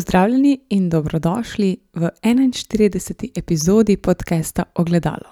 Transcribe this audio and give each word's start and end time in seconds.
Pozdravljeni 0.00 0.60
in 0.68 0.88
dobrodošli 0.88 1.76
v 1.94 2.08
41. 2.22 3.30
epizodi 3.34 3.96
podcasta 3.96 4.62
Ogledalo. 4.74 5.28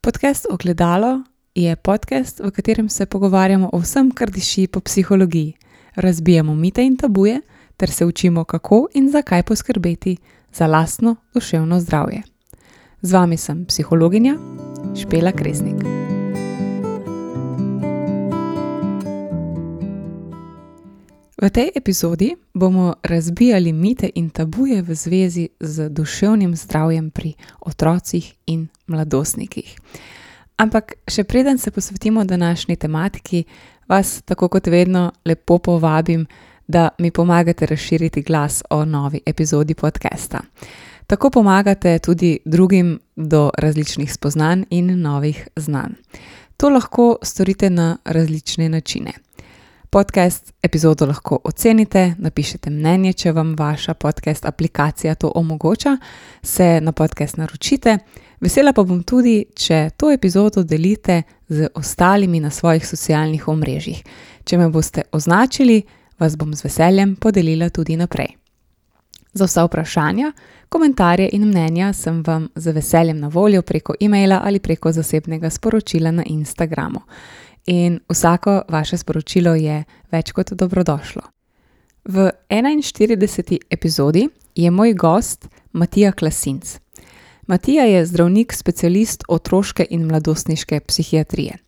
Podcast 0.00 0.46
Ogledalo 0.50 1.22
je 1.54 1.76
podcast, 1.76 2.40
v 2.40 2.50
katerem 2.50 2.88
se 2.88 3.06
pogovarjamo 3.06 3.70
o 3.72 3.78
vsem, 3.78 4.10
kar 4.10 4.30
diši 4.30 4.66
po 4.66 4.80
psihologiji, 4.80 5.54
razbijamo 5.94 6.54
mite 6.54 6.84
in 6.84 6.96
tabuje 6.96 7.40
ter 7.76 7.90
se 7.90 8.04
učimo, 8.04 8.44
kako 8.44 8.88
in 8.94 9.10
zakaj 9.10 9.42
poskrbeti 9.42 10.16
za 10.52 10.66
lastno 10.66 11.16
duševno 11.34 11.80
zdravje. 11.80 12.22
Z 13.02 13.12
vami 13.12 13.36
sem 13.36 13.64
psihologinja 13.64 14.36
Špela 15.00 15.32
Kresnik. 15.32 16.11
V 21.42 21.50
tej 21.50 21.74
epizodi 21.74 22.36
bomo 22.54 22.94
razbijali 23.02 23.72
mite 23.72 24.10
in 24.14 24.30
tabuje 24.30 24.82
v 24.82 24.94
zvezi 24.94 25.48
z 25.60 25.88
duševnim 25.88 26.56
zdravjem 26.56 27.10
pri 27.10 27.34
otrocih 27.60 28.34
in 28.46 28.68
mladostnikih. 28.86 29.74
Ampak 30.56 30.92
še 31.10 31.24
preden 31.24 31.58
se 31.58 31.70
posvetimo 31.70 32.24
današnji 32.24 32.76
tematiki, 32.76 33.44
vas 33.88 34.22
tako 34.22 34.48
kot 34.48 34.66
vedno 34.66 35.10
lepo 35.24 35.58
povabim, 35.58 36.26
da 36.66 36.88
mi 36.98 37.10
pomagate 37.10 37.66
razširiti 37.66 38.22
glas 38.22 38.62
o 38.70 38.84
novi 38.84 39.20
epizodi 39.26 39.74
podcasta. 39.74 40.40
Tako 41.06 41.30
pomagate 41.30 41.98
tudi 41.98 42.38
drugim 42.44 43.00
do 43.16 43.50
različnih 43.58 44.12
spoznanj 44.12 44.62
in 44.70 45.00
novih 45.00 45.48
znanj. 45.56 45.98
To 46.56 46.68
lahko 46.68 47.16
storite 47.22 47.70
na 47.70 47.96
različne 48.04 48.68
načine 48.68 49.31
podcast 49.92 50.52
epizodo 50.62 51.06
lahko 51.06 51.38
ocenite, 51.44 52.14
napišete 52.18 52.70
mnenje, 52.70 53.12
če 53.12 53.32
vam 53.36 53.50
vaša 53.58 53.94
podcast 53.94 54.46
aplikacija 54.48 55.14
to 55.14 55.32
omogoča, 55.34 55.96
se 56.42 56.80
na 56.80 56.92
podcast 56.92 57.36
naročite. 57.36 57.98
Vesela 58.40 58.72
pa 58.72 58.82
bom 58.88 59.02
tudi, 59.02 59.34
če 59.54 59.90
to 59.96 60.08
epizodo 60.10 60.62
delite 60.64 61.22
z 61.48 61.68
ostalimi 61.74 62.40
na 62.40 62.50
svojih 62.50 62.86
socialnih 62.88 63.48
omrežjih. 63.48 64.00
Če 64.44 64.58
me 64.58 64.70
boste 64.72 65.04
označili, 65.12 65.82
vas 66.18 66.38
bom 66.40 66.54
z 66.56 66.64
veseljem 66.64 67.16
podelila 67.20 67.68
tudi 67.68 68.00
naprej. 68.00 68.32
Za 69.32 69.44
vsa 69.44 69.66
vprašanja, 69.68 70.32
komentarje 70.72 71.28
in 71.36 71.44
mnenja 71.50 71.92
sem 71.92 72.24
vam 72.24 72.48
z 72.54 72.72
veseljem 72.72 73.20
na 73.20 73.28
voljo 73.28 73.62
preko 73.62 73.94
e-maila 74.00 74.40
ali 74.44 74.60
preko 74.60 74.92
zasebnega 74.92 75.50
sporočila 75.50 76.10
na 76.10 76.24
Instagramu 76.26 77.04
in 77.66 78.00
vsako 78.08 78.62
vaše 78.68 78.96
sporočilo 78.96 79.54
je 79.54 79.84
več 80.10 80.32
kot 80.32 80.52
dobrodošlo. 80.52 81.22
V 82.04 82.30
41. 82.48 83.58
epizodi 83.70 84.28
je 84.54 84.70
moj 84.70 84.94
gost 84.94 85.48
Matija 85.72 86.12
Klasinc. 86.12 86.78
Matija 87.46 87.84
je 87.84 88.06
zdravnik, 88.06 88.52
specialist 88.52 89.24
otroške 89.28 89.86
in 89.90 90.06
mladostniške 90.06 90.80
psihiatrije. 90.80 91.58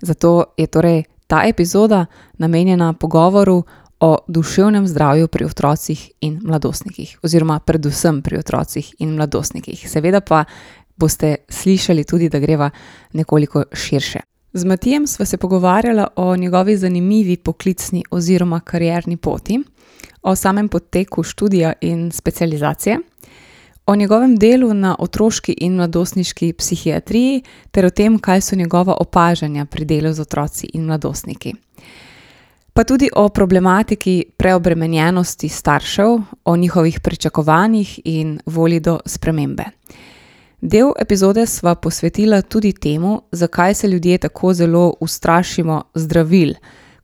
Zato 0.00 0.44
je 0.56 0.66
torej 0.66 1.02
ta 1.26 1.42
epizoda 1.46 2.06
namenjena 2.38 2.92
pogovoru 2.92 3.62
o 4.00 4.18
duševnem 4.28 4.86
zdravju 4.86 5.28
pri 5.28 5.44
otrocih 5.44 6.10
in 6.20 6.40
mladostnikih, 6.44 7.18
oziroma 7.22 7.58
predvsem 7.60 8.22
pri 8.22 8.38
otrocih 8.38 8.94
in 8.98 9.14
mladostnikih. 9.14 9.90
Seveda 9.90 10.20
pa 10.20 10.44
boste 10.96 11.36
slišali 11.48 12.04
tudi, 12.04 12.28
da 12.28 12.38
greva 12.38 12.70
nekoliko 13.12 13.64
širše. 13.72 14.20
Z 14.56 14.64
Matijem 14.64 15.06
sva 15.06 15.24
se 15.24 15.36
pogovarjala 15.36 16.08
o 16.16 16.36
njegovi 16.36 16.76
zanimivi 16.76 17.36
poklicni 17.36 18.04
oziroma 18.10 18.60
karjerni 18.60 19.16
poti, 19.16 19.60
o 20.22 20.36
samem 20.36 20.68
poteku 20.68 21.22
študija 21.22 21.72
in 21.80 22.10
specializacije, 22.12 22.98
o 23.86 23.96
njegovem 23.96 24.36
delu 24.36 24.74
na 24.74 24.96
otroški 24.98 25.52
in 25.52 25.74
mladostniški 25.74 26.52
psihiatriji 26.52 27.42
ter 27.70 27.86
o 27.86 27.90
tem, 27.90 28.18
kaj 28.18 28.40
so 28.40 28.56
njegova 28.56 28.96
opažanja 29.00 29.64
pri 29.64 29.84
delu 29.84 30.12
z 30.12 30.20
otroci 30.20 30.70
in 30.74 30.86
mladostniki. 30.86 31.54
Pa 32.72 32.84
tudi 32.84 33.10
o 33.16 33.28
problematiki 33.28 34.24
preobremenjenosti 34.36 35.48
staršev, 35.48 36.18
o 36.44 36.56
njihovih 36.56 37.00
pričakovanjih 37.00 38.00
in 38.04 38.38
volji 38.46 38.80
do 38.80 39.00
spremembe. 39.06 39.64
Del 40.64 40.94
epizode 40.96 41.42
sva 41.44 41.74
posvetila 41.76 42.38
tudi 42.42 42.72
temu, 42.72 43.22
zakaj 43.32 43.74
se 43.74 43.88
ljudje 43.88 44.18
tako 44.18 44.54
zelo 44.54 44.94
ustrašimo 45.00 45.82
zdravil, 45.94 46.54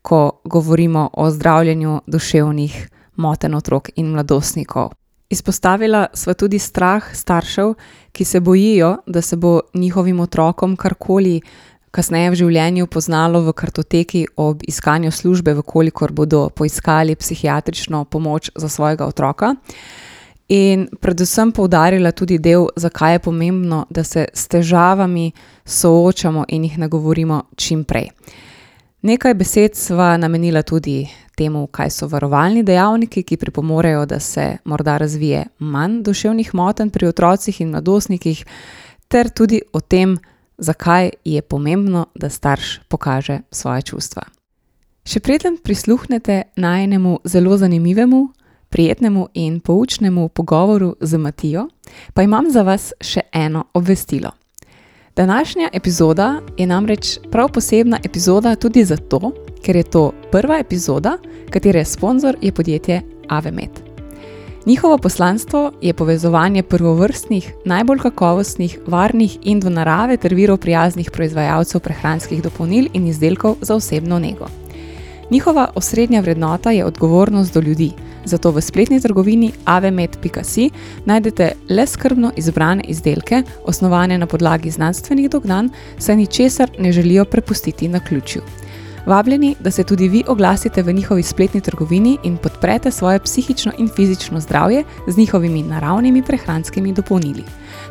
ko 0.03 0.41
govorimo 0.45 1.11
o 1.13 1.31
zdravljenju 1.31 2.01
duševnih 2.07 2.89
moten 3.17 3.55
otrok 3.55 3.91
in 3.97 4.07
mladostnikov. 4.07 4.89
Izpostavila 5.29 6.07
sva 6.15 6.35
tudi 6.35 6.59
strah 6.59 7.05
staršev, 7.13 7.75
ki 8.13 8.25
se 8.25 8.41
bojijo, 8.41 8.97
da 9.07 9.23
se 9.23 9.37
bo 9.37 9.61
njihovim 9.75 10.21
otrokom 10.21 10.77
karkoli 10.77 11.41
kasneje 11.91 12.31
v 12.31 12.35
življenju 12.35 12.87
poznalo 12.87 13.43
v 13.45 13.53
kartoteki 13.53 14.27
ob 14.37 14.63
iskanju 14.63 15.13
službe, 15.13 15.55
vkolikor 15.55 16.13
bodo 16.13 16.49
poiskali 16.49 17.17
psihiatrično 17.17 18.05
pomoč 18.05 18.51
za 18.57 18.69
svojega 18.69 19.07
otroka. 19.07 19.55
In 20.51 20.89
predvsem 21.01 21.53
poudarila 21.55 22.11
tudi 22.11 22.41
del, 22.43 22.67
zakaj 22.77 23.13
je 23.13 23.19
pomembno, 23.23 23.85
da 23.91 24.03
se 24.05 24.25
s 24.35 24.49
težavami 24.51 25.31
soočamo 25.65 26.45
in 26.49 26.65
jih 26.65 26.79
nagovorimo 26.79 27.43
čim 27.57 27.85
prej. 27.85 28.09
Nekaj 29.03 29.35
besed 29.35 29.77
sva 29.79 30.17
namenila 30.17 30.63
tudi 30.63 31.07
temu, 31.37 31.67
kaj 31.67 31.91
so 31.91 32.09
varovalni 32.11 32.65
dejavniki, 32.67 33.23
ki 33.23 33.37
pripomorejo, 33.37 34.03
da 34.07 34.19
se 34.21 34.57
morda 34.65 34.97
razvije 34.99 35.45
manj 35.59 36.03
duševnih 36.03 36.51
motenj 36.55 36.91
pri 36.91 37.07
otrocih 37.07 37.61
in 37.61 37.71
mladostnikih, 37.71 38.43
ter 39.09 39.31
tudi 39.31 39.63
o 39.73 39.81
tem, 39.81 40.19
zakaj 40.59 41.11
je 41.25 41.43
pomembno, 41.43 42.07
da 42.15 42.29
starš 42.29 42.81
pokaže 42.89 43.41
svoje 43.51 43.83
čustva. 43.83 44.27
Še 45.07 45.21
preden 45.21 45.57
prisluhnete 45.63 46.43
najnemu 46.57 47.21
zelo 47.25 47.57
zanimivemu, 47.57 48.29
prijetnemu 48.71 49.29
in 49.35 49.61
poučnemu 49.61 50.29
pogovoru 50.29 50.97
z 51.01 51.19
Matijo, 51.19 51.69
pa 52.15 52.23
imam 52.23 52.51
za 52.51 52.63
vas 52.63 52.93
še 53.01 53.21
eno 53.33 53.65
obvestilo. 53.75 54.31
Današnja 55.17 55.69
epizoda 55.73 56.41
je 56.57 56.67
namreč 56.67 57.19
prav 57.31 57.49
posebna 57.53 57.99
epizoda 58.05 58.55
tudi 58.57 58.85
zato, 58.85 59.33
ker 59.63 59.77
je 59.77 59.83
to 59.83 60.13
prva 60.33 60.59
epizoda, 60.59 61.19
katere 61.51 61.85
sponsor 61.85 62.37
je 62.41 62.53
podjetje 62.53 63.03
Avemet. 63.29 63.91
Njihovo 64.67 64.99
poslanstvo 64.99 65.73
je 65.83 65.95
povezovanje 65.95 66.63
prvovrstnih, 66.63 67.53
najbolj 67.65 67.99
kakovostnih, 67.99 68.79
varnih 68.87 69.39
in 69.43 69.61
do 69.61 69.71
narave 69.71 70.17
ter 70.17 70.35
virov 70.35 70.59
prijaznih 70.59 71.11
proizvajalcev 71.11 71.81
prehranskih 71.81 72.43
dopolnil 72.43 72.89
in 72.93 73.07
izdelkov 73.07 73.57
za 73.61 73.75
osebno 73.75 74.19
nego. 74.19 74.47
Njihova 75.31 75.71
osrednja 75.75 76.21
vrednota 76.21 76.71
je 76.71 76.85
odgovornost 76.85 77.55
do 77.55 77.61
ljudi, 77.61 77.93
zato 78.25 78.51
v 78.51 78.61
spletni 78.61 79.01
trgovini 79.01 79.53
avemet.si 79.65 80.71
najdete 81.05 81.53
le 81.69 81.87
skrbno 81.87 82.33
izbrane 82.37 82.85
izdelke, 82.89 83.43
osnovane 83.65 84.19
na 84.19 84.27
podlagi 84.27 84.71
znanstvenih 84.71 85.31
dognanj, 85.31 85.69
saj 85.99 86.17
ničesar 86.17 86.71
ne 86.79 86.93
želijo 86.93 87.25
prepustiti 87.25 87.89
na 87.89 88.01
ključju. 88.01 88.43
Vabljeni, 89.07 89.55
da 89.61 89.71
se 89.71 89.85
tudi 89.85 90.09
vi 90.09 90.25
oglasite 90.29 90.83
v 90.83 90.93
njihovi 90.93 91.23
spletni 91.23 91.61
trgovini 91.61 92.19
in 92.23 92.37
podprete 92.37 92.91
svoje 92.91 93.19
psihično 93.19 93.73
in 93.79 93.89
fizično 93.89 94.41
zdravje 94.41 94.85
z 95.07 95.17
njihovimi 95.17 95.63
naravnimi 95.63 96.23
prehranskimi 96.23 96.93
dopolnili. 96.93 97.45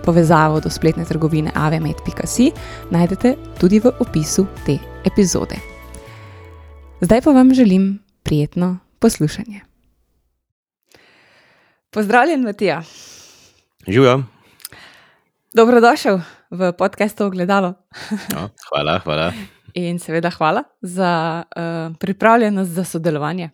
Povezavo 0.05 0.59
do 0.59 0.69
spletne 0.69 1.05
trgovine 1.05 1.51
avemet.si 1.55 2.51
najdete 2.91 3.35
tudi 3.59 3.79
v 3.79 3.91
opisu 3.99 4.45
te 4.65 4.77
epizode. 5.05 5.55
Zdaj 7.01 7.21
pa 7.21 7.31
vam 7.31 7.53
želim 7.53 7.99
prijetno 8.23 8.77
poslušanje. 8.99 9.68
Pozdravljen, 11.91 12.41
Matija. 12.41 12.83
Živijo. 13.87 14.23
Dobrodošel 15.55 16.19
v 16.51 16.71
podkastu 16.77 17.25
Ogledalo. 17.25 17.73
no, 18.33 18.49
hvala, 18.69 18.99
hvala. 18.99 19.33
In 19.73 19.99
seveda 19.99 20.29
hvala 20.29 20.63
za 20.81 21.43
uh, 21.43 21.95
pripravljenost 21.97 22.71
za 22.71 22.83
sodelovanje. 22.83 23.49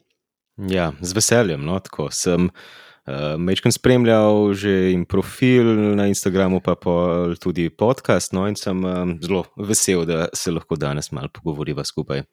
Ja, 0.58 0.92
z 1.02 1.14
veseljem. 1.14 1.66
No, 1.66 1.80
tako 1.80 2.10
sem 2.12 2.50
uh, 2.50 3.14
mečkam 3.38 3.72
spremljal 3.72 4.54
že 4.54 4.92
in 4.92 5.06
profil 5.06 5.96
na 5.96 6.08
Instagramu, 6.08 6.60
pa 6.60 6.76
tudi 7.40 7.70
podcast. 7.70 8.34
No, 8.34 8.48
in 8.48 8.56
sem 8.56 8.84
um, 8.84 9.18
zelo 9.22 9.46
vesel, 9.56 10.06
da 10.06 10.28
se 10.34 10.52
lahko 10.52 10.76
danes 10.76 11.12
malo 11.12 11.32
pogovoriva 11.32 11.84
skupaj. 11.84 12.24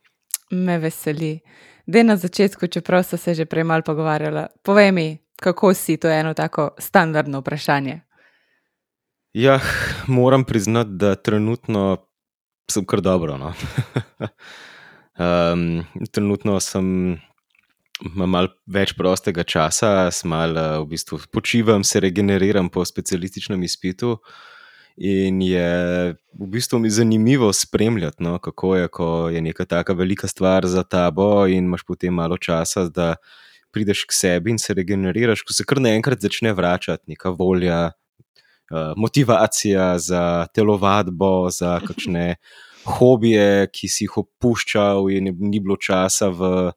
Me 0.50 0.78
veseli. 0.78 1.38
Da 1.86 2.02
na 2.02 2.16
začetku, 2.16 2.66
čeprav 2.66 3.02
so 3.02 3.16
se 3.16 3.34
že 3.34 3.44
prej 3.44 3.64
malo 3.64 3.82
pogovarjali, 3.86 4.46
povej 4.62 4.92
mi, 4.92 5.18
kako 5.42 5.74
si 5.74 5.96
to 5.96 6.10
eno 6.10 6.34
tako 6.34 6.70
standardno 6.78 7.40
vprašanje? 7.40 8.00
Ja, 9.32 9.60
moram 10.06 10.44
priznati, 10.44 10.90
da 10.90 11.14
trenutno 11.14 12.06
sem 12.70 12.84
kar 12.84 13.00
dobro. 13.00 13.36
No. 13.38 13.52
um, 15.52 15.84
trenutno 16.12 16.60
sem 16.60 17.18
imam 18.02 18.30
malo 18.30 18.52
več 18.66 18.94
prostega 18.98 19.44
časa, 19.46 20.10
malo 20.24 20.84
v 20.84 20.92
bistvu 20.94 21.20
počivam, 21.32 21.84
se 21.84 22.00
regeneriram 22.00 22.68
po 22.68 22.84
specialističnem 22.84 23.62
izpitu. 23.62 24.16
In 24.96 25.40
je 25.40 25.68
v 26.36 26.48
bistvu 26.52 26.82
mi 26.82 26.90
zanimivo 26.92 27.48
spremljati, 27.56 28.20
no, 28.22 28.36
kako 28.38 28.74
je, 28.76 28.88
ko 28.92 29.06
je 29.32 29.40
neka 29.40 29.64
taka 29.64 29.96
velika 29.96 30.28
stvar 30.28 30.66
za 30.68 30.82
tabo, 30.84 31.46
in 31.46 31.64
imaš 31.64 31.86
potem 31.88 32.14
malo 32.14 32.36
časa, 32.36 32.88
da 32.92 33.14
prideš 33.72 34.04
k 34.08 34.16
sebi 34.16 34.52
in 34.52 34.60
se 34.60 34.74
regeneriraš, 34.76 35.44
ko 35.46 35.56
se 35.56 35.66
kar 35.68 35.80
naenkrat 35.82 36.22
začne 36.22 36.52
vračati 36.56 37.10
neka 37.12 37.32
volja, 37.38 37.80
uh, 37.88 38.92
motivacija 38.96 39.96
za 39.98 40.46
telovadbo, 40.54 41.50
za 41.50 41.78
kakšne 41.86 42.36
hobije, 42.98 43.68
ki 43.72 43.88
si 43.88 44.06
jih 44.06 44.18
opuščal, 44.24 45.08
in 45.14 45.30
ni 45.38 45.60
bilo 45.62 45.78
časa, 45.78 46.32
v, 46.34 46.72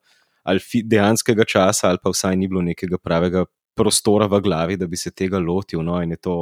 ali 0.46 0.82
dejanskega 0.86 1.44
časa, 1.44 1.90
ali 1.90 2.02
pa 2.02 2.12
vsaj 2.14 2.36
ni 2.38 2.48
bilo 2.48 2.62
nekega 2.62 2.98
pravega 3.02 3.44
prostora 3.76 4.28
v 4.30 4.40
glavi, 4.40 4.76
da 4.80 4.86
bi 4.86 4.96
se 4.96 5.10
tega 5.10 5.38
lotil. 5.42 5.82
No, 5.84 5.98
in 6.02 6.14
je 6.14 6.20
to 6.22 6.36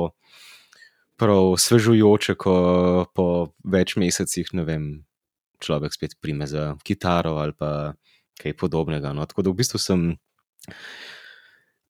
prav 1.19 1.55
svežujoče, 1.59 2.37
ko 2.39 2.55
po 3.15 3.27
več 3.65 3.97
mesecih, 3.97 4.53
ne 4.55 4.65
vem, 4.69 4.85
človek 5.65 5.95
spet 5.97 6.17
prime 6.21 6.47
za 6.50 6.75
kitaro 6.85 7.39
ali 7.41 7.57
pa 7.57 7.95
kaj 8.41 8.57
podobnega. 8.59 9.15
No. 9.15 9.27
Tako 9.27 9.47
da 9.47 9.55
v 9.55 9.61
bistvu 9.62 9.81
sem. 9.81 10.05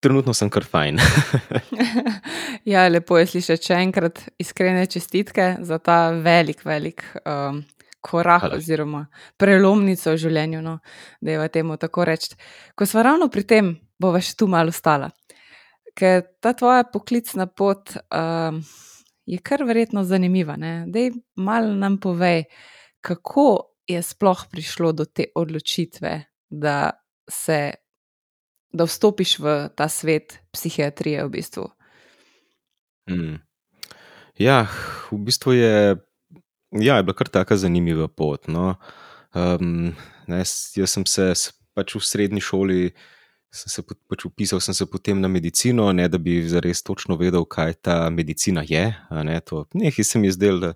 Trenutno 0.04 0.34
sem 0.36 0.50
kar 0.52 0.66
fajn. 0.68 1.00
ja, 2.72 2.84
lepo 2.90 3.16
je 3.18 3.30
slišati 3.32 3.70
še 3.70 3.78
enkrat 3.80 4.20
iskrene 4.40 4.84
čestitke 4.90 5.54
za 5.64 5.78
ta 5.80 6.10
velik, 6.12 6.60
velik 6.68 7.06
um, 7.24 7.62
korak 8.04 8.44
Hvala. 8.44 8.60
oziroma 8.60 9.04
prelomnico 9.40 10.12
v 10.12 10.20
življenju. 10.26 10.60
No, 10.64 10.78
da 11.24 11.38
je 11.38 11.50
temu 11.56 11.78
tako 11.80 12.04
reči. 12.10 12.36
Ko 12.76 12.86
smo 12.86 13.04
ravno 13.06 13.30
pri 13.32 13.46
tem, 13.48 13.74
bova 14.00 14.20
še 14.20 14.36
tu 14.36 14.50
malo 14.50 14.74
stala. 14.76 15.08
Ker 15.96 16.20
ta 16.42 16.52
tvoja 16.52 16.84
poklicna 16.90 17.48
pot. 17.48 17.96
Um, 18.12 18.60
je 19.26 19.38
kar 19.38 19.64
verjetno 19.64 20.04
zanimiva. 20.04 20.56
Da 20.56 20.98
je 20.98 21.12
malo 21.36 21.74
nam 21.74 21.98
povej, 22.00 22.44
kako 23.00 23.72
je 23.86 24.02
sploh 24.02 24.46
prišlo 24.50 24.92
do 24.92 25.04
te 25.04 25.26
odločitve, 25.34 26.24
da, 26.48 26.90
se, 27.28 27.72
da 28.74 28.88
vstopiš 28.88 29.38
v 29.38 29.54
ta 29.78 29.88
svet 29.88 30.40
psihiatrije. 30.52 31.24
V 31.24 31.30
bistvu. 31.30 31.70
mm. 33.10 33.38
Ja, 34.38 34.66
v 35.14 35.18
bistvu 35.22 35.54
je, 35.54 35.96
ja, 36.82 36.96
je 36.98 37.02
bila 37.06 37.14
kar 37.14 37.30
tako 37.30 37.56
zanimiva 37.56 38.08
pot. 38.10 38.48
No. 38.50 38.74
Um, 39.34 39.94
ne, 40.26 40.42
jaz 40.74 40.90
sem 40.90 41.06
se 41.06 41.32
pač 41.74 41.94
v 41.94 42.02
srednji 42.02 42.42
šoli 42.42 42.94
sem 43.54 43.70
se 43.70 43.82
pač 44.10 44.24
upisal 44.26 44.60
sem 44.60 44.74
se 44.74 44.86
potem 44.90 45.20
na 45.20 45.28
medicino, 45.30 45.86
ne 45.94 46.08
da 46.10 46.18
bi 46.18 46.40
zares 46.48 46.82
točno 46.82 47.16
vedel, 47.20 47.46
kaj 47.46 47.76
ta 47.86 47.96
medicina 48.10 48.64
je. 48.66 48.88
Ne, 49.10 49.40
Nekaj 49.74 50.04
se 50.04 50.18
mi 50.18 50.26
je 50.26 50.32
zdelo, 50.34 50.58
da 50.58 50.72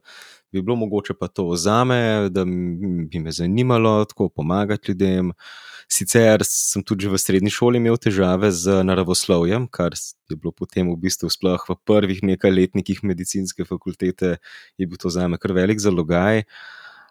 bi 0.53 0.63
bilo 0.63 0.77
mogoče 0.77 1.15
pa 1.19 1.29
to 1.29 1.57
za 1.57 1.83
me, 1.85 2.29
da 2.31 2.45
bi 2.45 3.19
me 3.19 3.33
zanimalo 3.33 4.05
tako 4.05 4.29
pomagati 4.29 4.93
ljudem. 4.93 5.33
Sicer 5.89 6.45
sem 6.45 6.83
tudi 6.85 7.09
v 7.09 7.17
srednji 7.17 7.49
šoli 7.49 7.81
imel 7.81 7.97
težave 7.97 8.51
z 8.53 8.83
naravoslovjem, 8.85 9.65
kar 9.73 9.95
je 9.97 10.37
bilo 10.37 10.53
potem 10.53 10.85
v 10.85 10.99
bistvu 11.01 11.31
sploh 11.33 11.63
v 11.65 11.77
prvih 11.89 12.21
nekaj 12.21 12.53
letnikih 12.53 13.01
medicinske 13.09 13.65
fakultete, 13.65 14.37
je 14.77 14.85
bil 14.85 15.01
to 15.01 15.09
za 15.09 15.25
me 15.33 15.41
kar 15.41 15.57
velik 15.57 15.81
zalogaj. 15.81 16.45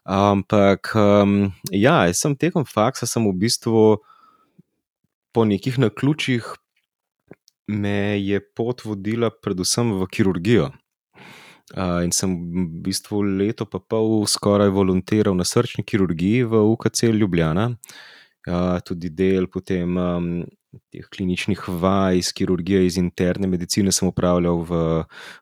Ampak 0.06 0.94
um, 0.94 1.50
ja, 1.74 2.06
sem 2.14 2.38
tekom 2.38 2.70
faksa 2.70 3.10
sem 3.10 3.26
v 3.26 3.34
bistvu 3.34 3.98
po 5.34 5.46
nekih 5.46 5.82
naključjih 5.82 6.46
me 7.74 8.22
je 8.22 8.38
pot 8.54 8.86
vodila 8.86 9.32
predvsem 9.34 9.90
v 9.98 10.06
kirurgijo. 10.06 10.70
Uh, 11.74 12.06
in 12.06 12.14
sem 12.14 12.30
v 12.30 12.68
bistvu 12.86 13.26
leto 13.42 13.66
pa 13.66 13.82
pol 13.82 14.22
skoraj 14.30 14.70
volontiral 14.70 15.34
na 15.36 15.44
srčni 15.44 15.82
kirurgiji 15.84 16.46
v 16.48 16.62
UKC 16.78 17.10
Ljubljana, 17.12 17.74
uh, 17.74 18.06
tudi 18.86 19.10
del 19.10 19.48
potem 19.52 19.98
um, 19.98 20.28
teh 20.92 21.06
kliničnih 21.12 21.64
vaj 21.82 22.18
iz 22.18 22.32
kirurgije, 22.36 22.86
iz 22.86 22.98
interne 22.98 23.48
medicine 23.48 23.92
sem 23.92 24.08
upravljal 24.08 24.62
v 24.68 24.82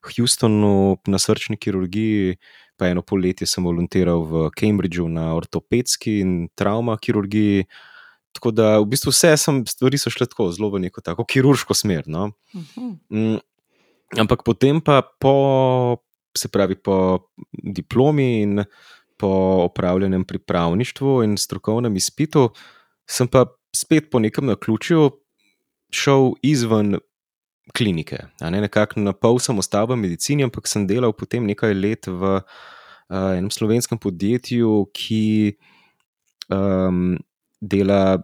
Houstonu 0.06 0.98
na 1.08 1.20
srčni 1.20 1.58
kirurgiji, 1.58 2.38
pa 2.78 2.90
eno 2.92 3.02
poletje 3.02 3.48
sem 3.48 3.64
volontiral 3.64 4.26
v 4.28 4.50
Cambridgeu 4.58 5.08
na 5.10 5.34
ortopedski 5.36 6.20
in 6.24 6.48
travma 6.56 6.98
kirurgiji. 7.02 7.66
Tako 8.36 8.52
da 8.52 8.80
v 8.82 8.90
bistvu 8.92 9.14
vse 9.14 9.36
sem, 9.40 9.62
stvari 9.70 10.00
so 10.00 10.12
šle 10.12 10.28
tako 10.28 10.50
zelo 10.52 10.70
v 10.74 10.84
neko 10.88 11.02
tako 11.02 11.24
kirurško 11.24 11.74
smer. 11.74 12.04
No? 12.08 12.32
Uh 12.54 12.62
-huh. 12.76 12.98
mm, 13.10 13.40
ampak 14.20 14.44
potem 14.44 14.82
pa 14.82 15.02
po, 15.02 15.98
se 16.38 16.48
pravi, 16.48 16.76
po 16.76 17.20
diplomi 17.64 18.42
in 18.42 18.64
po 19.18 19.28
opravljenem 19.64 20.24
pripravništvu 20.24 21.24
in 21.24 21.38
strokovnem 21.38 21.96
izpitu, 21.96 22.50
sem 23.10 23.28
pa 23.28 23.46
spet 23.76 24.10
po 24.12 24.20
nekem 24.20 24.48
naključju 24.50 25.10
šel 25.94 26.34
izven 26.44 26.98
klinike. 27.76 28.26
Ne? 28.42 28.62
Nekako 28.62 29.02
na 29.02 29.14
pol 29.14 29.40
sem 29.40 29.58
ostal 29.60 29.88
v 29.90 30.00
medicini, 30.00 30.46
ampak 30.46 30.68
sem 30.70 30.88
delal 30.88 31.14
potem 31.14 31.46
nekaj 31.46 31.74
let 31.74 32.08
v 32.08 32.38
uh, 32.40 33.32
enem 33.38 33.52
slovenskem 33.54 34.02
podjetju, 34.02 34.86
ki. 34.94 35.56
Um, 36.46 37.16
dela 37.62 38.22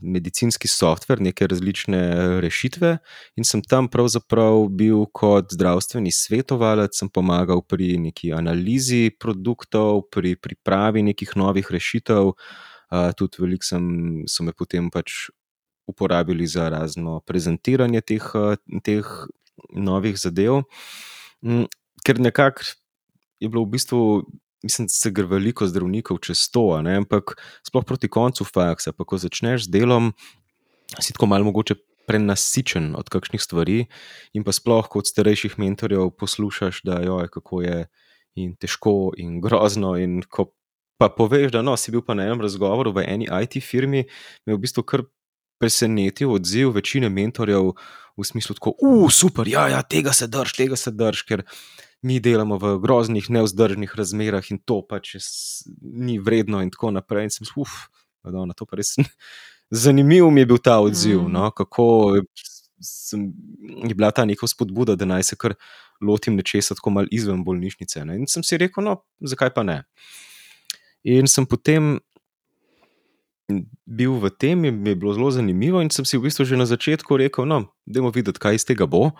medicinski 0.00 0.68
softver, 0.68 1.20
neke 1.20 1.46
različne 1.46 2.00
rešitve, 2.40 2.94
in 3.36 3.44
sem 3.44 3.60
tam 3.62 3.88
pravzaprav 3.92 4.64
bil 4.72 5.04
kot 5.12 5.52
zdravstveni 5.52 6.12
svetovalec, 6.14 6.96
sem 6.96 7.10
pomagal 7.12 7.60
pri 7.68 7.98
neki 8.00 8.32
analizi 8.32 9.10
produktov, 9.20 10.06
pri 10.12 10.36
pripravi 10.40 11.04
nekih 11.12 11.36
novih 11.36 11.68
rešitev. 11.70 12.32
Uh, 12.86 13.10
tudi 13.18 13.42
veliko 13.42 13.66
sem, 13.66 13.86
so 14.30 14.46
me 14.46 14.54
potem 14.54 14.90
pač 14.94 15.28
uporabili 15.90 16.46
za 16.46 16.68
razno 16.70 17.20
prezentiranje 17.26 18.02
teh, 18.02 18.26
teh 18.86 19.06
novih 19.74 20.18
zadev, 20.18 20.62
um, 21.42 21.66
ker 22.06 22.20
nekako 22.22 22.66
je 23.42 23.50
bilo 23.50 23.64
v 23.66 23.74
bistvu 23.74 24.02
mislim, 24.66 24.86
da 24.86 24.94
se 24.94 25.10
gre 25.10 25.26
veliko 25.26 25.66
zdravnikov 25.66 26.18
čez 26.24 26.48
to, 26.50 26.64
ampak 26.78 27.36
sploh 27.66 27.84
proti 27.84 28.08
koncu 28.08 28.44
faksa, 28.44 28.92
pa 28.92 29.04
ko 29.04 29.18
začneš 29.18 29.66
z 29.66 29.74
delom, 29.78 30.12
si 31.00 31.14
tako 31.14 31.30
malo 31.30 31.46
mogoče 31.46 31.76
prenasičen 32.06 32.94
od 32.96 33.08
kakšnih 33.10 33.42
stvari, 33.42 33.78
in 34.34 34.46
pa 34.46 34.54
sploh 34.54 34.86
kot 34.90 35.10
starejših 35.10 35.58
mentorjev 35.58 36.12
poslušaš, 36.18 36.82
da 36.86 37.00
jo, 37.02 37.18
kako 37.32 37.62
je 37.62 37.78
in 38.36 38.54
težko 38.56 39.12
in 39.18 39.40
grozno. 39.40 39.96
In 39.98 40.22
ko 40.22 40.52
pa 40.98 41.08
poveš, 41.12 41.52
da 41.52 41.62
no, 41.62 41.76
si 41.76 41.92
bil 41.92 42.02
pa 42.04 42.14
na 42.14 42.26
enem 42.28 42.40
razgovoru 42.44 42.92
v 42.96 43.04
eni 43.06 43.28
IT 43.28 43.60
firmi, 43.64 44.06
me 44.46 44.54
je 44.54 44.56
v 44.56 44.62
bistvu 44.62 44.84
kar 44.86 45.04
presenetil 45.60 46.32
odziv 46.32 46.74
večine 46.76 47.08
mentorjev 47.08 47.72
v 48.16 48.24
smislu, 48.24 48.56
da 48.56 48.72
je 48.72 49.10
super, 49.12 49.48
ja, 49.48 49.68
ja, 49.68 49.82
tega 49.82 50.12
se 50.12 50.26
drž, 50.26 50.52
tega 50.56 50.76
se 50.76 50.90
drž, 50.90 51.22
ker 51.28 51.44
mi 52.02 52.20
delamo 52.20 52.58
v 52.58 52.76
groznih, 52.80 53.28
neudržnih 53.30 53.92
razmerah 53.96 54.44
in 54.50 54.60
to 54.64 54.80
pač 54.86 55.16
ni 55.80 56.18
vredno, 56.18 56.62
in 56.62 56.70
tako 56.70 56.92
naprej. 56.94 57.28
In 57.28 57.34
sem 57.34 57.48
uf, 57.56 57.88
da 58.24 58.44
na 58.44 58.54
to 58.56 58.66
pa 58.68 58.78
res. 58.78 58.94
Zanimiv 59.84 60.28
mi 60.30 60.44
je 60.44 60.50
bil 60.52 60.60
ta 60.62 60.78
odziv, 60.80 61.24
mm. 61.24 61.32
no, 61.32 61.50
kako 61.50 61.86
sem, 62.80 63.32
je 63.88 63.94
bila 63.94 64.12
ta 64.14 64.24
neka 64.28 64.46
spodbuda, 64.46 64.94
da 64.94 65.08
naj 65.08 65.32
se 65.32 65.36
kar 65.40 65.56
lotim 66.00 66.36
nečesa 66.36 66.76
tako 66.76 66.92
mal 66.94 67.10
izven 67.10 67.42
bolnišnice. 67.44 68.04
Ne. 68.06 68.20
In 68.20 68.30
sem 68.30 68.44
si 68.46 68.60
rekel, 68.60 68.84
no, 68.84 69.00
zakaj 69.20 69.50
pa 69.56 69.64
ne. 69.66 69.80
In 71.06 71.30
sem 71.30 71.46
potem 71.46 71.96
bil 73.86 74.18
v 74.18 74.30
tem, 74.34 74.64
in 74.66 74.74
mi 74.82 74.90
je 74.90 74.98
bilo 74.98 75.14
zelo 75.14 75.30
zanimivo, 75.30 75.78
in 75.78 75.90
sem 75.94 76.02
si 76.02 76.18
v 76.18 76.26
bistvu 76.26 76.42
že 76.42 76.58
na 76.58 76.66
začetku 76.66 77.14
rekel, 77.14 77.46
no, 77.46 77.70
da 77.86 78.02
bomo 78.02 78.10
videti, 78.10 78.42
kaj 78.42 78.58
iz 78.58 78.66
tega 78.66 78.90
bo 78.90 79.14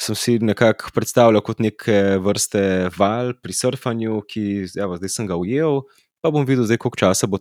sem 0.00 0.14
si 0.14 0.38
nekako 0.38 0.90
predstavljal 0.94 1.42
kot 1.44 1.60
neke 1.62 2.18
vrste 2.22 2.90
val 2.98 3.32
pri 3.42 3.54
surfanju, 3.54 4.22
ki 4.28 4.66
evo, 4.80 4.98
zdaj 4.98 5.12
sem 5.12 5.28
ga 5.30 5.38
ujel, 5.38 5.82
pa 6.22 6.32
bom 6.34 6.46
videl, 6.46 6.66
zdaj, 6.66 6.80
koliko 6.82 6.98
časa 6.98 7.28
bo, 7.30 7.38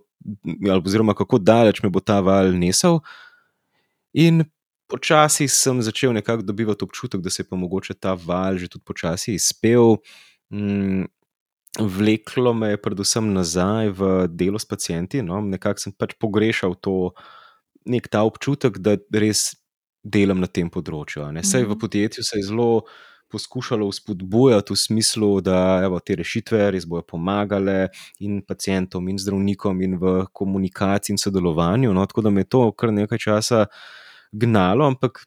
oziroma 0.78 1.16
kako 1.18 1.40
daleč 1.42 1.82
me 1.84 1.90
bo 1.90 2.04
ta 2.04 2.20
val 2.22 2.54
nesel. 2.58 3.00
In 4.14 4.44
počasi 4.92 5.48
sem 5.50 5.82
začel 5.82 6.14
nekako 6.14 6.46
dobivati 6.46 6.86
občutek, 6.86 7.22
da 7.22 7.34
se 7.34 7.42
je 7.42 7.50
pa 7.50 7.58
mogoče 7.58 7.98
ta 7.98 8.14
val 8.14 8.58
že 8.62 8.70
tudi 8.70 8.86
počasi 8.86 9.34
izpel. 9.34 9.98
Mm, 10.54 11.10
vleklo 11.80 12.54
me 12.54 12.74
je 12.74 12.82
predvsem 12.82 13.34
nazaj 13.34 13.90
v 13.98 14.12
delo 14.28 14.60
s 14.60 14.66
pacijenti. 14.66 15.22
No? 15.22 15.42
Nekako 15.42 15.80
sem 15.80 15.96
pač 15.98 16.14
pogrešal 16.20 16.76
to, 16.76 17.14
nek 17.86 18.08
ta 18.08 18.24
občutek, 18.28 18.78
da 18.78 18.98
res 19.12 19.54
delam 20.04 20.44
na 20.44 20.48
tem 20.48 20.70
področju. 20.70 21.26
Saj 21.42 21.66
v 21.66 21.74
mhm. 21.74 21.82
podjetju 21.82 22.24
se 22.24 22.40
je 22.40 22.48
zelo 22.52 22.86
poskušalo 23.34 23.88
spodbujati 23.92 24.76
v 24.76 24.78
smislu, 24.78 25.30
da 25.42 25.82
evo, 25.82 25.98
te 26.06 26.14
rešitve 26.20 26.68
res 26.76 26.86
bodo 26.86 27.02
pomagale 27.16 27.88
in 28.22 28.44
pacijentom, 28.46 29.08
in 29.10 29.18
zdravnikom, 29.18 29.82
in 29.82 29.98
v 29.98 30.14
komunikaciji 30.38 31.16
in 31.16 31.22
sodelovanju. 31.22 31.94
No, 31.98 32.06
tako 32.06 32.28
da 32.28 32.30
me 32.30 32.46
je 32.46 32.52
to 32.54 32.68
kar 32.78 32.94
nekaj 32.94 33.24
časa 33.26 33.66
gnalo, 34.32 34.86
ampak. 34.86 35.26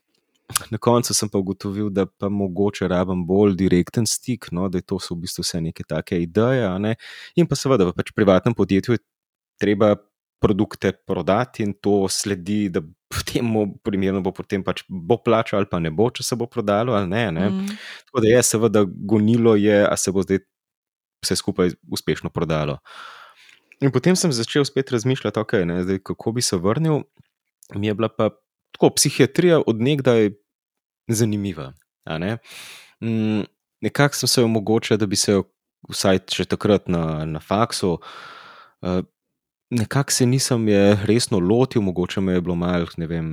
Na 0.70 0.78
koncu 0.78 1.14
sem 1.14 1.28
pa 1.28 1.38
ugotovil, 1.38 1.88
da 1.90 2.06
pa 2.06 2.28
mogoče 2.30 2.88
rabim 2.88 3.24
bolj 3.26 3.56
direkten 3.58 4.06
stik, 4.06 4.46
no, 4.54 4.68
da 4.70 4.78
je 4.78 4.86
to 4.86 4.98
v 5.02 5.16
bistvu 5.24 5.42
vse 5.42 5.60
neke 5.60 5.84
take 5.84 6.20
ideje. 6.22 6.68
Ne? 6.78 6.94
In 7.36 7.48
pa 7.50 7.58
seveda 7.58 7.88
v 7.88 7.94
pač 7.96 8.12
privatnem 8.14 8.54
podjetju 8.54 8.94
je 8.94 9.02
treba 9.60 9.96
produkte 10.40 10.92
prodati 10.92 11.64
in 11.64 11.72
to 11.82 12.06
sledi, 12.08 12.68
da 12.70 12.82
temu 13.32 13.66
primerno 13.82 14.20
bo 14.22 14.32
potem 14.34 14.62
pač 14.64 14.84
bo 14.88 15.18
plačal 15.22 15.62
ali 15.62 15.70
pa 15.70 15.80
ne 15.82 15.90
bo, 15.90 16.10
če 16.10 16.22
se 16.26 16.38
bo 16.38 16.46
prodalo 16.46 16.94
ali 16.94 17.10
ne. 17.10 17.24
ne? 17.32 17.48
Mm. 17.50 17.76
Tako 18.06 18.22
da 18.22 18.30
je 18.30 18.42
seveda 18.46 18.84
gonilo, 18.86 19.56
je, 19.58 19.82
a 19.86 19.96
se 19.96 20.12
bo 20.14 20.22
zdaj 20.22 20.44
vse 21.24 21.38
skupaj 21.42 21.74
uspešno 21.90 22.30
prodalo. 22.30 22.78
In 23.82 23.92
potem 23.92 24.16
sem 24.16 24.32
začel 24.32 24.64
spet 24.64 24.90
razmišljati, 24.94 25.40
okay, 25.40 25.66
ne, 25.68 25.82
zdaj, 25.84 26.00
kako 26.06 26.32
bi 26.32 26.42
se 26.42 26.56
vrnil. 26.56 27.02
Mi 27.74 27.90
je 27.90 27.94
bila 27.98 28.08
pa 28.08 28.30
tako 28.76 28.92
psihiatrija 28.94 29.62
odnegdaj 29.66 30.30
zanimiva. 31.08 31.72
Ne? 32.06 32.36
Mm, 33.00 33.42
nekako 33.80 34.14
sem 34.14 34.28
se 34.28 34.42
omogočil, 34.42 34.96
da 34.96 35.06
bi 35.06 35.16
se 35.16 35.40
vsaj 35.90 36.24
še 36.32 36.44
takrat 36.50 36.90
na, 36.90 37.24
na 37.24 37.40
faksu. 37.40 37.96
Uh, 38.84 39.02
nekako 39.70 40.12
se 40.12 40.26
nisem 40.26 40.68
je 40.68 40.98
resno 41.04 41.38
lotil, 41.38 41.82
mogoče 41.82 42.20
me 42.20 42.36
je 42.36 42.40
bilo 42.40 42.54
malo, 42.54 42.86
ne 42.96 43.06
vem. 43.06 43.30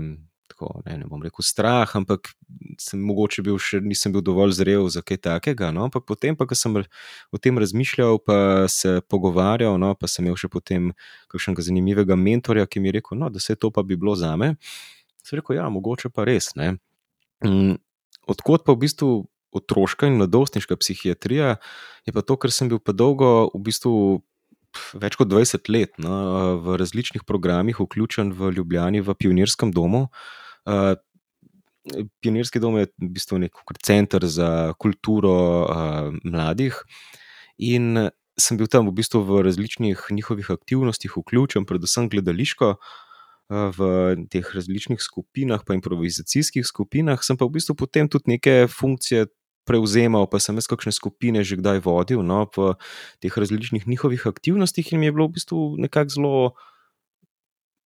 Tako, 0.54 0.84
ne, 0.86 0.98
ne 1.00 1.08
bom 1.10 1.22
rekel 1.24 1.42
strah, 1.42 1.90
ampak 1.98 2.28
sem 2.78 3.00
mogoče 3.02 3.42
bil 3.42 3.56
še 3.58 3.80
nisem 3.82 4.14
bil 4.14 4.22
dovolj 4.22 4.52
zrel 4.60 4.86
za 4.92 5.02
kaj 5.02 5.18
takega. 5.24 5.72
No? 5.74 5.88
Ampak 5.88 6.04
potem, 6.06 6.36
pa, 6.38 6.46
ko 6.46 6.54
sem 6.54 6.76
o 7.34 7.40
tem 7.42 7.58
razmišljal, 7.58 8.20
pa 8.22 8.68
se 8.70 9.00
pogovarjal, 9.10 9.80
no? 9.82 9.96
pa 9.98 10.06
sem 10.12 10.28
imel 10.28 10.38
še 10.38 10.52
potem 10.54 10.92
kakšnega 11.34 11.66
zanimivega 11.66 12.20
mentorja, 12.20 12.68
ki 12.70 12.84
mi 12.84 12.92
je 12.92 13.00
rekel, 13.00 13.18
no, 13.24 13.32
da 13.34 13.42
se 13.42 13.56
to 13.58 13.72
pa 13.74 13.82
bi 13.82 13.98
bilo 13.98 14.14
za 14.20 14.36
me. 14.38 14.54
Sem 15.24 15.40
rekel, 15.40 15.58
ja, 15.58 15.70
mogoče 15.72 16.12
pa 16.14 16.26
res. 16.28 16.52
Mm, 16.58 17.78
odkot 18.28 18.66
pa 18.68 18.76
v 18.76 18.84
bistvu 18.84 19.12
otroška 19.54 20.10
in 20.10 20.18
mladostniška 20.18 20.78
psihiatrija, 20.82 21.58
je 22.08 22.14
pa 22.14 22.24
to, 22.26 22.38
ker 22.42 22.52
sem 22.52 22.72
bil 22.72 22.82
pa 22.82 22.96
dolgo 22.96 23.52
v 23.54 23.62
bistvu 23.70 23.96
več 24.98 25.18
kot 25.20 25.30
20 25.30 25.70
let 25.70 26.00
no, 26.02 26.14
v 26.64 26.78
različnih 26.82 27.26
programih, 27.30 27.78
vključen 27.78 28.34
v 28.34 28.54
Ljubljani, 28.58 29.04
v 29.06 29.16
Pionirskem 29.18 29.74
domu. 29.74 30.08
Uh, 30.66 30.96
Pionirski 32.24 32.62
dom 32.64 32.78
je 32.80 32.88
v 32.96 33.10
bistvu 33.12 33.42
nek 33.44 33.60
center 33.84 34.24
za 34.26 34.74
kulturo 34.80 35.36
uh, 35.68 36.16
mladih. 36.24 36.80
In 37.60 38.08
sem 38.40 38.58
bil 38.58 38.70
tam 38.72 38.88
v 38.88 38.96
bistvu 38.96 39.22
v 39.28 39.44
različnih 39.46 40.00
njihovih 40.10 40.50
aktivnostih 40.50 41.18
vključen, 41.18 41.68
predvsem 41.68 42.10
gledališko. 42.10 42.78
V 43.54 43.80
teh 44.34 44.48
različnih 44.56 45.02
skupinah, 45.02 45.62
pa 45.62 45.76
improvizacijskih 45.78 46.66
skupinah, 46.66 47.22
sem 47.22 47.38
pa 47.38 47.46
v 47.46 47.60
bistvu 47.60 47.76
potem 47.78 48.10
tudi 48.10 48.34
neke 48.34 48.66
funkcije 48.72 49.28
prevzemal, 49.68 50.28
pa 50.28 50.42
sem 50.44 50.58
jaz 50.60 50.68
kakšne 50.68 50.92
skupine 50.96 51.44
že 51.46 51.60
kdaj 51.60 51.84
vodil 51.86 52.24
no, 52.26 52.48
v 52.50 52.76
teh 53.24 53.32
različnih 53.32 53.88
njihovih 53.88 54.28
aktivnostih, 54.28 54.92
in 54.92 55.00
mi 55.00 55.08
je 55.08 55.16
bilo 55.16 55.28
v 55.30 55.36
bistvu 55.40 55.60
nekako 55.78 56.10
zelo. 56.10 56.38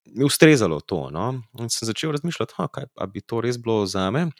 Mi 0.07 0.23
je 0.23 0.29
ustrezalo 0.31 0.79
to. 0.79 1.11
No? 1.11 1.43
In 1.59 1.67
sem 1.67 1.83
začel 1.83 2.15
razmišljati, 2.15 2.55
da 2.95 3.05
bi 3.11 3.19
to 3.19 3.43
res 3.43 3.59
bilo 3.59 3.83
za 3.83 4.07
me. 4.07 4.31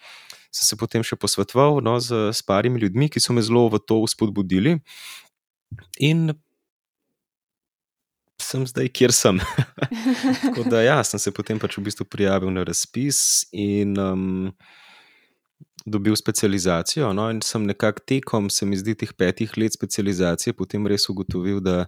Sem 0.47 0.63
se 0.63 0.75
potem 0.79 1.03
še 1.03 1.19
posvetoval 1.19 1.83
no, 1.83 1.99
z, 1.99 2.31
z 2.31 2.41
parimi 2.47 2.79
ljudmi, 2.79 3.11
ki 3.11 3.19
so 3.19 3.35
me 3.35 3.43
zelo 3.43 3.67
v 3.67 3.83
to 3.83 3.99
spodbudili. 4.07 4.79
In 5.99 6.31
sem 8.47 8.63
zdaj, 8.67 8.89
kjer 8.95 9.13
sem. 9.15 9.39
Tako 10.43 10.65
da, 10.71 10.81
ja, 10.85 10.97
sem 11.03 11.19
se 11.19 11.33
potem 11.35 11.59
pač 11.59 11.77
v 11.77 11.85
bistvu 11.87 12.07
prijavil 12.07 12.51
na 12.53 12.63
razpis 12.67 13.19
in 13.51 13.97
um, 13.99 14.53
dobil 15.85 16.15
specializacijo. 16.19 17.11
No, 17.15 17.29
in 17.33 17.41
sem 17.45 17.65
nekako 17.67 18.05
tekom, 18.07 18.51
se 18.53 18.67
mi 18.67 18.79
zdi, 18.79 18.95
teh 18.95 19.11
petih 19.17 19.55
let 19.59 19.75
specializacije, 19.75 20.55
potem 20.57 20.87
res 20.87 21.09
ugotovil, 21.11 21.59
da 21.63 21.85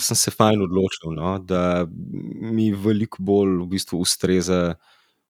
sem 0.00 0.16
se 0.16 0.32
fajn 0.32 0.64
odločil, 0.64 1.12
no, 1.16 1.34
da 1.42 1.84
mi 1.90 2.70
veliko 2.72 3.22
bolj 3.26 3.58
v 3.60 3.68
bistvu 3.74 4.00
ustreza 4.00 4.60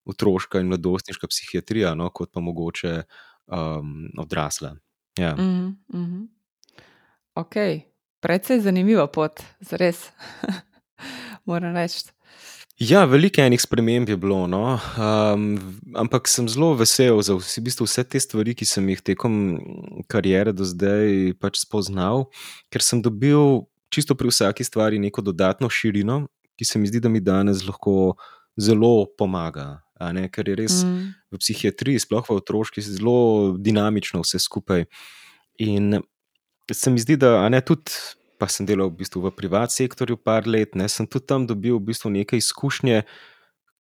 otroška 0.09 0.61
in 0.61 0.71
mladostniška 0.71 1.29
psihiatrija, 1.31 1.95
no, 1.99 2.11
kot 2.15 2.33
pa 2.33 2.43
mogoče 2.45 3.01
um, 3.51 4.11
odrasla. 4.19 4.75
Ja. 5.19 5.35
Mm 5.37 5.77
-hmm. 5.89 6.29
Ok, 7.35 7.57
predvsej 8.21 8.65
zanimiva 8.65 9.07
pot, 9.11 9.43
res. 9.73 10.09
Moram 11.49 11.77
reči. 11.77 12.09
Ja, 12.81 13.03
veliko 13.05 13.43
enih 13.45 13.61
sprememb 13.61 14.09
je 14.09 14.17
bilo, 14.17 14.47
no? 14.49 14.79
um, 14.97 15.43
ampak 16.01 16.29
sem 16.33 16.47
zelo 16.49 16.73
vesel 16.79 17.21
za 17.21 17.35
vse, 17.37 17.61
v 17.61 17.65
bistvu 17.67 17.85
vse 17.85 18.05
te 18.09 18.21
stvari, 18.25 18.55
ki 18.57 18.65
sem 18.65 18.87
jih 18.89 19.03
tekom 19.05 19.35
kariere 20.09 20.55
do 20.57 20.65
zdaj 20.65 21.35
pač 21.37 21.61
spoznal, 21.61 22.31
ker 22.73 22.81
sem 22.81 23.03
dobil 23.05 23.67
čisto 23.93 24.17
pri 24.17 24.33
vsaki 24.33 24.65
stvari 24.65 24.97
neko 25.03 25.21
dodatno 25.21 25.69
širino, 25.69 26.23
ki 26.57 26.65
se 26.65 26.81
mi 26.81 26.89
zdi, 26.89 27.05
da 27.05 27.13
mi 27.13 27.21
danes 27.21 27.67
lahko 27.69 28.17
zelo 28.57 29.05
pomaga. 29.13 29.83
Ker 30.33 30.49
je 30.49 30.57
res 30.57 30.81
mm. 30.81 31.13
v 31.37 31.41
psihiatriji, 31.43 32.01
sploh 32.01 32.25
v 32.25 32.41
otroški, 32.41 32.81
zelo 32.81 33.53
dinamično 33.61 34.23
vse 34.25 34.41
skupaj. 34.41 34.87
In 35.61 36.01
se 36.75 36.91
mi 36.91 37.01
zdi, 37.03 37.17
da 37.21 37.49
ne 37.49 37.61
tudi 37.61 37.93
pa 38.41 38.49
sem 38.49 38.65
delal 38.65 38.89
v 38.89 39.05
bistvu 39.05 39.21
v 39.29 39.35
privatnem 39.37 39.77
sektorju 39.77 40.17
par 40.17 40.49
let, 40.49 40.73
ne, 40.73 40.89
sem 40.89 41.05
tudi 41.05 41.29
tam 41.29 41.45
dobil 41.45 41.77
v 41.77 41.93
bistvu 41.93 42.09
neke 42.15 42.41
izkušnje, 42.41 43.05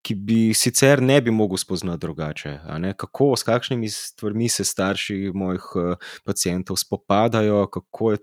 ki 0.04 0.16
bi 0.16 0.40
sicer 0.56 1.00
ne 1.04 1.18
bi 1.20 1.32
mogel 1.32 1.60
spoznati 1.60 2.00
drugače. 2.00 2.52
Kako, 3.00 3.32
s 3.36 3.44
kakšnimi 3.44 3.88
stvarmi 3.92 4.48
se 4.48 4.64
starši 4.64 5.32
mojih 5.36 5.64
uh, 5.76 6.10
pacijentov 6.24 6.76
spopadajo, 6.80 7.66
kako 7.72 8.12
je 8.12 8.20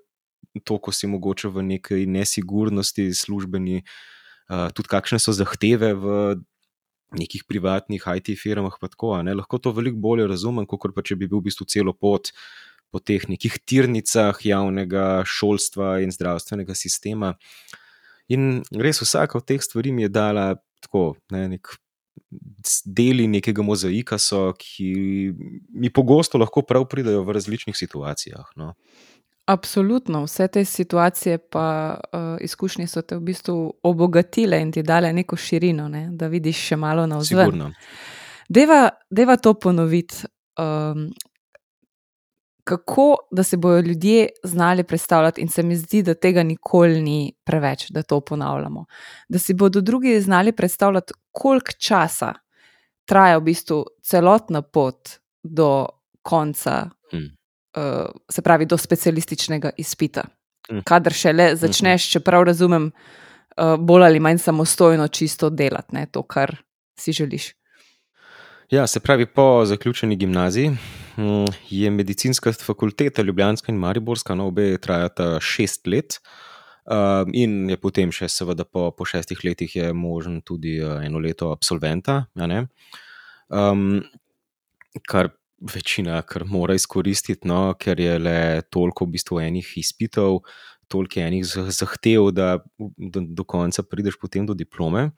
to, 0.65 0.77
ko 0.81 0.93
si 0.93 1.09
mogoče 1.09 1.49
v 1.53 1.65
neki 1.73 2.05
nesigurnosti, 2.09 3.11
službeni, 3.13 3.81
uh, 3.81 4.69
tudi 4.73 4.93
kakšne 4.93 5.21
so 5.21 5.33
zahteve 5.33 5.93
v. 5.97 6.13
Nekih 7.07 7.45
privatnih 7.47 8.03
IT 8.19 8.33
firmah, 8.35 8.73
tako, 8.83 9.13
lahko 9.23 9.57
to 9.63 9.71
veliko 9.71 9.95
bolje 9.95 10.25
razumem, 10.27 10.65
kot 10.67 10.91
pa 10.91 10.99
če 10.99 11.15
bi 11.15 11.29
bil 11.31 11.39
v 11.39 11.45
bistvu 11.45 11.63
celo 11.63 11.93
pot 11.95 12.27
uh, 12.27 12.66
po 12.91 12.99
teh 12.99 13.25
nekih 13.29 13.57
tirnicah 13.65 14.37
javnega 14.43 15.23
šolstva 15.27 15.97
in 16.03 16.13
zdravstvenega 16.15 16.75
sistema. 16.75 17.33
In 18.31 18.63
res 18.75 19.01
vsaka 19.03 19.39
od 19.39 19.47
teh 19.47 19.63
stvari 19.63 19.91
mi 19.91 20.07
je 20.07 20.13
dala 20.13 20.53
tako, 20.83 21.15
ne, 21.31 21.47
nek 21.55 21.75
deli 22.85 23.27
nekega 23.29 23.63
mozaika, 23.63 24.17
so, 24.19 24.49
ki 24.59 24.89
mi 25.73 25.91
pogosto 25.93 26.39
lahko 26.41 26.63
prav 26.67 26.87
pridajo 26.89 27.23
v 27.23 27.35
različnih 27.37 27.77
situacijah. 27.77 28.49
No. 28.55 28.73
Absolutno, 29.47 30.25
vse 30.25 30.47
te 30.51 30.65
situacije 30.65 31.37
pa 31.37 31.67
uh, 31.95 32.35
izkušnje 32.43 32.87
so 32.91 33.01
te 33.01 33.15
v 33.15 33.23
bistvu 33.29 33.55
obogatile 33.83 34.59
in 34.61 34.73
ti 34.75 34.83
dale 34.83 35.13
neko 35.13 35.37
širino, 35.39 35.87
ne, 35.87 36.09
da 36.11 36.27
vidiš 36.27 36.65
še 36.71 36.75
malo 36.75 37.05
na 37.07 37.21
vzven. 37.21 37.69
Deva, 38.49 38.89
deva 39.09 39.37
to 39.39 39.53
ponoviti. 39.53 40.27
Um, 40.57 41.11
kako 42.67 43.15
da 43.31 43.43
se 43.43 43.57
bodo 43.57 43.79
ljudje 43.79 44.27
znali 44.43 44.83
predstavljati, 44.83 45.41
in 45.41 45.47
se 45.47 45.63
mi 45.63 45.75
zdi, 45.75 46.01
da 46.03 46.13
tega 46.13 46.43
nikoli 46.43 47.01
ni 47.01 47.33
preveč, 47.43 47.89
da 47.89 48.03
to 48.03 48.19
ponavljamo. 48.19 48.85
Da 49.29 49.39
si 49.39 49.53
bodo 49.53 49.81
drugi 49.81 50.21
znali 50.21 50.51
predstavljati, 50.51 51.13
koliko 51.31 51.71
časa 51.79 52.33
traja 53.05 53.37
v 53.37 53.41
bistvu 53.41 53.85
celotna 54.03 54.61
pot 54.61 55.09
do 55.43 55.85
konca, 56.21 56.89
hmm. 57.11 57.29
uh, 57.77 58.11
se 58.31 58.41
pravi, 58.41 58.65
do 58.65 58.77
specialističnega 58.77 59.71
izpita. 59.77 60.25
Hmm. 60.69 60.83
Kadar 60.83 61.13
šele 61.13 61.53
začneš, 61.55 62.03
hmm. 62.03 62.11
če 62.11 62.19
prav 62.19 62.43
razumem, 62.51 62.91
uh, 62.91 63.79
bolj 63.79 64.09
ali 64.09 64.19
manj 64.19 64.43
samostojno 64.43 65.07
čisto 65.07 65.49
delati 65.49 65.95
ne, 65.95 66.05
to, 66.11 66.23
kar 66.23 66.57
si 66.99 67.15
želiš. 67.15 67.53
Ja, 68.69 68.87
se 68.87 68.99
pravi, 68.99 69.25
po 69.25 69.65
zaključeni 69.65 70.15
gimnaziji 70.15 70.75
je 71.69 71.89
medicinska 71.91 72.53
fakulteta, 72.53 73.21
Ljubljanska 73.21 73.71
in 73.71 73.79
Mariborska, 73.81 74.35
no, 74.35 74.47
obe 74.47 74.77
trajata 74.77 75.39
šest 75.41 75.87
let. 75.87 76.19
Uh, 76.87 77.27
in 77.35 77.65
je 77.69 77.75
potem, 77.77 78.13
še, 78.15 78.29
seveda, 78.31 78.63
po, 78.63 78.91
po 78.95 79.05
šestih 79.05 79.41
letih, 79.43 79.73
je 79.75 79.89
možen 79.93 80.39
tudi 80.45 80.77
uh, 80.79 81.01
eno 81.03 81.19
leto 81.19 81.49
absolventa, 81.51 82.21
ja, 82.39 82.61
um, 83.51 83.99
kar 85.03 85.33
večina 85.73 86.21
kar 86.21 86.45
mora 86.45 86.75
izkoristiti, 86.77 87.47
no, 87.47 87.73
ker 87.79 87.99
je 87.99 88.17
le 88.19 88.61
toliko 88.71 89.05
v 89.05 89.17
bistvu 89.17 89.41
enih 89.41 89.71
izpitev, 89.81 90.39
toliko 90.87 91.19
enih 91.19 91.43
zahtev, 91.75 92.29
da 92.31 92.59
do, 92.77 93.23
do 93.25 93.43
konca 93.43 93.83
prideš 93.83 94.15
do 94.47 94.53
diplome. 94.53 95.11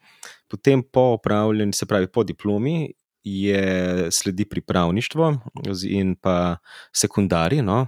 Potem, 0.48 0.84
po 0.84 1.14
upravljanju, 1.20 1.74
se 1.74 1.86
pravi, 1.86 2.08
po 2.08 2.24
diplomi, 2.24 2.94
je 3.24 4.08
sledi 4.12 4.46
pripravništvo 4.46 5.34
in 5.90 6.16
pa 6.16 6.58
sekundarij. 6.96 7.62
No. 7.62 7.88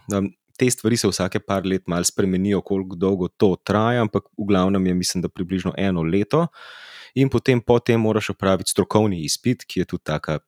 Te 0.57 0.69
stvari 0.69 0.97
se 0.97 1.07
vsake 1.07 1.39
par 1.39 1.65
let 1.65 1.87
malo 1.87 2.03
spremenijo, 2.03 2.61
koliko 2.61 2.95
dolgo 2.95 3.27
to 3.27 3.55
traja, 3.63 4.01
ampak 4.01 4.23
v 4.37 4.45
glavnem 4.47 4.85
je, 4.85 4.93
mislim, 4.93 5.21
da 5.21 5.29
približno 5.29 5.73
eno 5.77 6.03
leto. 6.03 6.47
In 7.15 7.29
potem, 7.29 7.61
potem 7.61 7.99
moraš 7.99 8.29
opraviti 8.29 8.71
strokovni 8.71 9.23
izpit, 9.25 9.65
ki 9.65 9.79
je 9.79 9.85
tudi 9.85 10.03
tako 10.03 10.39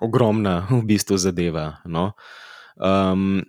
ogromna, 0.00 0.66
v 0.70 0.82
bistvu, 0.84 1.18
zadeva. 1.18 1.80
No. 1.84 2.12
Um, 2.76 3.42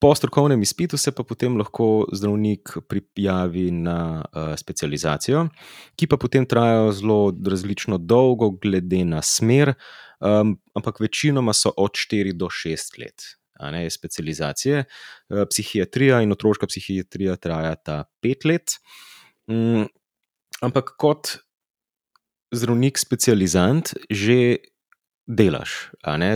Po 0.00 0.14
strokovnem 0.14 0.62
izpitu 0.62 0.96
se 0.96 1.12
pa 1.12 1.22
potem 1.22 1.58
lahko 1.60 2.06
zdravnik 2.12 2.72
prijavi 2.88 3.70
na 3.70 4.24
uh, 4.24 4.54
specializacijo, 4.56 5.42
ki 5.96 6.06
pa 6.08 6.16
potem 6.16 6.46
traja 6.48 6.86
zelo 6.96 7.34
različno 7.46 7.98
dolgo, 7.98 8.48
glede 8.50 9.02
na 9.04 9.20
smer, 9.22 9.74
um, 10.20 10.54
ampak 10.74 11.02
večinoma 11.04 11.52
so 11.52 11.74
od 11.76 11.92
4 11.92 12.32
do 12.32 12.48
6 12.48 12.96
let. 13.00 13.28
Ne, 13.60 13.90
specializacije. 13.90 14.84
Uh, 15.28 15.44
psihiatrija 15.50 16.22
in 16.24 16.32
otroška 16.32 16.66
psihiatrija 16.66 17.36
trajata 17.36 18.04
5 18.24 18.48
let. 18.48 18.80
Um, 19.46 19.84
ampak 20.64 20.96
kot 20.96 21.36
zdravnik, 22.56 22.96
specializant, 22.98 23.92
že 24.10 24.64
delaš, 25.28 25.90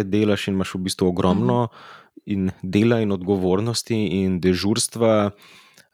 delaš 0.04 0.48
in 0.48 0.54
imaš 0.54 0.76
v 0.76 0.84
bistvu 0.84 1.08
ogromno. 1.08 1.62
Uh 1.64 1.70
-huh 1.70 2.03
in 2.26 2.50
dela 2.62 3.00
in 3.00 3.12
odgovornosti 3.12 3.96
in 4.22 4.38
dežurstva. 4.40 5.32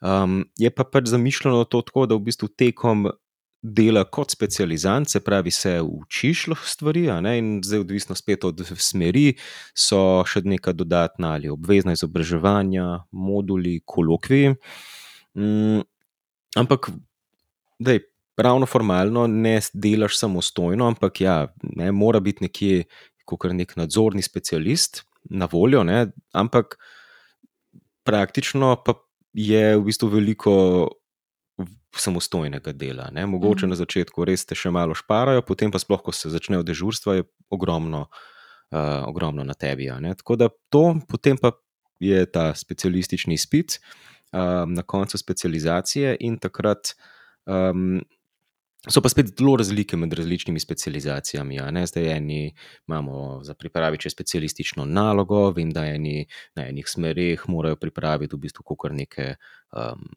Um, 0.01 0.45
je 0.57 0.71
pa 0.73 0.83
pač 0.83 1.11
zamišljeno 1.11 1.63
to 1.69 1.81
tako, 1.85 2.07
da 2.09 2.17
v 2.17 2.25
bistvu 2.31 2.49
tekom 2.57 3.09
dela 3.61 4.03
kot 4.09 4.31
specializant, 4.33 5.09
se 5.09 5.19
pravi, 5.21 5.51
se 5.51 5.75
učiš 5.81 6.47
stvari, 6.65 7.05
in 7.37 7.59
zdaj, 7.63 7.79
odvisno 7.79 8.15
spet 8.15 8.43
od 8.43 8.63
smeri, 8.77 9.35
so 9.77 10.23
še 10.25 10.41
neka 10.41 10.73
dodatna 10.73 11.35
ali 11.37 11.49
obvezna 11.49 11.93
izobraževanja, 11.93 13.05
moduli, 13.11 13.81
kolokviji. 13.85 14.55
Um, 15.35 15.83
ampak, 16.57 16.91
da 17.79 17.97
je. 17.97 18.07
Pravno 18.41 18.65
formalno 18.65 19.25
ne 19.27 19.57
delaš 19.75 20.15
samostojno, 20.17 20.87
ampak 20.87 21.19
ja, 21.21 21.33
ne, 21.75 21.89
mora 21.91 22.21
biti 22.23 22.45
nekje 22.47 22.85
kot 23.27 23.43
nek 23.53 23.75
nadzorni 23.77 24.23
specialist, 24.23 25.03
na 25.29 25.47
voljo, 25.51 25.83
ne? 25.83 26.07
ampak 26.33 26.77
praktično 28.03 28.75
pa 28.85 28.93
je 29.33 29.77
v 29.77 29.83
bistvu 29.85 30.09
veliko 30.09 30.53
samostojnega 31.95 32.71
dela. 32.71 33.09
Ne? 33.11 33.25
Mogoče 33.25 33.65
mm. 33.65 33.69
na 33.69 33.75
začetku 33.75 34.25
res 34.25 34.45
te 34.47 34.55
še 34.55 34.71
malo 34.73 34.95
šparajo, 34.97 35.43
potem 35.45 35.71
pa 35.71 35.79
sploh, 35.81 36.01
ko 36.03 36.15
se 36.15 36.31
začnejo 36.31 36.63
dežurstva, 36.67 37.17
je 37.19 37.27
ogromno, 37.51 38.05
uh, 38.07 39.03
ogromno 39.07 39.43
na 39.43 39.53
tebi. 39.53 39.89
Tako 39.91 40.39
da 40.39 40.49
to, 40.71 40.85
potem 41.07 41.37
pa 41.37 41.53
je 42.01 42.23
ta 42.31 42.51
specialistični 42.57 43.35
izpit 43.37 43.77
uh, 43.77 44.63
na 44.67 44.83
koncu 44.83 45.19
specializacije 45.19 46.17
in 46.19 46.39
takrat. 46.41 46.95
Um, 47.45 48.01
So 48.89 49.01
pa 49.01 49.09
spet 49.09 49.27
zelo 49.37 49.55
razlike 49.55 49.97
med 49.97 50.13
različnimi 50.13 50.59
specializacijami. 50.59 51.59
Zdaj, 51.85 52.11
eni 52.17 52.53
imamo 52.87 53.43
za 53.43 53.53
pripraviti 53.53 54.09
specialistično 54.09 54.85
nalogo, 54.85 55.51
vem, 55.51 55.69
da 55.69 55.85
eni 55.85 56.25
na 56.55 56.65
enih 56.67 56.87
smereh 56.87 57.43
morajo 57.47 57.75
pripraviti 57.75 58.35
v 58.35 58.39
bistvu 58.39 58.75
kar 58.75 58.95
neke 58.97 59.35
um, 59.71 60.07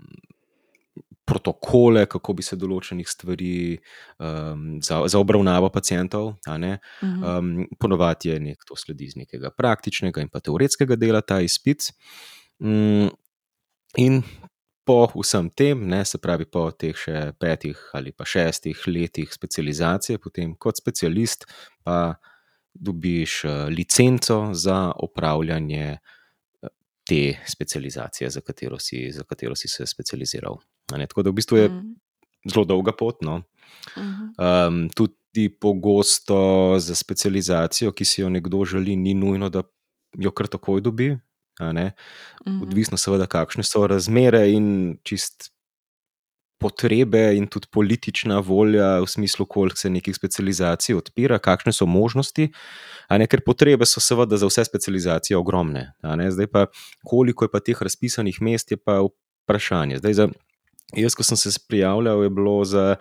protokole, 1.25 2.07
kako 2.07 2.33
bi 2.33 2.45
se 2.45 2.57
določenih 2.57 3.09
stvari 3.09 3.77
um, 4.19 4.81
za, 4.85 5.03
za 5.09 5.21
obravnavo 5.21 5.69
pacijentov. 5.73 6.35
Um, 6.49 7.67
ponovadi 7.81 8.33
je 8.33 8.39
nek 8.49 8.65
to 8.65 8.77
sledi 8.81 9.11
iz 9.11 9.17
nekega 9.17 9.53
praktičnega 9.53 10.25
in 10.25 10.33
pa 10.33 10.41
teoretskega 10.41 10.97
dela, 10.97 11.21
ta 11.21 11.43
izpit. 11.45 11.91
Um, 12.61 13.11
in 14.01 14.23
po 14.85 15.09
vsem 15.15 15.49
tem, 15.51 15.81
ne, 15.89 16.05
se 16.05 16.21
pravi 16.21 16.45
po 16.45 16.69
teh 16.71 16.97
še 16.97 17.33
petih 17.41 17.79
ali 17.97 18.13
pa 18.13 18.27
šestih 18.29 18.85
letih 18.87 19.33
specializacije, 19.33 20.21
potem 20.21 20.55
kot 20.61 20.81
specialist 20.81 21.49
pa 21.85 22.17
dobiš 22.75 23.45
uh, 23.45 23.51
licenco 23.71 24.51
za 24.53 24.93
opravljanje 24.97 25.97
uh, 25.97 26.73
te 27.09 27.39
specializacije, 27.47 28.31
za 28.31 28.41
katero 28.41 28.79
si, 28.79 29.11
za 29.13 29.25
katero 29.25 29.57
si 29.57 29.69
se 29.69 29.87
specializiral. 29.87 30.59
Tako 30.89 31.23
da 31.23 31.31
v 31.31 31.39
bistvu 31.41 31.57
je 31.57 31.69
mm. 31.69 31.95
zelo 32.53 32.65
dolga 32.65 32.93
pot. 32.93 33.23
No. 33.23 33.43
Um, 33.97 34.89
tudi 34.91 35.49
pogosto 35.61 36.77
za 36.79 36.95
specializacijo, 36.95 37.93
ki 37.93 38.05
si 38.05 38.21
jo 38.21 38.29
nekdo 38.29 38.65
želi, 38.65 38.97
ni 38.97 39.15
nujno, 39.15 39.49
da 39.49 39.63
jo 40.19 40.31
kar 40.31 40.49
takoj 40.49 40.81
dobi. 40.81 41.15
Mhm. 41.61 42.63
Odvisno, 42.63 42.99
seveda, 42.99 43.27
kakšne 43.27 43.63
so 43.65 43.87
razmere 43.87 44.49
in 44.51 44.97
čist 45.03 45.55
potrebe, 46.65 47.35
in 47.37 47.47
tudi 47.51 47.69
politična 47.73 48.39
volja, 48.41 49.01
v 49.03 49.09
smislu, 49.11 49.47
koliko 49.47 49.77
se 49.77 49.91
nekih 49.91 50.17
specializacij 50.17 50.97
odpira, 50.97 51.39
kakšne 51.39 51.75
so 51.77 51.87
možnosti. 51.87 52.49
Ker 53.11 53.43
potrebe 53.45 53.87
so, 53.87 54.01
seveda, 54.01 54.39
za 54.41 54.49
vse 54.49 54.65
specializacije 54.65 55.37
ogromne. 55.37 55.93
Zdaj 56.03 56.47
pa, 56.47 56.67
koliko 57.05 57.45
je 57.45 57.53
pa 57.53 57.61
teh 57.61 57.83
razpisanih 57.83 58.41
mest, 58.41 58.73
je 58.73 58.81
pa 58.81 59.03
vprašanje. 59.45 60.01
Zdaj, 60.01 60.15
za, 60.15 60.29
jaz, 60.97 61.15
ko 61.15 61.27
sem 61.27 61.37
se 61.37 61.53
prijavljal, 61.69 62.23
je 62.23 62.31
bilo 62.31 62.65
za 62.65 62.97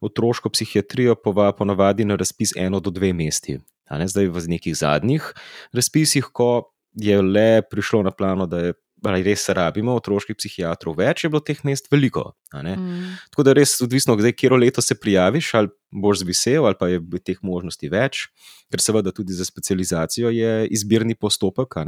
otroško 0.00 0.52
psihiatrijo 0.54 1.16
ponovadi 1.58 2.04
na 2.04 2.16
razpis 2.16 2.54
eno 2.56 2.80
do 2.80 2.90
dve 2.94 3.12
mesti. 3.12 3.58
Zdaj, 3.90 4.28
v 4.30 4.48
nekih 4.54 4.76
zadnjih 4.76 5.32
razpisih, 5.72 6.28
ko 6.32 6.70
je 6.98 7.22
le 7.22 7.62
prišlo 7.62 8.02
na 8.02 8.10
plano, 8.10 8.46
da 8.46 8.60
je 8.66 8.74
res 9.22 9.48
rabimo 9.54 9.94
otroških 9.98 10.36
psihiatrov, 10.36 10.96
več 10.98 11.24
je 11.24 11.30
bilo 11.30 11.40
teh 11.44 11.58
mest, 11.64 11.86
veliko. 11.92 12.32
Mm. 12.54 13.18
Tako 13.30 13.44
da 13.46 13.52
je 13.52 13.58
res 13.60 13.76
odvisno, 13.84 14.16
kdaj, 14.18 14.34
kje 14.34 14.50
leto 14.58 14.82
se 14.82 14.98
prijaviš, 14.98 15.52
ali 15.54 15.70
boš 15.92 16.24
zvisel, 16.24 16.66
ali 16.66 16.78
pa 16.78 16.88
je 16.88 17.00
teh 17.22 17.38
možnosti 17.42 17.88
več, 17.88 18.26
ker 18.70 18.82
seveda 18.82 19.12
tudi 19.14 19.36
za 19.36 19.46
specializacijo 19.46 20.32
je 20.34 20.66
izbirni 20.74 21.14
postopek. 21.14 21.78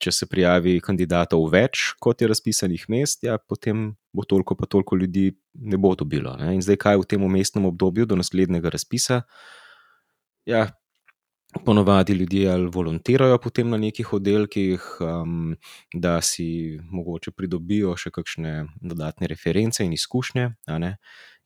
Če 0.00 0.12
se 0.16 0.24
prijavi 0.24 0.78
kandidatov 0.80 1.42
več, 1.52 1.90
kot 2.00 2.22
je 2.22 2.28
razpisanih 2.30 2.86
mest, 2.88 3.26
ja, 3.26 3.34
potem 3.36 3.90
bo 4.16 4.24
toliko, 4.24 4.56
pa 4.56 4.64
toliko 4.64 4.96
ljudi 4.96 5.26
ne 5.60 5.76
bo 5.76 5.92
dobilo. 5.92 6.38
Ne? 6.40 6.54
In 6.56 6.62
zdaj, 6.64 6.78
kaj 6.80 7.02
v 7.02 7.08
tem 7.10 7.26
umestnem 7.26 7.66
obdobju 7.68 8.06
do 8.08 8.16
naslednjega 8.16 8.72
razpisa? 8.72 9.26
Ja, 10.48 10.70
Ponovadi 11.50 12.12
ljudje 12.12 12.50
ali 12.52 12.70
volontirajo 12.70 13.38
potem 13.38 13.70
na 13.70 13.76
nekih 13.76 14.12
oddelkih, 14.12 14.82
um, 15.00 15.56
da 15.92 16.20
si 16.22 16.78
mogoče 16.90 17.32
pridobijo 17.34 17.96
še 17.98 18.12
kakšne 18.14 18.52
dodatne 18.80 19.26
reference 19.26 19.82
in 19.84 19.92
izkušnje. 19.92 20.52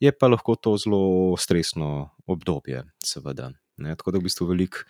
Je 0.00 0.12
pa 0.12 0.28
lahko 0.28 0.58
to 0.60 0.76
zelo 0.76 1.36
stresno 1.40 2.10
obdobje, 2.26 2.82
seveda. 3.04 3.48
Ne? 3.80 3.96
Tako 3.96 4.12
da 4.12 4.20
v 4.20 4.28
bistvu 4.28 4.50
veliko 4.52 4.84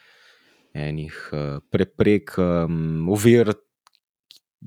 enih 0.74 1.20
uh, 1.30 1.62
preprek, 1.70 2.34
um, 2.42 3.06
ovir, 3.14 3.52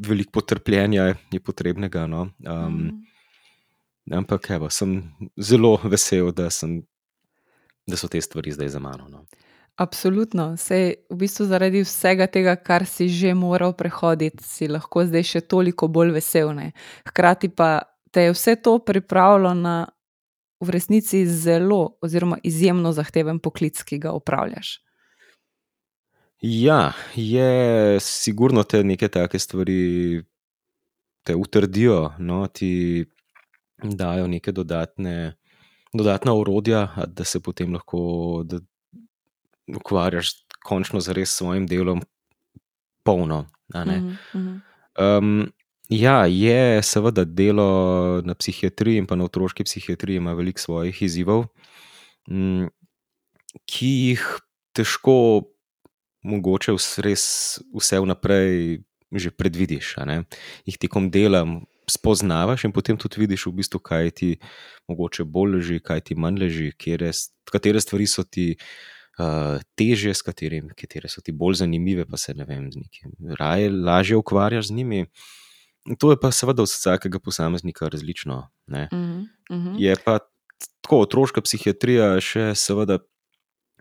veliko 0.08 0.38
potrpljenja 0.40 1.10
je 1.34 1.42
potrebnega. 1.44 2.06
No? 2.08 2.30
Um, 2.48 2.80
mm. 2.80 4.16
Ampak 4.16 4.48
evo, 4.56 4.72
sem 4.72 5.02
zelo 5.36 5.76
vesel, 5.84 6.32
da, 6.32 6.48
sem, 6.50 6.80
da 7.84 8.00
so 8.00 8.08
te 8.08 8.24
stvari 8.24 8.56
zdaj 8.56 8.72
za 8.78 8.80
mano. 8.80 9.12
No? 9.12 9.26
Absolutno. 9.78 10.56
Sej, 10.58 10.96
v 11.10 11.16
bistvu 11.22 11.46
zaradi 11.46 11.84
vsega 11.86 12.26
tega, 12.28 12.56
kar 12.58 12.86
si 12.90 13.06
že 13.14 13.36
moral 13.38 13.76
prehoditi, 13.78 14.42
si 14.42 14.66
lahko 14.66 15.06
zdaj 15.06 15.24
še 15.24 15.42
toliko 15.46 15.86
bolj 15.86 16.16
vesel. 16.18 16.50
Ne? 16.58 16.72
Hkrati 17.06 17.54
pa 17.54 17.86
te 18.12 18.26
je 18.26 18.34
vse 18.34 18.56
to 18.58 18.80
pripravilo 18.82 19.54
na 19.54 19.86
v 20.58 20.74
resnici 20.74 21.26
zelo, 21.30 21.98
oziroma 22.02 22.40
izjemno 22.44 22.90
zahteven 22.90 23.38
poklic, 23.40 23.78
ki 23.86 24.00
ga 24.02 24.16
upravljaš. 24.18 24.80
Ja, 26.42 26.94
je 27.16 28.00
sigurno 28.02 28.64
te 28.64 28.84
neke 28.84 29.08
take 29.14 29.40
stvari 29.40 30.24
te 31.24 31.36
utrdijo, 31.36 32.14
no, 32.18 32.48
ti 32.48 33.06
dajo 33.84 34.28
neke 34.28 34.52
dodatne, 34.52 35.36
dodatna 35.94 36.34
orodja, 36.34 36.88
da 37.08 37.24
se 37.24 37.40
potem 37.40 37.74
lahko. 37.74 38.42
Da, 38.46 38.60
ukvarjaš 39.76 40.34
končno 40.64 41.00
z 41.00 41.16
res 41.16 41.36
svojim 41.36 41.68
delom, 41.68 42.02
polno. 43.04 43.48
Mm 43.74 44.18
-hmm. 44.34 44.60
um, 45.00 45.52
ja, 45.90 46.26
je 46.26 46.84
seveda 46.84 47.24
delo 47.24 48.22
na 48.26 48.36
psihiatriji 48.36 48.98
in 48.98 49.06
pa 49.08 49.16
na 49.16 49.24
otroški 49.24 49.64
psihiatriji 49.64 50.18
ima 50.18 50.34
veliko 50.34 50.60
svojih 50.60 51.02
izzivov, 51.02 51.46
um, 52.30 52.70
ki 53.66 53.88
jih 53.88 54.24
težko, 54.74 55.44
mogoče 56.24 56.76
res 56.98 57.24
vse 57.74 58.00
vnaprej 58.00 58.84
že 59.12 59.32
predvidiš. 59.32 59.96
Jih 60.66 60.78
tekom 60.78 61.12
dela 61.12 61.46
spoznavaš 61.88 62.66
in 62.68 62.72
potem 62.76 62.98
tudi 62.98 63.24
vidiš, 63.24 63.46
v 63.48 63.52
bistvu, 63.52 63.80
kaj 63.80 64.12
ti 64.12 64.30
mogoče 64.88 65.24
bolj 65.24 65.56
leži, 65.56 65.80
kaj 65.80 66.02
ti 66.02 66.16
manj 66.16 66.40
leži, 66.40 66.72
katere 67.52 67.82
stvari 67.82 68.08
so 68.08 68.24
ti 68.24 68.58
uh, 69.18 69.62
teže, 69.76 70.14
s 70.14 70.22
katerimi 70.22 70.76
katere 70.78 71.10
so 71.10 71.22
ti 71.22 71.32
bolj 71.32 71.62
zanimive, 71.64 72.06
pa 72.06 72.18
se 72.18 72.34
ne 72.34 72.46
vem, 72.46 72.72
z 72.72 72.82
nekim 72.82 73.36
raje, 73.40 73.70
lažje 73.72 74.18
ukvarjaš 74.18 74.68
z 74.68 74.78
njimi. 74.80 75.06
To 76.00 76.12
je 76.12 76.20
pa 76.20 76.32
seveda 76.32 76.66
od 76.66 76.70
vsakega 76.70 77.20
posameznika 77.20 77.88
različno. 77.88 78.50
Ne. 78.68 78.90
Mm 78.94 79.28
-hmm. 79.50 79.76
Je 79.78 79.96
pa 80.06 80.20
tako, 80.82 81.02
otroška 81.02 81.42
psihiatrija 81.42 82.20
še 82.20 82.56
seveda 82.56 83.00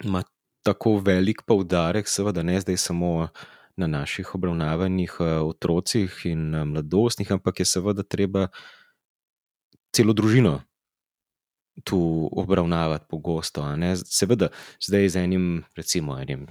ima 0.04 0.22
tako 0.62 0.98
velik 0.98 1.42
poudarek, 1.46 2.08
seveda 2.08 2.42
ne 2.42 2.60
zdaj 2.60 2.76
samo 2.76 3.28
na 3.76 3.86
naših 3.86 4.34
obravnavanih 4.34 5.16
uh, 5.20 5.26
otrocih 5.26 6.20
in 6.24 6.54
uh, 6.54 6.64
mladostnih, 6.64 7.32
ampak 7.32 7.60
je 7.60 7.64
seveda 7.64 8.02
treba 8.02 8.48
celo 9.92 10.12
družino 10.12 10.60
tu 11.84 12.28
obravnavati 12.32 13.04
pogosto. 13.08 13.64
Seveda, 14.04 14.48
zdaj 14.80 15.08
z 15.08 15.16
enim, 15.16 15.64
recimo, 15.76 16.18
enim 16.20 16.46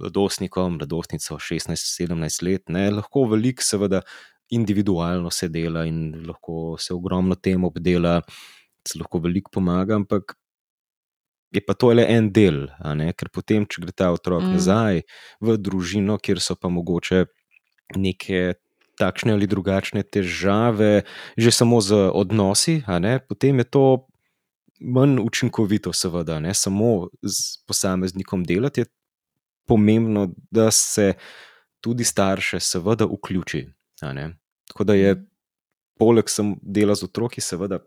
mladostnikom, 0.00 0.76
mladostnico 0.76 1.38
16-17 1.38 2.44
let, 2.44 2.68
ne, 2.68 2.90
lahko 2.90 3.24
veliko, 3.30 3.62
seveda, 3.64 4.02
individualno 4.50 5.30
se 5.30 5.48
dela 5.48 5.84
in 5.86 6.26
lahko 6.26 6.76
se 6.78 6.94
ogromno 6.94 7.34
tem 7.34 7.64
obdela, 7.64 8.20
se 8.88 8.98
lahko 8.98 9.18
veliko 9.18 9.50
pomaga, 9.54 9.94
ampak. 9.94 10.36
Je 11.50 11.58
pa 11.66 11.74
to 11.74 11.88
le 11.90 12.04
en 12.06 12.28
del, 12.30 12.68
ker 13.18 13.28
potem, 13.34 13.64
če 13.66 13.82
gre 13.82 13.92
ta 13.92 14.12
otrok 14.14 14.42
Mm. 14.42 14.52
nazaj 14.54 15.02
v 15.40 15.56
družino, 15.58 16.18
kjer 16.22 16.38
so 16.38 16.54
pa 16.54 16.68
mogoče 16.68 17.24
neke 17.96 18.54
takšne 18.98 19.32
ali 19.32 19.48
drugačne 19.48 20.04
težave, 20.04 21.02
že 21.36 21.50
samo 21.50 21.80
z 21.80 22.12
odnosi, 22.14 22.84
potem 23.28 23.58
je 23.58 23.64
to 23.64 24.09
manj 24.80 25.20
učinkovito, 25.20 25.92
seveda, 25.92 26.40
ne 26.40 26.54
samo 26.54 27.08
z 27.22 27.64
posameznikom 27.66 28.44
delati, 28.44 28.80
je 28.80 28.86
pomembno, 29.68 30.30
da 30.50 30.70
se 30.70 31.14
tudi 31.80 32.04
starše, 32.04 32.60
seveda, 32.60 33.04
vključi. 33.04 33.66
Tako 34.68 34.84
da 34.84 34.94
je 34.94 35.26
poleg 36.00 36.28
sem 36.28 36.54
dela 36.62 36.94
z 36.96 37.04
otroki, 37.04 37.40
seveda, 37.44 37.78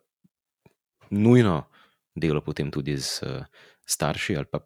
nujno 1.09 1.63
delo 2.15 2.41
potem 2.41 2.71
tudi 2.71 2.97
z 2.97 3.23
eh, 3.25 3.45
starši 3.85 4.35
ali 4.37 4.45
pa 4.45 4.61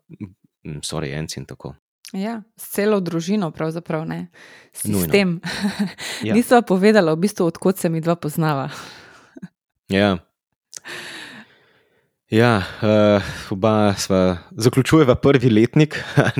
sorojenci 0.84 1.40
in 1.40 1.46
tako. 1.46 1.76
Ja, 2.16 2.42
s 2.56 2.72
celo 2.72 3.00
družino, 3.04 3.50
pravzaprav 3.52 4.06
ne. 4.08 4.28
Sistem. 4.72 5.40
Ja. 6.24 6.34
Nisva 6.38 6.62
povedala, 6.64 7.12
v 7.16 7.28
bistvu, 7.28 7.50
odkot 7.52 7.80
se 7.80 7.90
mi 7.92 8.00
dva 8.02 8.16
poznava. 8.16 8.70
Ja. 9.92 10.18
Ja, 12.30 12.58
uh, 12.60 13.24
oba 13.52 13.94
sva, 13.96 14.38
zaključujeva 14.52 15.16
prvi 15.16 15.50
letnik, 15.50 15.96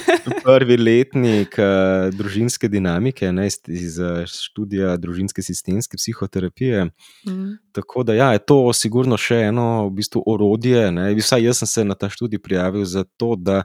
prvi 0.44 0.76
letnik 0.76 1.56
uh, 1.58 2.14
družinske 2.14 2.68
dinamike, 2.70 3.32
ne, 3.32 3.48
iz, 3.50 3.58
iz 3.66 3.98
eh, 3.98 4.22
študija 4.30 4.94
družinske 5.02 5.42
sistemske 5.42 5.98
psihoterapije. 5.98 6.84
Mm. 7.26 7.56
Tako 7.74 8.06
da 8.06 8.14
ja, 8.14 8.30
je 8.32 8.44
to 8.46 8.72
sigurno 8.72 9.18
še 9.18 9.40
eno 9.48 9.88
v 9.88 9.96
bistvu, 9.98 10.22
orodje. 10.30 10.92
Ne. 10.94 11.10
Vsaj 11.18 11.42
jaz 11.42 11.64
sem 11.64 11.72
se 11.72 11.84
na 11.84 11.98
ta 11.98 12.06
študij 12.06 12.38
prijavil 12.38 12.86
zato, 12.86 13.34
da 13.34 13.64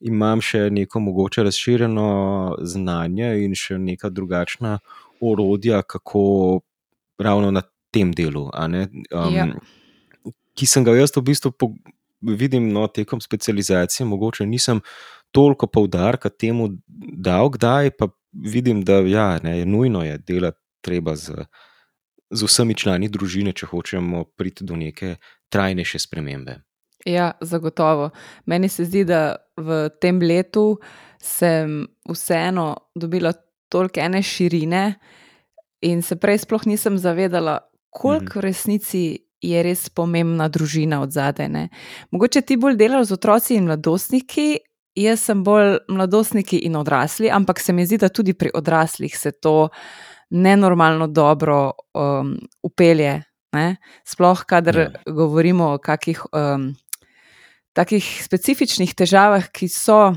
imam 0.00 0.40
še 0.40 0.70
neko 0.72 1.02
mogoče 1.04 1.44
razširjeno 1.44 2.08
znanje 2.64 3.34
in 3.44 3.52
še 3.52 3.76
neka 3.76 4.08
drugačna 4.08 4.78
orodja, 5.20 5.82
kako 5.82 6.62
ravno 7.20 7.50
na 7.52 7.68
tem 7.92 8.16
delu. 8.16 8.48
ne, 8.68 8.88
Ja. 9.12 9.52
Ki 10.58 10.66
sem 10.66 10.84
ga 10.84 10.96
jaz 10.96 11.14
v 11.14 11.22
bistvu 11.30 11.52
po, 11.54 11.70
vidim 12.20 12.68
no, 12.74 12.86
tekom 12.90 13.20
specializacije, 13.22 14.06
mogoče 14.06 14.46
nisem 14.46 14.80
toliko 15.30 15.66
poudarka 15.66 16.30
temu 16.30 16.70
dal, 16.88 17.50
kdaj 17.54 17.92
pa 17.98 18.08
vidim, 18.32 18.82
da 18.84 19.00
ja, 19.06 19.38
ne, 19.42 19.58
je 19.60 19.66
nujno 19.66 20.02
je 20.04 20.18
delati 20.18 20.58
treba 20.80 21.16
z, 21.16 21.44
z 22.30 22.48
vsemi 22.48 22.74
člani 22.74 23.08
družine, 23.08 23.52
če 23.52 23.66
hočemo 23.70 24.24
priti 24.36 24.64
do 24.64 24.76
neke 24.76 25.16
trajnejše 25.52 25.98
spremembe. 25.98 26.58
Ja, 27.06 27.32
zagotovo. 27.40 28.10
Meni 28.46 28.68
se 28.68 28.84
zdi, 28.84 29.04
da 29.06 29.38
v 29.56 29.86
tem 30.02 30.18
letu 30.20 30.78
sem 31.22 31.86
vseeno 32.08 32.90
dobila 32.94 33.32
toliko 33.70 34.00
ene 34.00 34.22
širine, 34.22 34.84
in 35.80 36.02
se 36.02 36.16
prej 36.18 36.42
sploh 36.42 36.66
nisem 36.66 36.98
zavedala, 36.98 37.60
koliko 37.90 38.40
v 38.40 38.48
resnici 38.48 39.02
je 39.42 39.62
res 39.62 39.88
pomembna 39.88 40.48
družina 40.48 41.00
od 41.02 41.12
zadaj. 41.12 41.68
Mogoče 42.10 42.42
ti 42.42 42.56
bolj 42.56 42.76
delaš 42.76 43.10
z 43.10 43.18
otroci 43.18 43.54
in 43.56 43.68
mladostniki, 43.68 44.58
jaz 44.98 45.22
sem 45.28 45.44
bolj 45.44 45.78
mladostniki 45.88 46.58
in 46.66 46.76
odrasli, 46.76 47.30
ampak 47.30 47.60
se 47.60 47.72
mi 47.72 47.86
zdi, 47.86 47.98
da 47.98 48.08
tudi 48.08 48.34
pri 48.34 48.50
odraslih 48.54 49.16
se 49.18 49.32
to 49.32 49.68
nenormalno 50.30 51.06
dobro 51.06 51.72
um, 51.94 52.36
upelje. 52.62 53.22
Ne? 53.52 53.76
Sploh, 54.04 54.44
kadar 54.44 54.76
Ja. 54.76 54.90
govorimo 55.06 55.72
o 55.72 55.78
kakih 55.78 56.20
um, 56.32 56.74
takih 57.72 58.04
specifičnih 58.24 58.94
težavah, 58.94 59.48
ki 59.52 59.68
so 59.68 60.14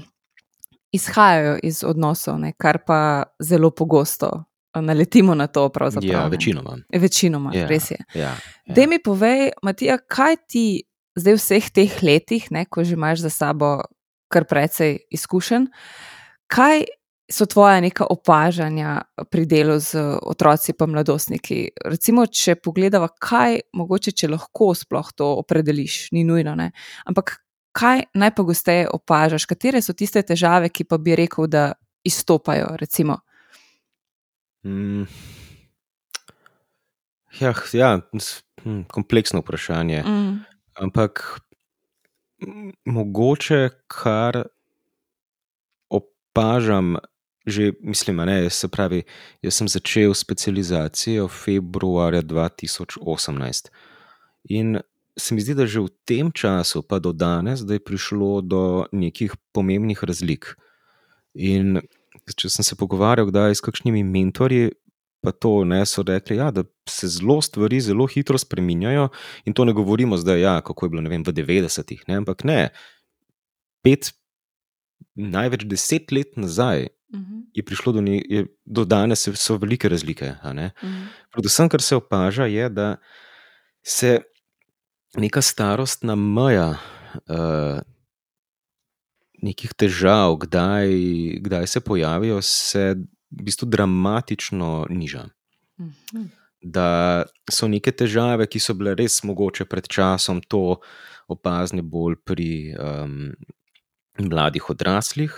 izhajajo 0.92 1.60
iz 1.64 1.84
odnosov, 1.88 2.40
ne? 2.40 2.54
kar 2.58 2.82
pa 2.86 3.24
zelo 3.40 3.72
pogosto 3.72 4.51
naletimo 4.76 5.36
na 5.36 5.48
to. 5.48 5.70
Ja, 6.02 6.28
večinoma. 6.28 6.78
Večinoma, 6.94 7.52
Ja, 7.56 7.68
res 7.68 7.92
je. 7.92 7.98
Ja, 8.14 8.22
ja. 8.66 8.76
Dej 8.76 8.88
mi 8.88 9.00
povej, 9.04 9.52
Matija, 9.64 9.98
kaj 9.98 10.36
ti 10.48 10.84
zdaj 11.16 11.36
v 11.36 11.42
vseh 11.42 11.70
teh 11.70 12.04
letih, 12.04 12.48
ne, 12.52 12.66
ko 12.66 12.84
že 12.84 12.96
imaš 12.96 13.28
za 13.28 13.30
sabo 13.30 13.82
kar 14.32 14.48
precej 14.48 14.98
izkušenj, 15.12 15.68
kaj 16.48 16.86
so 17.32 17.46
tvoja 17.48 17.80
neka 17.84 18.06
opažanja 18.12 19.02
pri 19.32 19.46
delu 19.46 19.80
z 19.80 20.00
otroci 20.24 20.72
in 20.72 20.92
mladostniki? 20.92 21.70
Recimo, 21.86 22.26
če 22.28 22.56
pogledava, 22.56 23.08
kaj 23.08 23.60
mogoče, 23.74 24.12
če 24.12 24.28
lahko 24.32 24.74
sploh 24.76 25.12
to 25.16 25.28
opredeliš, 25.44 26.12
ni 26.12 26.24
nujno, 26.24 26.56
ne, 26.56 26.72
ampak 27.06 27.40
kaj 27.72 28.04
najpogosteje 28.14 28.90
opažaš, 28.92 29.46
katere 29.48 29.82
so 29.82 29.94
tiste 29.94 30.22
težave, 30.24 30.70
ki 30.70 30.84
pa 30.84 30.98
bi 30.98 31.16
rekel, 31.16 31.48
da 31.48 31.72
izstopajo? 32.04 32.76
Recimo? 32.80 33.22
Mm. 34.63 35.06
Ja, 37.39 37.54
ja, 37.74 38.00
s- 38.13 38.43
hm, 38.63 38.82
kompleksno 38.84 39.39
vprašanje. 39.39 40.04
Mm. 40.04 40.39
Ampak 40.76 41.39
mogoče 42.86 43.69
kar 43.88 44.43
opažam, 45.89 46.95
že 47.45 47.71
mislim, 47.80 48.19
a 48.19 48.26
ne, 48.26 48.50
se 48.50 48.67
pravi, 48.67 49.04
jaz 49.41 49.54
sem 49.54 49.67
začel 49.67 50.13
specializacijo 50.13 51.28
februarja 51.28 52.21
2018. 52.21 53.69
In 54.43 54.80
se 55.17 55.36
mi 55.36 55.41
zdi, 55.41 55.54
da 55.54 55.65
že 55.65 55.80
v 55.80 55.89
tem 56.06 56.32
času, 56.32 56.82
pa 56.82 57.00
do 57.00 57.12
danes, 57.12 57.60
da 57.60 57.74
je 57.74 57.80
prišlo 57.80 58.41
do 58.41 58.62
nekih 58.91 59.34
pomembnih 59.52 60.04
razlik. 60.04 60.56
In 61.34 61.82
če 62.36 62.50
sem 62.50 62.63
se 62.63 62.76
pogovarjal 62.76 63.28
kdaj 63.28 63.56
s 63.56 63.62
kakšnimi 63.62 64.04
mentorji, 64.04 64.71
pa 65.21 65.32
to 65.32 65.63
ne 65.63 65.84
so 65.86 66.02
rekli, 66.02 66.38
ja, 66.38 66.50
da 66.50 66.63
se 66.89 67.08
zelo 67.08 67.41
stvari 67.41 67.78
zelo 67.82 68.08
hitro 68.08 68.38
spreminjajo. 68.38 69.10
In 69.45 69.54
to 69.54 69.65
ne 69.65 69.74
govorimo 69.74 70.17
zdaj, 70.17 70.41
ja, 70.41 70.56
kako 70.62 70.86
je 70.86 70.89
bilo 70.89 71.10
vem, 71.10 71.21
v 71.21 71.32
90-ih, 71.32 72.02
ne, 72.08 72.15
ampak 72.15 72.43
ne. 72.43 72.69
Pet, 73.82 74.10
največ 75.15 75.65
deset 75.65 76.12
let 76.12 76.38
nazaj 76.38 76.88
Mhm. 77.12 77.39
je 77.54 77.63
prišlo 77.63 77.91
do, 77.91 78.02
ne, 78.02 78.21
je, 78.24 78.45
do 78.65 78.86
danes, 78.86 79.28
so- 79.28 79.58
velike 79.58 79.89
razlike. 79.89 80.36
ne. 80.54 80.71
Mhm. 80.84 81.04
Predvsem, 81.32 81.69
kar 81.69 81.82
se 81.82 81.95
opaža, 81.95 82.45
je, 82.45 82.69
da 82.69 82.95
se 83.84 84.21
neka 85.17 85.41
starostna 85.41 86.15
meja 86.15 86.78
uh, 87.28 87.80
nekih 89.41 89.73
težav, 89.73 90.38
kdaj, 90.45 90.91
kdaj 91.41 91.67
se 91.67 91.82
pojavijo, 91.82 92.41
se 92.41 92.95
v 93.32 93.43
bistvu 93.47 93.69
dramatično 93.69 94.86
niža. 94.89 95.25
Mhm. 95.80 96.30
Da 96.62 97.23
so 97.49 97.67
neke 97.67 97.91
težave, 97.91 98.45
ki 98.45 98.60
so 98.62 98.75
bile 98.77 98.93
res 98.93 99.23
mogoče 99.25 99.65
pred 99.65 99.88
časom, 99.89 100.43
to 100.45 100.77
opazne 101.32 101.82
bolj 101.82 102.19
pri 102.25 102.75
um, 102.77 103.32
mladih 104.19 104.69
odraslih, 104.69 105.34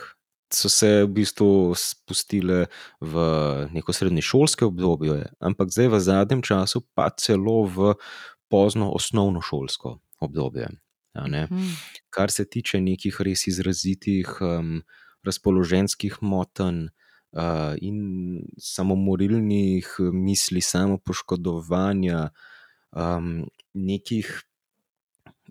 so 0.53 0.69
se 0.69 1.03
v 1.03 1.07
bistvu 1.07 1.73
spustile 1.79 2.65
v 3.01 3.15
neko 3.73 3.93
srednješolske 3.93 4.65
obdobje, 4.65 5.31
ampak 5.39 5.71
zdaj 5.73 5.87
v 5.87 5.99
zadnjem 5.99 6.41
času 6.45 6.83
pa 6.93 7.09
celo 7.17 7.63
v 7.65 7.95
pozno 8.51 8.91
osnovnošolsko 8.93 9.97
obdobje. 10.21 10.69
Mhm. 11.15 11.69
Kar 12.09 12.31
se 12.31 12.45
tiče 12.49 12.81
nekih 12.81 13.17
res 13.21 13.47
izrazitih 13.47 14.29
um, 14.41 14.81
razpoloženskih 15.23 16.17
motenj 16.21 16.87
uh, 17.31 17.75
in 17.81 18.41
samomorilnih 18.57 19.87
misli, 20.13 20.61
samopoškodovanja, 20.61 22.29
um, 22.91 23.45
nekih 23.73 24.41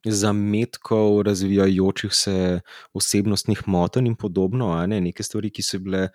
zametkov 0.04 1.22
razvijajočih 1.22 2.10
se 2.12 2.60
osebnostnih 2.94 3.62
motenj 3.66 4.06
in 4.06 4.14
podobno, 4.16 4.72
a 4.72 4.86
ne 4.86 5.00
neke 5.00 5.22
stvari, 5.22 5.50
ki 5.50 5.62
so 5.62 5.78
bile 5.78 6.08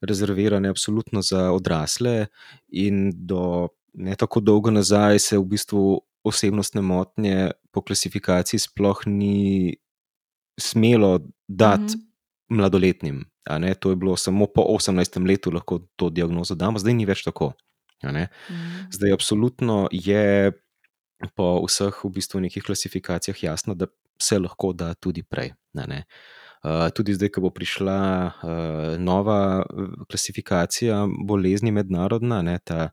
rezervirane 0.00 0.68
absolutno 0.68 1.22
za 1.22 1.50
odrasle, 1.52 2.26
in 2.68 3.10
do 3.14 3.68
ne 3.94 4.16
tako 4.16 4.40
dolgo 4.40 4.70
nazaj 4.70 5.18
se 5.18 5.38
v 5.38 5.44
bistvu 5.44 6.00
osebnostne 6.24 6.80
motnje 6.82 7.50
po 7.72 7.82
klasifikaciji 7.82 8.60
sploh 8.60 9.00
ni 9.06 9.76
smelo 10.60 11.20
dati 11.48 11.94
Mhm. 11.96 12.02
mladoletnim. 12.50 13.24
A 13.46 13.58
ne, 13.58 13.74
to 13.74 13.90
je 13.90 13.96
bilo 13.96 14.16
samo 14.16 14.46
po 14.46 14.62
18. 14.62 15.26
letu, 15.26 15.50
lahko 15.50 15.78
to 15.96 16.10
diagnozo 16.10 16.54
damo, 16.54 16.78
zdaj 16.78 16.94
ni 16.94 17.06
več 17.06 17.22
tako. 17.24 17.52
ne. 18.02 18.28
Mhm. 18.50 18.90
Zdaj, 18.92 19.12
absolutno 19.12 19.88
je 19.92 20.52
po 21.36 21.64
vseh 21.66 22.04
v 22.04 22.10
bistvu 22.10 22.40
nekih 22.40 22.62
klasifikacijah 22.62 23.42
jasno, 23.44 23.74
da 23.74 23.86
se 24.22 24.38
lahko 24.38 24.72
da 24.72 24.94
tudi 24.94 25.22
prej. 25.22 25.52
Uh, 26.60 26.90
tudi 26.92 27.14
zdaj, 27.16 27.30
ko 27.32 27.40
bo 27.40 27.50
prišla 27.56 28.00
uh, 28.28 28.98
nova 29.00 29.64
uh, 29.64 29.92
klasifikacija 30.10 31.06
bolezni, 31.24 31.72
mednarodna, 31.72 32.42
ne, 32.44 32.58
ta 32.64 32.90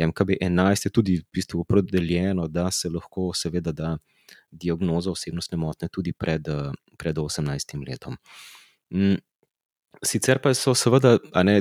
MKB-11, 0.00 0.86
je 0.86 0.90
tudi 0.90 1.18
v 1.20 1.26
bistvu 1.32 1.60
opredeljeno, 1.60 2.48
da 2.48 2.70
se 2.70 2.88
lahko, 2.88 3.34
seveda, 3.36 3.72
da 3.72 3.96
diagnozo 4.50 5.12
osebnostne 5.12 5.58
motnje 5.60 5.90
tudi 5.92 6.12
pred, 6.12 6.48
pred 6.98 7.18
18 7.18 7.76
letom. 7.88 8.16
Mm, 8.94 9.20
Sicer 10.02 10.40
pa 10.40 10.54
so, 10.56 10.72
seveda, 10.74 11.18
a 11.36 11.42
ne, 11.44 11.60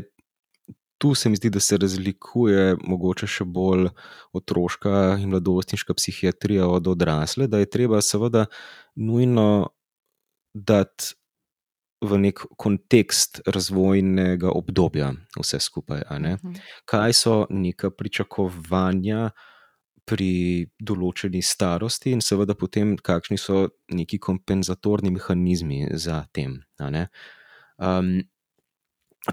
tu 1.02 1.16
se 1.16 1.30
mi 1.30 1.36
zdi, 1.36 1.50
da 1.50 1.60
se 1.60 1.78
razlikuje 1.78 2.78
mogoče 2.80 3.28
še 3.28 3.44
bolj 3.44 3.90
otroška 4.38 5.18
in 5.20 5.34
mladostniška 5.34 5.94
psihiatrija 5.98 6.68
od 6.70 6.88
odrasle, 6.94 7.48
da 7.52 7.60
je 7.60 7.70
treba, 7.70 8.00
seveda, 8.06 8.46
nujno 8.96 9.74
dati 10.54 11.18
v 12.02 12.18
nek 12.18 12.42
kontekst 12.58 13.42
razvojnega 13.46 14.50
obdobja 14.50 15.14
vse 15.38 15.60
skupaj. 15.60 16.04
Mhm. 16.10 16.54
Kaj 16.86 17.14
so 17.14 17.46
neka 17.50 17.92
pričakovanja 17.92 19.30
pri 20.06 20.68
določeni 20.82 21.42
starosti, 21.46 22.12
in 22.12 22.22
seveda 22.26 22.56
potem, 22.58 22.98
kakšni 22.98 23.38
so 23.38 23.70
neki 23.94 24.18
kompenzatorni 24.20 25.12
mehanizmi 25.12 25.88
za 25.94 26.26
tem. 26.34 26.58
Um, 27.78 28.24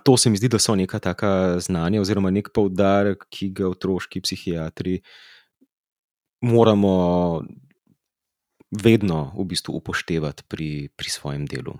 to 0.04 0.16
se 0.16 0.30
mi 0.30 0.36
zdi, 0.36 0.48
da 0.48 0.60
so 0.60 0.76
neka 0.76 1.00
taka 1.00 1.58
znanja, 1.64 2.02
oziroma 2.04 2.30
nek 2.30 2.52
poudarek, 2.54 3.24
ki 3.32 3.50
ga 3.56 3.72
otroški 3.72 4.20
psihiatri 4.20 5.00
moramo 6.44 7.42
vedno 8.70 9.32
v 9.34 9.44
bistvu 9.48 9.80
upoštevati 9.80 10.44
pri, 10.48 10.70
pri 10.94 11.10
svojem 11.10 11.48
delu. 11.48 11.78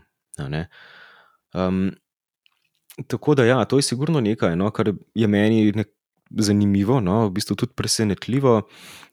Um, 1.54 1.90
tako 3.06 3.34
da, 3.34 3.44
ja, 3.44 3.64
to 3.64 3.78
je 3.78 3.86
sigurno 3.86 4.20
nekaj, 4.20 4.56
no, 4.56 4.70
kar 4.70 4.92
je 5.14 5.26
meni 5.26 5.72
zanimivo, 6.30 7.00
no, 7.00 7.26
v 7.28 7.34
bistvu 7.38 7.56
tudi 7.56 7.76
presenetljivo. 7.76 8.60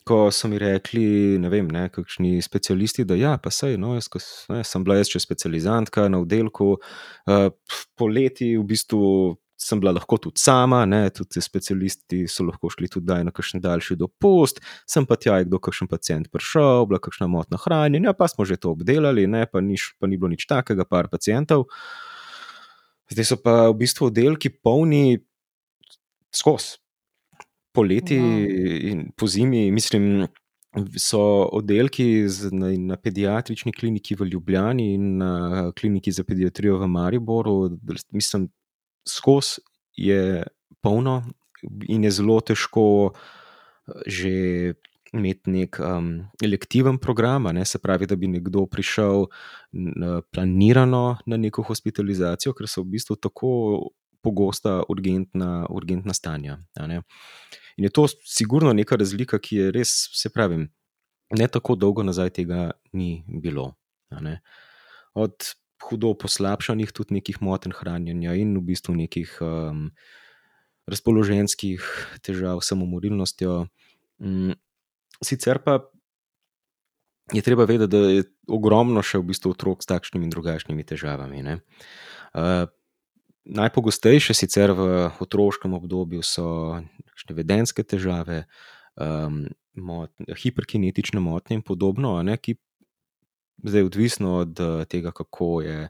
Ko 0.05 0.27
so 0.31 0.47
mi 0.51 0.59
rekli, 0.61 1.05
ne 1.41 1.49
vem, 1.49 1.69
ne, 1.73 1.87
kakšni 1.89 2.37
specialisti, 2.45 3.07
da 3.09 3.15
ja, 3.17 3.31
pa 3.41 3.49
sej, 3.49 3.77
no, 3.81 3.95
jaz, 3.97 4.09
ne, 4.53 4.61
sem 4.67 4.83
bila 4.85 4.99
jaz 4.99 5.09
še 5.09 5.23
specializantka 5.23 6.05
na 6.13 6.19
oddelku, 6.21 6.75
uh, 6.77 7.47
poleti 7.97 8.51
v 8.53 8.67
bistvu 8.69 9.07
sem 9.57 9.79
bila 9.79 9.93
lahko 9.95 10.17
tudi 10.19 10.41
sama, 10.41 10.83
ne, 10.85 11.07
tudi 11.15 11.37
ti 11.37 11.41
specialisti 11.43 12.23
so 12.31 12.43
lahko 12.43 12.69
šli 12.73 12.89
tudi 12.91 13.19
na 13.23 13.31
kakšen 13.31 13.63
daljši 13.63 13.97
dopust, 13.99 14.59
sem 14.89 15.07
pa 15.07 15.15
tja, 15.15 15.39
je 15.39 15.49
kdo 15.49 15.59
kakšen 15.63 15.89
pacient 15.91 16.31
prišel, 16.31 16.85
bila 16.89 16.99
kakšna 16.99 17.27
motna 17.31 17.59
hranjenja, 17.63 18.13
pa 18.17 18.27
smo 18.31 18.45
že 18.45 18.59
to 18.59 18.75
obdelali, 18.75 19.27
ne, 19.31 19.45
pa, 19.47 19.63
ni, 19.63 19.79
pa 19.99 20.11
ni 20.11 20.19
bilo 20.19 20.33
nič 20.33 20.47
takega, 20.49 20.85
par 20.87 21.07
pacientov. 21.11 21.69
Zdaj 23.11 23.27
so 23.31 23.37
pa 23.39 23.69
v 23.69 23.77
bistvu 23.83 24.09
oddelki 24.09 24.49
polni 24.49 25.19
skozi. 26.33 26.81
Poleti 27.75 28.15
Wow. 28.15 28.91
in 28.91 28.99
po 29.19 29.27
zimi, 29.27 29.67
mislim, 29.71 30.27
so 30.95 31.19
oddelki 31.51 32.23
na, 32.55 32.69
na 32.71 32.95
pediatrični 32.95 33.73
kliniki 33.75 34.15
v 34.15 34.29
Ljubljani 34.31 34.93
in 34.93 35.17
na 35.17 35.71
kliniki 35.75 36.11
za 36.11 36.23
pediatrijo 36.23 36.77
v 36.79 36.87
Mariboru, 36.87 37.69
mislim, 38.11 38.47
skozi 39.07 39.61
je 39.95 40.43
polno 40.81 41.23
in 41.89 42.03
je 42.03 42.11
zelo 42.11 42.39
težko 42.41 43.13
eh, 43.13 44.01
že 44.05 44.33
imeti 45.15 45.51
nek 45.51 45.79
um, 45.79 46.09
elektiven 46.43 46.97
program, 46.97 47.43
ne, 47.55 47.65
se 47.65 47.79
pravi, 47.79 48.07
da 48.07 48.15
bi 48.19 48.27
nekdo 48.27 48.65
prišel 48.67 49.25
planirano 50.31 51.17
na 51.25 51.37
neko 51.37 51.63
hospitalizacijo, 51.63 52.53
ker 52.53 52.67
so 52.67 52.83
v 52.83 52.97
bistvu 52.97 53.15
tako 53.15 53.51
pogosta 54.25 54.81
urgentna, 54.89 55.67
urgentna 55.69 56.13
stanja. 56.13 56.57
In 57.77 57.87
je 57.87 57.91
to 57.93 58.07
sigurno 58.25 58.73
neka 58.73 58.97
razlika, 58.99 59.39
ki 59.39 59.61
je 59.61 59.71
res, 59.75 59.93
se 60.17 60.31
pravi, 60.33 60.65
ne 61.37 61.47
tako 61.47 61.75
dolgo 61.75 62.03
nazaj 62.03 62.33
tega 62.41 62.71
ni 62.93 63.23
bilo. 63.27 63.73
Od 65.13 65.53
hudo 65.83 66.13
poslabšanih, 66.17 66.91
tudi 66.95 67.17
nekih 67.17 67.41
motenj 67.43 67.75
hranjenja 67.79 68.35
in 68.39 68.55
v 68.57 68.63
bistvu 68.71 68.95
nekih 68.95 69.33
um, 69.43 69.89
razpoloženjskih 70.89 71.83
težav 72.25 72.61
samomorilnostjo. 72.63 73.65
Mm, 74.23 74.55
Sicer 75.23 75.61
pa 75.63 75.79
je 77.33 77.41
treba 77.41 77.65
vedeti, 77.65 77.89
da 77.91 78.01
je 78.11 78.25
ogromno 78.51 79.01
še 79.01 79.19
v 79.21 79.31
bistvu 79.31 79.55
otrok 79.55 79.81
s 79.81 79.89
takšnimi 79.89 80.27
in 80.27 80.33
drugačnimi 80.33 80.85
težavami. 80.85 81.43
ne. 81.43 81.59
Uh, 82.35 82.67
najpogostejše 83.45 84.33
sicer 84.33 84.73
v 84.73 85.09
otroškem 85.21 85.73
obdobju 85.77 86.25
so 86.25 86.81
vedenske 87.29 87.85
težave, 87.85 88.45
um, 88.97 89.45
mot, 89.75 90.11
hiperkinetične 90.41 91.21
motnje 91.21 91.59
in 91.59 91.63
podobno, 91.65 92.17
ne, 92.23 92.37
ki 92.37 92.57
zdaj 93.63 93.83
odvisno 93.83 94.37
od 94.37 94.59
eh, 94.59 94.85
tega, 94.85 95.11
kako 95.11 95.61
je. 95.61 95.89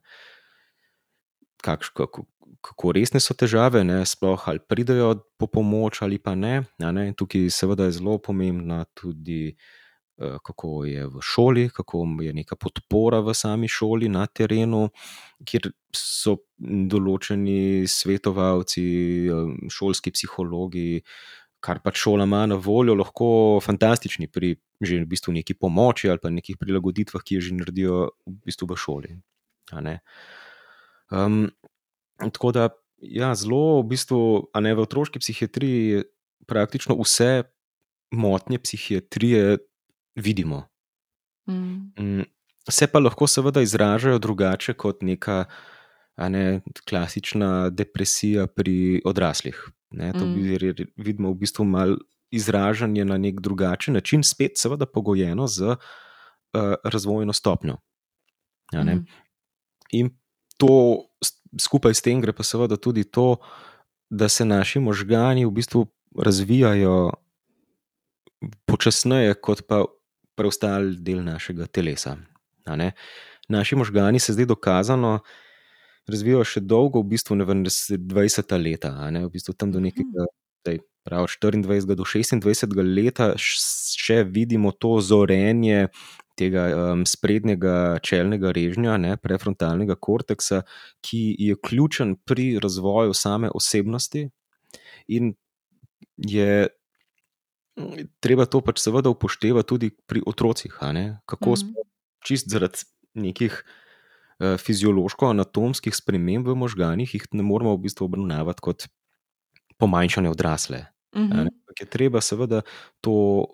Kakš, 1.62 1.89
kako, 1.89 2.25
kako 2.62 2.91
resne 2.91 3.19
so 3.19 3.34
težave, 3.34 3.84
ne, 3.84 4.04
sploh 4.06 4.43
ali 4.49 4.60
pridejo 4.60 5.15
po 5.38 5.47
pomoč 5.47 6.01
ali 6.01 6.19
pa 6.21 6.36
ne. 6.36 6.63
ne. 6.80 7.13
Tukaj, 7.17 7.49
seveda, 7.49 7.89
je 7.89 7.97
zelo 7.97 8.17
pomembna 8.17 8.84
tudi, 8.93 9.56
eh, 10.17 10.38
kako 10.43 10.86
je 10.86 11.08
v 11.08 11.21
šoli, 11.21 11.69
kako 11.69 12.06
je 12.21 12.34
neka 12.34 12.56
podpora 12.56 13.19
v 13.19 13.34
sami 13.34 13.67
šoli, 13.67 14.10
na 14.10 14.28
terenu, 14.28 14.89
kjer 15.45 15.71
so 15.95 16.38
določeni 16.60 17.88
svetovalci, 17.88 18.86
eh, 19.30 19.56
šolski 19.69 20.13
psihologi, 20.13 21.01
kar 21.65 21.82
pač 21.82 21.97
šola 22.04 22.28
ima 22.28 22.43
na 22.49 22.58
voljo, 22.62 22.93
lahko 22.97 23.28
fantastični 23.63 24.30
pri 24.30 24.56
že 24.82 24.99
v 25.01 25.10
bistvu 25.10 25.34
neki 25.34 25.56
pomoči 25.58 26.10
ali 26.12 26.21
pa 26.21 26.30
nekih 26.30 26.60
prilagoditvah, 26.62 27.23
ki 27.23 27.39
jo 27.39 27.45
že 27.47 27.56
naredijo 27.58 27.99
v 28.28 28.36
bistvu 28.45 28.67
v 28.69 28.78
šoli. 28.78 29.12
Um, 31.10 31.47
tako 32.19 32.51
da, 32.51 32.69
ja, 33.01 33.34
zelo 33.36 33.82
v 33.82 33.95
bistvu, 33.95 34.51
a 34.54 34.62
ne 34.62 34.75
v 34.75 34.84
otroški 34.84 35.21
psihiatriji, 35.23 36.06
praktično 36.45 36.97
vse 36.99 37.47
motnje 38.13 38.60
psihiatrije 38.62 39.58
vidimo. 40.15 40.67
Mm. 41.49 41.93
Mm, 41.97 42.25
Se 42.69 42.88
pa 42.89 42.99
lahko 42.99 43.28
seveda 43.30 43.62
izražajo 43.62 44.17
drugače 44.19 44.73
kot 44.73 45.04
neka 45.06 45.45
ne, 46.17 46.62
klasična 46.89 47.69
depresija 47.69 48.47
pri 48.47 49.01
odraslih. 49.06 49.60
Ne, 49.96 50.12
to 50.12 50.26
Mm. 50.26 50.34
bi 50.34 50.58
re- 50.58 50.86
vidimo 50.98 51.32
v 51.32 51.36
bistvu 51.36 51.64
malo 51.66 51.98
izražanje 52.32 53.06
na 53.06 53.18
nek 53.18 53.40
drugačen 53.40 53.94
način, 53.94 54.24
spet 54.24 54.58
seveda 54.58 54.86
pogojeno 54.86 55.48
z 55.48 55.62
uh, 55.64 55.78
razvojno 56.84 57.34
stopnjo. 57.34 57.78
a 58.74 58.84
ne. 58.84 58.96
Mhm. 58.96 59.04
In 59.92 60.10
to 60.58 60.98
skupaj 61.56 61.94
s 61.94 62.02
tem 62.02 62.22
gre 62.22 62.34
pa 62.34 62.44
seveda 62.44 62.76
tudi 62.78 63.04
to, 63.04 63.38
da 64.10 64.30
se 64.30 64.46
naši 64.46 64.80
možgani 64.80 65.46
v 65.46 65.52
bistvu 65.52 65.86
razvijajo 66.18 67.12
počasneje 68.66 69.34
kot 69.36 69.62
pa 69.68 69.86
preostali 70.36 70.96
del 71.00 71.24
našega 71.24 71.66
telesa. 71.66 72.18
Naši 73.48 73.76
možgani 73.76 74.20
se 74.20 74.34
zdaj 74.34 74.46
dokazano 74.46 75.20
razvijajo 76.08 76.44
še 76.46 76.62
dolgo, 76.62 77.02
v 77.02 77.10
bistvu 77.10 77.36
ne 77.36 77.46
vem, 77.46 77.63
20 77.63 78.58
leta, 78.58 78.91
a 78.96 79.10
ne, 79.10 79.26
v 79.26 79.32
bistvu 79.32 79.54
tam 79.54 79.72
do 79.72 79.80
Mhm. 79.80 79.86
nekega, 79.86 80.26
zdaj, 80.62 80.78
prav 81.04 81.28
24 81.28 81.96
do 81.96 82.04
26 82.04 82.74
leta 82.84 83.34
š- 83.36 83.62
še 83.96 84.24
vidimo 84.24 84.72
to 84.72 85.02
zorenje 85.02 85.88
tega 86.36 86.63
um, 86.91 87.06
sprednjega 87.06 88.00
čelnega 88.00 88.52
režnja, 88.52 88.98
ne, 88.98 89.15
prefrontalnega 89.15 89.96
korteksa, 89.96 90.63
ki 91.02 91.36
je 91.39 91.56
ključen 91.56 92.15
pri 92.18 92.60
razvoju 92.60 93.13
same 93.13 93.50
osebnosti 93.50 94.30
in 95.08 95.34
je 96.18 96.68
treba 98.20 98.46
to 98.46 98.62
pač 98.62 98.80
seveda 98.80 99.10
upoštevati 99.10 99.68
tudi 99.68 99.89
pri 100.08 100.22
otrocih, 100.22 100.76
kako 101.26 101.52
Mhm. 101.52 101.72
čist 102.20 102.50
zaradi 102.50 102.84
nekih 103.15 103.52
uh, 103.54 103.85
fiziološko-anatomskih 104.39 105.95
sprememb 105.95 106.48
v 106.48 106.56
možganjih, 106.60 107.13
jih 107.15 107.28
ne 107.32 107.43
moramo 107.43 107.76
v 107.76 107.86
bistvu 107.88 108.10
obravnavati 108.10 108.62
kot 108.62 108.88
pomanjšane 109.78 110.30
odrasle. 110.30 110.86
Uh 111.15 111.21
-huh. 111.21 111.39
Ampak 111.39 111.80
je 111.80 111.86
treba 111.86 112.21
seveda 112.21 112.62
to 113.02 113.45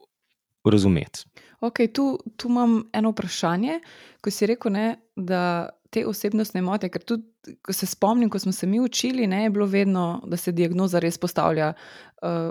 razumeti. 0.65 1.26
Okay, 1.62 1.94
tu, 1.94 2.20
tu 2.38 2.50
imam 2.50 2.89
eno 2.94 3.10
vprašanje, 3.10 3.80
ko 4.22 4.32
si 4.32 4.46
rekel, 4.46 4.72
ne, 4.72 4.96
da 5.15 5.70
te 5.89 6.06
osebnostne 6.08 6.62
mote, 6.62 6.89
ker 6.89 7.04
tudi, 7.04 7.56
ko 7.62 7.74
se 7.74 7.86
spomnim, 7.86 8.30
ko 8.30 8.39
smo 8.39 8.52
se 8.52 8.67
mi 8.67 8.80
učili, 8.80 9.28
ne, 9.28 9.44
je 9.44 9.50
bilo 9.50 9.65
vedno, 9.65 10.22
da 10.26 10.38
se 10.38 10.52
diagnoza 10.52 11.00
res 11.00 11.17
postavlja 11.17 11.74
uh, 12.22 12.50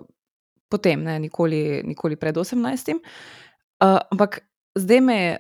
potem, 0.68 1.02
ne, 1.02 1.18
nikoli, 1.18 1.82
nikoli 1.84 2.16
pred 2.16 2.36
18. 2.36 2.94
Uh, 2.94 3.98
ampak 4.12 4.40
zdaj 4.78 5.00
me 5.00 5.16
je 5.16 5.36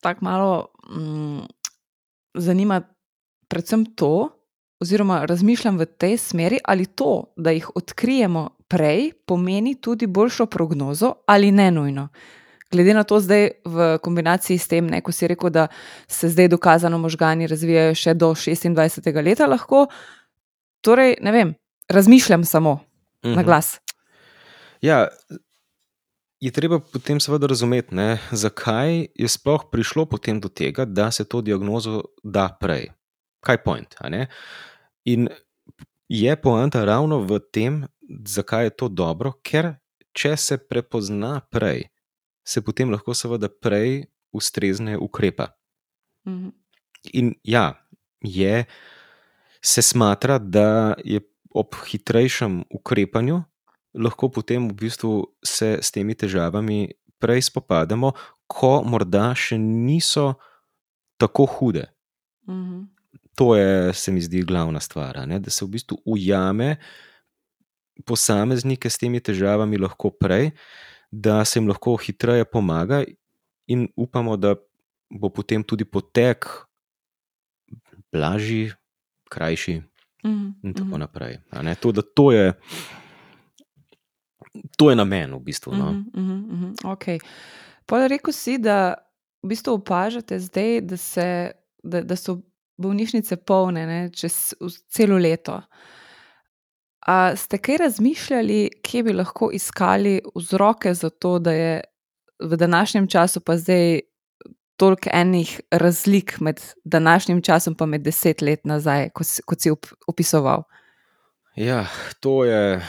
tako 0.00 0.24
malo 0.24 0.66
um, 0.96 1.46
zanima, 2.34 2.82
predvsem 3.48 3.84
to, 3.96 4.28
oziroma 4.80 5.24
razmišljam 5.24 5.78
v 5.78 5.86
tej 5.86 6.16
smeri, 6.16 6.58
ali 6.64 6.86
to, 6.86 7.32
da 7.36 7.50
jih 7.50 7.70
odkrijemo 7.76 8.48
prej, 8.68 9.12
pomeni 9.26 9.74
tudi 9.80 10.06
boljšo 10.06 10.46
prognozo 10.46 11.14
ali 11.26 11.52
ne 11.52 11.70
nujno. 11.70 12.08
Glede 12.72 12.94
na 12.94 13.04
to, 13.04 13.20
zdaj 13.20 13.50
v 13.64 13.98
kombinaciji 14.02 14.58
s 14.58 14.68
tem, 14.68 14.86
ne, 14.86 15.00
ko 15.00 15.12
si 15.12 15.28
rekel, 15.30 15.50
da 15.50 15.66
se 16.08 16.28
zdaj 16.28 16.48
dokazano 16.48 16.98
možgani 16.98 17.46
razvijajo 17.46 17.94
še 17.94 18.14
do 18.14 18.32
26. 18.34 19.22
leta, 19.22 19.46
lahko, 19.46 19.86
torej, 20.80 21.16
ne 21.22 21.32
vem, 21.32 21.54
razmišljam 21.88 22.44
samo 22.44 22.72
uh 22.72 22.78
-huh. 23.22 23.34
na 23.34 23.40
Mhm. 23.40 23.46
glas. 23.46 23.80
Ja, 24.80 25.08
je 26.44 26.50
treba 26.52 26.78
potem 26.80 27.20
seveda 27.20 27.48
razumeti, 27.48 27.94
ne, 27.94 28.18
zakaj 28.32 29.06
je 29.14 29.28
sploh 29.28 29.64
prišlo 29.72 30.04
potem 30.06 30.40
do 30.40 30.48
tega, 30.48 30.84
da 30.84 31.08
se 31.10 31.24
to 31.24 31.40
diagnozo 31.40 32.02
da 32.22 32.50
prej. 32.60 32.90
Kaj 33.40 33.54
je 33.54 33.62
point? 33.64 33.96
In 35.04 35.28
je 36.08 36.36
poanta 36.36 36.84
ravno 36.84 37.22
v 37.24 37.40
tem, 37.52 37.86
zakaj 38.28 38.64
je 38.64 38.74
to 38.76 38.88
dobro, 38.88 39.32
ker 39.40 39.74
če 40.12 40.36
se 40.36 40.58
prepozna 40.60 41.40
prej, 41.50 41.88
se 42.44 42.60
potem 42.60 42.92
lahko 42.92 43.16
seveda 43.16 43.48
prej 43.48 44.04
ustrezne 44.32 44.98
ukrepa. 44.98 45.48
Mhm. 46.28 46.52
In 47.12 47.34
ja, 47.44 47.72
je, 48.20 48.64
se 49.64 49.82
smatra, 49.82 50.38
da 50.38 50.94
je 51.04 51.20
ob 51.54 51.72
hitrejšem 51.88 52.64
ukrepanju 52.70 53.44
lahko 53.94 54.28
potem 54.28 54.68
v 54.68 54.74
bistvu 54.74 55.12
se 55.40 55.78
s 55.80 55.90
temi 55.90 56.14
težavami 56.14 56.88
prej 57.18 57.42
spopademo, 57.42 58.12
ko 58.46 58.82
morda 58.82 59.32
še 59.34 59.56
niso 59.56 60.34
tako 61.16 61.46
hude. 61.48 61.86
Mhm. 62.48 62.82
To 63.34 63.56
je, 63.56 63.92
se 63.92 64.12
mi 64.12 64.20
zdi, 64.20 64.42
glavna 64.42 64.78
stvar, 64.80 65.26
ne? 65.26 65.38
da 65.38 65.50
se 65.50 65.64
v 65.64 65.68
bistvu 65.68 65.96
ujame 66.04 66.76
posameznike 68.04 68.86
s 68.86 68.98
temi 68.98 69.20
težavami 69.20 69.78
lahko 69.78 70.10
prej, 70.10 70.50
da 71.10 71.44
se 71.44 71.58
jim 71.58 71.68
lahko 71.68 71.96
hitreje 71.96 72.44
pomaga, 72.44 73.02
in 73.66 73.88
upamo, 73.96 74.36
da 74.36 74.54
bo 75.10 75.28
potem 75.28 75.62
tudi 75.62 75.84
potek 75.84 76.46
blažji, 78.12 78.72
krajši, 79.26 79.82
Mhm. 80.24 80.48
in 80.62 80.74
tako 80.74 80.86
Mhm. 80.88 81.00
naprej. 81.00 81.38
To, 81.80 81.92
da 81.92 82.02
to 82.02 82.32
je. 82.32 82.52
To 84.76 84.90
je 84.90 84.96
namen, 84.96 85.34
v 85.34 85.40
bistvu. 85.40 85.74
No? 85.74 85.92
Mhm, 85.92 86.10
mhm, 86.14 86.38
mhm, 86.50 86.74
okej. 86.84 87.18
Pol 87.86 88.06
rekel 88.08 88.32
si, 88.32 88.58
da 88.58 88.94
v 89.42 89.48
bistvu 89.48 89.74
opažate 89.74 90.38
zdaj, 90.40 90.80
da, 90.80 90.96
se, 90.96 91.50
da, 91.82 92.02
da 92.02 92.16
so 92.16 92.38
bolnišnice 92.76 93.36
polne 93.36 93.86
ne, 93.86 94.10
čez 94.10 94.54
celo 94.88 95.18
leto. 95.18 95.60
A 97.06 97.36
ste 97.36 97.58
kaj 97.58 97.76
razmišljali, 97.76 98.70
kje 98.82 99.02
bi 99.02 99.12
lahko 99.12 99.50
iskali 99.52 100.20
vzroke 100.34 100.94
za 100.94 101.10
to, 101.10 101.38
da 101.38 101.52
je 101.52 101.80
v 102.40 102.56
današnjem 102.56 103.06
času 103.06 103.40
pa 103.40 103.56
zdaj 103.56 104.00
toliko 104.76 105.10
enih 105.12 105.60
razlik 105.70 106.40
med 106.40 106.60
današnjim 106.84 107.42
časom 107.42 107.76
in 107.80 107.88
med 107.88 108.00
deset 108.02 108.40
let 108.42 108.64
nazaj, 108.64 109.10
kot, 109.10 109.26
si- 109.26 109.42
kot 109.42 109.60
si 109.60 109.70
op- 109.70 109.92
opisoval? 110.06 110.62
Ja, 111.56 111.86
to 112.20 112.44
je 112.44 112.80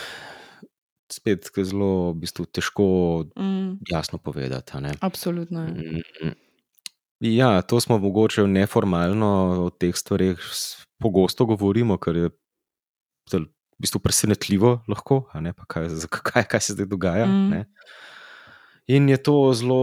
spet 1.15 1.47
zelo 1.57 2.11
v 2.11 2.19
bistvu, 2.19 2.45
težko 2.47 2.85
Mm, 3.33 3.79
jasno 3.85 4.17
povedati. 4.17 4.71
absolutno. 4.99 5.59
Ja. 5.61 5.71
Mm, 5.71 6.35
Ja, 7.21 7.61
to 7.61 7.79
smo 7.79 7.97
mogoče 7.97 8.43
neformalno 8.43 9.27
o 9.61 9.69
teh 9.71 9.95
stvareh 9.95 10.35
s- 10.37 10.83
pogosto 10.99 11.45
govorimo, 11.45 11.95
ker 11.97 12.15
je 12.17 12.29
v 13.31 13.47
bistvu 13.79 13.99
presenetljivo, 13.99 14.83
lahko, 14.85 15.23
ne, 15.35 15.53
pa 15.53 15.63
kaj, 15.65 15.89
zakaj, 15.91 16.43
kaj 16.43 16.59
se 16.61 16.73
zdaj 16.73 16.85
dogaja. 16.85 17.25
Mm. 17.25 17.49
ne. 17.49 17.61
In 18.87 19.09
je 19.09 19.17
to 19.17 19.53
zelo, 19.53 19.79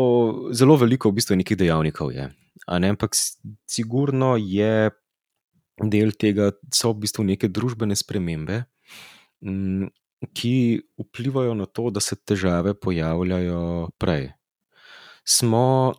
zelo 0.53 0.77
veliko, 0.77 1.09
v 1.09 1.15
bistvu, 1.15 1.35
nekih 1.35 1.57
dejavnikov. 1.57 2.13
Je, 2.13 2.29
ne, 2.71 2.89
ampak 2.89 3.17
sigurno 3.67 4.37
je 4.37 4.91
del 5.83 6.13
tega, 6.13 6.53
so 6.71 6.93
v 6.93 7.01
bistvu 7.01 7.25
neke 7.25 7.49
družbene 7.49 7.97
spremembe, 7.97 8.65
mm, 9.41 9.89
ki 10.35 10.83
vplivajo 10.99 11.55
na 11.55 11.67
to, 11.67 11.91
da 11.91 12.01
se 12.01 12.17
težave 12.17 12.75
pojavljajo 12.75 13.91
prej. 13.99 14.31
Smo 15.25 15.95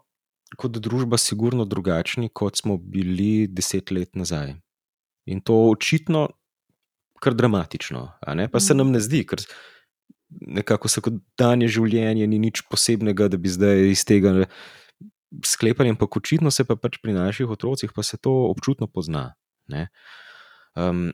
kot 0.57 0.71
družba 0.71 1.17
sigurno 1.17 1.65
drugačni, 1.65 2.29
kot 2.29 2.57
smo 2.57 2.77
bili 2.77 3.47
deset 3.47 3.91
let 3.91 4.15
nazaj. 4.15 4.55
In 5.25 5.41
to 5.41 5.69
očitno 5.69 6.29
kar 7.19 7.33
dramatično. 7.33 8.11
Pa 8.51 8.59
se 8.59 8.73
Mhm. 8.73 8.77
nam 8.77 8.91
ne 8.91 8.99
zdi, 8.99 9.25
ker 9.27 9.39
nekako 10.29 10.87
vsakodanje 10.87 11.67
življenje 11.67 12.27
ni 12.27 12.39
nič 12.39 12.61
posebnega, 12.69 13.27
da 13.27 13.37
bi 13.37 13.49
zdaj 13.49 13.89
iz 13.91 14.05
tega 14.05 14.45
sklepali, 15.45 15.89
ampak 15.89 16.17
očitno 16.17 16.51
se 16.51 16.63
pa 16.63 16.75
pač 16.75 16.97
pri 17.01 17.13
naših 17.13 17.49
otrocih 17.49 17.91
pa 17.95 18.03
se 18.03 18.17
to 18.17 18.31
občutno 18.31 18.87
pozna. 18.87 19.33
ne. 19.67 19.87
Um, 20.75 21.13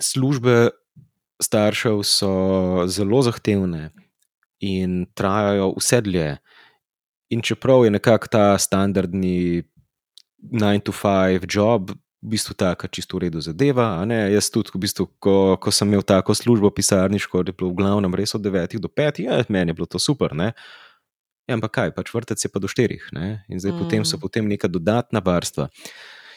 službe 0.00 0.70
staršev 1.42 2.02
so 2.06 2.32
zelo 2.86 3.22
zahtevne 3.22 3.90
in 4.62 5.06
trajajo 5.14 5.72
vse 5.76 6.00
dlje. 6.00 6.38
In 7.32 7.42
čeprav 7.42 7.84
je 7.84 7.90
nekako 7.90 8.28
ta 8.30 8.58
standardni 8.58 9.62
9 10.42 10.82
to 10.82 10.92
5 10.92 11.46
job, 11.48 11.90
v 12.22 12.38
bistvu 12.38 12.54
taka 12.54 12.86
čisto 12.86 13.18
v 13.18 13.26
redu 13.26 13.42
zadeva. 13.42 13.98
Jaz 14.06 14.46
tudi, 14.54 14.70
v 14.70 14.78
bistvu, 14.86 15.10
ko, 15.18 15.58
ko 15.58 15.68
sem 15.74 15.90
imel 15.90 16.06
tako 16.06 16.34
službo 16.34 16.70
pisarniško, 16.70 17.42
je 17.42 17.54
bilo 17.54 17.74
v 17.74 17.78
glavnem 17.82 18.14
res 18.14 18.34
od 18.38 18.42
9 18.46 18.78
do 18.78 18.86
5, 18.86 19.26
ja, 19.26 19.42
meni 19.50 19.74
je 19.74 19.78
bilo 19.82 19.90
to 19.90 19.98
super. 19.98 20.30
Ne? 20.30 20.54
Ja, 21.50 21.58
ampak 21.58 21.74
kaj, 21.74 21.90
pač 21.98 22.14
vrtec 22.14 22.38
je 22.38 22.50
pa 22.50 22.62
do 22.62 22.70
4, 22.70 23.10
ne? 23.18 23.42
in 23.50 23.58
zdaj 23.58 23.74
mm. 23.74 23.78
potem 23.82 24.02
so 24.06 24.16
Mm. 24.16 24.22
potem 24.22 24.44
neka 24.46 24.70
dodatna 24.70 25.18
varstva. 25.18 25.66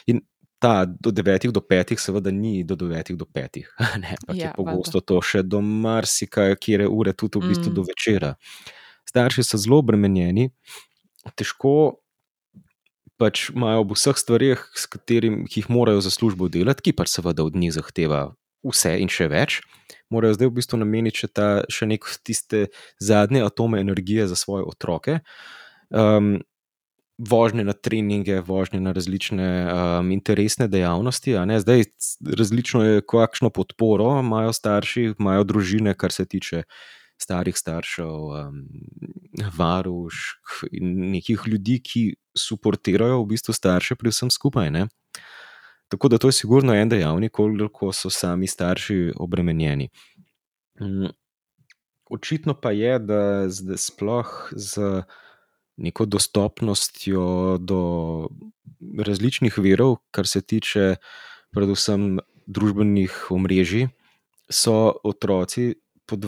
In 0.10 0.26
ta 0.66 0.86
do 0.86 1.14
9 1.14 1.52
do 1.54 1.62
5, 1.62 1.94
seveda 2.02 2.34
ni 2.34 2.64
do 2.66 2.74
9 2.80 3.14
do 3.20 3.28
5, 3.30 3.62
ne, 4.02 4.16
ampak 4.18 4.34
Ja, 4.34 4.50
je 4.50 4.54
pogosto 4.58 5.02
to 5.06 5.20
še 5.22 5.44
do 5.46 5.62
marsikaj, 5.62 6.58
kjer 6.58 6.88
ure, 6.90 7.14
tudi 7.14 7.38
v 7.38 7.54
bistvu 7.54 7.70
Mm. 7.70 7.78
do 7.78 7.84
večera. 7.86 8.32
Starši 9.06 9.46
so 9.46 9.62
zelo 9.62 9.78
obremenjeni, 9.84 10.50
težko 11.38 12.02
pač 13.22 13.50
imajo 13.54 13.86
ob 13.86 13.94
vseh 13.96 14.18
stvareh, 14.18 14.60
s 14.76 14.90
katerimi 14.92 15.46
jih 15.48 15.70
morajo 15.70 16.02
za 16.02 16.12
službo 16.12 16.50
delati, 16.50 16.90
ki 16.90 16.98
pač 16.98 17.14
seveda 17.14 17.46
od 17.46 17.56
njih 17.56 17.72
zahteva 17.78 18.34
vse 18.66 18.98
in 19.00 19.12
še 19.12 19.30
več, 19.32 19.62
morajo 20.10 20.36
zdaj 20.40 20.50
v 20.50 20.56
bistvu 20.58 20.82
nameniti 20.82 21.24
še, 21.24 21.30
ta, 21.30 21.48
še 21.70 21.86
nek 21.86 22.10
tiste 22.26 22.68
zadnje 22.98 23.46
atome 23.46 23.80
energije 23.80 24.26
za 24.28 24.36
svoje 24.36 24.66
otroke. 24.66 25.22
Um, 25.94 26.42
Vožnje 27.18 27.64
na 27.64 27.74
treninge, 27.74 28.42
vožnje 28.44 28.82
na 28.84 28.92
različne 28.92 29.48
um, 29.64 30.12
interesne 30.12 30.68
dejavnosti. 30.68 31.38
Zdaj, 31.60 31.84
različno 32.38 32.84
je, 32.84 33.02
kakšno 33.08 33.50
podporo 33.50 34.20
imajo 34.20 34.54
starši, 34.54 35.14
imajo 35.20 35.44
družine, 35.44 35.94
kar 35.94 36.12
se 36.12 36.26
tiče 36.26 36.64
starih 37.18 37.56
staršev, 37.58 38.12
um, 38.12 38.60
varušk 39.58 40.68
in 40.72 41.12
nekih 41.16 41.48
ljudi, 41.48 41.80
ki 41.80 42.04
suportirajo 42.36 43.22
v 43.24 43.30
bistvu 43.32 43.56
starše 43.56 43.96
pri 43.96 44.12
vsem 44.12 44.32
skupaj. 44.32 44.72
Ne? 44.72 44.88
Tako 45.88 46.12
da 46.12 46.18
to 46.18 46.28
je 46.28 46.36
sigurno 46.36 46.76
en 46.76 46.90
dejavnik, 46.90 47.32
koliko 47.32 47.94
so 47.94 48.10
sami 48.10 48.48
starši 48.48 49.14
obremenjeni. 49.16 49.90
Mm, 50.82 51.14
Očitno 52.10 52.54
pa 52.62 52.72
je, 52.72 53.00
da 53.00 53.50
sploh 53.78 54.50
z 54.52 55.04
neko 55.78 56.06
dostopnostjo 56.06 57.58
do 57.60 57.82
različnih 59.00 59.58
virov, 59.58 59.98
kar 60.12 60.28
se 60.28 60.42
tiče 60.42 60.96
predvsem 61.56 62.20
družbenih 62.48 63.32
omrežij, 63.32 63.88
so 64.50 64.94
otroci 65.04 65.74
pod, 66.06 66.28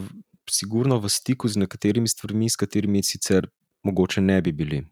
sigurno 0.50 1.00
v 1.00 1.10
stiku 1.10 1.48
z 1.48 1.64
nekaterimi 1.64 2.08
stvarmi, 2.08 2.50
s 2.50 2.56
katerimi 2.56 3.04
sicer 3.04 3.48
mogoče 3.84 4.22
ne 4.22 4.41
bi 4.41 4.52
bili. 4.52 4.84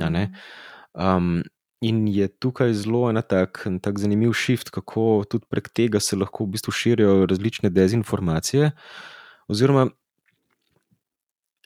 a 0.00 0.08
ne. 0.08 0.26
Mm. 0.26 1.04
Um, 1.04 1.42
in 1.80 2.08
je 2.08 2.28
tukaj 2.28 2.72
zelo 2.74 3.08
en 3.10 3.22
tak, 3.22 3.62
en 3.66 3.78
tak 3.80 3.98
zanimiv 3.98 4.34
shift, 4.34 4.70
kako 4.70 5.24
tudi 5.30 5.46
prek 5.48 5.68
tega 5.68 6.00
se 6.00 6.16
lahko 6.16 6.44
v 6.44 6.56
bistvu 6.56 6.72
širijo 6.72 7.26
različne 7.26 7.70
dezinformacije. 7.70 8.72
Oziroma, 9.48 9.88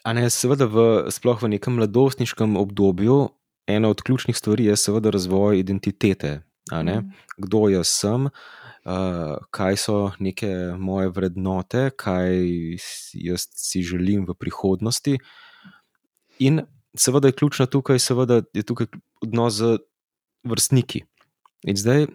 a 0.04 0.12
ne, 0.12 0.30
seveda, 0.30 0.66
v, 0.66 1.10
sploh 1.14 1.38
v 1.42 1.54
nekem 1.56 1.78
mladostniškem 1.78 2.56
obdobju, 2.56 3.28
ena 3.66 3.88
od 3.88 4.02
ključnih 4.02 4.36
stvari 4.36 4.64
je 4.64 4.76
seveda 4.76 5.10
razvoj 5.10 5.58
identitete. 5.58 6.42
Mm. 6.72 7.10
Kdo 7.36 7.68
jaz 7.68 7.90
sem, 7.90 8.26
uh, 8.26 9.36
kaj 9.50 9.76
so 9.76 9.96
neke 10.18 10.50
moje 10.78 11.10
vrednote, 11.12 11.90
kaj 11.96 12.38
jaz 13.12 13.46
si 13.54 13.82
želim 13.82 14.26
v 14.28 14.34
prihodnosti. 14.38 15.18
In 16.38 16.62
seveda 16.96 17.28
je 17.28 17.38
ključno 17.38 17.66
tukaj, 17.66 17.98
seveda 17.98 18.42
je 18.54 18.62
tukaj 18.62 18.86
odnos 19.22 19.54
z 19.54 19.78
vrstniki. 20.44 21.04
In 21.66 21.76
zdaj 21.76 22.06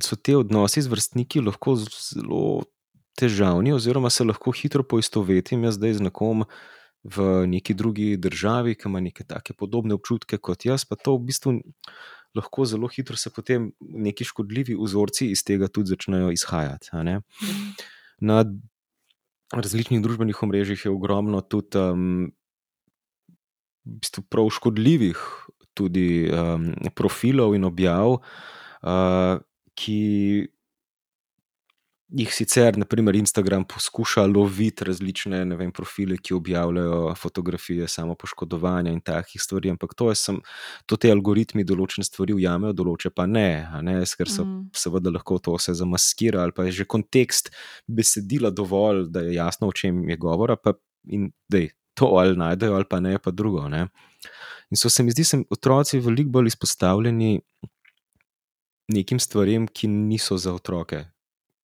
so 0.00 0.16
ti 0.16 0.34
odnosi 0.34 0.82
z 0.82 0.90
vrstniki 0.90 1.40
lahko 1.40 1.76
zelo 1.76 2.64
težavni, 3.18 3.72
oziroma 3.72 4.10
se 4.10 4.24
lahko 4.24 4.52
hitro 4.52 4.82
poistovetim 4.82 5.64
jaz 5.64 5.76
zdaj 5.78 6.00
z 6.00 6.06
nekom 6.08 6.44
v 7.04 7.46
neki 7.46 7.74
drugi 7.74 8.16
državi, 8.16 8.74
ki 8.74 8.88
ima 8.88 9.00
neke 9.00 9.24
take 9.28 9.52
podobne 9.52 9.94
občutke 9.94 10.38
kot 10.38 10.64
jaz, 10.64 10.86
pa 10.88 10.96
to 10.96 11.16
v 11.18 11.28
bistvu 11.28 11.58
lahko 12.34 12.64
zelo 12.66 12.88
hitro 12.88 13.16
se 13.16 13.30
potem 13.30 13.72
neki 13.80 14.24
škodljivi 14.24 14.76
vzorci 14.80 15.28
iz 15.30 15.44
tega 15.44 15.68
tudi 15.68 15.92
začnejo 15.92 16.32
izhajati. 16.34 16.88
ne. 17.02 17.20
Na 18.20 18.44
različnih 19.52 20.02
družbenih 20.02 20.42
omrežjih 20.42 20.84
je 20.84 20.90
ogromno 20.90 21.40
tudi 21.40 21.78
um, 21.78 22.32
v 23.84 23.98
bistvu 24.00 24.24
prav 24.30 24.50
škodljivih 24.50 25.20
tudi 25.74 26.30
um, 26.30 26.70
profilov 26.94 27.54
in 27.54 27.64
objav, 27.64 28.18
uh, 28.18 29.42
ki 29.74 30.00
jih 32.08 32.32
sicer, 32.34 32.76
naprimer, 32.78 33.16
Instagram 33.16 33.64
poskuša 33.68 34.26
loviti 34.26 34.84
različne 34.84 35.44
ne 35.48 35.56
vem, 35.56 35.72
profile, 35.72 36.18
ki 36.20 36.34
objavljajo 36.34 37.14
fotografije 37.18 37.88
samo 37.88 38.14
poškodovanja 38.14 38.92
in 38.92 39.00
takih 39.00 39.42
stvari, 39.42 39.70
ampak 39.70 39.94
to 39.96 40.10
je 40.12 40.18
sem, 40.20 40.40
to 40.86 40.96
te 41.00 41.10
algoritmi 41.12 41.64
določene 41.64 42.04
stvari 42.04 42.36
ujamejo, 42.36 42.72
določe 42.76 43.10
pa 43.10 43.26
ne, 43.26 43.66
ne, 43.82 44.02
ker 44.16 44.30
so 44.30 44.44
Mm. 44.44 44.68
seveda 44.76 45.10
lahko 45.10 45.38
to 45.38 45.54
vse 45.56 45.72
zamaskira 45.74 46.42
ali 46.42 46.52
pa 46.52 46.64
je 46.64 46.72
že 46.72 46.84
kontekst 46.84 47.50
besedila 47.88 48.50
dovolj, 48.50 49.08
da 49.10 49.20
je 49.20 49.34
jasno, 49.34 49.68
o 49.68 49.72
čem 49.72 50.08
je 50.08 50.16
govora, 50.16 50.56
pa 50.56 50.74
in 51.08 51.30
da 51.48 51.58
je 51.58 51.70
to 51.94 52.06
ali 52.18 52.36
najdejo 52.36 52.74
ali 52.74 52.84
pa 52.90 53.00
ne, 53.00 53.18
pa 53.18 53.30
drugo. 53.30 53.68
Ne. 53.68 53.88
In 54.70 54.76
so 54.76 54.90
se 54.90 55.02
mi 55.02 55.10
zdi, 55.10 55.22
da 55.22 55.28
so 55.28 55.42
otroci 55.50 56.00
veliko 56.00 56.30
bolj 56.30 56.52
izpostavljeni 56.52 57.40
nekim 58.92 59.20
stvarem, 59.20 59.66
ki 59.66 59.88
niso 59.88 60.36
za 60.36 60.52
otroke, 60.54 61.04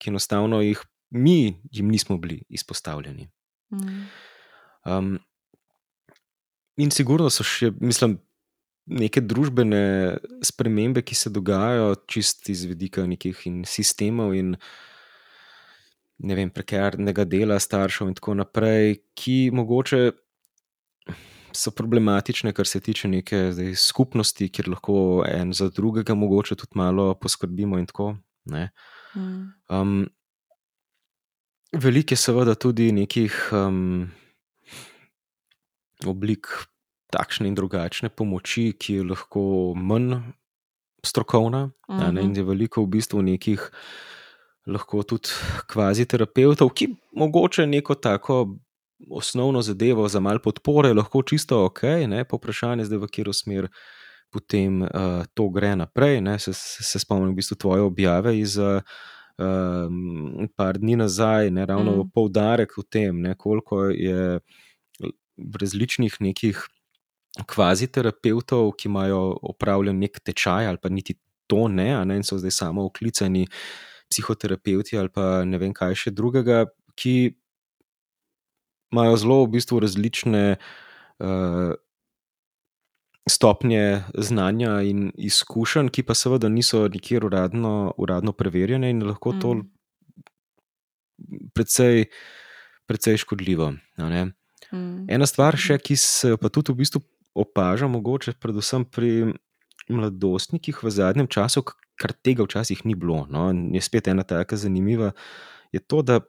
ki 0.00 0.10
enostavno 0.10 0.62
jih 0.64 0.80
mi 1.10 1.60
jim 1.70 1.88
nismo 1.88 2.18
bili 2.18 2.42
izpostavljeni. 2.48 3.28
Mm. 3.70 4.06
Um, 4.84 5.18
in 6.76 6.90
sigurno 6.90 7.30
so 7.30 7.44
še, 7.44 7.70
mislim, 7.80 8.16
neke 8.90 9.22
družbene 9.22 9.82
spremembe, 10.46 11.02
ki 11.06 11.14
se 11.14 11.30
dogajajo, 11.30 11.94
čist 12.10 12.48
iz 12.50 12.64
vidika 12.66 13.04
nekih 13.06 13.42
in 13.50 13.62
sistemov 13.68 14.34
in 14.38 14.56
ne 16.20 16.36
vem, 16.36 16.50
prekarnega 16.52 17.24
dela 17.24 17.58
staršev 17.60 18.10
in 18.10 18.16
tako 18.18 18.34
naprej, 18.40 18.98
ki 19.16 19.50
mogoče 19.56 20.10
so 21.56 21.72
problematične, 21.74 22.52
kar 22.54 22.68
se 22.68 22.80
tiče 22.80 23.08
neke 23.10 23.38
zdaj, 23.56 23.74
skupnosti, 23.80 24.50
kjer 24.52 24.68
lahko 24.70 24.96
en 25.26 25.54
za 25.56 25.70
drugega 25.74 26.14
mogoče 26.14 26.58
tudi 26.60 26.78
malo 26.78 27.12
poskrbimo 27.18 27.80
in 27.80 27.88
tako. 27.90 28.12
Ne. 28.50 28.68
Mm. 28.68 28.99
Um, 29.14 30.08
Veliko 31.72 32.12
je 32.12 32.16
seveda 32.18 32.54
tudi 32.54 32.92
nekih 32.92 33.30
um, 33.52 34.10
oblik 36.06 36.46
takšne 37.10 37.46
in 37.46 37.54
drugačne 37.54 38.08
pomoči, 38.08 38.72
ki 38.72 38.94
je 38.94 39.04
lahko 39.04 39.42
manj 39.76 40.18
strokovna, 41.04 41.70
a 41.88 42.10
ne, 42.10 42.22
in 42.22 42.30
Mhm. 42.30 42.36
je 42.36 42.42
veliko 42.44 42.82
v 42.82 42.86
bistvu 42.88 43.22
nekih, 43.22 43.70
lahko 44.66 45.02
tudi 45.02 45.30
kvazi 45.66 46.04
terapeutov, 46.06 46.70
ki 46.70 46.88
mogoče 47.12 47.66
neko 47.66 47.94
tako 47.94 48.58
osnovno 49.10 49.62
zadevo 49.62 50.08
za 50.08 50.20
malo 50.20 50.38
podpore, 50.38 50.92
lahko 50.92 51.22
čisto 51.22 51.64
ok, 51.64 51.82
ne, 52.06 52.24
pa 52.24 52.36
vprašanje 52.36 52.84
zdaj, 52.84 52.98
v 52.98 53.06
katero 53.06 53.32
smer 53.32 53.68
potem 54.30 54.82
uh, 54.82 55.22
to 55.34 55.48
gre 55.50 55.74
naprej. 55.76 56.20
Ne, 56.24 56.38
se, 56.38 56.54
se, 56.54 56.98
spomnim 57.02 57.32
v 57.34 57.40
bistvu 57.42 57.58
tvoje 57.58 57.86
objave 57.86 58.38
iz. 58.38 58.58
Uh, 58.58 58.82
Um, 59.40 60.50
par 60.52 60.76
dni 60.76 60.98
nazaj, 61.00 61.48
ne 61.48 61.62
ravno 61.64 61.94
Mm. 61.96 62.10
poudarek 62.12 62.74
v 62.76 62.82
tem, 62.84 63.22
ne, 63.24 63.32
koliko 63.34 63.86
je 63.88 64.40
različnih 65.60 66.16
nekih 66.20 66.60
kvazi 67.46 67.86
terapeutov, 67.86 68.72
ki 68.76 68.88
imajo 68.88 69.38
opravljen 69.42 69.98
nek 69.98 70.20
tečaj, 70.20 70.66
ali 70.66 70.78
pa 70.82 70.88
niti 70.88 71.16
to 71.46 71.68
ne, 71.68 72.04
ne 72.04 72.16
in 72.20 72.26
so 72.26 72.38
zdaj 72.38 72.50
samo 72.50 72.84
oklicani 72.84 73.46
psihoterapeuti 74.10 74.98
ali 74.98 75.08
pa 75.08 75.44
ne 75.44 75.58
vem 75.58 75.74
kaj 75.74 75.94
še 75.94 76.10
drugega, 76.10 76.66
ki 76.98 77.34
imajo 78.92 79.16
zelo 79.22 79.44
v 79.44 79.52
bistvu 79.54 79.80
različne 79.80 80.44
uh, 80.58 81.72
stopnje 83.28 84.02
znanja 84.18 84.80
in 84.82 85.10
izkušenj, 85.14 85.88
ki 85.88 86.02
pa 86.02 86.14
seveda 86.14 86.48
niso 86.48 86.88
nikjer 86.88 87.24
uradno, 87.24 87.92
uradno 87.98 88.32
preverjene 88.32 88.90
in 88.90 89.02
lahko 89.06 89.32
to 89.40 89.54
Mm. 89.54 89.70
precej, 91.54 92.04
precej 92.86 93.16
škodljivo. 93.16 93.74
Mm. 94.72 95.06
Ena 95.10 95.26
stvar 95.26 95.56
še, 95.56 95.78
ki 95.78 95.96
se 95.96 96.36
pa 96.40 96.48
tudi 96.48 96.72
v 96.72 96.80
bistvu 96.80 97.02
opaža, 97.34 97.88
mogoče 97.88 98.32
predvsem 98.40 98.84
pri 98.84 99.34
mladostnikih 99.88 100.82
v 100.82 100.90
zadnjem 100.90 101.28
času, 101.28 101.64
kar 102.00 102.12
tega 102.12 102.44
včasih 102.46 102.84
ni 102.86 102.94
bilo. 102.94 103.26
No, 103.30 103.50
in 103.50 103.74
je 103.74 103.80
spet 103.80 104.08
ena 104.08 104.22
taka 104.22 104.56
zanimiva, 104.56 105.12
je 105.72 105.80
to, 105.80 106.02
da 106.02 106.20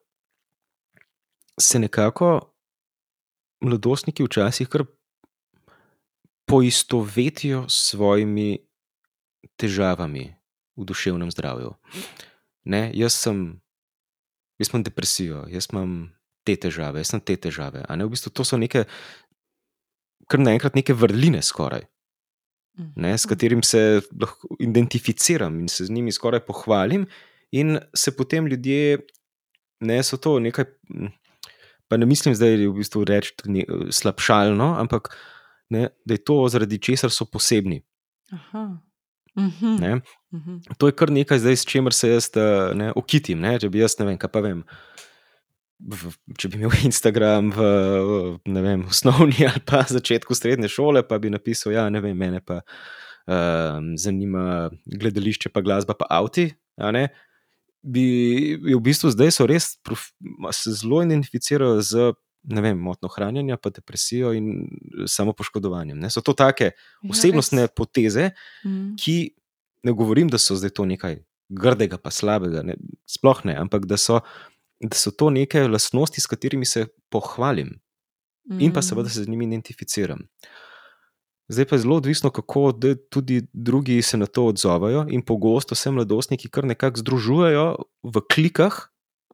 se 1.60 1.80
nekako 1.80 2.52
mladostniki 3.62 4.24
včasih 4.24 4.68
kar 4.68 4.86
poistovetijo 6.46 7.66
s 7.70 7.92
svojimi 7.92 8.60
težavami 9.58 10.36
v 10.78 10.86
duševnem 10.86 11.32
zdravju. 11.32 11.74
Ne, 12.66 12.92
jaz 12.94 13.14
sem, 13.18 13.62
jaz 14.62 14.70
imam 14.70 14.84
depresijo, 14.84 15.46
jaz 15.50 15.68
imam 15.72 16.12
te 16.46 16.56
težave, 16.56 17.02
jaz 17.02 17.14
sem 17.14 17.22
te 17.22 17.36
težave. 17.38 17.86
a 17.88 17.96
Ne, 17.96 18.06
v 18.06 18.14
bistvu 18.14 18.32
to 18.34 18.44
so 18.46 18.58
neke, 18.58 18.86
kar 20.28 20.40
naenkrat 20.40 20.76
neke 20.76 20.94
vrline 20.94 21.42
skoraj, 21.42 21.86
ne, 22.96 23.18
s 23.18 23.26
Mhm. 23.26 23.30
katerim 23.30 23.64
se 23.64 24.02
lahko 24.22 24.48
identificiram 24.60 25.60
in 25.60 25.68
se 25.68 25.86
z 25.86 25.90
njimi 25.92 26.12
skoraj 26.12 26.46
pohvalim, 26.46 27.08
in 27.52 27.80
se 27.96 28.16
potem 28.16 28.48
ljudje, 28.48 29.00
ne 29.82 30.04
so 30.04 30.18
to 30.18 30.40
nekaj. 30.40 30.66
Pa 31.88 31.98
ne 31.98 32.06
mislim 32.06 32.36
zdaj 32.36 32.56
v 32.56 32.74
bistvu 32.74 33.04
reči 33.04 33.34
slabšalno, 33.92 34.80
ampak 34.80 35.12
ne, 35.72 35.90
da 36.06 36.18
je 36.18 36.24
to 36.24 36.38
zaradi 36.52 36.80
česar 36.82 37.12
so 37.12 37.26
posebni. 37.26 37.82
Aha. 38.32 38.78
Mhm. 39.38 39.76
Ne. 39.80 40.02
Mhm. 40.34 40.58
To 40.78 40.88
je 40.88 40.96
kar 40.96 41.12
nekaj, 41.12 41.40
zdaj, 41.40 41.56
s 41.56 41.66
čimer 41.66 41.94
se 41.94 42.10
jaz 42.10 42.30
eh, 42.36 42.74
ne, 42.76 42.92
okitim. 42.96 43.40
Ne, 43.40 43.58
če 43.60 43.70
bi 43.70 43.80
jaz, 43.80 43.96
ne 44.00 44.10
vem, 44.12 44.18
kaj 44.20 44.32
pa 44.32 44.44
vem. 44.44 44.64
V, 45.82 46.12
če 46.38 46.52
bi 46.52 46.60
imel 46.60 46.76
Instagram 46.90 47.52
v 47.56 47.70
ne 48.52 48.64
vem, 48.66 48.86
osnovni 48.92 49.48
ali 49.50 49.64
pa 49.66 49.84
začetku 49.88 50.36
srednje 50.36 50.70
šole, 50.72 51.04
pa 51.08 51.20
bi 51.20 51.32
napisal, 51.34 51.74
da 51.74 51.88
ja, 51.88 52.04
vem, 52.04 52.18
mene 52.18 52.44
pa 52.44 52.62
um, 53.26 53.94
zanima 53.98 54.70
gledališče, 54.86 55.50
pa 55.50 55.64
glasba, 55.64 55.96
pa 55.98 56.10
avti. 56.12 56.52
Bi, 57.82 58.06
v 58.62 58.78
bistvu 58.84 59.10
zdaj 59.10 59.32
so 59.34 59.48
res 59.50 59.74
prof, 59.82 60.12
se 60.54 60.76
zelo 60.78 61.02
identificirajo 61.02 61.80
z 61.82 62.12
ne 62.44 62.62
vem, 62.62 62.78
motno 62.80 63.08
hranjenja, 63.10 63.58
pa 63.58 63.70
depresijo 63.70 64.34
in 64.34 64.68
samopoškodovanjem. 65.06 66.00
Ne. 66.00 66.10
So 66.10 66.22
to 66.22 66.34
take 66.34 66.72
Ja, 66.72 67.10
osebnostne 67.10 67.68
poteze, 67.68 68.32
Mm. 68.66 68.96
ki 68.98 69.36
ne 69.84 69.92
govorim, 69.94 70.28
da 70.30 70.38
so 70.38 70.56
zdaj 70.56 70.70
to 70.70 70.86
nekaj 70.86 71.20
grdega, 71.50 71.98
pa 71.98 72.12
slabega, 72.12 72.64
ne, 72.64 72.76
sploh 73.06 73.46
ne, 73.46 73.56
ampak 73.56 73.86
da 73.86 73.98
so, 73.98 74.20
da 74.80 74.96
so 74.98 75.12
to 75.12 75.30
neke 75.30 75.68
lastnosti, 75.68 76.22
s 76.22 76.26
katerimi 76.28 76.66
se 76.66 76.86
pohvalim 77.10 77.80
in 78.60 78.72
pa 78.74 78.80
Mm. 78.80 78.84
seveda 78.84 79.10
se 79.10 79.24
z 79.24 79.28
njimi 79.30 79.46
identificiram. 79.46 80.20
Zdaj 81.50 81.66
pa 81.66 81.76
je 81.76 81.80
zelo 81.80 81.96
odvisno, 81.96 82.30
kako 82.30 82.72
tudi 83.10 83.42
drugi 83.54 84.02
se 84.02 84.18
na 84.18 84.26
to 84.26 84.46
odzovejo, 84.46 85.06
in 85.10 85.22
pogosto 85.22 85.76
se 85.76 85.92
mladostniki 85.92 86.50
kar 86.50 86.64
nekako 86.66 86.98
združujejo 87.00 87.76
v 88.04 88.22
klikah 88.34 88.88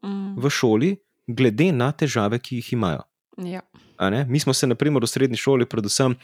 Mm. 0.04 0.36
v 0.40 0.50
šoli, 0.50 0.98
glede 1.28 1.72
na 1.72 1.92
težave, 1.92 2.40
ki 2.40 2.56
jih 2.62 2.74
imajo. 2.74 3.04
Ja. 3.38 3.62
Mi 4.28 4.40
smo 4.40 4.54
se, 4.54 4.68
naprimer, 4.68 5.04
v 5.04 5.08
srednji 5.08 5.38
šoli, 5.38 5.66
predvsem, 5.70 6.16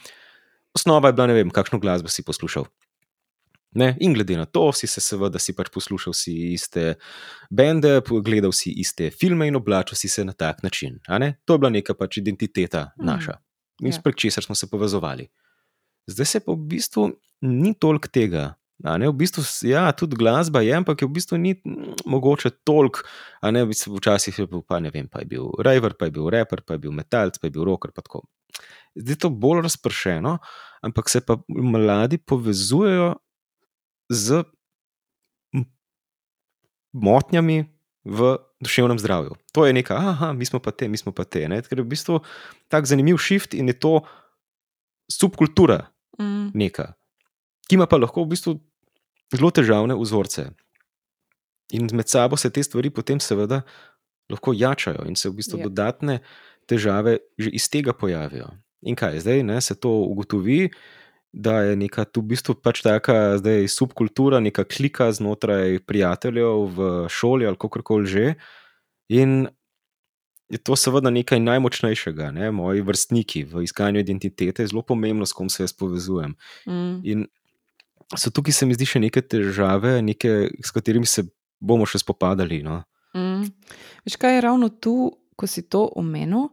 osnova 0.74 1.08
je 1.08 1.12
bila, 1.12 1.26
ne 1.26 1.34
vem, 1.34 1.50
kakšno 1.50 1.78
glasbo 1.78 2.08
si 2.08 2.22
poslušal. 2.22 2.64
Ne? 3.74 3.96
In 4.00 4.14
glede 4.14 4.36
na 4.36 4.44
to, 4.46 4.72
si 4.72 4.86
se 4.86 5.00
seveda 5.02 5.38
si 5.38 5.52
pač 5.52 5.66
poslušal 5.74 6.14
si 6.14 6.32
iste 6.54 6.94
bende, 7.50 8.00
gledal 8.22 8.52
si 8.54 8.70
iste 8.70 9.10
filme 9.10 9.48
in 9.50 9.56
oblačil 9.56 9.98
si 9.98 10.08
se 10.08 10.24
na 10.24 10.32
tak 10.32 10.62
način. 10.62 11.00
To 11.44 11.54
je 11.54 11.58
bila 11.58 11.70
neka 11.70 11.94
pač 11.94 12.18
identiteta 12.18 12.92
Mm. 12.98 13.06
naša 13.06 13.38
in 13.82 13.90
Ja. 13.92 14.00
prek 14.04 14.16
česar 14.16 14.44
smo 14.44 14.54
se 14.54 14.70
povezovali. 14.70 15.28
Zdaj 16.06 16.26
se 16.26 16.40
pa 16.40 16.52
v 16.52 16.56
bistvu 16.56 17.10
ni 17.42 17.74
toliko 17.74 18.08
tega. 18.08 18.54
A 18.82 18.96
ne, 18.98 19.06
v 19.06 19.14
bistvu, 19.14 19.44
ja, 19.70 19.86
tudi 19.94 20.18
glasba 20.18 20.60
je, 20.66 20.74
ampak 20.74 21.04
je 21.04 21.06
v 21.06 21.14
bistvu 21.14 21.38
ni 21.38 21.54
mm, 21.54 22.04
mogoče 22.10 22.50
toliko. 22.66 23.06
Ne, 23.46 23.62
v 23.62 23.70
bistvu 23.70 24.00
včasih 24.00 24.34
je 24.42 24.46
bil, 24.50 24.64
pa 24.66 24.80
ne 24.82 24.90
vem, 24.90 25.06
pa 25.06 25.22
je 25.22 25.30
bil 25.30 25.46
raver, 25.62 25.94
pa 25.94 26.10
je 26.10 26.14
bil 26.16 26.26
raper, 26.32 26.64
pa 26.66 26.74
je 26.74 26.82
bil 26.82 26.92
metalc, 26.92 27.38
pa 27.38 27.46
je 27.46 27.54
bil 27.54 27.64
rocker. 27.68 27.94
tako. 27.94 28.24
Zdaj 28.98 29.14
je 29.14 29.20
to 29.22 29.30
bolj 29.30 29.62
razpršeno, 29.62 30.38
ampak 30.82 31.08
se 31.08 31.22
pa 31.22 31.38
mladi 31.48 32.18
povezujejo 32.18 33.14
z 34.10 34.42
motnjami 36.94 37.64
v 38.04 38.36
duševnem 38.60 38.98
zdravju. 38.98 39.34
To 39.54 39.66
je 39.66 39.72
nekaj, 39.72 39.96
aha, 39.96 40.32
mi 40.32 40.44
smo 40.46 40.60
pa 40.62 40.70
te, 40.70 40.88
mi 40.88 40.98
smo 41.00 41.10
pa 41.14 41.24
te. 41.24 41.48
Ne? 41.48 41.62
Ker 41.62 41.78
je 41.78 41.86
v 41.86 41.90
bistvu 41.94 42.20
tak 42.68 42.86
zanimiv 42.86 43.18
shift 43.18 43.54
in 43.54 43.70
je 43.70 43.78
to 43.78 44.02
subkultura 45.10 45.94
Mm. 46.18 46.50
neka, 46.54 46.94
ki 47.68 47.78
ima 47.78 47.86
pa 47.86 47.96
lahko 47.96 48.24
v 48.24 48.34
bistvu 48.34 48.58
zelo 49.34 49.50
težavne 49.50 49.96
vzorce. 49.98 50.50
In 51.72 51.88
med 51.92 52.08
sabo 52.08 52.36
se 52.36 52.50
te 52.50 52.62
stvari 52.62 52.90
potem 52.90 53.20
seveda 53.20 53.62
lahko 54.30 54.52
jačajo 54.56 55.04
in 55.08 55.16
se 55.16 55.28
v 55.28 55.40
bistvu 55.40 55.58
Ja. 55.58 55.68
dodatne 55.68 56.20
težave 56.66 57.18
že 57.38 57.50
iz 57.50 57.68
tega 57.68 57.92
pojavijo. 57.92 58.50
In 58.84 58.96
kaj 58.96 59.20
zdaj, 59.20 59.42
ne, 59.42 59.60
se 59.60 59.74
to 59.74 59.88
ugotovi, 59.88 60.70
da 61.32 61.60
je 61.60 61.76
neka 61.76 62.04
tu 62.04 62.20
v 62.20 62.36
bistvu 62.36 62.54
pač 62.54 62.82
taka 62.82 63.38
zdaj 63.40 63.68
subkultura, 63.68 64.40
neka 64.40 64.64
klika 64.64 65.10
znotraj 65.12 65.80
prijateljev 65.82 66.68
v 66.76 67.08
šoli 67.08 67.46
ali 67.46 67.56
kako 67.56 67.82
koli 67.82 68.06
že. 68.06 68.34
In 69.08 69.48
je 70.48 70.58
to 70.58 70.76
seveda 70.76 71.10
nekaj 71.10 71.40
najmočnejšega, 71.40 72.30
ne? 72.30 72.50
moji 72.50 72.84
vrstniki 72.84 73.44
v 73.44 73.64
iskanju 73.64 74.00
identitete, 74.00 74.62
je 74.62 74.70
zelo 74.70 74.82
pomembno, 74.82 75.26
s 75.26 75.32
kom 75.32 75.48
se 75.48 75.64
jaz 75.64 75.72
povezujem. 75.72 76.36
Mm. 76.68 77.00
In 77.02 77.26
so 78.16 78.30
tukaj, 78.30 78.52
se 78.52 78.66
mi 78.66 78.76
zdi, 78.76 78.88
še 78.88 79.02
neke 79.02 79.22
težave, 79.22 79.98
neke, 80.04 80.50
s 80.64 80.74
katerimi 80.74 81.08
se 81.08 81.26
bomo 81.60 81.86
še 81.88 82.02
spopadali. 82.02 82.62
No? 82.66 82.82
Mm. 83.16 83.48
Veš, 84.06 84.18
kaj 84.20 84.36
je 84.36 84.44
ravno 84.44 84.68
tu, 84.68 85.12
ko 85.34 85.48
si 85.50 85.64
to 85.66 85.86
omenil? 85.98 86.50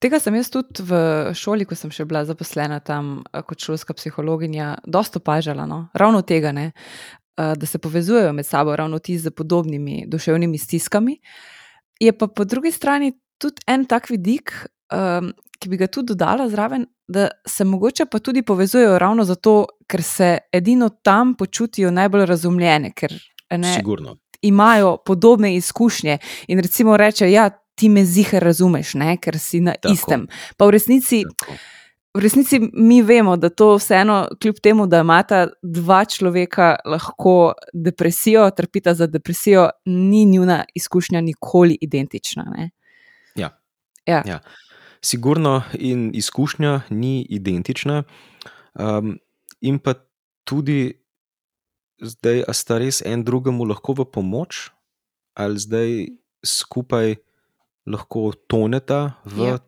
Tega 0.00 0.16
sem 0.16 0.32
jaz 0.38 0.48
tudi 0.48 0.84
v 0.88 0.98
šoli, 1.36 1.66
ko 1.68 1.76
sem 1.76 1.92
še 1.92 2.06
bila 2.08 2.22
zaposlena 2.24 2.80
tam 2.80 3.20
eh, 3.20 3.44
kot 3.44 3.60
šolska 3.60 3.96
psihologinja, 3.98 4.78
dosta 4.88 5.20
opažala. 5.20 5.68
No? 5.68 5.88
Ravno 5.92 6.22
tega, 6.24 6.54
ne? 6.56 6.70
Eh, 7.36 7.54
da 7.56 7.66
se 7.66 7.78
povezujejo 7.78 8.32
med 8.32 8.46
sabo, 8.46 8.76
ravno 8.76 8.98
ti 8.98 9.18
z 9.18 9.30
podobnimi 9.30 10.04
duševnimi 10.08 10.58
stiskami. 10.58 11.18
Je 12.00 12.12
pa 12.16 12.26
po 12.26 12.44
drugi 12.44 12.72
strani 12.72 13.12
tudi 13.40 13.60
en 13.66 13.84
tak 13.84 14.08
vidik, 14.10 14.52
um, 14.92 15.32
ki 15.60 15.68
bi 15.68 15.76
ga 15.76 15.86
tudi 15.86 16.14
dodala 16.14 16.48
zraven, 16.48 16.86
da 17.08 17.28
se 17.46 17.64
mogoče 17.64 18.06
pa 18.10 18.18
tudi 18.18 18.42
povezujejo 18.42 18.98
ravno 18.98 19.24
zato, 19.24 19.66
ker 19.86 20.02
se 20.02 20.38
edino 20.52 20.88
tam 20.88 21.34
počutijo 21.34 21.90
najbolj 21.90 22.26
razumljene, 22.26 22.92
ker 22.96 23.12
ne, 23.50 23.74
Sigurno. 23.76 24.16
imajo 24.42 24.96
podobne 25.06 25.54
izkušnje 25.56 26.18
in 26.48 26.58
recimo 26.60 26.96
reče, 26.96 27.30
ja, 27.30 27.50
ti 27.74 27.88
me 27.88 28.04
zihar 28.04 28.42
razumeš, 28.42 28.94
ne, 28.94 29.16
ker 29.16 29.38
si 29.38 29.60
na 29.60 29.72
Tako. 29.72 29.82
Tako. 29.82 29.92
istem. 29.94 30.26
Pa 30.56 30.66
v 30.66 30.70
resnici, 30.70 31.22
Tako. 31.24 31.52
v 32.14 32.20
resnici 32.20 32.60
mi 32.72 33.02
vemo, 33.02 33.36
da 33.36 33.48
to 33.48 33.74
vseeno, 33.76 34.28
kljub 34.42 34.60
temu, 34.62 34.86
da 34.86 35.00
imata 35.00 35.46
dva 35.62 36.04
človeka 36.04 36.76
lahko 36.84 37.52
depresijo, 37.72 38.50
trpita 38.50 38.94
za 38.94 39.06
depresijo, 39.06 39.70
ni 39.84 40.24
njuna 40.24 40.64
izkušnja 40.74 41.20
nikoli 41.20 41.78
identična. 41.80 42.44
Ne. 42.56 42.70
Ja. 43.36 43.50
Ja. 44.06 44.22
Ja. 44.26 44.40
Sigurno 45.02 45.62
in 45.74 46.10
izkušnja 46.14 46.80
ni 46.90 47.26
identična, 47.30 48.02
um, 48.74 49.18
in 49.60 49.78
pa 49.78 49.94
tudi 50.44 50.92
zdaj, 52.02 52.44
a 52.48 52.52
sta 52.52 52.78
res 52.78 53.02
en 53.06 53.24
drugemu 53.24 53.64
lahko 53.64 53.92
v 53.92 54.04
pomoč, 54.12 54.70
ali 55.34 55.58
zdaj 55.58 55.90
skupaj 56.44 57.16
lahko 57.86 58.32
toneta 58.48 59.14
v 59.24 59.46
Ja. 59.46 59.58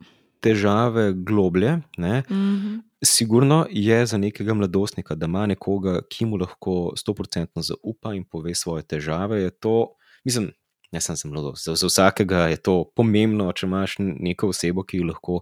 težave 0.40 1.12
globlje. 1.12 1.82
Ne? 1.96 2.22
Mhm. 2.30 2.78
Sigurno 3.04 3.66
je 3.70 4.06
za 4.06 4.18
nekega 4.18 4.54
mladostnika, 4.54 5.14
da 5.14 5.26
ima 5.26 5.46
nekoga, 5.46 6.00
ki 6.10 6.24
mu 6.24 6.36
lahko 6.36 6.92
100% 6.96 7.62
zaupa 7.62 8.14
in 8.14 8.24
pove 8.24 8.54
svoje 8.54 8.82
težave. 8.82 9.42
Je 9.42 9.50
to, 9.50 9.94
mislim, 10.24 10.52
ne 10.92 11.00
samo 11.00 11.16
za 11.16 11.28
mladost, 11.28 11.64
za, 11.64 11.74
za 11.74 11.86
vsakega 11.86 12.48
je 12.52 12.56
to 12.56 12.84
pomembno, 12.96 13.52
če 13.52 13.66
imaš 13.66 13.96
neko 13.98 14.48
osebo, 14.52 14.84
ki 14.84 14.98
ji 15.00 15.04
lahko 15.08 15.40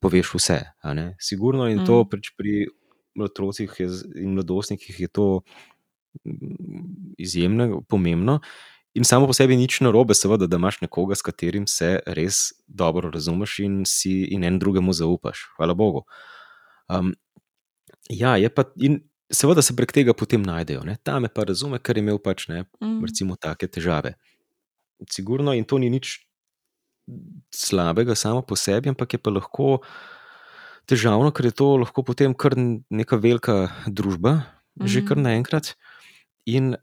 poveš 0.00 0.34
vse. 0.34 0.58
Sigurno 1.20 1.68
in 1.68 1.84
to 1.86 2.02
Mm. 2.04 2.08
pri 2.36 2.66
otrocih 3.20 3.72
in 4.16 4.34
mladostnikih 4.34 5.00
je 5.00 5.08
to 5.08 5.40
mm, 6.24 7.14
izjemno 7.18 7.82
pomembno. 7.88 8.40
In 8.94 9.04
samo 9.04 9.26
po 9.26 9.32
sebi 9.32 9.56
nič 9.56 9.80
narobe, 9.80 10.14
seveda, 10.14 10.46
da 10.46 10.56
imaš 10.56 10.80
nekoga, 10.80 11.14
s 11.14 11.22
katerim 11.22 11.66
se 11.66 12.00
res 12.06 12.52
dobro 12.66 13.10
razumeš 13.10 13.58
in 13.62 13.82
si 13.86 14.24
in 14.34 14.44
en 14.44 14.58
drugemu 14.58 14.92
zaupaš. 14.92 15.44
Hvala 15.56 15.74
Bogu. 15.74 16.02
Um, 16.88 17.14
ja, 18.10 18.36
je 18.36 18.48
pa 18.50 18.64
in 18.76 19.00
seveda 19.30 19.62
se 19.62 19.76
prek 19.76 19.92
tega 19.92 20.12
potem 20.14 20.42
najdejo. 20.42 20.82
Ne? 20.84 20.96
Ta 21.02 21.20
me 21.20 21.28
pa 21.28 21.44
razume, 21.46 21.78
ker 21.78 21.96
je 21.96 22.02
imel 22.02 22.18
pač 22.18 22.48
ne, 22.48 22.64
Mm. 22.82 23.04
recimo, 23.06 23.36
take 23.36 23.68
težave. 23.68 24.14
Sigurno 25.08 25.54
in 25.56 25.64
to 25.64 25.78
ni 25.78 25.90
nič 25.90 26.18
slabega 27.54 28.14
samo 28.14 28.42
po 28.42 28.56
sebi, 28.56 28.88
ampak 28.88 29.14
je 29.14 29.18
pa 29.18 29.30
lahko 29.30 29.80
težavno, 30.86 31.30
ker 31.32 31.46
je 31.50 31.54
to 31.56 31.76
lahko 31.80 32.02
potem 32.02 32.34
kar 32.34 32.54
neka 32.90 33.16
velika 33.16 33.70
družba, 33.86 34.44
že 34.84 35.02
kar 35.02 35.16
Mhm. 35.16 35.22
naenkrat. 35.24 35.74
In 36.46 36.76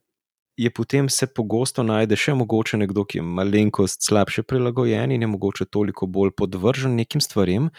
je 0.57 0.69
potem 0.69 1.09
se 1.09 1.27
pogosto 1.27 1.83
najde 1.83 2.15
še 2.15 2.33
mogoče 2.33 2.77
nekdo, 2.77 3.05
ki 3.05 3.19
je 3.19 3.23
malenkost 3.23 4.01
slabše 4.01 4.43
prilagojen 4.43 5.11
in 5.11 5.21
je 5.21 5.27
mogoče 5.27 5.65
toliko 5.69 6.07
bolj 6.07 6.31
podvržen 6.31 6.95
nekim 6.95 7.21
stvarem. 7.21 7.69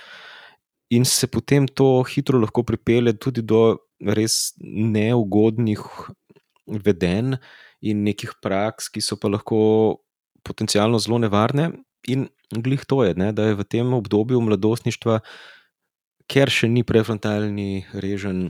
In 0.90 1.04
se 1.04 1.26
potem 1.26 1.66
to 1.68 2.02
hitro 2.02 2.38
lahko 2.38 2.62
pripelje 2.62 3.12
tudi 3.18 3.42
do 3.42 3.78
res 4.00 4.54
neugodnih 4.60 5.80
vedenj 6.66 7.36
in 7.82 8.04
nekih 8.04 8.32
praks, 8.42 8.88
ki 8.88 9.00
so 9.00 9.16
pa 9.16 9.28
lahko 9.28 9.98
potencialno 10.48 10.98
zelo 10.98 11.20
nevarne. 11.20 11.70
In 12.08 12.28
glih 12.50 12.84
to 12.88 13.02
je, 13.04 13.12
ne, 13.18 13.32
da 13.36 13.50
je 13.50 13.58
v 13.58 13.64
tem 13.68 13.92
obdobju 13.92 14.40
mladostništva, 14.40 15.20
ker 16.28 16.48
še 16.52 16.68
ni 16.68 16.82
prefrontalni 16.84 17.84
režen 17.92 18.48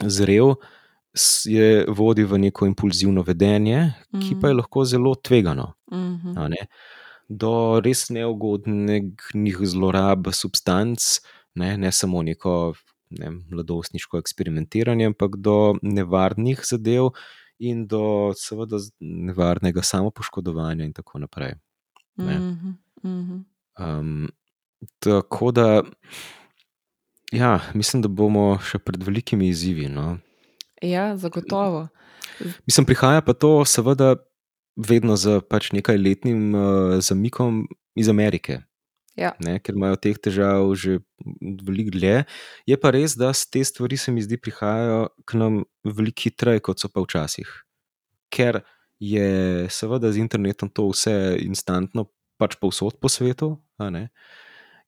zrel, 0.00 0.54
je 1.44 1.84
vodi 1.92 2.24
v 2.24 2.38
neko 2.40 2.64
impulzivno 2.66 3.20
vedenje, 3.26 3.92
ki 4.14 4.38
pa 4.40 4.48
je 4.48 4.54
Mhm. 4.54 4.60
lahko 4.62 4.84
zelo 4.88 5.14
tvegano. 5.14 5.74
A 6.38 6.48
ne, 6.48 6.68
Do 7.32 7.80
res 7.80 8.10
neugodnih 8.12 9.56
zlorab 9.64 10.26
substanc, 10.36 11.00
ne, 11.56 11.76
ne 11.78 11.88
samo 11.92 12.20
neko 12.22 12.74
ne, 13.10 13.30
mladostniško 13.48 14.18
eksperimentiranje, 14.20 15.06
ampak 15.06 15.36
do 15.40 15.74
nevarnih 15.82 16.60
zadev 16.64 17.12
in 17.62 17.86
do 17.86 18.32
seveda 18.36 18.80
nevarnega 19.00 19.82
samopoškodovanja 19.82 20.84
in 20.84 20.92
tako 20.92 21.18
naprej. 21.22 21.54
ne. 22.16 22.38
Mhm. 22.38 22.70
Mhm. 23.04 23.38
Um, 23.78 24.30
tako 24.98 25.50
da, 25.50 25.82
ja, 27.32 27.60
mislim, 27.74 28.02
da 28.02 28.08
bomo 28.08 28.58
še 28.58 28.78
pred 28.78 29.02
velikimi 29.02 29.48
izzivi. 29.48 29.88
No. 29.88 30.18
Ja, 30.82 31.16
zagotovo. 31.16 31.88
Mislim, 32.66 32.86
prihaja 32.86 33.22
pa 33.22 33.32
to, 33.32 33.64
seveda, 33.64 34.16
vedno 34.76 35.16
z 35.16 35.40
pač 35.48 35.70
nekaj 35.72 35.98
letnim 35.98 36.54
uh, 36.54 36.98
zamikom 37.00 37.66
iz 37.94 38.08
Amerike, 38.08 38.62
Ja. 39.16 39.34
ne, 39.44 39.58
ker 39.60 39.76
imajo 39.76 39.98
teh 40.00 40.16
težav 40.16 40.70
že 40.78 41.02
veliko 41.66 41.92
dlje. 41.92 42.22
Je 42.68 42.76
pa 42.80 42.92
res, 42.94 43.16
da 43.20 43.32
te 43.32 43.60
stvari 43.64 43.98
se 44.00 44.12
mi 44.12 44.24
zdi 44.24 44.38
prihajajo 44.40 45.10
k 45.28 45.40
nam 45.40 45.58
veliko 45.84 46.28
hitreje, 46.28 46.62
kot 46.64 46.80
so 46.80 46.88
pa 46.88 47.04
včasih. 47.04 47.50
Ker 48.32 48.62
je 49.02 49.68
seveda 49.68 50.12
z 50.14 50.22
internetom 50.22 50.70
to 50.72 50.88
vse 50.92 51.36
instantno, 51.42 52.06
pač 52.40 52.56
povsod 52.56 52.96
po 53.02 53.10
svetu, 53.12 53.56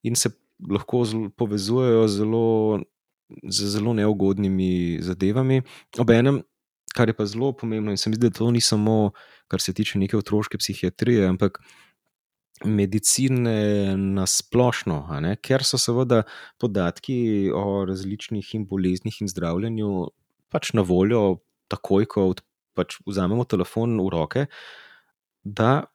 in 0.04 0.16
se 0.16 0.32
lahko 0.70 1.02
povezujejo 1.36 2.08
zelo, 2.08 2.48
z 3.42 3.68
zelo 3.74 3.92
neugodnimi 3.92 5.02
zadevami. 5.02 5.62
Obenem, 5.98 6.40
kar 6.94 7.10
je 7.10 7.16
pa 7.16 7.26
zelo 7.26 7.52
pomembno, 7.52 7.90
in 7.90 7.98
se 8.00 8.10
mi 8.10 8.16
zdi, 8.16 8.30
da 8.30 8.38
to 8.38 8.50
ni 8.54 8.62
samo, 8.62 9.12
kar 9.50 9.60
se 9.60 9.74
tiče 9.74 9.98
neke 9.98 10.16
otroške 10.16 10.58
psihiatrije, 10.62 11.26
ampak 11.28 11.58
medicine 12.62 13.96
na 13.96 14.26
splošno, 14.26 15.04
a 15.10 15.18
ne, 15.20 15.34
ker 15.36 15.64
so 15.66 15.78
seveda 15.80 16.22
podatki 16.62 17.50
o 17.54 17.82
različnih 17.88 18.54
in 18.54 18.66
boleznih 18.70 19.20
in 19.20 19.30
zdravljenju 19.30 19.90
pač 20.54 20.70
na 20.76 20.84
voljo 20.86 21.40
takoj, 21.72 22.06
ko 22.06 22.28
pač 22.78 23.00
vzamemo 23.06 23.46
telefon 23.48 23.98
v 23.98 24.10
roke, 24.12 24.46
da 25.42 25.86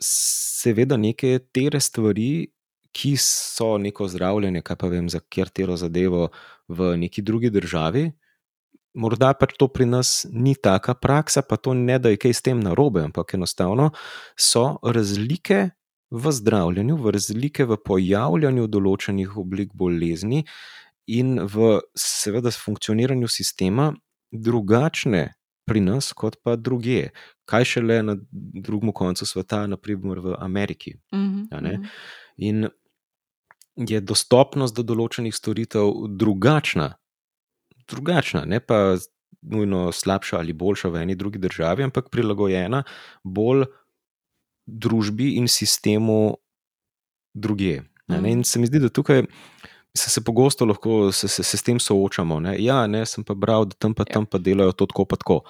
seveda 0.00 0.96
neke 0.96 1.38
tere 1.52 1.80
stvari, 1.80 2.48
ki 2.98 3.12
so 3.20 3.76
neko 3.78 4.08
zdravljenje, 4.08 4.62
kaj 4.64 4.78
pa 4.80 4.88
vem, 4.90 5.10
za 5.12 5.20
katero 5.20 5.76
zadevo 5.76 6.30
v 6.72 6.94
neki 7.04 7.22
drugi 7.22 7.50
državi. 7.52 8.08
Morda 8.98 9.34
pač 9.38 9.52
to 9.60 9.68
pri 9.70 9.86
nas 9.86 10.24
ni 10.32 10.56
taka 10.56 10.96
praksa, 10.98 11.44
pa 11.46 11.60
to 11.60 11.76
ne 11.76 11.98
da 12.00 12.10
je 12.10 12.18
kaj 12.18 12.34
s 12.34 12.42
tem 12.42 12.58
narobe, 12.64 13.04
ampak 13.04 13.36
enostavno 13.36 13.90
so 14.34 14.80
razlike 14.82 15.68
v 16.10 16.32
zdravljenju, 16.32 16.96
v 16.96 17.12
razlike 17.12 17.66
v 17.68 17.76
pojavljanju 17.84 18.66
določenih 18.66 19.36
oblik 19.36 19.74
bolezni 19.76 20.44
in 21.08 21.38
v, 21.40 21.78
seveda, 21.96 22.52
funkcioniranju 22.52 23.28
sistema 23.28 23.92
drugačne 24.32 25.34
pri 25.68 25.82
nas, 25.84 26.12
kot 26.16 26.38
pa 26.44 26.56
druge. 26.56 27.10
Kaj 27.48 27.64
šele 27.74 28.00
na 28.04 28.16
drugem 28.32 28.92
koncu 28.92 29.26
sveta, 29.28 29.66
naprimer 29.68 30.20
v 30.24 30.36
Ameriki. 30.40 30.96
Mhm, 31.12 31.48
a 31.52 31.60
ne. 31.60 31.76
mhm. 31.78 31.88
In 32.38 32.68
je 33.88 34.00
dostopnost 34.00 34.74
do 34.74 34.82
določenih 34.82 35.34
storitev 35.34 36.08
drugačna, 36.18 36.94
drugačna, 37.88 38.44
ne 38.46 38.60
pa 38.60 38.96
nujno 39.42 39.92
slabša 39.94 40.40
ali 40.40 40.52
boljša 40.52 40.90
v 40.90 41.02
eni 41.02 41.14
drugi 41.14 41.38
državi, 41.38 41.86
ampak 41.86 42.10
prilagojena 42.10 42.82
bolj 43.22 43.68
družbi 44.68 45.34
in 45.36 45.48
sistemu 45.48 46.36
druge. 47.34 47.80
ne. 48.06 48.20
In 48.26 48.44
se 48.44 48.58
mi 48.58 48.66
zdi, 48.66 48.78
da 48.78 48.88
tukaj 48.88 49.24
se, 49.94 50.10
se 50.10 50.20
pogosto 50.20 50.66
lahko 50.66 51.12
se, 51.12 51.28
se, 51.28 51.42
se 51.42 51.56
s 51.56 51.62
tem 51.62 51.80
soočamo. 51.80 52.40
Ne. 52.40 52.56
Ja, 52.60 52.86
ne, 52.86 53.06
sem 53.06 53.24
pa 53.24 53.34
bral, 53.34 53.64
da 53.64 53.74
tam 53.74 53.94
pa 53.94 54.04
Ja. 54.04 54.12
tam 54.14 54.26
pa 54.26 54.38
delajo 54.38 54.72
to 54.72 54.86
tako 54.86 55.04
pa 55.04 55.16
tako. 55.16 55.40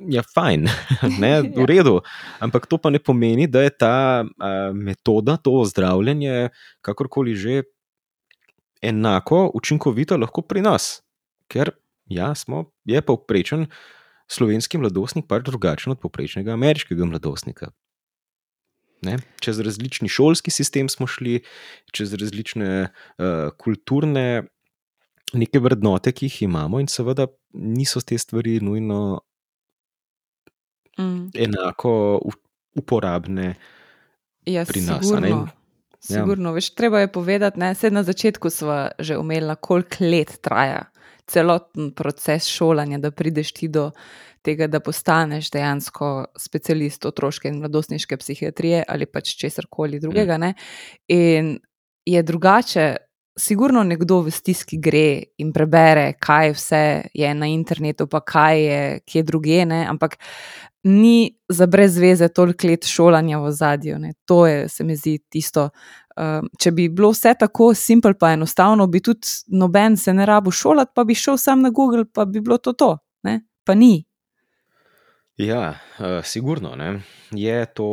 Ja, 0.00 0.22
fajn, 0.24 0.64
ne, 1.20 1.32
v 1.56 1.60
Ja. 1.60 1.66
redu. 1.66 2.00
Ampak 2.40 2.66
to 2.66 2.78
pa 2.78 2.90
ne 2.90 2.98
pomeni, 2.98 3.44
da 3.46 3.62
je 3.62 3.70
ta 3.70 3.94
a, 4.22 4.70
metoda, 4.72 5.36
to 5.36 5.60
zdravljenje, 5.66 6.48
kakorkoli 6.80 7.34
že, 7.36 7.62
enako 8.82 9.50
učinkovita 9.54 10.16
lahko 10.16 10.40
pri 10.42 10.62
nas. 10.62 11.02
Ker 11.48 11.70
ja, 12.06 12.34
smo, 12.34 12.70
je 12.84 13.02
povprečen 13.02 13.66
slovenski 14.30 14.78
mladostnik 14.78 15.26
pač 15.30 15.44
drugačen 15.48 15.94
od 15.94 16.00
povprečnega 16.02 16.54
ameriškega 16.54 17.08
mladostnika. 17.08 17.70
Ne? 19.02 19.16
Čez 19.40 19.60
različni 19.64 20.10
šolski 20.12 20.52
sistem 20.52 20.90
smo 20.92 21.08
šli, 21.08 21.40
čez 21.96 22.12
različne 22.20 22.70
uh, 22.90 23.48
kulturne 23.58 24.44
neke 25.32 25.62
vrednote, 25.62 26.12
ki 26.12 26.28
jih 26.28 26.42
imamo, 26.50 26.82
in 26.82 26.88
seveda 26.90 27.26
niso 27.54 28.02
te 28.04 28.18
stvari 28.18 28.58
nujno 28.60 29.20
Mm. 30.98 31.30
enako 31.34 32.20
uporabne. 32.76 33.54
Ja, 34.44 34.64
pri 34.64 34.80
nas, 34.80 35.06
sigurno. 36.00 36.48
ja. 36.48 36.54
Veš, 36.54 36.74
treba 36.74 37.00
je 37.00 37.12
povedati, 37.12 37.60
ne, 37.60 37.74
sed 37.74 37.92
na 37.92 38.02
začetku 38.02 38.50
smo 38.50 38.88
že 38.98 39.16
omenili, 39.16 39.54
koliko 39.60 40.04
let 40.04 40.38
traja 40.40 40.90
celoten 41.30 41.92
proces 41.94 42.48
šolanja, 42.50 42.98
da 42.98 43.10
prideš 43.10 43.52
ti 43.56 43.68
do 43.68 43.90
tega, 44.42 44.66
da 44.66 44.80
postaneš 44.80 45.50
dejansko 45.54 46.10
specialist 46.38 47.04
otroške 47.06 47.48
in 47.48 47.60
mladostniške 47.60 48.16
psihiatrije 48.20 48.84
ali 48.88 49.06
pač 49.06 49.36
česar 49.38 49.68
koli 49.70 50.00
drugega. 50.00 50.38
Ne. 50.40 50.54
In 51.08 51.58
je 52.06 52.22
drugače, 52.22 52.96
sigurno 53.38 53.82
nekdo 53.84 54.20
v 54.26 54.32
stiski 54.34 54.78
gre 54.82 55.22
in 55.38 55.52
prebere, 55.52 56.14
kaj 56.20 56.54
vse 56.56 56.84
je 57.14 57.34
na 57.34 57.48
internetu, 57.48 58.06
pa 58.10 58.20
kaj 58.20 58.64
je 58.64 58.82
kje 59.06 59.22
druge, 59.22 59.64
ne, 59.66 59.84
ampak 59.88 60.18
ni 60.84 61.36
za 61.48 61.66
brez 61.66 61.98
veze 61.98 62.28
toliko 62.28 62.68
let 62.68 62.88
šolanja 62.88 63.38
v 63.38 63.52
zadju. 63.52 63.98
To 64.24 64.46
je, 64.46 64.68
se 64.68 64.84
mi 64.84 64.96
zdi, 64.96 65.18
tisto. 65.28 65.68
Um, 66.20 66.50
če 66.60 66.72
bi 66.76 66.88
bilo 66.92 67.14
vse 67.14 67.32
tako 67.38 67.70
simpel, 67.78 68.12
pa 68.20 68.34
enostavno, 68.34 68.84
bi 68.90 69.00
tudi 69.00 69.30
noben 69.56 69.96
se 69.96 70.12
ne 70.12 70.26
rabo 70.28 70.52
šolati, 70.52 70.92
pa 70.94 71.04
bi 71.08 71.14
šel 71.16 71.38
sam 71.40 71.62
na 71.64 71.70
Google, 71.72 72.04
pa 72.04 72.26
bi 72.28 72.42
bilo 72.44 72.58
to 72.58 72.74
to. 72.76 72.90
Ne? 73.24 73.38
Pa 73.64 73.74
ni. 73.74 74.02
Ja, 75.40 75.78
uh, 75.98 76.20
sigurno 76.26 76.74
ne. 76.76 76.98
je 77.32 77.64
to 77.72 77.88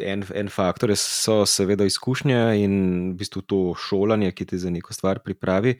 en, 0.00 0.24
en 0.34 0.48
faktor, 0.48 0.94
so 0.96 1.42
seveda 1.46 1.84
izkušnje 1.84 2.40
in 2.62 2.78
v 3.12 3.18
bistvu 3.20 3.42
to 3.44 3.60
šolanje, 3.76 4.32
ki 4.32 4.48
te 4.48 4.58
za 4.58 4.72
neko 4.72 4.96
stvar 4.96 5.20
pripravi. 5.24 5.76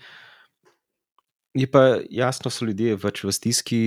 Je 1.56 1.66
pa 1.70 2.02
jasno, 2.10 2.52
so 2.52 2.68
ljudje 2.68 2.98
več 3.00 3.24
v 3.24 3.32
stiski, 3.32 3.80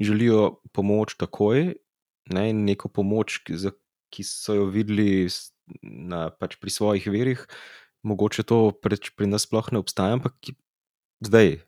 želijo 0.00 0.58
pomoč 0.76 1.16
takoj, 1.16 1.72
ne, 2.36 2.46
neko 2.52 2.92
pomoč, 2.92 3.40
ki, 3.46 3.56
za, 3.56 3.72
ki 4.12 4.26
so 4.26 4.60
jo 4.60 4.68
videli 4.70 5.30
na, 5.82 6.30
pač 6.30 6.56
pri 6.60 6.70
svojih 6.70 7.06
verih, 7.10 7.46
mogoče 8.06 8.46
to 8.46 8.70
preč, 8.72 9.10
pri 9.16 9.26
nas 9.26 9.46
sploh 9.48 9.72
ne 9.72 9.82
obstaja, 9.82 10.18
ampak 10.18 10.34
zdaj. 11.24 11.62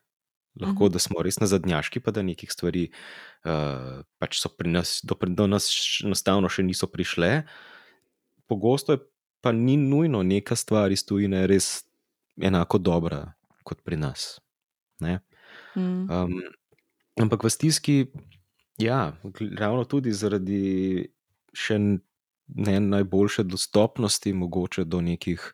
Lahko, 0.58 0.88
Mhm. 0.88 0.92
da 0.92 0.98
smo 0.98 1.22
res 1.22 1.38
na 1.38 1.46
zadnjaški, 1.46 2.00
pa 2.02 2.10
da 2.10 2.22
nekih 2.22 2.50
stvari 2.50 2.88
uh, 3.46 4.02
pač 4.18 4.40
so 4.42 4.50
pri 4.50 4.72
nas, 4.74 4.98
do, 5.06 5.14
do 5.14 5.46
nas 5.46 5.70
enostavno 6.02 6.50
še 6.50 6.66
niso 6.66 6.90
prišle. 6.90 7.46
Pogosto 8.50 8.96
je 8.96 9.04
pa 9.40 9.52
ni 9.52 9.76
nujno 9.76 10.22
neka 10.26 10.56
stvar 10.58 10.90
iz 10.90 11.04
tujine 11.06 11.46
res 11.46 11.84
enako 12.42 12.78
dobra 12.78 13.34
kot 13.62 13.84
pri 13.86 13.96
nas. 13.96 14.40
Ne? 14.98 15.20
Um, 16.10 16.42
ampak 17.20 17.44
v 17.44 17.50
stiski, 17.50 17.96
ja, 18.82 19.14
ravno 19.54 19.84
tudi 19.86 20.10
zaradi 20.10 21.06
še 21.54 21.78
ne 22.48 22.80
najboljše 22.80 23.42
dostopnosti, 23.42 24.32
mogoče 24.32 24.84
do 24.84 25.00
nekih 25.00 25.52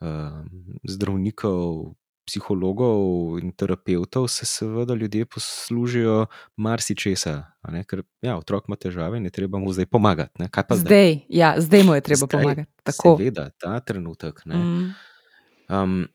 um, 0.00 0.48
zdravnikov, 0.88 1.94
psihologov 2.30 3.38
in 3.42 3.50
terapeutov, 3.52 4.28
se 4.28 4.46
seveda 4.46 4.94
ljudje 4.94 5.26
poslužijo 5.26 6.26
marsičesa. 6.56 7.42
Ker 7.90 8.02
ja, 8.22 8.36
otrok 8.38 8.68
ima 8.68 8.76
težave 8.76 9.18
in 9.18 9.26
je 9.26 9.34
treba 9.34 9.58
mu 9.58 9.72
zdaj 9.72 9.86
pomagati. 9.90 10.42
Ne? 10.42 10.48
Kaj 10.48 10.66
pa 10.68 10.78
zdaj? 10.78 10.86
Zdaj, 10.86 11.18
ja, 11.28 11.54
zdaj 11.58 11.82
mu 11.82 11.94
je 11.94 12.00
treba 12.00 12.26
Zdaj, 12.26 12.30
pomagati. 12.30 12.70
Tako. 12.82 13.16
Seveda, 13.18 13.50
ta 13.58 13.80
trenutek. 13.80 14.44
Ne? 14.46 14.56
Mm. 14.56 14.94
Um, 15.68 16.06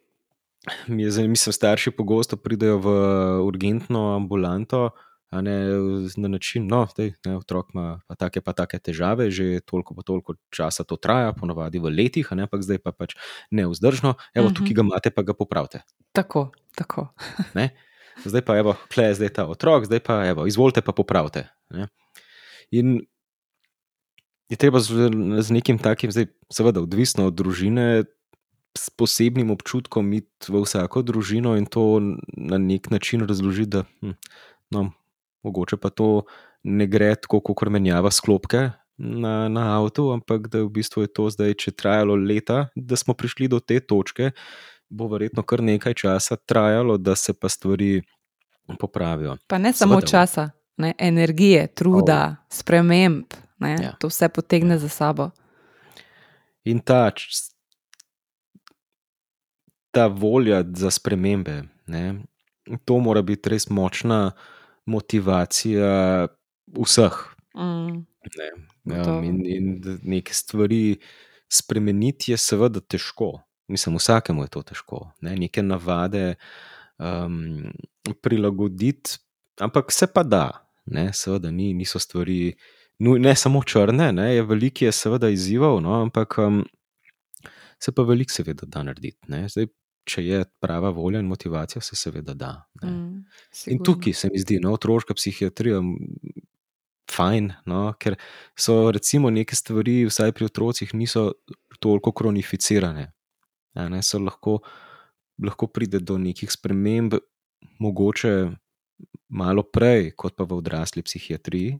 mi 0.87 1.03
je 1.03 1.11
zanimivo, 1.11 1.51
starši 1.51 1.91
pogosto 1.91 2.37
pridejo 2.37 2.79
v 2.79 2.95
urgentno 3.43 4.15
ambulanto. 4.15 4.89
Ne, 5.41 5.55
na 6.17 6.27
način, 6.27 6.67
no, 6.67 6.87
otrok 7.37 7.73
ima 7.73 7.99
pa 8.07 8.15
take, 8.15 8.41
pa 8.41 8.53
take 8.53 8.79
težave, 8.79 9.31
že 9.31 9.59
toliko, 9.65 9.95
pa 9.95 10.01
toliko 10.01 10.35
časa 10.49 10.83
to 10.83 10.95
traja, 10.95 11.33
ponovadi 11.33 11.79
v 11.79 11.89
letih, 11.91 12.27
ne, 12.31 12.45
ampak 12.47 12.61
zdaj 12.63 12.77
pa 12.79 12.91
pač 12.91 13.15
neuzdržno. 13.51 14.13
Evo, 14.33 14.47
Mhm. 14.47 14.55
tukaj 14.55 14.73
ga 14.73 14.81
imate, 14.81 15.09
pa 15.11 15.21
ga 15.21 15.33
popravite. 15.33 15.81
Tako, 16.13 16.51
tako. 16.75 17.09
Ne? 17.57 17.75
Zdaj 18.25 18.41
pa, 18.41 18.55
evo, 18.57 18.75
kle 18.87 19.03
je 19.11 19.15
zdaj 19.15 19.29
ta 19.29 19.43
otrok, 19.47 19.85
zdaj 19.85 19.99
pa, 19.99 20.23
evo, 20.25 20.45
izvolite 20.47 20.81
pa 20.81 20.91
popravite. 20.95 21.49
Ne? 21.69 21.87
In 22.71 23.03
je 24.49 24.55
treba 24.57 24.79
z, 24.79 25.09
z 25.41 25.49
nekim 25.51 25.79
takim, 25.81 26.11
zdaj, 26.11 26.29
seveda, 26.53 26.79
odvisno 26.81 27.27
od 27.27 27.33
družine, 27.35 28.05
s 28.77 28.89
posebnim 28.91 29.51
občutkom 29.51 30.13
iti 30.13 30.51
v 30.51 30.59
vsako 30.61 31.01
družino 31.01 31.55
in 31.55 31.65
to 31.65 31.99
na 32.35 32.57
nek 32.59 32.91
način 32.91 33.23
razložiti, 33.23 33.69
da 33.71 33.83
hm, 34.03 34.11
no, 34.71 34.91
mogoče 35.45 35.77
pa 35.81 35.91
to 35.93 36.25
ne 36.65 36.87
gre 36.89 37.13
tako, 37.15 37.41
kot 37.45 37.69
menjava 37.69 38.11
sklopke. 38.11 38.69
Na, 38.97 39.49
na 39.51 39.65
avtu, 39.75 40.07
ampak 40.15 40.47
da 40.47 40.61
v 40.63 40.69
bistvu 40.77 41.03
je 41.03 41.11
to 41.11 41.27
zdaj, 41.27 41.57
če 41.59 41.73
trajalo 41.75 42.15
leta, 42.15 42.69
da 42.79 42.95
smo 42.95 43.13
prišli 43.13 43.49
do 43.51 43.59
te 43.59 43.81
točke, 43.83 44.31
bo 44.87 45.09
verjetno 45.11 45.43
kar 45.43 45.59
nekaj 45.65 45.97
časa 45.99 46.37
trajalo, 46.39 46.95
da 46.97 47.15
se 47.19 47.35
pa 47.35 47.51
stvari 47.51 47.99
popravijo. 48.79 49.35
Pa 49.51 49.59
ne 49.59 49.73
samo 49.75 49.99
Seveda, 49.99 50.07
časa, 50.07 50.45
ne, 50.79 50.93
energije, 50.97 51.67
truda, 51.75 52.21
oh. 52.31 52.45
sprememb. 52.49 53.35
Ne, 53.59 53.75
Ja. 53.75 53.81
ja. 53.83 53.91
To 53.99 54.07
vse 54.07 54.29
potegne 54.29 54.77
za 54.77 54.89
sabo. 54.89 55.29
In 56.63 56.79
ta, 56.79 57.11
ta 59.91 60.07
volja 60.07 60.63
za 60.75 60.91
spremembe, 60.91 61.63
ne, 61.87 62.23
to 62.85 62.99
mora 62.99 63.21
biti 63.21 63.49
res 63.49 63.69
močna 63.69 64.31
motivacija 64.85 66.27
vseh. 66.77 67.17
Mm. 67.55 68.05
Ne. 68.85 69.01
Um, 69.01 69.23
in, 69.23 69.41
in 69.45 69.99
neke 70.03 70.33
stvari 70.33 70.97
spremeniti 71.49 72.31
je 72.31 72.37
seveda 72.37 72.81
težko. 72.81 73.39
Mislim, 73.67 73.97
vsakemu 73.97 74.43
je 74.43 74.53
to 74.53 74.61
težko. 74.61 75.01
Ne. 75.21 75.35
Neke 75.35 75.63
navade 75.63 76.35
um, 76.97 77.71
prilagoditi, 78.21 79.17
ampak 79.59 79.91
se 79.91 80.07
pa 80.07 80.23
da. 80.23 80.45
Ne. 80.85 81.09
Seveda 81.13 81.51
ni, 81.51 81.73
niso 81.73 81.99
stvari, 81.99 82.53
nuj- 82.99 83.21
ne 83.21 83.35
samo 83.35 83.63
črne, 83.63 84.11
ne. 84.13 84.35
je 84.35 84.43
veliko 84.43 84.85
je 84.85 84.91
seveda 84.91 85.29
izzivov, 85.29 85.81
no, 85.81 86.01
ampak 86.01 86.37
um, 86.37 86.61
se 87.79 87.91
pa 87.91 88.03
veliko 88.03 88.33
seveda 88.33 88.69
da 88.69 88.83
narediti. 88.83 89.19
Ne. 89.27 89.47
Zdaj, 89.49 89.67
če 90.05 90.23
je 90.25 90.43
prava 90.61 90.89
volja 90.93 91.19
in 91.19 91.27
motivacija, 91.29 91.81
se 91.81 91.95
seveda 91.97 92.33
da. 92.33 92.51
ne. 92.83 92.89
Mm, 92.91 93.15
In 93.17 93.25
sigurno. 93.51 93.83
tukaj 93.85 94.13
se 94.13 94.29
mi 94.33 94.39
zdi, 94.39 94.59
no, 94.61 94.73
otroška 94.77 95.13
psihiatrija, 95.17 95.81
fajn, 97.11 97.51
no, 97.69 97.93
ker 97.99 98.15
so 98.57 98.91
recimo 98.91 99.29
neke 99.29 99.55
stvari, 99.55 100.03
vsaj 100.09 100.33
pri 100.35 100.47
otrocih, 100.49 100.93
niso 100.93 101.31
toliko 101.79 102.11
kronificirane. 102.11 103.11
Ne, 103.75 104.01
so 104.03 104.19
lahko, 104.19 104.59
lahko 105.43 105.67
pride 105.67 105.99
do 105.99 106.17
nekih 106.21 106.51
sprememb, 106.51 107.17
mogoče 107.79 108.35
malo 109.35 109.65
prej, 109.67 110.13
kot 110.15 110.37
pa 110.37 110.45
v 110.47 110.59
odrasli 110.61 111.03
psihiatriji. 111.03 111.79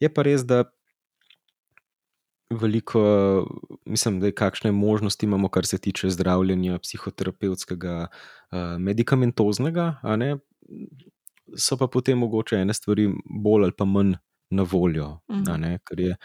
Je 0.00 0.08
pa 0.12 0.22
res, 0.22 0.46
da 0.46 0.64
veliko, 2.50 3.00
mislim, 3.84 4.20
da 4.20 4.26
je 4.26 4.34
kakšne 4.34 4.72
možnosti 4.72 5.26
imamo, 5.26 5.48
kar 5.48 5.66
se 5.66 5.78
tiče 5.78 6.10
zdravljenja, 6.10 6.78
psihoterapevtskega, 6.78 8.06
uh, 8.52 8.58
medikamentoznega, 8.78 9.96
a 10.02 10.16
ne. 10.16 10.36
So 11.56 11.76
pa 11.76 11.86
potem 11.86 12.18
mogoče 12.18 12.56
ene 12.56 12.74
stvari 12.74 13.08
bolj 13.26 13.62
ali 13.62 13.72
pa 13.72 13.84
manj 13.84 14.14
na 14.50 14.62
voljo, 14.62 15.04
a 15.28 15.32
Mhm. 15.32 15.60
ne, 15.60 15.78
ker 15.84 16.00
je 16.00 16.16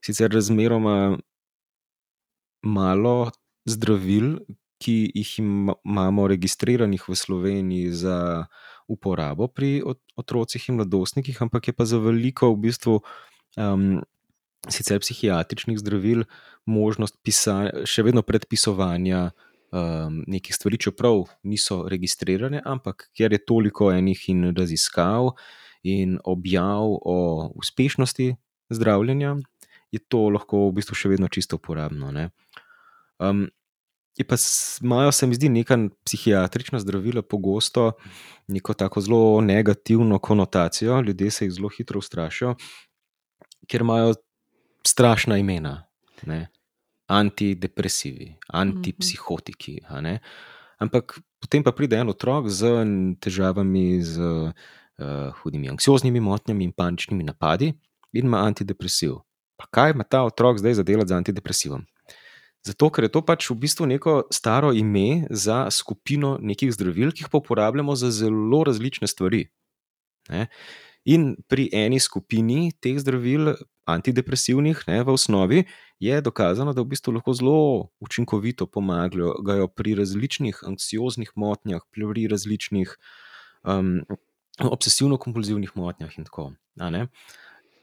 sicer 0.00 0.30
razmeroma 0.30 1.18
malo 2.62 3.30
zdravil, 3.64 4.38
ki 4.78 5.12
jih 5.14 5.38
ima- 5.38 5.74
imamo 5.84 6.26
registriranih 6.26 7.08
v 7.08 7.14
Sloveniji 7.14 7.90
za 7.92 8.46
uporabo 8.88 9.46
pri 9.48 9.82
ot- 9.82 10.02
otrocih 10.16 10.68
in 10.68 10.74
mladostnikih, 10.74 11.42
ampak 11.42 11.68
je 11.68 11.72
pa 11.72 11.84
za 11.84 11.98
veliko 11.98 12.52
v 12.52 12.56
bistvu. 12.58 13.00
Sicer 14.70 15.00
psihiatričnih 15.02 15.78
zdravil, 15.78 16.24
možnost 16.66 17.16
pisa, 17.26 17.66
še 17.88 18.04
vedno 18.06 18.22
predpisovanja 18.22 19.32
um, 19.72 20.22
nekih 20.30 20.54
stvari, 20.54 20.78
čeprav 20.78 21.24
niso 21.42 21.82
registrirane, 21.90 22.62
ampak 22.64 23.08
ker 23.16 23.34
je 23.34 23.42
toliko 23.42 23.90
enih 23.90 24.28
in 24.30 24.52
raziskav 24.54 25.32
in 25.82 26.20
objav 26.24 26.94
o 27.02 27.18
uspešnosti 27.58 28.36
zdravljenja, 28.70 29.34
je 29.92 29.98
to 29.98 30.28
lahko 30.30 30.68
v 30.68 30.78
bistvu 30.78 30.96
še 30.96 31.10
vedno 31.16 31.28
čisto 31.28 31.58
uporabno. 31.58 32.12
ne. 32.14 32.30
Um, 33.18 33.48
je 34.16 34.24
pa 34.28 34.36
imajo, 34.82 35.12
se 35.12 35.26
mi 35.26 35.34
zdi, 35.34 35.48
neka 35.48 35.78
psihiatrična 36.04 36.78
zdravila 36.78 37.22
pogosto 37.22 37.92
neko 38.46 38.74
tako 38.74 39.00
zelo 39.00 39.40
negativno 39.40 40.18
konotacijo, 40.18 41.00
ljudje 41.00 41.30
se 41.30 41.44
jih 41.44 41.52
zelo 41.52 41.68
hitro 41.68 41.98
ustrašijo, 41.98 42.54
ker 43.66 43.80
imajo 43.80 44.14
strašna 44.86 45.38
imena. 45.38 45.84
Ne? 46.26 46.48
Antidepresivi, 47.06 48.34
antipsihotiki. 48.48 49.80
a 49.88 50.00
ne. 50.00 50.18
Ampak 50.78 51.18
potem 51.40 51.62
pa 51.62 51.72
pride 51.72 51.96
en 51.96 52.08
otrok 52.08 52.48
z 52.48 52.66
težavami, 53.20 54.02
z 54.02 54.18
uh, 54.18 55.30
hudimi 55.42 55.70
anksioznimi 55.70 56.20
motnjami 56.20 56.64
in 56.64 56.72
paničnimi 56.72 57.24
napadi 57.24 57.72
in 58.12 58.26
ima 58.26 58.42
antidepresiv. 58.46 59.20
Pa 59.56 59.66
kaj 59.70 59.94
ima 59.94 60.04
ta 60.04 60.24
otrok 60.26 60.58
zdaj 60.58 60.74
za 60.74 60.82
delati 60.82 61.08
z 61.08 61.18
antidepresivom? 61.18 61.86
Zato, 62.62 62.90
ker 62.94 63.04
je 63.04 63.10
to 63.10 63.24
pač 63.26 63.48
v 63.50 63.58
bistvu 63.58 63.88
neko 63.90 64.12
staro 64.30 64.70
ime 64.70 65.26
za 65.30 65.66
skupino 65.70 66.36
nekih 66.38 66.70
zdravil, 66.70 67.10
ki 67.10 67.26
jih 67.26 67.30
pa 67.30 67.40
uporabljamo 67.42 67.94
za 67.98 68.10
zelo 68.14 68.62
različne 68.62 69.10
stvari. 69.10 69.48
Ne? 70.30 70.46
In 71.10 71.34
pri 71.50 71.66
eni 71.74 71.98
skupini 71.98 72.70
teh 72.78 73.00
zdravil, 73.02 73.56
antidepresivnih, 73.84 74.84
ne, 74.86 75.02
v 75.02 75.12
osnovi, 75.12 75.64
je 76.00 76.20
dokazano, 76.20 76.72
da 76.72 76.82
v 76.82 76.92
bistvu 76.94 77.14
lahko 77.14 77.34
zelo 77.34 77.88
učinkovito 78.00 78.66
pomagajo 78.66 79.68
pri 79.68 79.94
različnih 79.94 80.62
anksioznih 80.66 81.32
motnjah, 81.36 81.82
pri 81.90 82.26
različnih 82.30 82.96
um, 83.64 84.02
obsesivno-kompulzivnih 84.58 85.72
motnjah 85.74 86.18
in 86.18 86.24
tako. 86.24 86.52
ne. 86.76 87.06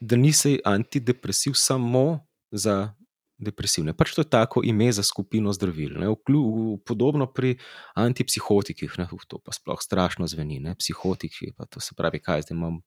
Da 0.00 0.16
ni 0.16 0.32
se 0.32 0.58
antidepresiv 0.64 1.52
samo 1.54 2.26
za 2.50 2.94
depresivne. 3.40 3.92
Pač 3.96 4.14
to 4.14 4.20
je 4.20 4.28
tako 4.30 4.62
ime 4.64 4.92
za 4.92 5.02
skupino 5.02 5.52
zdravil. 5.52 5.96
Ne. 6.00 6.08
Vklju, 6.12 6.80
podobno 6.86 7.26
pri 7.26 7.56
antipsihotikih, 7.94 8.98
ne. 8.98 9.08
To 9.28 9.38
pa 9.38 9.52
sploh 9.52 9.80
strašno 9.80 10.28
zveni. 10.28 10.60
Ne. 10.60 10.76
Psihotiki, 10.76 11.52
pa 11.56 11.64
to 11.64 11.80
se 11.80 11.96
pravi, 11.96 12.20
kaj 12.20 12.48
zdaj 12.48 12.56
imam 12.56 12.80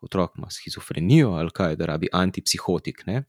otrok, 0.00 0.36
ima 0.38 0.50
schizofrenijo 0.50 1.30
ali 1.38 1.50
kaj, 1.50 1.76
da 1.76 1.86
rabi 1.86 2.08
antipsihotik. 2.12 3.06
Ne. 3.06 3.24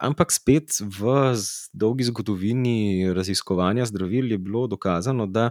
Ampak 0.00 0.32
spet 0.32 0.80
v 0.80 1.34
dolgi 1.76 2.08
zgodovini 2.08 3.12
raziskovanja 3.12 3.84
zdravil 3.90 4.32
je 4.32 4.38
bilo 4.38 4.66
dokazano, 4.66 5.26
da 5.26 5.50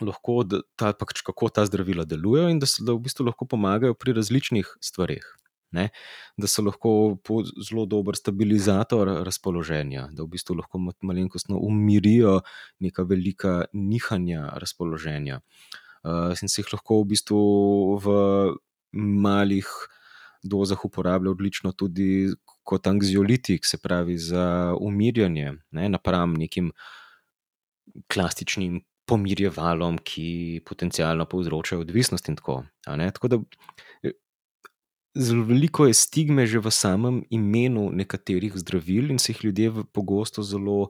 lahko, 0.00 0.42
da 0.46 0.62
ta, 0.78 0.92
pač 0.96 1.20
kako 1.26 1.50
ta 1.52 1.66
zdravila 1.66 2.06
delujejo 2.08 2.52
in 2.52 2.62
da, 2.62 2.68
so, 2.70 2.84
da 2.86 2.94
v 2.94 3.02
bistvu 3.04 3.26
lahko 3.28 3.48
pomagajo 3.50 3.98
pri 3.98 4.14
različnih 4.16 4.76
stvareh. 4.80 5.26
Ne? 5.72 5.88
Da 6.40 6.48
so 6.48 6.62
lahko 6.64 6.92
zelo 7.64 7.86
dober 7.88 8.16
stabilizator 8.16 9.08
razpoloženja, 9.26 10.06
da 10.12 10.24
v 10.24 10.32
bistvu 10.36 10.56
lahko 10.60 10.78
ma- 10.78 10.96
malenkostno 11.02 11.58
umirijo 11.58 12.40
neka 12.80 13.04
velika 13.08 13.62
nihanja 13.72 14.52
razpoloženja. 14.60 15.40
Uh, 16.02 16.34
in 16.42 16.50
se 16.50 16.60
jih 16.60 16.72
lahko 16.74 17.02
v 17.02 17.12
bistvu 17.14 17.42
v 18.04 18.16
malih 18.92 19.66
dozah 20.42 20.84
uporablja 20.84 21.30
odlično 21.30 21.72
tudi 21.72 22.28
kot 22.62 22.86
anksiolitik, 22.86 23.66
se 23.66 23.78
pravi 23.78 24.18
za 24.18 24.74
umirjanje, 24.80 25.52
ne, 25.70 25.88
napram 25.88 26.34
nekim 26.34 26.72
klasičnim 28.12 28.80
pomirjevalom, 29.06 29.98
ki 29.98 30.62
potencialno 30.66 31.26
povzročajo 31.26 31.82
odvisnost 31.82 32.28
in 32.28 32.36
tako. 32.38 32.62
Tako 32.84 33.28
da 33.28 33.38
eh, 34.02 34.14
zelo 35.14 35.44
veliko 35.44 35.86
je 35.86 35.94
stigme 35.94 36.46
že 36.46 36.62
v 36.62 36.70
samem 36.70 37.22
imenu 37.30 37.90
nekaterih 37.92 38.56
zdravil 38.56 39.10
in 39.10 39.18
se 39.18 39.32
jih 39.32 39.44
ljudje 39.44 39.72
pogosto 39.92 40.42
zelo. 40.42 40.88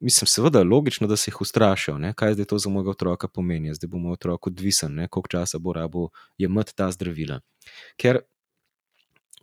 Mislim, 0.00 0.28
seveda 0.28 0.58
je 0.58 0.64
logično, 0.64 1.06
da 1.08 1.16
se 1.16 1.30
jih 1.30 1.40
ustrašijo. 1.40 1.98
Ne? 1.98 2.12
Kaj 2.14 2.34
zdaj 2.34 2.44
to 2.44 2.58
za 2.58 2.70
mojega 2.70 2.90
otroka 2.90 3.28
pomeni? 3.28 3.74
Zdaj 3.74 3.88
bo 3.88 3.98
moj 3.98 4.12
otrok 4.12 4.46
odvisen, 4.46 4.94
ne? 4.94 5.08
koliko 5.08 5.28
časa 5.28 5.58
bo 5.58 5.72
rabo 5.72 6.08
jemati 6.38 6.74
ta 6.76 6.90
zdravila. 6.92 7.40
Ker 7.96 8.20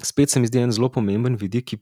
spet 0.01 0.29
se 0.29 0.39
mi 0.39 0.47
zdi 0.47 0.61
en 0.61 0.71
zelo 0.71 0.91
pomemben 0.91 1.37
vidik, 1.41 1.65
ki 1.73 1.81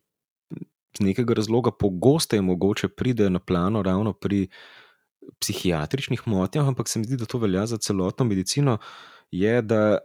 iz 0.92 1.04
nekega 1.04 1.34
razloga 1.34 1.72
pogosteje 1.72 2.42
mogoče 2.42 2.88
pride 2.88 3.30
na 3.30 3.40
plano 3.40 3.84
ravno 3.84 4.14
pri 4.14 4.48
psihiatričnih 5.40 6.28
motnjah, 6.28 6.68
ampak 6.68 6.90
se 6.90 7.00
mi 7.00 7.06
zdi, 7.06 7.18
da 7.18 7.26
to 7.26 7.38
velja 7.38 7.66
za 7.66 7.78
celotno 7.78 8.26
medicino, 8.26 8.78
je, 9.32 9.62
da 9.62 9.98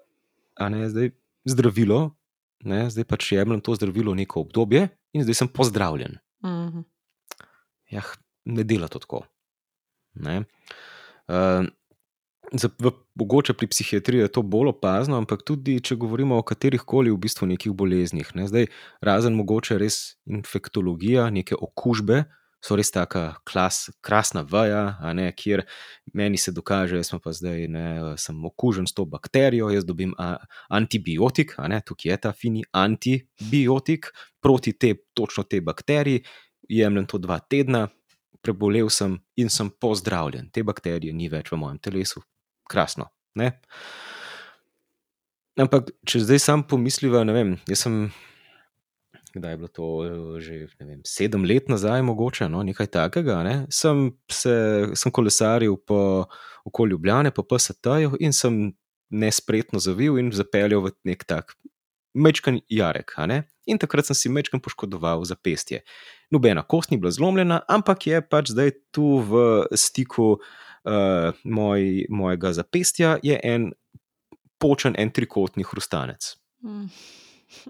ne, 0.71 0.89
zdaj 0.91 1.11
zdravilo, 1.45 2.11
ne, 2.65 2.91
zdaj 2.91 3.05
pač 3.05 3.33
jemljem 3.33 3.61
to 3.61 3.75
zdravilo 3.75 4.15
neko 4.15 4.41
obdobje 4.41 4.89
in 5.13 5.25
zdaj 5.25 5.35
sem 5.35 5.49
pozdravljen. 5.49 6.19
Mhm. 6.45 6.85
Jah, 7.91 8.17
ne 8.47 8.65
dela 8.65 8.89
to 8.89 9.03
tako. 9.03 9.25
Ne. 10.23 10.43
Uh, 11.29 11.67
za, 12.53 12.71
v, 12.79 12.93
mogoče 13.19 13.55
pri 13.59 13.67
psihiatriji 13.67 14.21
je 14.25 14.33
to 14.33 14.43
bolj 14.43 14.71
opazno, 14.71 15.19
ampak 15.19 15.43
tudi 15.47 15.81
če 15.83 15.99
govorimo 15.99 16.39
o 16.39 16.47
katerih 16.47 16.85
koli 16.87 17.11
v 17.11 17.21
bistvu 17.27 17.51
nekih 17.51 17.75
boleznih. 17.75 18.31
Ne. 18.39 18.47
Zdaj, 18.51 18.71
razen 19.05 19.37
mogoče 19.39 19.79
res 19.83 20.17
infektologija, 20.31 21.29
neke 21.35 21.59
okužbe, 21.59 22.25
so 22.67 22.77
res 22.79 22.91
taka 22.91 23.37
klas, 23.47 23.87
krasna 24.05 24.43
vaja, 24.49 24.97
ne, 25.15 25.29
kjer 25.37 25.63
meni 26.17 26.39
se 26.41 26.55
dokaže, 26.55 26.99
jaz 26.99 27.13
pa 27.23 27.35
zdaj 27.37 27.67
ne, 27.71 27.87
sem 28.21 28.39
okužen 28.49 28.89
s 28.89 28.97
to 28.97 29.05
bakterijo, 29.07 29.69
jaz 29.75 29.87
dobim 29.87 30.15
a, 30.19 30.37
antibiotik, 30.75 31.55
a 31.61 31.69
ne, 31.71 31.83
tukaj 31.87 32.13
je 32.13 32.19
ta 32.27 32.33
fini 32.33 32.65
antibiotik 32.73 34.11
proti 34.43 34.75
te, 34.79 34.95
točno 35.15 35.45
tej 35.45 35.63
bakteriji, 35.67 36.25
jemljem 36.69 37.07
to 37.07 37.23
dva 37.23 37.39
tedna, 37.39 37.87
prebolel 38.47 38.91
sem 38.93 39.19
in 39.41 39.51
sem 39.51 39.71
pozdravljen. 39.83 40.53
Te 40.55 40.63
bakterije 40.67 41.15
ni 41.15 41.29
več 41.33 41.51
v 41.51 41.59
mojem 41.61 41.83
telesu. 41.83 42.23
Krasno. 42.71 43.11
Ne? 43.39 43.53
Ampak, 45.61 45.91
če 46.09 46.23
zdaj 46.25 46.41
sam 46.43 46.65
pomisliva, 46.69 47.23
ne 47.27 47.35
vem, 47.37 47.53
jaz 47.71 47.87
sem. 47.87 48.01
Kdaj 49.37 49.53
je 49.53 49.59
bilo 49.61 49.69
to, 49.69 49.87
že 50.41 50.55
vem, 50.81 51.01
sedem 51.05 51.45
let 51.45 51.69
nazaj, 51.69 52.01
mogoče 52.09 52.49
no, 52.49 52.63
nekaj 52.65 52.89
takega. 52.93 53.43
Ne? 53.45 53.55
Sem, 53.73 54.09
se, 54.33 54.55
sem 54.97 55.13
kolesaril 55.13 55.77
po 55.85 55.99
okolju 56.69 56.97
Ljubljane, 56.97 57.33
po 57.37 57.45
PST-ju 57.45 58.17
in 58.25 58.33
sem 58.37 58.71
nespretno 59.13 59.81
zavil 59.83 60.17
in 60.19 60.33
zapeljal 60.35 60.87
v 60.87 60.95
nek 61.07 61.25
tak 61.29 61.53
mečkan 62.17 62.63
jarek. 62.73 63.13
In 63.67 63.79
takrat 63.79 64.07
sem 64.07 64.15
si 64.15 64.29
mečkan 64.31 64.61
poškodoval 64.63 65.25
zapestje. 65.27 65.83
Nobena 66.31 66.63
kost 66.63 66.91
ni 66.91 66.99
bila 66.99 67.11
zlomljena, 67.11 67.61
ampak 67.69 68.07
je 68.07 68.21
pač 68.23 68.53
zdaj 68.55 68.71
tu 68.95 69.19
v 69.27 69.67
stiku 69.75 70.37
uh, 70.39 71.33
moj, 71.45 72.07
mojega 72.09 72.53
zapestja 72.53 73.19
je 73.23 73.41
en 73.43 73.73
počen, 74.59 74.95
en 74.99 75.11
trikotni 75.11 75.67
hrustanec. 75.67 76.37
Mm. 76.65 76.87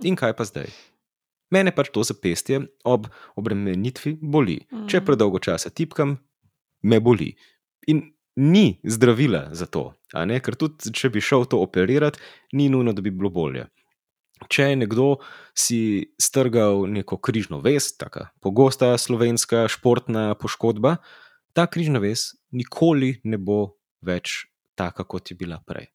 In 0.04 0.16
kaj 0.16 0.36
pa 0.36 0.44
zdaj? 0.44 0.68
Mene 1.50 1.70
pač 1.74 1.90
to 1.94 2.02
zapestje 2.02 2.60
ob 2.84 3.06
obremenitvi 3.38 4.16
boli. 4.20 4.60
Če 4.88 4.98
Mhm. 5.00 5.06
predolgo 5.06 5.38
časa 5.38 5.70
tipkam, 5.70 6.18
me 6.82 7.00
boli. 7.00 7.36
In 7.86 8.12
ni 8.36 8.80
zdravila 8.84 9.48
za 9.54 9.66
to, 9.66 9.94
ker 10.12 10.54
tudi 10.56 10.92
če 10.92 11.08
bi 11.08 11.20
šel 11.20 11.46
to 11.46 11.58
operirati, 11.62 12.18
ni 12.52 12.68
nujno, 12.68 12.92
da 12.92 13.00
bi 13.02 13.10
bilo 13.10 13.30
bolje. 13.30 13.66
Če 14.52 14.70
je 14.70 14.76
nekdo 14.76 15.06
si 15.56 15.80
strgal 16.20 16.84
neko 16.92 17.16
križno 17.16 17.62
vez, 17.64 17.88
tako 17.96 18.26
pogosta 18.44 18.92
slovenska 19.00 19.64
športna 19.72 20.34
poškodba, 20.36 20.98
ta 21.56 21.64
križna 21.66 22.02
vez 22.02 22.34
nikoli 22.52 23.16
ne 23.24 23.40
bo 23.40 23.78
več 24.04 24.44
taka, 24.76 25.08
kot 25.08 25.32
je 25.32 25.36
bila 25.40 25.56
prej. 25.64 25.88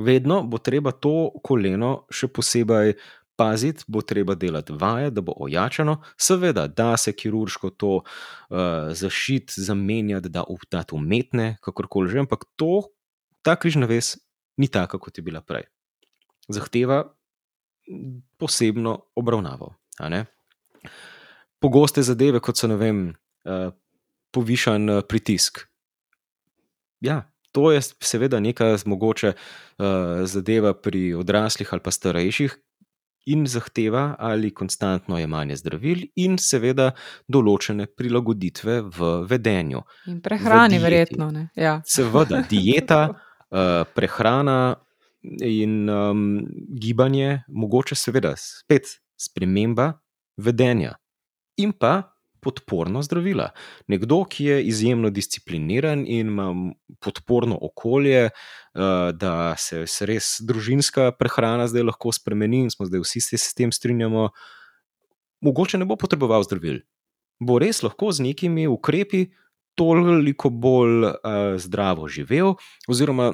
Vedno 0.00 0.42
bo 0.44 0.60
treba 0.60 0.92
to 0.92 1.32
koleno 1.44 2.04
še 2.12 2.28
posebej 2.28 2.94
paziti, 3.40 3.84
bo 3.88 4.02
treba 4.04 4.36
delati 4.36 4.76
vaje, 4.76 5.10
da 5.10 5.24
bo 5.24 5.32
ojačano. 5.40 6.02
Seveda, 6.20 6.66
da 6.68 6.92
se 7.00 7.14
kirurško 7.16 7.70
to 7.70 7.92
uh, 7.96 8.92
zašiti, 8.92 9.64
zamenjati, 9.64 10.28
da 10.28 10.44
dati 10.70 10.94
umetne, 10.94 11.56
kakorkoli 11.64 12.12
že, 12.12 12.20
ampak 12.20 12.44
to, 12.60 12.92
ta 13.42 13.56
križna 13.56 13.88
vez 13.88 14.18
ni 14.60 14.68
taka, 14.68 15.00
kot 15.00 15.16
je 15.16 15.24
bila 15.24 15.40
prej. 15.40 15.64
Zahteva 16.52 17.06
posebno 18.36 18.98
obravnavo. 19.14 19.74
Pogoste 21.60 22.02
zadeve, 22.02 22.40
kot 22.40 22.56
so 22.56 22.68
ne 22.70 22.76
vem, 22.80 23.02
uh, 23.44 23.68
povišan 24.32 24.90
uh, 24.90 25.02
pritisk. 25.08 25.66
Ja, 27.04 27.22
to 27.52 27.72
je 27.72 27.82
seveda 27.82 28.40
neka 28.40 28.76
mogoče 28.84 29.32
uh, 29.34 29.86
zadeva 30.24 30.72
pri 30.74 31.14
odraslih 31.14 31.68
ali 31.72 31.84
pa 31.84 31.90
starejših. 31.90 32.58
In 33.30 33.44
zahteva 33.46 34.16
ali 34.18 34.48
konstantno 34.54 35.18
jemanje 35.20 35.58
zdravil, 35.60 36.06
in 36.16 36.38
seveda 36.40 36.94
določene 37.28 37.84
prilagoditve 37.86 38.78
v 38.96 39.10
vedenju. 39.28 39.82
In 40.08 40.22
prehrani, 40.24 40.78
verjetno. 40.80 41.28
Ja. 41.54 41.82
Seveda, 41.84 42.40
dieta, 42.48 43.02
prehrana 43.96 44.56
in 45.22 45.88
um, 45.88 46.46
gibanje, 46.80 47.42
mogoče 47.48 47.94
seveda 47.94 48.34
spet 48.36 48.88
sprememba 49.20 49.92
vedenja. 50.36 50.94
In 51.56 51.72
pa 51.72 52.12
podporno 52.40 53.02
zdravila. 53.02 53.50
Nekdo, 53.88 54.22
ki 54.24 54.44
je 54.44 54.62
izjemno 54.64 55.10
discipliniran 55.10 56.04
in 56.08 56.28
ima 56.32 56.72
podporno 57.00 57.58
okolje, 57.62 58.24
uh, 58.30 59.10
da 59.12 59.56
se, 59.58 59.86
se 59.86 60.06
res 60.08 60.38
družinska 60.40 61.10
prehrana 61.18 61.68
zdaj 61.68 61.84
lahko 61.90 62.12
spremeni, 62.16 62.64
in 62.64 62.72
smo 62.72 62.88
zdaj 62.88 63.04
vsi 63.04 63.20
se 63.20 63.38
s 63.38 63.54
tem 63.54 63.72
strinjamo, 63.72 64.30
mogoče 65.44 65.78
ne 65.78 65.88
bo 65.88 66.00
potreboval 66.00 66.44
zdravil. 66.48 66.80
Bo 67.40 67.58
res 67.60 67.82
lahko 67.84 68.12
z 68.12 68.24
nekimi 68.24 68.66
ukrepi 68.68 69.26
toliko 69.78 70.50
bolj 70.50 71.06
uh, 71.06 71.12
zdravo 71.60 72.08
živel, 72.08 72.56
oziroma 72.88 73.32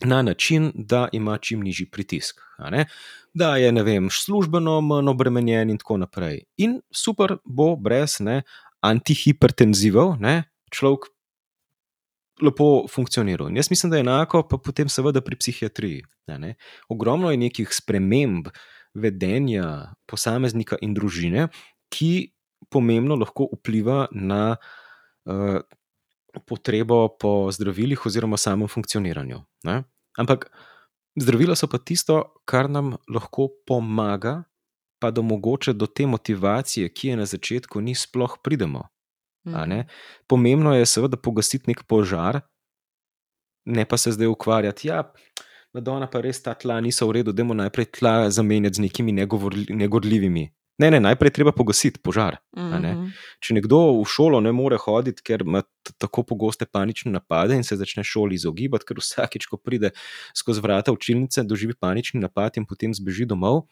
na 0.00 0.22
način, 0.22 0.72
da 0.74 1.08
ima 1.12 1.38
čim 1.38 1.60
nižji 1.60 1.86
pritisk. 1.90 2.40
Da 3.34 3.56
je, 3.56 3.72
ne 3.72 3.82
vem, 3.82 4.08
službeno 4.10 4.80
manj 4.80 5.08
obremenjen 5.08 5.70
in 5.70 5.78
tako 5.78 5.96
naprej. 5.96 6.44
In 6.56 6.80
super 6.90 7.36
bo 7.44 7.76
brez 7.76 8.20
ne, 8.20 8.42
antihipertenzivov, 8.80 10.16
ne, 10.20 10.44
človek 10.70 11.08
lepo 12.42 12.86
funkcioniral. 12.90 13.48
In 13.48 13.56
jaz 13.56 13.70
mislim, 13.70 13.90
da 13.90 13.96
je 13.96 14.06
enako, 14.06 14.42
pa 14.48 14.58
potem 14.58 14.88
seveda 14.88 15.20
pri 15.20 15.38
psihiatriji. 15.38 16.02
Ne, 16.26 16.38
ne. 16.38 16.54
Ogromno 16.88 17.30
je 17.30 17.40
nekih 17.40 17.70
sprememb 17.72 18.48
vedenja 18.94 19.94
posameznika 20.06 20.78
in 20.82 20.94
družine, 20.94 21.48
ki 21.90 22.34
pomembno 22.70 23.16
lahko 23.18 23.48
vpliva 23.54 24.06
na. 24.12 24.56
Uh, 25.24 25.62
potrebo 26.40 27.08
po 27.20 27.50
zdravilih 27.52 28.06
oziroma 28.06 28.36
samem 28.36 28.68
funkcioniranju. 28.68 29.42
Ne? 29.64 29.82
Ampak 30.18 30.50
zdravila 31.20 31.56
so 31.56 31.68
pa 31.70 31.78
tisto, 31.78 32.34
kar 32.44 32.70
nam 32.70 32.96
lahko 33.08 33.48
pomaga, 33.66 34.42
pa 34.98 35.10
da 35.10 35.22
mogoče 35.22 35.72
do 35.72 35.86
te 35.86 36.06
motivacije, 36.06 36.88
ki 36.88 37.08
je 37.08 37.16
na 37.16 37.26
začetku, 37.26 37.80
ni 37.80 37.94
sploh 37.94 38.38
pridemo. 38.42 38.88
Mhm. 39.46 39.80
Pomembno 40.26 40.74
je 40.74 40.86
seveda 40.86 41.16
pogasiti 41.16 41.68
nek 41.68 41.82
požar, 41.84 42.40
ne 43.64 43.84
pa 43.84 43.96
se 43.96 44.12
zdaj 44.12 44.26
ukvarjati. 44.26 44.88
Ja, 44.88 45.12
Madonna, 45.74 46.06
pa 46.06 46.20
res 46.22 46.38
ta 46.42 46.54
tla 46.54 46.80
niso 46.80 47.06
v 47.08 47.18
redu, 47.18 47.32
da 47.32 47.42
moramo 47.44 47.62
najprej 47.62 47.86
tla 47.98 48.30
zamenjati 48.30 48.78
z 48.78 48.80
nekimi 48.80 49.12
negorljivimi. 49.68 50.52
Ne, 50.78 50.90
ne, 50.90 50.98
najprej 51.00 51.30
treba 51.30 51.52
pogasiti 51.52 52.00
požar. 52.02 52.36
Mm 52.56 52.62
-hmm. 52.62 53.10
Če 53.40 53.54
nekdo 53.54 53.78
v 54.00 54.04
šolo 54.04 54.40
ne 54.40 54.52
more 54.52 54.76
hoditi, 54.76 55.22
ker 55.22 55.42
ima 55.46 55.62
tako 55.98 56.22
pogoste 56.22 56.66
panične 56.66 57.12
napade 57.12 57.54
in 57.54 57.64
se 57.64 57.76
začne 57.76 58.04
šoli 58.04 58.34
izogibati, 58.34 58.84
ker 58.84 58.98
vsakič, 58.98 59.46
ko 59.46 59.56
pride 59.56 59.90
skozi 60.36 60.60
vrata 60.60 60.92
učilnice, 60.92 61.42
doživi 61.42 61.74
panični 61.80 62.20
napad 62.20 62.56
in 62.56 62.66
potem 62.66 62.94
zbeži 62.94 63.24
domov, 63.24 63.62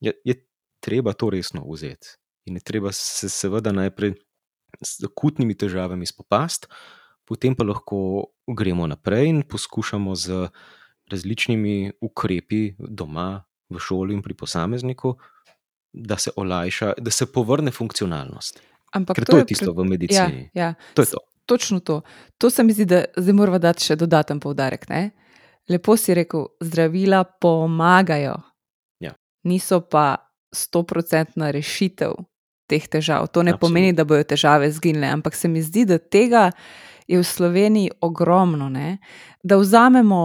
je, 0.00 0.12
je 0.24 0.34
treba 0.80 1.12
to 1.12 1.30
resno 1.30 1.64
vzeti. 1.72 2.08
In 2.44 2.54
je 2.54 2.60
treba 2.60 2.92
se 2.92 3.28
seveda 3.28 3.72
najprej 3.72 4.12
z 4.80 5.04
akutnimi 5.04 5.54
težavami 5.54 6.06
spopasti, 6.06 6.66
potem 7.24 7.54
pa 7.54 7.64
lahko 7.64 8.24
gremo 8.46 8.86
naprej 8.86 9.28
in 9.28 9.42
poskušamo 9.42 10.14
z 10.14 10.48
različnimi 11.10 11.92
ukrepi 12.00 12.74
doma, 12.78 13.44
v 13.72 13.80
šoli 13.80 14.14
in 14.14 14.22
pri 14.22 14.34
posamezniku 14.34 15.16
da 15.92 16.16
se 16.16 16.30
olajša, 16.36 16.92
da 16.98 17.10
se 17.10 17.26
povrne 17.32 17.70
funkcionalnost. 17.70 18.60
Ampak 18.92 19.16
Ker 19.16 19.24
to, 19.24 19.32
to 19.32 19.38
je 19.38 19.46
tisto 19.46 19.74
pre... 19.74 19.82
v 19.82 19.88
medicini. 19.88 20.50
Ja, 20.54 20.64
ja. 20.64 20.74
To 20.94 21.02
je 21.02 21.06
to. 21.06 21.18
Točno 21.46 21.80
to. 21.80 22.00
To 22.38 22.50
se 22.50 22.62
mi 22.64 22.72
zdi, 22.72 22.84
da 22.84 23.04
zdaj 23.16 23.34
moramo 23.34 23.58
dati 23.58 23.84
še 23.84 23.96
dodaten 23.96 24.40
poudarek. 24.40 24.88
Ne? 24.88 25.10
Lepo 25.68 25.96
si 25.96 26.14
rekel, 26.14 26.46
zdravila 26.60 27.24
pomagajo, 27.24 28.36
ja. 29.00 29.12
niso 29.44 29.80
pa 29.80 30.16
stoprocentna 30.54 31.50
rešitev 31.50 32.14
teh 32.70 32.86
težav. 32.88 33.26
To 33.34 33.42
ne 33.42 33.52
Absolut. 33.52 33.60
pomeni, 33.60 33.92
da 33.92 34.04
bodo 34.04 34.24
težave 34.24 34.70
zginile, 34.72 35.10
ampak 35.12 35.34
se 35.34 35.48
mi 35.48 35.62
zdi, 35.62 35.84
da 35.88 35.98
tega 35.98 36.50
je 37.08 37.18
v 37.18 37.26
Sloveniji 37.26 37.90
ogromno. 38.00 38.68
Ne? 38.68 38.98
Da 39.42 39.58
vzamemo, 39.58 40.22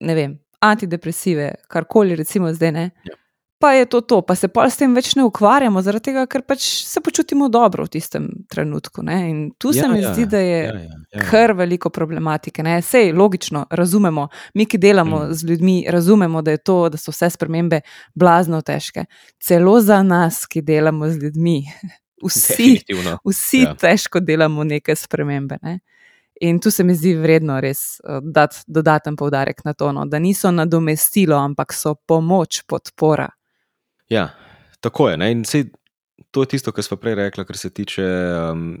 ne 0.00 0.14
vem, 0.14 0.38
antidepresive, 0.60 1.54
karkoli, 1.68 2.16
recimo 2.16 2.52
zdaj. 2.54 2.90
Ja 3.04 3.17
pa 3.58 3.72
je 3.72 3.86
to 3.86 4.00
to, 4.00 4.22
pa 4.22 4.34
se 4.34 4.48
pa 4.48 4.68
s 4.70 4.78
tem 4.78 4.94
več 4.94 5.16
ne 5.18 5.24
ukvarjamo, 5.26 5.82
zaradi 5.82 6.10
tega, 6.10 6.24
ker 6.30 6.44
pač 6.46 6.62
se 6.86 7.00
počutimo 7.02 7.48
dobro 7.50 7.84
v 7.88 7.92
tistem 7.96 8.28
trenutku. 8.50 9.02
Ne? 9.02 9.16
In 9.30 9.38
tu 9.58 9.72
ja, 9.74 9.82
se 9.82 9.88
mi 9.90 10.02
ja, 10.02 10.12
zdi, 10.14 10.26
da 10.30 10.38
je 10.38 10.60
ja, 10.62 10.74
ja, 10.78 10.98
ja. 11.12 11.24
kar 11.26 11.52
veliko 11.58 11.90
problematike. 11.90 12.62
Ne? 12.62 12.78
Sej, 12.82 13.10
logično, 13.18 13.64
razumemo, 13.70 14.28
mi, 14.54 14.66
ki 14.70 14.78
delamo 14.78 15.24
mm. 15.24 15.34
z 15.34 15.50
ljudmi, 15.50 15.76
razumemo, 15.90 16.42
da, 16.42 16.56
to, 16.56 16.78
da 16.88 17.00
so 17.00 17.10
vse 17.14 17.30
spremembe 17.34 17.80
blazno 18.14 18.62
težke. 18.62 19.08
Celo 19.42 19.80
za 19.82 20.02
nas, 20.06 20.44
ki 20.46 20.62
delamo 20.62 21.10
z 21.10 21.24
ljudmi, 21.24 21.58
vsi, 22.26 22.70
vsi 23.26 23.64
ja. 23.64 23.74
težko 23.74 24.22
delamo 24.22 24.64
neke 24.64 24.94
spremembe. 24.96 25.58
Ne? 25.62 25.80
In 26.40 26.60
tu 26.62 26.70
se 26.70 26.84
mi 26.86 26.94
zdi 26.94 27.16
vredno 27.18 27.58
res 27.58 27.98
uh, 28.04 28.20
dati 28.22 28.62
dodaten 28.70 29.16
poudarek 29.18 29.64
na 29.66 29.74
to, 29.74 29.90
no, 29.92 30.06
da 30.06 30.22
niso 30.22 30.52
nadomestilo, 30.54 31.34
ampak 31.34 31.74
so 31.74 31.96
pomoč, 32.06 32.62
podpora. 32.70 33.26
Ja, 34.08 34.30
tako 34.80 35.10
je. 35.10 35.18
Sej, 35.44 35.64
to 36.30 36.42
je 36.42 36.48
tisto, 36.54 36.72
kar 36.72 36.84
smo 36.84 36.96
prej 36.96 37.14
rekli, 37.14 37.44
kar 37.44 37.56
se 37.56 37.70
tiče 37.70 38.04
um, 38.52 38.78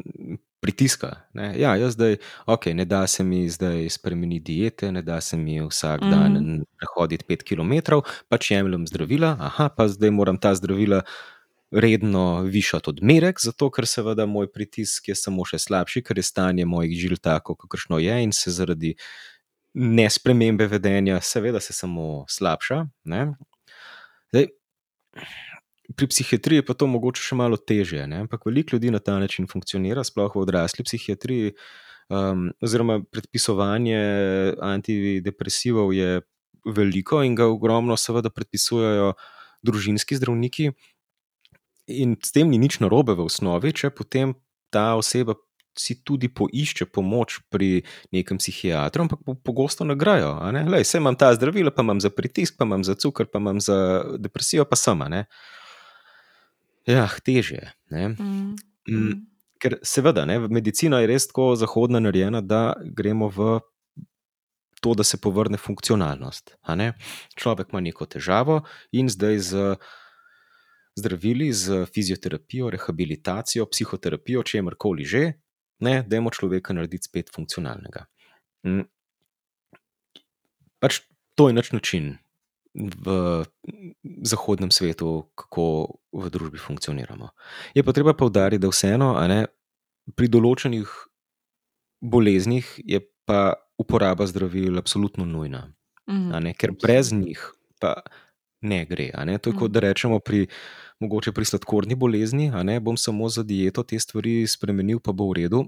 pritiska. 0.60 1.14
Ne? 1.34 1.52
Ja, 1.60 1.76
jaz 1.76 1.94
zdaj, 1.96 2.16
ok, 2.46 2.66
ne 2.74 2.84
da 2.84 3.06
se 3.06 3.24
mi 3.24 3.48
zdaj 3.48 3.88
spremeniti 3.88 4.52
diete, 4.52 4.92
ne 4.92 5.02
da 5.02 5.20
se 5.20 5.36
mi 5.36 5.60
vsak 5.60 6.00
mm. 6.02 6.10
dan 6.10 6.62
prehoditi 6.78 7.24
pet 7.28 7.42
km, 7.42 8.00
pač 8.28 8.50
jemljem 8.50 8.86
zdravila, 8.86 9.36
aha, 9.40 9.68
pa 9.68 9.88
zdaj 9.88 10.10
moram 10.10 10.38
ta 10.38 10.54
zdravila. 10.54 11.02
Redno 11.68 12.48
višati 12.48 12.88
odmerek, 12.88 13.42
zato 13.44 13.66
ker 13.68 13.84
seveda 13.84 14.24
moj 14.24 14.46
pritisk 14.48 15.10
je 15.10 15.14
samo 15.14 15.44
še 15.44 15.58
slabši, 15.60 16.00
ker 16.00 16.16
je 16.16 16.22
stanje 16.24 16.64
mojih 16.64 16.94
žil 16.96 17.18
tako, 17.20 17.58
kakršno 17.60 17.98
je, 18.00 18.14
in 18.24 18.32
se 18.32 18.48
zaradi 18.56 18.94
nespremembe 19.76 20.64
vedenja, 20.64 21.20
seveda, 21.20 21.60
se 21.60 21.76
samo 21.76 22.24
slabša. 22.32 22.86
Zdaj, 24.32 24.48
Pri 25.96 26.06
psihiatriji 26.10 26.64
pa 26.68 26.76
to 26.76 26.86
mogoče 26.90 27.22
še 27.30 27.36
malo 27.38 27.56
težje, 27.56 28.04
ne? 28.10 28.24
ampak 28.26 28.44
veliko 28.44 28.76
ljudi 28.76 28.92
na 28.92 29.00
ta 29.00 29.16
način 29.18 29.48
funkcionira, 29.48 30.04
sploh 30.04 30.34
v 30.36 30.42
odrasli 30.44 30.84
psihiatriji. 30.84 31.54
Um, 32.08 32.48
oziroma, 32.64 33.02
predpisovanje 33.12 33.98
antidepresivov 34.64 35.92
je 35.96 36.20
veliko 36.68 37.22
in 37.24 37.34
ga 37.36 37.48
ogromno, 37.48 37.96
seveda, 37.96 38.32
predpisujejo 38.32 39.12
družinski 39.64 40.16
zdravniki. 40.16 40.70
In 41.88 42.16
s 42.20 42.32
tem 42.36 42.48
ni 42.52 42.60
nič 42.60 42.80
narobe 42.84 43.16
v 43.16 43.24
osnovi, 43.28 43.72
če 43.72 43.92
potem 43.96 44.36
ta 44.72 44.92
oseba 45.00 45.36
si 45.78 45.98
tudi 46.04 46.28
poišče 46.28 46.88
pomoč 46.92 47.38
pri 47.52 47.82
nekem 48.12 48.38
psihiatru, 48.38 49.06
ampak 49.06 49.22
pogosto 49.46 49.86
nagrajo. 49.86 50.34
Ne? 50.52 50.66
Vse 50.80 50.98
imam 50.98 51.16
ta 51.16 51.30
zdravila, 51.34 51.70
pa 51.74 51.86
imam 51.86 52.00
za 52.00 52.10
pritisk, 52.10 52.58
pa 52.58 52.66
imam 52.68 52.84
za 52.84 52.94
cukor, 52.94 53.30
pa 53.30 53.38
imam 53.38 53.60
za 53.60 54.04
depresijo, 54.18 54.66
pa 54.68 54.76
sama. 54.76 55.08
Ne? 55.08 55.24
Ja, 56.88 57.08
teže. 57.24 57.72
Mm. 57.90 58.56
Mm. 58.88 59.16
ker 59.58 59.78
seveda, 59.82 60.24
ne, 60.24 60.38
medicina 60.48 61.00
je 61.02 61.10
res 61.10 61.26
tako 61.28 61.52
zahodna 61.58 62.00
narejena, 62.00 62.40
da 62.40 62.72
gremo 62.80 63.28
v 63.28 63.58
to, 64.80 64.94
da 64.94 65.04
se 65.04 65.18
povrne 65.18 65.58
funkcionalnost. 65.58 66.54
Človek 67.34 67.72
ima 67.74 67.82
neko 67.82 68.06
težavo 68.06 68.62
in 68.94 69.10
zdaj 69.10 69.38
z 69.38 69.74
zdravili, 70.98 71.52
z 71.52 71.86
fizioterapijo, 71.94 72.70
rehabilitacijo, 72.70 73.66
psihoterapijo, 73.70 74.42
če 74.42 74.58
je 74.58 74.64
karkoli 74.66 75.04
že, 75.04 75.24
ne, 75.80 76.02
da 76.02 76.16
imamo 76.16 76.30
človeka 76.34 76.74
narediti 76.74 77.08
spet 77.08 77.30
funkcionalnega. 77.34 78.04
Mm. 78.66 78.86
Pač 80.78 81.00
to 81.34 81.48
je 81.48 81.54
naš 81.54 81.72
način 81.72 82.16
v 82.74 83.44
zahodnem 84.22 84.70
svetu, 84.70 85.30
kako 85.34 85.98
v 86.12 86.30
družbi 86.30 86.58
funkcioniramo. 86.58 87.30
Je 87.74 87.82
pa 87.82 87.92
treba 87.92 88.14
poudariti, 88.14 88.62
da 88.62 88.70
vseeno 88.70 89.14
ne, 89.30 89.46
pri 90.14 90.28
določenih 90.30 90.90
boleznih 92.00 92.66
je 92.84 93.02
pa 93.28 93.54
uporaba 93.78 94.26
zdravil 94.26 94.78
absolutno 94.78 95.26
nujna. 95.26 95.66
Ne, 96.08 96.54
ker 96.56 96.72
brez 96.72 97.12
njih 97.12 97.40
pa 97.82 97.98
ne 98.64 98.84
gre. 98.88 99.10
Ne. 99.28 99.38
To 99.38 99.50
je 99.50 99.58
kot 99.58 99.74
da 99.74 99.82
rečemo 99.84 100.20
pri. 100.24 100.46
Mogoče 100.98 101.32
pri 101.32 101.46
sladkorni 101.46 101.94
bolezni, 101.94 102.48
a 102.50 102.64
ne 102.66 102.80
bom 102.82 102.96
samo 102.98 103.28
za 103.30 103.44
dieto 103.46 103.84
te 103.86 103.98
stvari 103.98 104.42
spremenil, 104.50 104.98
pa 104.98 105.12
bo 105.14 105.28
v 105.30 105.44
redu, 105.44 105.64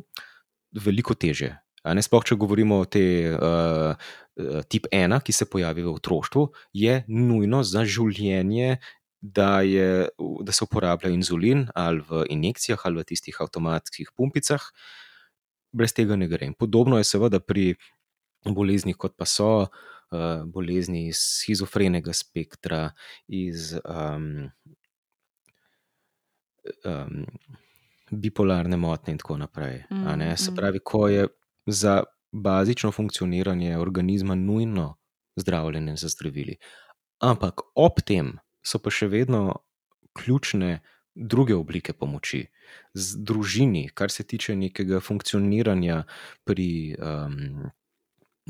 veliko 0.74 1.14
teže. 1.14 1.55
Sploh, 1.81 2.24
če 2.26 2.37
govorimo 2.37 2.83
o 2.83 2.87
tem 2.89 3.37
uh, 3.39 3.95
tip 4.68 4.89
ena, 4.93 5.20
ki 5.24 5.33
se 5.33 5.47
pojavi 5.49 5.87
v 5.87 5.95
otroštvu, 5.95 6.43
je 6.76 7.05
nujno 7.09 7.62
za 7.64 7.87
življenje, 7.89 8.81
da, 9.20 9.61
je, 9.61 10.09
da 10.43 10.53
se 10.53 10.64
uporablja 10.64 11.11
inzulin 11.12 11.66
ali 11.76 12.01
v 12.09 12.24
injekcijah 12.33 12.81
ali 12.89 13.03
v 13.03 13.05
tistih 13.05 13.37
avtomatskih 13.41 14.12
pumpicah. 14.16 14.64
Brez 15.76 15.93
tega 15.93 16.16
ne 16.16 16.28
gre. 16.28 16.51
Podobno 16.59 16.99
je 16.99 17.05
seveda 17.05 17.41
pri 17.41 17.74
boleznih, 18.45 18.97
kot 18.97 19.14
pa 19.20 19.28
so 19.28 19.68
uh, 19.68 19.68
bolezni 20.49 21.07
iz 21.12 21.20
schizofrenega 21.20 22.16
spektra, 22.16 22.91
iz 23.28 23.76
um, 23.85 24.49
um, 26.84 27.26
bipolarne 28.10 28.76
motnje 28.76 29.12
in 29.12 29.18
tako 29.18 29.36
naprej. 29.38 29.84
Mm, 29.90 30.36
Se 30.36 30.54
pravi, 30.56 30.80
ko 30.84 31.08
je 31.08 31.28
za 31.66 32.02
bazično 32.32 32.92
funkcioniranje 32.92 33.78
organizma 33.78 34.34
nujno 34.34 34.96
zdravljenje 35.36 35.96
z 35.96 36.08
zdravili. 36.08 36.56
Ampak 37.18 37.60
ob 37.74 38.00
tem 38.06 38.38
so 38.62 38.78
pa 38.78 38.90
še 38.90 39.08
vedno 39.08 39.60
ključne 40.12 40.80
druge 41.14 41.54
oblike 41.54 41.92
pomoči, 41.92 42.46
z 42.94 43.16
družini, 43.24 43.88
kar 43.94 44.10
se 44.10 44.24
tiče 44.24 44.56
nekega 44.56 45.00
funkcioniranja 45.00 46.04
pri 46.44 46.96
um, 46.98 47.70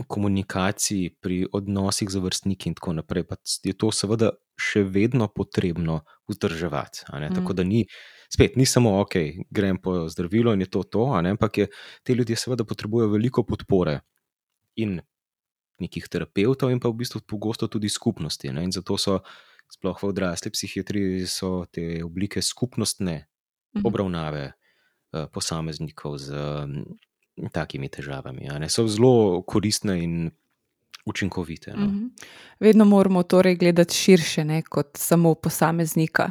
komunikaciji, 0.07 1.17
pri 1.21 1.47
odnosih 1.53 2.11
z 2.11 2.23
vrstniki 2.23 2.71
in 2.71 2.75
tako 2.79 2.93
naprej. 2.93 3.27
Pa 3.29 3.37
je 3.65 3.75
to 3.77 3.91
seveda 3.93 4.33
še 4.61 4.85
vedno 4.87 5.29
potrebno 5.29 6.01
vzdrževati. 6.31 7.05
Mm. 7.13 7.35
Tako 7.35 7.53
da 7.53 7.65
ni 7.65 7.85
spet 8.33 8.57
ni 8.57 8.67
samo, 8.67 9.01
ok, 9.01 9.15
grem 9.51 9.81
po 9.83 10.09
zdravilo 10.09 10.55
in 10.55 10.61
je 10.61 10.71
to 10.71 10.83
to, 10.83 11.05
ampak 11.19 11.59
je, 11.59 11.67
te 12.03 12.15
ljudje 12.15 12.37
seveda 12.37 12.65
potrebujejo 12.65 13.11
veliko 13.11 13.43
podpore 13.43 14.01
in 14.77 15.01
nekih 15.81 16.07
terapeutov, 16.09 16.71
in 16.71 16.81
pa 16.81 16.93
v 16.93 17.01
bistvu 17.01 17.25
pogosto 17.27 17.67
tudi 17.67 17.89
skupnosti. 17.89 18.53
Ne? 18.53 18.65
In 18.69 18.73
zato 18.73 18.99
so, 19.01 19.21
sploh 19.71 19.97
v 19.97 20.11
odrasli 20.13 20.53
psihiatriji, 20.53 21.27
so 21.27 21.65
te 21.73 22.05
oblike 22.05 22.43
skupnostne 22.43 23.27
mhm. 23.75 23.87
obravnave 23.87 24.53
uh, 24.53 25.27
posameznikov 25.33 26.19
z 26.21 26.37
takimi 27.49 27.89
težavami. 27.89 28.49
So 28.69 28.87
zelo 28.89 29.43
koristne 29.43 30.03
in 30.05 30.31
učinkovite. 31.07 31.73
No? 31.77 31.87
Mhm. 31.87 32.07
Vedno 32.61 32.85
moramo 32.85 33.23
torej 33.23 33.57
gledati 33.57 33.95
širše, 33.95 34.45
ne, 34.45 34.63
kot 34.63 34.87
samo 34.95 35.35
posameznika. 35.35 36.31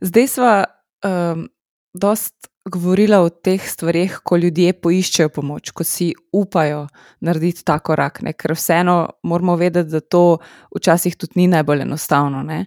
Zdaj 0.00 0.26
smo 0.26 0.64
um, 1.04 1.48
dost 1.94 2.50
govorila 2.64 3.20
o 3.20 3.28
teh 3.28 3.62
stvarih, 3.68 4.20
ko 4.24 4.36
ljudje 4.36 4.72
poiščejo 4.72 5.28
pomoč, 5.34 5.70
ko 5.70 5.84
si 5.84 6.12
upajo 6.32 6.86
narediti 7.24 7.64
ta 7.64 7.78
korak, 7.78 8.22
ne? 8.22 8.32
ker 8.32 8.54
vseeno 8.54 8.96
moramo 9.22 9.56
vedeti, 9.56 9.90
da 9.90 10.00
to 10.00 10.38
včasih 10.76 11.16
tudi 11.16 11.40
ni 11.40 11.46
najbolj 11.48 11.86
enostavno. 11.86 12.42
Ne? 12.46 12.66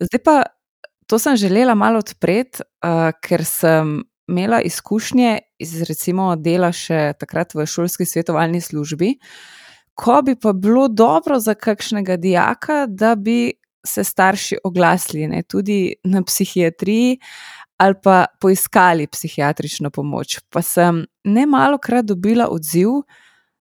Zdaj 0.00 0.22
pa 0.24 0.42
to 1.06 1.18
sem 1.18 1.36
želela 1.36 1.74
malo 1.74 1.98
odpreti, 1.98 2.62
uh, 2.84 3.10
ker 3.22 3.44
sem. 3.44 4.00
Imela 4.30 4.60
izkušnje 4.62 5.38
iz 5.58 5.72
recimo 5.88 6.36
dela 6.36 6.70
še 6.72 7.12
takrat 7.18 7.54
v 7.54 7.66
šolski 7.66 8.06
svetovalni 8.06 8.60
službi, 8.62 9.16
ko 9.98 10.20
bi 10.22 10.36
pa 10.38 10.52
bilo 10.52 10.88
dobro 10.88 11.40
za 11.42 11.54
kakšnega 11.54 12.16
dijaka, 12.16 12.84
da 12.86 13.14
bi 13.18 13.52
se 13.86 14.04
starši 14.04 14.60
oglasili 14.64 15.26
ne, 15.26 15.42
tudi 15.42 15.94
na 16.04 16.22
psihiatriji, 16.22 17.18
ali 17.80 17.94
pa 18.02 18.26
poiskali 18.40 19.06
psihiatrično 19.06 19.90
pomoč. 19.90 20.38
Pa 20.50 20.62
sem 20.62 21.04
ne 21.24 21.46
malo 21.46 21.78
krat 21.78 22.04
dobila 22.04 22.48
odziv, 22.52 23.02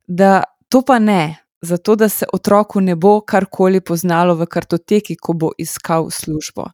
da 0.07 0.43
to 0.69 0.81
pa 0.85 0.99
ne, 0.99 1.37
zato 1.61 1.95
da 1.95 2.09
se 2.09 2.25
otroku 2.33 2.81
ne 2.81 2.95
bo 2.95 3.21
karkoli 3.21 3.81
poznalo 3.81 4.35
v 4.35 4.45
kartoteki, 4.45 5.15
ko 5.15 5.33
bo 5.33 5.51
iskal 5.57 6.09
službo. 6.11 6.67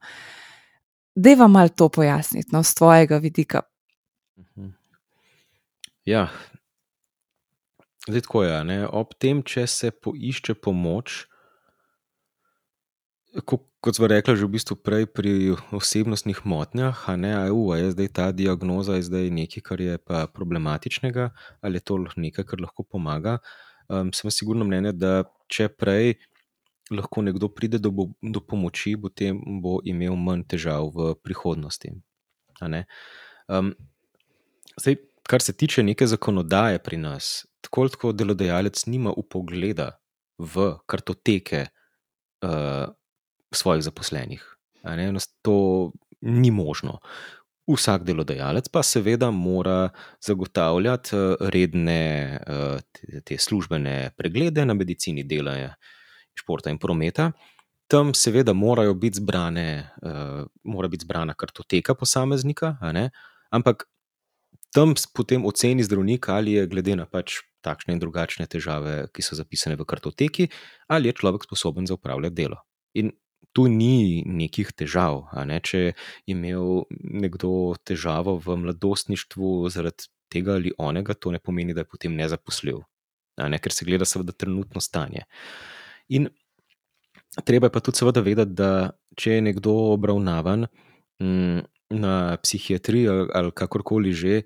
Dej 1.15 1.37
vam 1.39 1.51
malo 1.51 1.69
to 1.69 1.89
pojasniti, 1.89 2.49
no, 2.51 2.63
z 2.63 2.73
tvojega 2.75 3.17
vidika. 3.17 3.61
Ja, 6.05 6.29
zdaj 8.07 8.21
tako 8.21 8.43
je. 8.43 8.63
Ne? 8.63 8.81
Ob 8.87 9.15
tem, 9.17 9.41
če 9.41 9.65
se 9.67 9.89
poišče 9.91 10.53
pomoč, 10.61 11.23
kot 13.43 13.97
smo 13.97 14.07
rekli, 14.07 14.35
že 14.37 14.45
v 14.45 14.53
bistvu 14.53 14.77
prej 14.79 15.07
pri 15.09 15.55
osebnostnih 15.75 16.43
motnjah, 16.45 17.01
a 17.09 17.15
ne, 17.17 17.33
a 17.33 17.49
je 17.49 17.91
zdaj 17.97 18.09
ta 18.13 18.27
diagnoza 18.31 18.99
zdaj 19.01 19.33
nekaj, 19.33 19.65
kar 19.65 19.81
je 19.81 19.97
pa 19.97 20.27
problematičnega, 20.29 21.31
ali 21.61 21.81
je 21.81 21.85
to 21.89 21.97
nekaj, 22.15 22.45
kar 22.45 22.61
lahko 22.61 22.85
pomaga. 22.85 23.39
Um, 23.89 24.13
sem 24.13 24.31
sigurno 24.31 24.65
mnenja, 24.65 24.93
da 24.93 25.25
če 25.49 25.69
prej 25.69 26.15
lahko 26.93 27.25
nekdo 27.25 27.49
pride 27.49 27.81
do, 27.81 27.89
do 28.21 28.41
pomoči, 28.41 28.95
potem 28.97 29.41
bo 29.61 29.79
imel 29.85 30.13
manj 30.17 30.45
težav 30.53 30.89
v 30.93 31.13
prihodnosti. 31.21 31.93
Um, 32.61 33.73
zdaj, 34.77 35.01
kar 35.27 35.41
se 35.41 35.53
tiče 35.53 35.83
neke 35.83 36.07
zakonodaje 36.07 36.79
pri 36.79 36.97
nas, 36.97 37.45
tako 37.61 37.87
kot 38.01 38.15
delodajalec 38.15 38.85
nima 38.85 39.13
upogleda 39.17 39.91
v 40.37 40.75
kartoteke. 40.85 41.67
Uh, 42.45 42.93
svojih 43.55 43.83
zaposlenih. 43.83 44.55
To 45.41 45.91
ni 46.21 46.51
možno. 46.51 46.99
Vsak 47.67 48.03
delodajalec 48.05 48.69
pa 48.69 48.83
seveda 48.83 49.31
mora 49.31 49.89
zagotavljati 50.21 51.15
eh, 51.15 51.35
redne 51.39 52.39
eh, 52.47 52.79
te 53.25 53.37
službene 53.37 54.11
preglede 54.17 54.65
na 54.65 54.73
medicini 54.73 55.23
dela, 55.23 55.73
športa 56.35 56.69
in 56.69 56.77
prometa. 56.77 57.31
Tam 57.87 58.13
seveda 58.13 58.53
morajo 58.53 58.93
biti 58.93 59.17
zbrane, 59.17 59.89
eh, 60.03 60.43
mora 60.63 60.87
biti 60.87 61.05
zbrana 61.05 61.33
kartoteka 61.33 61.95
posameznika, 61.95 62.75
ampak 63.49 63.87
tam 64.75 64.93
potem 65.15 65.45
oceni 65.47 65.83
zdravnik, 65.87 66.27
ali 66.29 66.57
je 66.59 66.67
glede 66.67 66.95
na 66.99 67.05
pač 67.07 67.39
takšne 67.63 67.95
in 67.95 68.01
drugačne 68.01 68.45
težave, 68.51 69.07
ki 69.15 69.23
so 69.23 69.37
zapisane 69.37 69.79
v 69.79 69.87
kartoteki, 69.87 70.49
ali 70.91 71.09
je 71.09 71.17
človek 71.17 71.47
sposoben 71.47 71.87
za 71.87 71.95
upravljati 71.95 72.35
delo. 72.35 72.59
In 72.99 73.15
tu 73.55 73.69
ni 73.71 74.21
nekih 74.27 74.73
težav. 74.75 75.31
Ne? 75.47 75.61
Če 75.63 75.79
je 75.79 75.93
imel 76.35 76.83
nekdo 76.91 77.75
težavo 77.87 78.35
v 78.43 78.57
mladostništvu 78.65 79.71
zaradi 79.71 80.11
tega 80.31 80.57
ali 80.59 80.73
onega, 80.77 81.15
to 81.15 81.31
ne 81.31 81.39
pomeni, 81.39 81.73
da 81.73 81.85
je 81.85 81.91
potem 81.93 82.17
nezaposljiv, 82.17 82.83
ne? 83.39 83.59
ker 83.63 83.71
se 83.71 83.87
gleda 83.87 84.07
seveda 84.09 84.35
trenutno 84.35 84.83
stanje. 84.83 85.23
In 86.11 86.27
treba 87.47 87.69
je 87.69 87.75
pa 87.77 87.79
tudi 87.79 88.01
seveda 88.01 88.23
vedeti, 88.25 88.57
da 88.59 88.91
če 89.15 89.37
je 89.37 89.47
nekdo 89.47 89.73
obravnavan 89.95 90.67
m, 91.23 91.63
na 91.95 92.35
psihiatriji 92.43 93.31
ali 93.31 93.55
kakorkoli 93.55 94.11
že. 94.13 94.43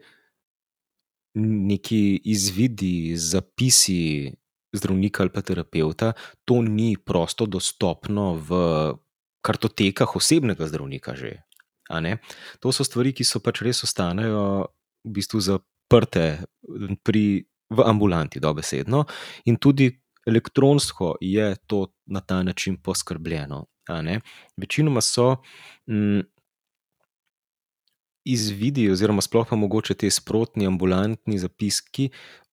Neki 1.40 2.22
izvidi, 2.28 3.16
zapisi 3.18 4.32
zdravnika 4.76 5.24
ali 5.24 5.34
pa 5.34 5.42
terapeuta, 5.42 6.14
to 6.46 6.62
ni 6.62 6.98
prosto 6.98 7.46
dostopno 7.46 8.34
v 8.36 8.52
kartotekah 9.42 10.16
osebnega 10.16 10.68
zdravnika. 10.68 11.16
Že, 11.16 11.40
to 12.60 12.72
so 12.72 12.84
stvari, 12.84 13.14
ki 13.16 13.26
so 13.26 13.42
pač 13.42 13.64
res 13.66 13.84
ostanejo 13.88 14.70
v 15.06 15.16
bistvu 15.16 15.42
zaprte 15.42 16.44
pri, 17.02 17.48
v 17.48 17.80
ambulanti, 17.86 18.42
dobesedno, 18.44 19.06
in 19.50 19.58
tudi 19.58 19.90
elektronsko 20.28 21.18
je 21.22 21.56
to 21.66 21.88
na 22.06 22.22
ta 22.22 22.44
način 22.44 22.78
poskrbljeno. 22.78 23.66
Večinoma 24.58 25.02
so. 25.02 25.40
Mm, 25.90 26.22
izvidi, 28.34 28.90
oziroma 28.92 29.22
sploh 29.22 29.48
pa 29.50 29.56
mogoče 29.56 29.96
te 30.00 30.10
sprotni 30.12 30.68
ambulantni 30.68 31.40
zapiski, 31.40 32.10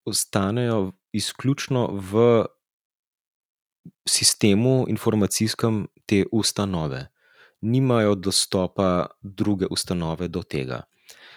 ostanejo 0.07 0.93
izključno 1.13 1.89
v 1.93 2.45
sistemu 4.09 4.85
informacijskem 4.89 5.87
te 6.07 6.25
ustanove. 6.33 7.07
Nimajo 7.61 8.15
dostopa 8.15 9.07
druge 9.23 9.67
ustanove 9.71 10.29
do 10.29 10.43
tega. 10.43 10.83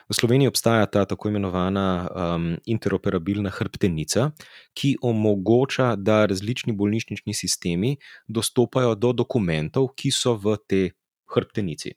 V 0.10 0.16
Sloveniji 0.18 0.48
obstaja 0.50 0.86
ta 0.86 1.06
tako 1.06 1.30
imenovana 1.30 2.10
um, 2.10 2.46
interoperabilna 2.66 3.50
hrbtenica, 3.54 4.32
ki 4.74 4.96
omogoča, 5.02 5.94
da 5.96 6.26
različni 6.26 6.74
bolnišnični 6.74 7.34
sistemi 7.34 7.98
dostopajo 8.28 8.96
do 8.96 9.14
dokumentov, 9.14 9.92
ki 9.96 10.12
so 10.12 10.34
v 10.34 10.58
tej 10.68 10.90
hrbtenici. 11.30 11.94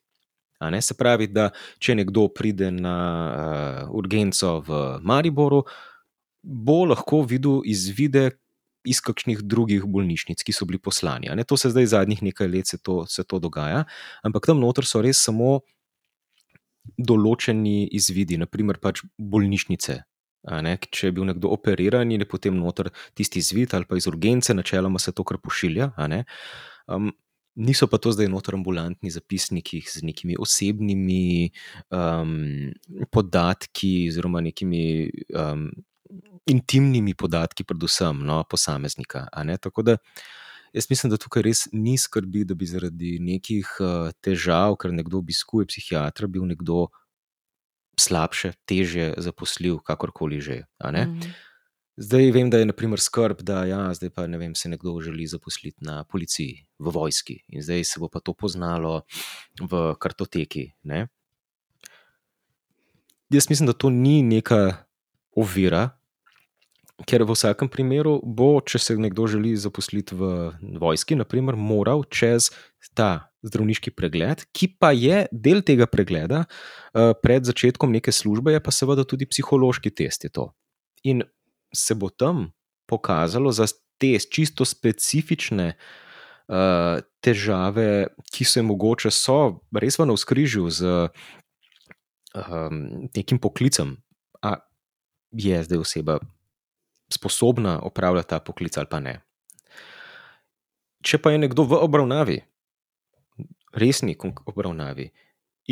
Se 0.81 0.95
pravi, 0.95 1.27
da 1.27 1.51
če 1.83 1.97
nekdo 1.99 2.29
pride 2.29 2.71
na 2.71 2.97
uh, 3.87 3.97
urgenco 3.99 4.61
v 4.67 4.83
Mariboru, 5.03 5.65
bo 6.43 6.85
lahko 6.85 7.23
videl 7.27 7.63
izvide 7.65 8.31
iz 8.85 9.01
kakšnih 9.03 9.43
drugih 9.47 9.85
bolnišnic, 9.87 10.43
ki 10.43 10.55
so 10.55 10.67
bili 10.67 10.81
poslani. 10.83 11.31
To 11.47 11.57
se 11.57 11.71
zdaj 11.71 11.87
zadnjih 11.95 12.23
nekaj 12.23 12.49
let 12.51 12.67
se 12.67 12.79
to, 12.79 13.07
se 13.07 13.25
to 13.25 13.39
dogaja, 13.39 13.85
ampak 14.23 14.47
tam 14.47 14.61
noter 14.61 14.87
so 14.87 15.03
res 15.03 15.23
samo 15.23 15.61
določeni 16.99 17.87
izvidi, 17.95 18.39
naprimer 18.39 18.81
pač 18.83 19.05
bolnišnice. 19.19 20.01
Če 20.43 21.07
je 21.07 21.15
bil 21.15 21.29
nekdo 21.29 21.53
operiran 21.55 22.11
in 22.11 22.25
je 22.25 22.27
potem 22.27 22.57
noter 22.59 22.91
tisti 23.15 23.39
izvid 23.39 23.75
ali 23.79 23.87
pa 23.87 23.97
iz 23.97 24.09
urgence, 24.11 24.55
načeloma 24.55 24.99
se 24.99 25.15
to 25.15 25.23
kar 25.23 25.39
pošilja. 25.39 25.93
Um, 26.91 27.13
niso 27.55 27.87
pa 27.87 27.99
to 27.99 28.13
zdaj 28.13 28.29
noter 28.33 28.57
ambulantni 28.57 29.11
zapisniki 29.11 29.83
z 29.87 30.03
nekimi 30.03 30.37
osebnimi 30.41 31.51
um, 31.91 32.73
podatki, 33.11 34.09
oziroma 34.09 34.41
nekimi 34.41 35.11
um, 35.37 35.69
intimnimi 36.47 37.15
podatki, 37.15 37.65
predvsem 37.65 38.25
no, 38.27 38.43
posameznika. 38.45 39.27
Tako 39.61 39.83
da 39.83 39.97
jaz 40.73 40.89
mislim, 40.91 41.11
da 41.13 41.21
tukaj 41.21 41.43
res 41.45 41.67
ni 41.73 41.99
skrbi, 41.99 42.45
da 42.49 42.55
bi 42.55 42.67
zaradi 42.67 43.19
nekih 43.21 43.77
uh, 43.81 44.11
težav, 44.25 44.77
ker 44.81 44.93
nekdo 44.93 45.21
obiskuje 45.21 45.69
psihiatra, 45.69 46.27
bil 46.27 46.49
nekdo 46.49 46.89
slabše, 48.01 48.55
teže 48.67 49.13
zaposljiv, 49.21 49.83
kakorkoli 49.85 50.41
že. 50.41 50.63
Mm. 50.81 51.21
Zdaj 52.03 52.33
vem, 52.35 52.49
da 52.51 52.59
je 52.59 52.67
naprimer 52.67 52.99
skrb, 53.01 53.45
da 53.47 53.61
ja, 53.69 53.81
zdaj 53.95 54.11
pa, 54.11 54.25
vem, 54.27 54.55
se 54.59 54.69
nekdo 54.69 54.97
želi 55.01 55.27
zaposliti 55.27 55.85
na 55.87 56.05
policiji, 56.05 56.65
v 56.79 56.91
vojski 56.91 57.37
in 57.49 57.63
zdaj 57.63 57.85
se 57.85 58.01
bo 58.03 58.09
pa 58.11 58.19
to 58.21 58.35
poznalo 58.35 59.03
v 59.61 59.83
kartoteki. 60.03 60.73
Ne? 60.83 61.07
Jaz 63.31 63.47
mislim, 63.51 63.69
da 63.71 63.73
to 63.73 63.91
ni 63.91 64.23
neka 64.23 64.83
ovira, 65.37 65.91
ker 67.07 67.23
v 67.23 67.37
vsakem 67.37 67.71
primeru 67.71 68.17
bo, 68.25 68.57
če 68.67 68.81
se 68.83 68.97
nekdo 68.99 69.29
želi 69.31 69.55
zaposliti 69.57 70.19
v 70.19 70.33
vojski, 70.83 71.15
naprimer, 71.21 71.55
moral 71.55 72.03
čez 72.11 72.51
ta 72.99 73.31
zdravniški 73.47 73.95
pregled, 73.95 74.43
ki 74.51 74.73
pa 74.75 74.91
je 74.91 75.23
del 75.31 75.63
tega 75.63 75.87
pregleda 75.87 76.43
uh, 76.47 77.15
pred 77.23 77.47
začetkom 77.47 77.95
neke 77.95 78.11
službe, 78.11 78.55
je 78.55 78.63
pa 78.63 78.75
seveda 78.75 79.07
tudi 79.07 79.31
psihološki 79.31 79.95
test. 79.95 80.27
In 81.07 81.23
se 81.75 81.95
bo 81.95 82.09
tam 82.09 82.53
pokazalo 82.87 83.53
za 83.53 83.67
te 83.99 84.19
čisto 84.19 84.65
specifične. 84.65 85.75
Uh, 86.53 87.01
težave, 87.23 88.11
ki 88.35 88.45
so 88.45 88.63
mogoče, 88.67 89.13
so 89.15 89.63
res 89.79 89.97
v 89.99 90.09
navskrižju 90.11 90.67
z 90.75 90.91
um, 92.35 93.09
nekim 93.15 93.39
poklicem. 93.39 93.97
A 94.43 94.59
je 95.33 95.63
zdaj 95.65 95.79
oseba 95.79 96.19
sposobna 97.13 97.79
opravljati 97.85 98.29
ta 98.29 98.41
poklic 98.41 98.77
ali 98.77 98.91
pa 98.91 99.01
ne. 99.01 99.21
Če 101.03 101.19
pa 101.19 101.33
je 101.33 101.43
nekdo 101.43 101.67
v 101.67 101.79
obravnavi, 101.83 102.39
resni 103.75 104.17
obravnavi, 104.47 105.11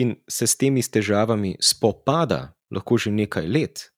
in 0.01 0.15
se 0.29 0.47
s 0.47 0.57
temi 0.59 0.83
težavami 0.83 1.57
spopada, 1.63 2.55
lahko 2.71 2.99
že 2.99 3.11
nekaj 3.11 3.47
let, 3.47 3.90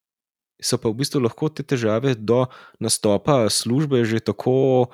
so 0.62 0.78
pa 0.78 0.90
v 0.90 1.02
bistvu 1.02 1.22
lahko 1.24 1.50
te 1.50 1.66
težave 1.66 2.14
do 2.14 2.46
nastopa 2.80 3.44
službe 3.50 4.04
že 4.08 4.22
tako 4.22 4.88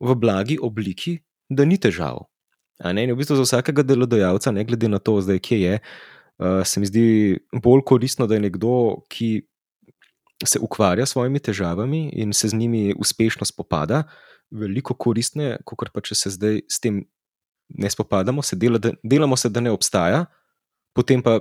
v 0.00 0.16
blagi 0.16 0.56
obliki, 0.56 1.20
da 1.50 1.64
ni 1.68 1.76
težav. 1.76 2.24
Ne, 2.80 3.04
v 3.12 3.18
bistvu 3.18 3.36
za 3.36 3.44
vsakega 3.44 3.84
delodajalca, 3.84 4.52
ne 4.56 4.64
glede 4.64 4.88
na 4.88 4.96
to, 4.96 5.20
zdaj, 5.20 5.38
kje 5.44 5.58
je, 5.60 5.74
uh, 6.40 6.64
se 6.64 6.80
mi 6.80 6.88
zdi 6.88 7.04
bolj 7.52 7.84
koristno, 7.84 8.24
da 8.24 8.38
je 8.38 8.46
nekdo, 8.48 9.04
ki 9.12 9.44
se 10.40 10.56
ukvarja 10.56 11.04
s 11.04 11.12
svojimi 11.12 11.42
težavami 11.44 12.08
in 12.16 12.32
se 12.32 12.48
z 12.48 12.56
njimi 12.56 12.94
uspešno 12.96 13.44
spopada, 13.44 14.06
veliko 14.50 14.96
koristneje, 14.96 15.60
kot 15.68 15.92
pa 15.92 16.00
če 16.00 16.16
se 16.16 16.32
zdaj 16.32 16.62
s 16.64 16.80
tem 16.80 17.04
ne 17.68 17.90
spopadamo, 17.90 18.42
se 18.42 18.56
dela, 18.56 18.78
da, 18.78 18.90
delamo 19.02 19.36
se, 19.36 19.48
da 19.48 19.60
ne 19.60 19.70
obstaja, 19.70 20.24
potem 20.96 21.22
pa 21.22 21.38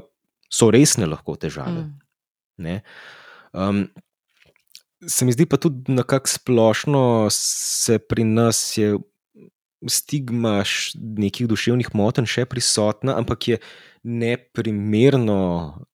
so 0.51 0.69
resne 0.71 1.07
lahko 1.09 1.35
težave. 1.39 1.87
Mm. 1.87 1.95
Um, 2.59 2.81
se 5.07 5.25
mi 5.25 5.31
zdi 5.31 5.45
pa 5.49 5.57
tudi 5.57 5.93
na 5.93 6.03
kak 6.03 6.27
splošno 6.27 7.27
se 7.31 7.99
pri 7.99 8.23
nas 8.23 8.77
je. 8.77 8.97
Stigma 9.87 10.57
nekih 10.99 11.47
duševnih 11.47 11.93
motenj 11.95 12.25
še 12.27 12.41
prisotna, 12.51 13.13
ampak 13.15 13.45
je 13.47 13.57
neprimerno 14.03 15.37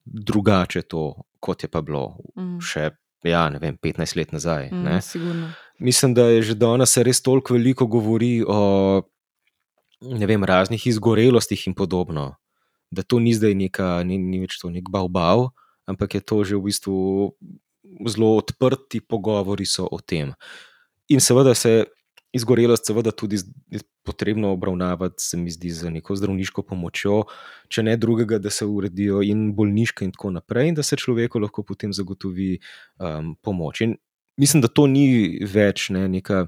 drugače 0.02 0.82
to, 0.90 1.04
kot 1.38 1.62
je 1.62 1.70
pa 1.70 1.84
bilo 1.86 2.16
mm. 2.34 2.56
še 2.66 2.88
ja, 3.30 3.44
vem, 3.62 3.78
15 3.78 4.18
let 4.18 4.34
nazaj. 4.34 4.72
Mm, 4.74 5.54
Mislim, 5.80 6.14
da 6.18 6.26
je 6.34 6.42
že 6.42 6.56
danes 6.56 6.98
res 6.98 7.22
toliko 7.22 7.54
veliko 7.54 7.86
govori 7.86 8.44
o 8.48 9.04
vem, 10.02 10.44
raznih 10.44 10.88
izgorelostih 10.88 11.68
in 11.68 11.74
podobno, 11.76 12.36
da 12.92 13.04
to 13.04 13.20
ni 13.20 13.34
zdaj 13.34 13.56
neka, 13.56 14.04
ni, 14.04 14.18
ni 14.18 14.40
več 14.40 14.60
to 14.62 14.70
nek 14.70 14.90
bav, 14.90 15.10
ampak 15.86 16.16
je 16.16 16.22
to 16.22 16.44
že 16.44 16.56
v 16.56 16.66
bistvu 16.70 16.96
zelo 18.08 18.36
odprti 18.38 19.02
pogovori 19.02 19.66
o 19.80 20.00
tem. 20.00 20.34
In 21.10 21.22
seveda 21.22 21.54
se 21.54 21.86
izgorelost, 22.36 22.86
seveda, 22.86 23.12
tudi 23.12 23.40
potrebno 24.04 24.52
obravnavati, 24.52 25.24
se 25.24 25.38
mi 25.38 25.52
zdi, 25.52 25.72
z 25.72 25.90
neko 25.90 26.16
zdravniško 26.16 26.66
pomočjo, 26.68 27.24
če 27.72 27.86
ne 27.88 27.96
drugega, 27.98 28.40
da 28.44 28.52
se 28.54 28.68
uredijo 28.68 29.22
in 29.24 29.48
bolniške, 29.56 30.06
in 30.06 30.12
tako 30.16 30.34
naprej, 30.36 30.74
in 30.74 30.78
da 30.78 30.84
se 30.84 31.00
človeku 31.00 31.40
lahko 31.40 31.64
potem 31.64 31.94
zagotovi 31.96 32.58
um, 33.00 33.36
pomoč. 33.42 33.82
In 33.88 33.96
mislim, 34.38 34.66
da 34.66 34.68
to 34.68 34.88
ni 34.92 35.40
več 35.42 35.90
ne, 35.96 36.08
neka. 36.12 36.48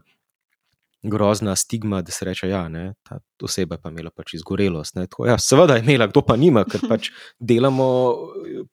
Grozna 1.04 1.54
stigma, 1.56 2.02
da 2.02 2.12
se 2.12 2.26
reče, 2.26 2.50
ja, 2.50 2.64
je 2.74 2.94
ta 3.06 3.20
oseba 3.46 3.78
pa 3.78 3.92
imela 3.94 4.10
pač 4.10 4.34
izgorelost. 4.34 4.96
Tako, 4.98 5.28
ja, 5.30 5.38
seveda 5.38 5.78
je 5.78 5.86
imela, 5.86 6.08
kdo 6.10 6.24
pa 6.26 6.36
nima, 6.36 6.66
ker 6.66 6.82
pač 6.90 7.12
delamo 7.40 7.88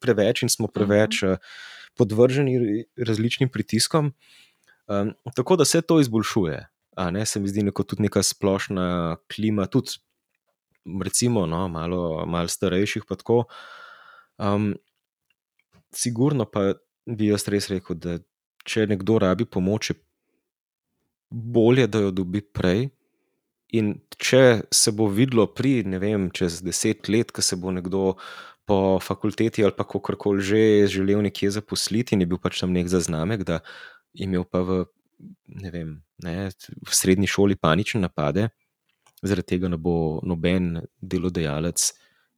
preveč 0.01 0.41
in 0.43 0.49
smo 0.49 0.67
preveč 0.67 1.21
uh, 1.23 1.37
podvrženi 1.95 2.85
različnim 2.97 3.49
pritiskom. 3.49 4.13
Um, 4.87 5.13
tako 5.35 5.55
da 5.55 5.65
se 5.65 5.81
to 5.81 5.99
izboljšuje. 5.99 6.67
Ne, 7.11 7.25
se 7.25 7.39
mi 7.39 7.47
zdi 7.47 7.63
neko, 7.63 7.83
tudi 7.83 8.05
neka 8.05 8.23
splošna 8.23 9.17
klima, 9.35 9.65
tudi 9.67 9.97
recimo, 11.03 11.45
no, 11.45 11.67
malo, 11.67 12.25
malo 12.25 12.47
starejših. 12.47 13.03
Tako, 13.09 13.43
um, 14.37 14.75
sigurno 15.91 16.45
pa 16.45 16.73
bi 17.05 17.27
jaz 17.31 17.47
res 17.51 17.69
rekel, 17.69 17.97
da 17.99 18.17
če 18.65 18.87
nekdo 18.89 19.19
rabi 19.21 19.45
pomoč, 19.45 19.91
je 19.91 19.99
bolje, 21.35 21.87
da 21.91 21.99
jo 22.05 22.11
dobi 22.15 22.41
prej. 22.41 22.87
In 23.75 23.95
če 24.21 24.65
se 24.71 24.93
bo 24.95 25.09
videlo 25.11 25.47
pri, 25.51 25.81
ne 25.83 25.99
vem, 25.99 26.29
čez 26.31 26.61
deset 26.63 27.09
let, 27.11 27.33
ko 27.35 27.43
se 27.43 27.57
bo 27.59 27.73
nekdo 27.75 28.15
po 28.65 28.97
fakulteti 29.03 29.63
ali 29.63 29.75
kako 29.77 29.99
koli 29.99 30.41
že 30.41 30.87
želel 30.87 31.21
nekje 31.21 31.51
zaposliti 31.51 32.15
in 32.15 32.21
je 32.21 32.27
bil 32.27 32.39
pač 32.41 32.59
tam 32.59 32.71
nek 32.73 32.87
zaznamek, 32.89 33.43
da 33.43 33.59
je 34.13 34.25
imel 34.25 34.43
pa 34.43 34.63
v 34.65 34.85
ne 35.47 35.71
vem, 35.71 35.89
ne, 36.23 36.49
v 36.87 36.91
srednji 36.91 37.27
šoli 37.27 37.55
panične 37.55 38.01
napade, 38.01 38.49
zaradi 39.23 39.55
tega 39.55 39.69
ne 39.71 39.77
bo 39.77 40.19
noben 40.23 40.81
delodajalec 41.01 41.91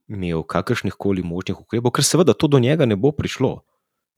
imel 0.07 0.43
kakršnih 0.43 0.95
koli 0.95 1.23
možnih 1.23 1.59
ukrepov, 1.59 1.95
ker 1.95 2.05
seveda 2.05 2.33
to 2.33 2.47
do 2.47 2.59
njega 2.59 2.85
ne 2.85 2.95
bo 2.95 3.11
prišlo, 3.11 3.61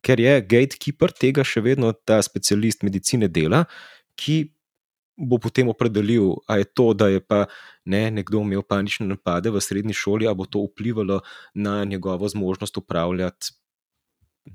ker 0.05 0.19
je 0.19 0.35
gatekeeper 0.41 1.13
tega 1.15 1.45
še 1.45 1.63
vedno 1.65 1.91
ta 1.93 2.19
specialist 2.25 2.83
medicine 2.85 3.27
dela, 3.27 3.65
ki 4.19 4.51
bo 5.19 5.37
potem 5.37 5.67
opredelil, 5.67 6.39
ali 6.47 6.63
je 6.63 6.71
to, 6.73 6.93
da 6.93 7.09
je 7.11 7.19
pa 7.19 7.45
ne, 7.85 8.07
nekdo 8.11 8.39
imel 8.41 8.63
panične 8.63 9.07
napade 9.07 9.51
v 9.51 9.61
srednji 9.61 9.93
šoli, 9.93 10.27
ali 10.27 10.39
bo 10.39 10.47
to 10.47 10.63
vplivalo 10.63 11.21
na 11.53 11.83
njegovo 11.83 12.27
zmožnost 12.27 12.77
upravljati 12.77 13.51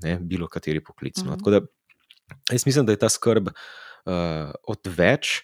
ne, 0.01 0.17
bilo 0.19 0.47
kateri 0.47 0.83
poklic. 0.83 1.21
No. 1.23 1.37
Mhm. 1.37 1.65
Jaz 2.51 2.65
mislim, 2.65 2.85
da 2.85 2.91
je 2.91 2.99
ta 2.99 3.09
skrb 3.09 3.47
uh, 3.47 3.53
uh, 4.05 4.53
odveč. 4.67 5.41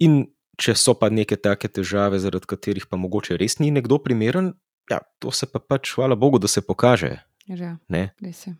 In 0.00 0.24
če 0.60 0.74
so 0.76 0.94
pa 0.98 1.10
neke 1.12 1.36
take 1.40 1.70
težave, 1.72 2.20
zaradi 2.22 2.48
katerih 2.48 2.86
pa 2.88 3.00
mogoče 3.00 3.38
res 3.40 3.58
ni 3.60 3.70
nekdo 3.74 4.00
primeren, 4.02 4.54
ja, 4.90 5.00
to 5.22 5.32
se 5.34 5.48
pa 5.48 5.60
pač, 5.62 5.94
hvala 5.96 6.18
Bogu, 6.18 6.40
da 6.40 6.50
se 6.50 6.64
pokaže. 6.64 7.18
Ja, 7.48 7.76
Ne? 7.88 8.10
res 8.22 8.46
je. 8.46 8.54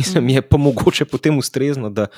Mislim, 0.00 0.32
je 0.32 0.40
pa 0.42 0.56
mogoče 0.56 1.04
potem 1.04 1.36
ustrezno, 1.38 1.90
da 1.92 2.08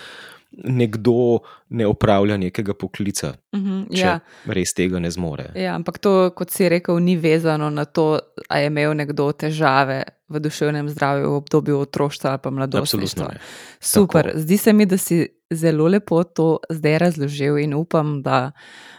nekdo 0.53 1.41
ne 1.69 1.87
opravlja 1.87 2.37
nekega 2.37 2.75
poklica, 2.75 3.35
Mhm, 3.53 3.83
če 3.91 4.01
ja. 4.01 4.21
res 4.47 4.73
tega 4.75 4.99
ne 4.99 5.11
zmore. 5.11 5.51
Ja, 5.55 5.75
ampak 5.75 5.99
to, 5.99 6.31
kot 6.31 6.51
si 6.51 6.69
rekel, 6.69 6.99
ni 6.99 7.17
vezano 7.17 7.71
na 7.71 7.85
to, 7.85 8.19
ali 8.49 8.63
je 8.63 8.67
imel 8.67 8.95
nekdo 8.95 9.33
težave 9.33 10.03
v 10.29 10.41
duševnem 10.41 10.89
zdravju 10.89 11.31
v 11.31 11.37
obdobju 11.37 11.79
otroštva 11.81 12.31
ali 12.31 12.39
pa 12.39 12.49
Absolutno 12.49 12.57
mladostništva. 12.57 13.29
ne. 13.29 13.39
Super, 13.81 14.25
Tako. 14.27 14.39
zdi 14.39 14.57
se 14.59 14.73
mi, 14.73 14.87
da 14.87 14.97
si 14.99 15.21
zelo 15.51 15.87
lepo 15.87 16.25
to 16.25 16.59
zdaj 16.71 16.99
razložil 16.99 17.59
in 17.59 17.75
upam, 17.75 18.23
da 18.23 18.51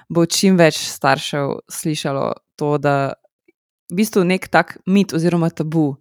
bo 0.10 0.26
čim 0.26 0.58
več 0.58 0.78
staršev 0.78 1.68
slišalo 1.68 2.34
to, 2.56 2.78
da 2.78 3.14
v 3.92 3.96
bistvu 3.96 4.24
nek 4.24 4.48
tak 4.48 4.78
mit 4.86 5.14
oziroma 5.14 5.50
tabu 5.50 5.96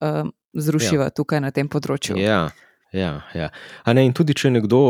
um, 0.00 0.32
zrušiva 0.54 1.04
ja. 1.04 1.10
tukaj 1.10 1.40
na 1.40 1.50
tem 1.50 1.68
področju. 1.68 2.16
Ja, 2.16 2.50
ja, 2.92 3.22
ja. 3.34 3.50
A 3.84 3.92
Ne, 3.92 4.06
in 4.06 4.12
tudi 4.16 4.34
če 4.34 4.48
je 4.48 4.56
nekdo 4.60 4.80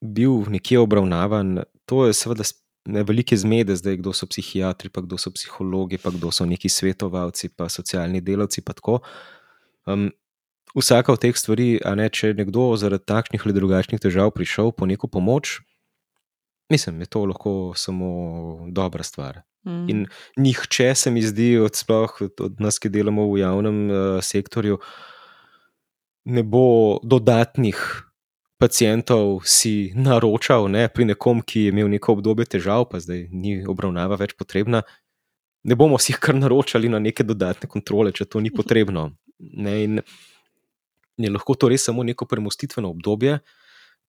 bil 0.00 0.46
nekje 0.50 0.80
obravnavan, 0.80 1.60
to 1.86 2.06
je 2.06 2.16
seveda 2.16 2.46
ne 2.90 3.02
velike 3.04 3.36
zmede, 3.36 3.76
zdaj 3.76 4.00
kdo 4.00 4.12
so 4.16 4.26
psihiatri, 4.26 4.88
pa 4.88 5.04
kdo 5.04 5.18
so 5.20 5.30
psihologi, 5.34 5.98
pa 6.00 6.10
kdo 6.10 6.32
so 6.32 6.46
neki 6.48 6.68
svetovalci, 6.68 7.52
pa 7.52 7.68
socialni 7.68 8.22
delavci. 8.24 8.64
Pa 8.64 8.72
tako. 8.72 9.00
um, 9.86 10.10
vsaka 10.74 11.12
od 11.12 11.20
teh 11.20 11.36
stvari, 11.36 11.80
a 11.84 11.94
ne, 11.98 12.08
če 12.08 12.30
je 12.30 12.38
nekdo 12.44 12.72
zaradi 12.78 13.06
takšnih 13.10 13.42
ali 13.44 13.54
drugačnih 13.56 14.00
težav 14.00 14.30
prišel 14.34 14.72
po 14.72 14.86
neko 14.86 15.10
pomoč, 15.10 15.58
mislim, 16.70 17.00
je 17.02 17.10
to 17.10 17.24
lahko 17.26 17.72
samo 17.76 18.10
dobra 18.70 19.02
stvar. 19.02 19.42
Mm. 19.66 19.88
In 19.90 20.06
nihče 20.36 20.94
se 20.94 21.10
mi 21.10 21.22
zdi, 21.22 21.58
od, 21.58 21.74
sploh 21.76 22.14
od, 22.30 22.60
nas, 22.62 22.78
ki 22.78 22.88
delamo 22.88 23.26
v 23.32 23.42
javnem 23.42 23.80
uh, 23.90 23.96
sektorju, 24.22 24.78
ne 26.30 26.42
bo 26.46 27.00
dodatnih 27.02 27.76
pacijentov 28.60 29.40
si 29.48 29.92
naročal 29.96 30.68
ne, 30.70 30.86
pri 30.92 31.08
nekom, 31.08 31.40
ki 31.40 31.66
je 31.66 31.72
imel 31.72 31.88
neko 31.88 32.18
obdobje 32.18 32.46
težav, 32.56 32.86
pa 32.90 33.00
zdaj 33.00 33.26
ni 33.32 33.60
obravnava 33.64 34.18
več 34.20 34.36
potrebna. 34.38 34.82
Ne 35.64 35.76
bomo 35.76 35.98
si 36.00 36.12
jih 36.12 36.20
kar 36.20 36.36
naročali 36.36 36.88
na 36.92 37.00
neke 37.00 37.24
dodatne 37.24 37.68
kontrole, 37.68 38.12
če 38.12 38.28
to 38.28 38.40
ni 38.44 38.52
potrebno. 38.52 39.10
Ne, 39.38 39.74
in 39.84 40.02
je 41.20 41.32
lahko 41.32 41.56
to 41.56 41.68
res 41.72 41.88
samo 41.88 42.04
neko 42.04 42.28
premostitveno 42.28 42.92
obdobje, 42.92 43.40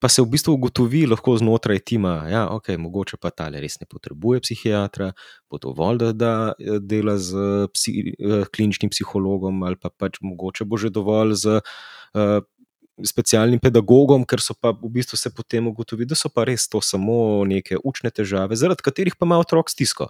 pa 0.02 0.10
se 0.10 0.22
v 0.22 0.32
bistvu 0.34 0.56
ugotovi 0.57 1.03
lahko 1.06 1.36
znotraj 1.38 1.80
tima, 1.86 2.15
da 2.23 2.30
ja, 2.30 2.41
okay, 2.49 2.78
mogoče 2.82 3.19
pa 3.22 3.30
ta 3.30 3.49
res 3.53 3.78
ne 3.80 3.86
potrebuje 3.86 4.41
psihiatra, 4.41 5.11
bo 5.49 5.60
dovolj, 5.61 5.99
da, 6.02 6.10
da 6.14 6.32
eh, 6.57 6.80
dela 6.82 7.18
z 7.22 7.68
psi, 7.73 7.94
eh, 8.18 8.48
kliničnim 8.49 8.90
psihologom, 8.90 9.61
ali 9.68 9.78
pa 9.78 9.94
pač 9.94 10.18
mogoče 10.26 10.65
bo 10.65 10.82
že 10.82 10.90
dovolj 10.90 11.36
z 11.44 11.60
uh, 11.61 12.41
specialnim 13.06 13.61
pedagogom, 13.61 14.26
ker 14.26 14.41
so 14.41 14.57
pa 14.57 14.73
v 14.73 14.90
bistvu 14.98 15.18
se 15.22 15.30
potem 15.34 15.69
ugotovi, 15.69 16.10
da 16.10 16.18
so 16.18 16.34
pa 16.34 16.48
res 16.49 16.65
to 16.69 16.82
samo 16.82 17.45
neke 17.45 17.78
učne 17.78 18.10
težave, 18.10 18.57
zaradi 18.57 18.82
katerih 18.82 19.15
pa 19.19 19.30
ima 19.30 19.38
otrok 19.41 19.69
stisko. 19.69 20.10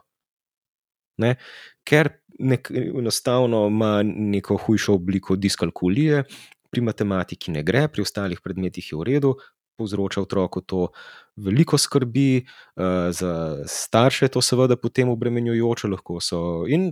Ne? 1.20 1.36
Ker 1.84 2.14
nek, 2.40 2.72
enostavno 2.72 3.66
ima 3.68 4.00
neko 4.04 4.56
hujšo 4.56 4.96
obliko 4.96 5.36
diskalkulije, 5.36 6.24
pri 6.72 6.82
matematiki 6.88 7.52
ne 7.52 7.64
gre, 7.68 7.90
pri 7.92 8.08
ostalih 8.08 8.40
predmetih 8.40 8.94
je 8.94 8.98
v 8.98 9.08
redu, 9.08 9.36
povzroča 9.82 10.22
otroku 10.22 10.62
to 10.62 10.88
veliko 11.36 11.78
skrbi, 11.82 12.46
uh, 12.46 13.10
za 13.10 13.66
starše 13.66 14.30
je 14.30 14.36
to 14.38 14.46
seveda 14.46 14.78
potem 14.78 15.10
obremenjujoče, 15.10 15.90
lahko 15.92 16.22
so 16.22 16.64
in 16.70 16.92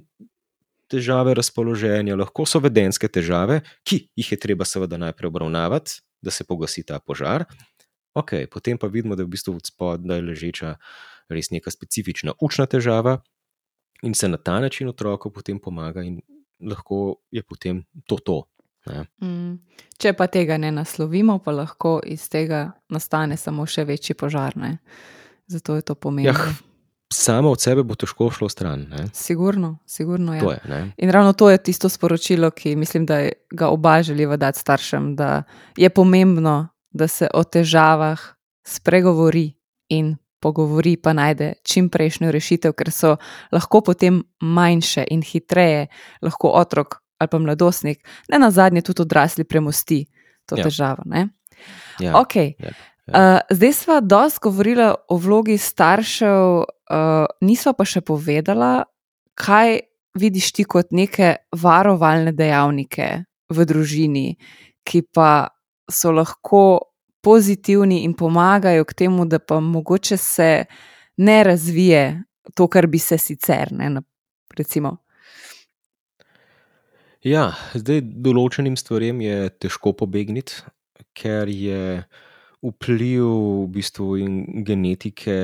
težave 0.90 1.36
razpoloženja, 1.38 2.18
lahko 2.18 2.48
so 2.50 2.60
vedenske 2.64 3.08
težave, 3.08 3.62
ki 3.86 4.08
jih 4.18 4.32
je 4.34 4.40
treba 4.42 4.66
seveda 4.66 4.98
najprej 4.98 5.30
obravnavati, 5.30 6.02
da 6.22 6.34
se 6.34 6.44
pogasi 6.44 6.84
ta 6.84 7.00
požar. 7.00 7.46
Ok, 8.18 8.34
potem 8.52 8.78
pa 8.78 8.90
vidimo, 8.90 9.16
da 9.16 9.24
je 9.24 9.30
v 9.30 9.36
bistvu 9.38 9.60
spodaj 9.64 10.24
ležeča 10.26 10.76
res 11.30 11.52
neka 11.54 11.72
specifična 11.72 12.34
učna 12.42 12.66
težava, 12.66 13.20
in 14.04 14.16
se 14.18 14.28
na 14.28 14.38
ta 14.38 14.60
način 14.60 14.90
otroku 14.90 15.32
potem 15.32 15.60
pomaga, 15.60 16.04
in 16.04 16.22
lahko 16.60 17.22
je 17.32 17.44
potem 17.44 17.84
to 18.08 18.18
to. 18.18 18.44
Mm. 19.22 19.58
Če 20.00 20.14
pa 20.16 20.28
tega 20.32 20.58
ne 20.58 20.72
naslovimo, 20.72 21.40
pa 21.44 21.52
lahko 21.52 22.00
iz 22.06 22.30
tega 22.32 22.70
nastane 22.90 23.38
samo 23.38 23.66
še 23.68 23.84
večji 23.86 24.16
požar. 24.16 24.58
Ne? 24.58 24.78
Zato 25.48 25.76
je 25.76 25.86
to 25.86 25.96
pomembno. 25.96 26.32
Jah, 26.32 26.62
samo 27.14 27.52
od 27.52 27.62
sebe 27.62 27.84
bo 27.84 27.98
težko 28.00 28.30
šlo 28.32 28.50
stran. 28.50 28.86
Ne? 28.90 29.10
Sigurno, 29.14 29.78
sigurno. 29.86 30.38
To 30.40 30.52
je. 30.52 30.62
Ne? 30.70 30.82
In 30.98 31.12
ravno 31.12 31.34
to 31.34 31.50
je 31.50 31.58
tisto 31.58 31.90
sporočilo, 31.90 32.52
ki 32.52 32.76
mislim, 32.76 33.06
da 33.06 33.28
ga 33.52 33.70
oba 33.70 34.02
želiva 34.04 34.38
dati 34.38 34.60
staršem, 34.60 35.16
da 35.16 35.44
je 35.78 35.90
pomembno, 35.90 36.68
da 36.92 37.08
se 37.08 37.28
o 37.34 37.44
težavah 37.44 38.22
spregovori 38.66 39.52
in 39.90 40.16
pogovori, 40.40 40.96
pa 40.98 41.14
najde 41.14 41.54
čim 41.64 41.90
prejšnjo 41.90 42.32
rešitev, 42.32 42.74
ker 42.74 42.92
so 42.92 43.16
lahko 43.52 43.82
potem 43.82 44.24
manjše 44.40 45.04
in 45.12 45.22
hitreje, 45.26 45.88
lahko 46.22 46.54
otrok 46.56 47.02
ali 47.20 47.28
pa 47.28 47.40
mladostnik, 47.40 48.00
ne 48.30 48.40
na 48.40 48.52
zadnje 48.52 48.82
tudi 48.82 49.02
odrasli, 49.02 49.44
premosti 49.44 50.06
to 50.46 50.58
Ja. 50.58 50.64
težavo. 50.64 51.04
Ne? 51.06 51.28
Ja. 52.00 52.14
Okay. 52.16 52.54
ja, 52.60 52.72
Uh, 53.10 53.16
zdaj 53.50 53.74
smo 53.74 54.02
dosti 54.02 54.40
govorili 54.42 54.86
o 55.10 55.18
vlogi 55.18 55.58
staršev, 55.58 56.46
uh, 56.58 57.26
nismo 57.42 57.74
pa 57.74 57.86
še 57.86 58.02
povedala, 58.02 58.84
kaj 59.34 59.80
vidiš 60.14 60.52
ti 60.52 60.64
kot 60.64 60.92
neke 60.92 61.36
varovalne 61.52 62.32
dejavnike 62.32 63.08
v 63.50 63.66
družini, 63.66 64.38
ki 64.84 65.02
pa 65.10 65.48
so 65.90 66.12
lahko 66.12 66.94
pozitivni 67.22 68.04
in 68.04 68.14
pomagajo 68.14 68.86
k 68.86 68.94
temu, 68.94 69.26
da 69.26 69.40
pa 69.40 69.58
mogoče 69.60 70.18
se 70.18 70.66
ne 71.18 71.44
razvije 71.44 72.24
to, 72.54 72.68
kar 72.68 72.88
bi 72.88 73.00
se 73.00 73.18
sicer. 73.18 73.72
Ne, 73.72 73.90
na- 73.90 74.06
recimo. 74.58 74.98
Ja, 77.20 77.50
zdaj 77.76 78.00
določenim 78.24 78.78
stvarem 78.80 79.20
je 79.20 79.50
težko 79.60 79.92
pobegniti, 79.92 80.62
ker 81.12 81.50
je 81.52 82.06
vpliv 82.64 83.26
v 83.28 83.66
bistvu 83.76 84.08
in 84.24 84.38
genetike 84.64 85.36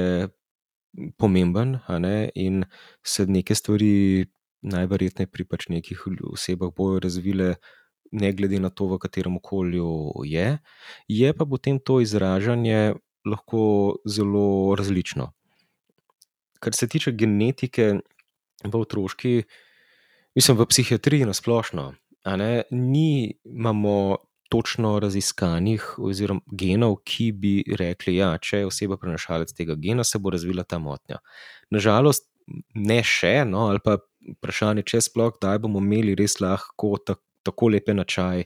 pomemben, 1.19 1.81
a 1.91 1.99
ne, 1.99 2.29
in 2.31 2.63
se 3.03 3.25
neke 3.27 3.57
stvari 3.59 4.23
najverjetneje 4.63 5.27
pri 5.27 5.43
pač 5.43 5.67
nekih 5.67 6.05
osebah 6.31 6.71
bojo 6.71 7.03
razvile, 7.03 7.57
ne 8.15 8.31
glede 8.31 8.61
na 8.63 8.71
to, 8.71 8.87
v 8.87 9.01
katerem 9.03 9.35
okolju 9.35 10.23
je. 10.23 10.47
Je 11.11 11.33
pa 11.35 11.43
potem 11.43 11.75
to 11.83 11.99
izražanje 11.99 12.95
lahko 13.27 13.99
zelo 14.07 14.79
različno. 14.79 15.33
Kar 16.63 16.71
se 16.71 16.87
tiče 16.87 17.11
genetike 17.11 17.99
v 18.63 18.79
otroški, 18.79 19.43
mislim, 20.35 20.57
v 20.57 20.67
psihiatriji 20.69 21.25
na 21.25 21.33
splošno, 21.33 21.93
a 22.25 22.35
ne, 22.35 22.63
ni, 22.71 23.37
imamo 23.45 24.17
točno 24.49 24.99
raziskanih 24.99 25.83
oziroma 25.99 26.41
genov, 26.51 26.99
ki 27.03 27.31
bi 27.31 27.53
rekli, 27.79 28.15
da 28.15 28.19
ja, 28.19 28.37
če 28.37 28.61
je 28.63 28.69
oseba 28.69 28.97
prenašalec 29.01 29.53
tega 29.57 29.75
gena, 29.75 30.03
se 30.03 30.19
bo 30.21 30.33
razvila 30.33 30.63
ta 30.63 30.79
motnja. 30.79 31.17
Nažalost, 31.73 32.27
ne 32.75 33.01
še, 33.03 33.39
no, 33.49 33.69
ali 33.71 33.81
pa 33.83 33.97
vprašanje, 34.35 34.85
če 34.85 35.01
sploh 35.07 35.33
kdaj 35.37 35.63
bomo 35.65 35.81
imeli 35.81 36.15
res 36.17 36.37
lahko 36.41 36.95
ta, 37.01 37.17
tako 37.45 37.69
lepe 37.73 37.93
načaj 37.93 38.45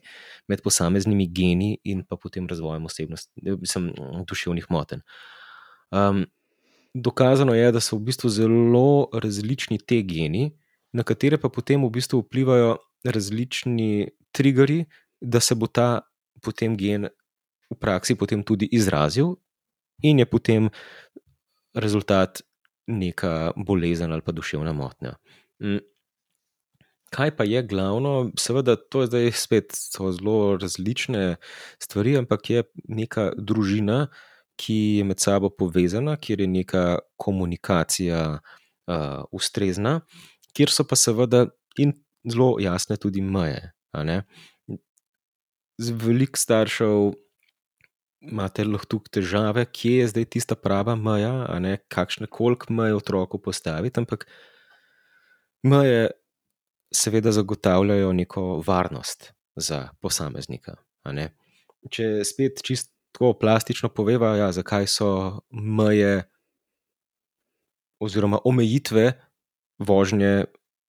med 0.52 0.64
posameznimi 0.64 1.28
geni 1.32 1.72
in 1.88 2.04
pa 2.08 2.18
potem 2.20 2.48
razvojem 2.48 2.88
osebnosti, 2.88 3.32
mislim, 3.60 3.92
duševnih 4.28 4.68
motenj. 4.72 5.04
Um, 5.96 6.26
dokazano 6.94 7.56
je, 7.56 7.72
da 7.76 7.84
so 7.84 7.98
v 7.98 8.10
bistvu 8.10 8.32
zelo 8.34 9.08
različni 9.14 9.80
te 9.80 10.02
geni, 10.08 10.50
na 10.94 11.04
katere 11.04 11.38
pa 11.38 11.50
potem 11.50 11.84
v 11.86 11.92
bistvu 11.94 12.24
vplivajo 12.24 12.78
različni 13.06 14.10
triggeri, 14.32 14.86
da 15.22 15.40
se 15.40 15.56
bo 15.56 15.68
ta 15.68 16.02
potem 16.42 16.78
gen 16.78 17.10
v 17.70 17.76
praksi 17.78 18.16
potem 18.16 18.44
tudi 18.44 18.66
izrazil, 18.72 19.36
in 20.02 20.20
je 20.20 20.26
potem 20.26 20.70
rezultat 21.76 22.42
neka 22.88 23.54
bolezen 23.56 24.12
ali 24.12 24.26
pa 24.26 24.32
duševna 24.32 24.74
motnja. 24.74 25.16
Mm. 25.62 25.84
Kaj 27.10 27.36
pa 27.38 27.44
je 27.44 27.62
glavno? 27.66 28.32
Seveda, 28.38 28.76
to 28.76 29.02
je 29.02 29.08
zdaj 29.10 29.32
spet 29.34 29.74
zelo 29.98 30.58
različne 30.62 31.36
stvari, 31.82 32.18
ampak 32.18 32.50
je 32.50 32.64
neka 32.86 33.32
družina, 33.38 34.08
ki 34.60 34.76
je 35.00 35.04
med 35.04 35.20
sabo 35.20 35.50
povezana, 35.50 36.18
kjer 36.22 36.44
je 36.44 36.48
neka 36.48 36.84
komunikacija 37.18 38.22
uh, 38.38 39.24
ustrezna, 39.32 40.02
kjer 40.54 40.72
so 40.74 40.86
pa 40.88 40.98
seveda 41.00 41.48
in 41.78 41.94
zelo 42.28 42.56
jasne 42.62 42.98
tudi 42.98 43.22
meje. 43.22 43.72
veliko 45.80 46.40
staršev 46.40 47.12
imate 48.20 48.66
lahko 48.68 48.90
tukaj 48.96 49.14
težave, 49.20 49.64
kje 49.66 49.94
je 50.02 50.08
zdaj 50.12 50.26
tista 50.36 50.56
prava 50.60 50.96
meja, 51.00 51.48
kakšne 51.88 52.28
koliko 52.28 52.74
meje 52.74 52.96
otroku 52.96 53.40
postaviti, 53.40 54.00
ampak 54.00 54.28
meje 55.64 56.10
seveda 56.92 57.32
zagotavljajo 57.32 58.12
neko 58.14 58.64
varnost 58.68 59.32
za 59.56 59.88
posameznika. 60.02 60.76
Če 61.90 62.26
spet 62.28 62.60
čisto 62.64 63.32
plastično 63.40 63.90
poveva, 63.90 64.36
ja, 64.36 64.52
zakaj 64.52 64.88
so 64.92 65.10
meje 65.52 66.26
oziroma 68.00 68.40
omejitve 68.44 69.14
vožnje 69.80 70.46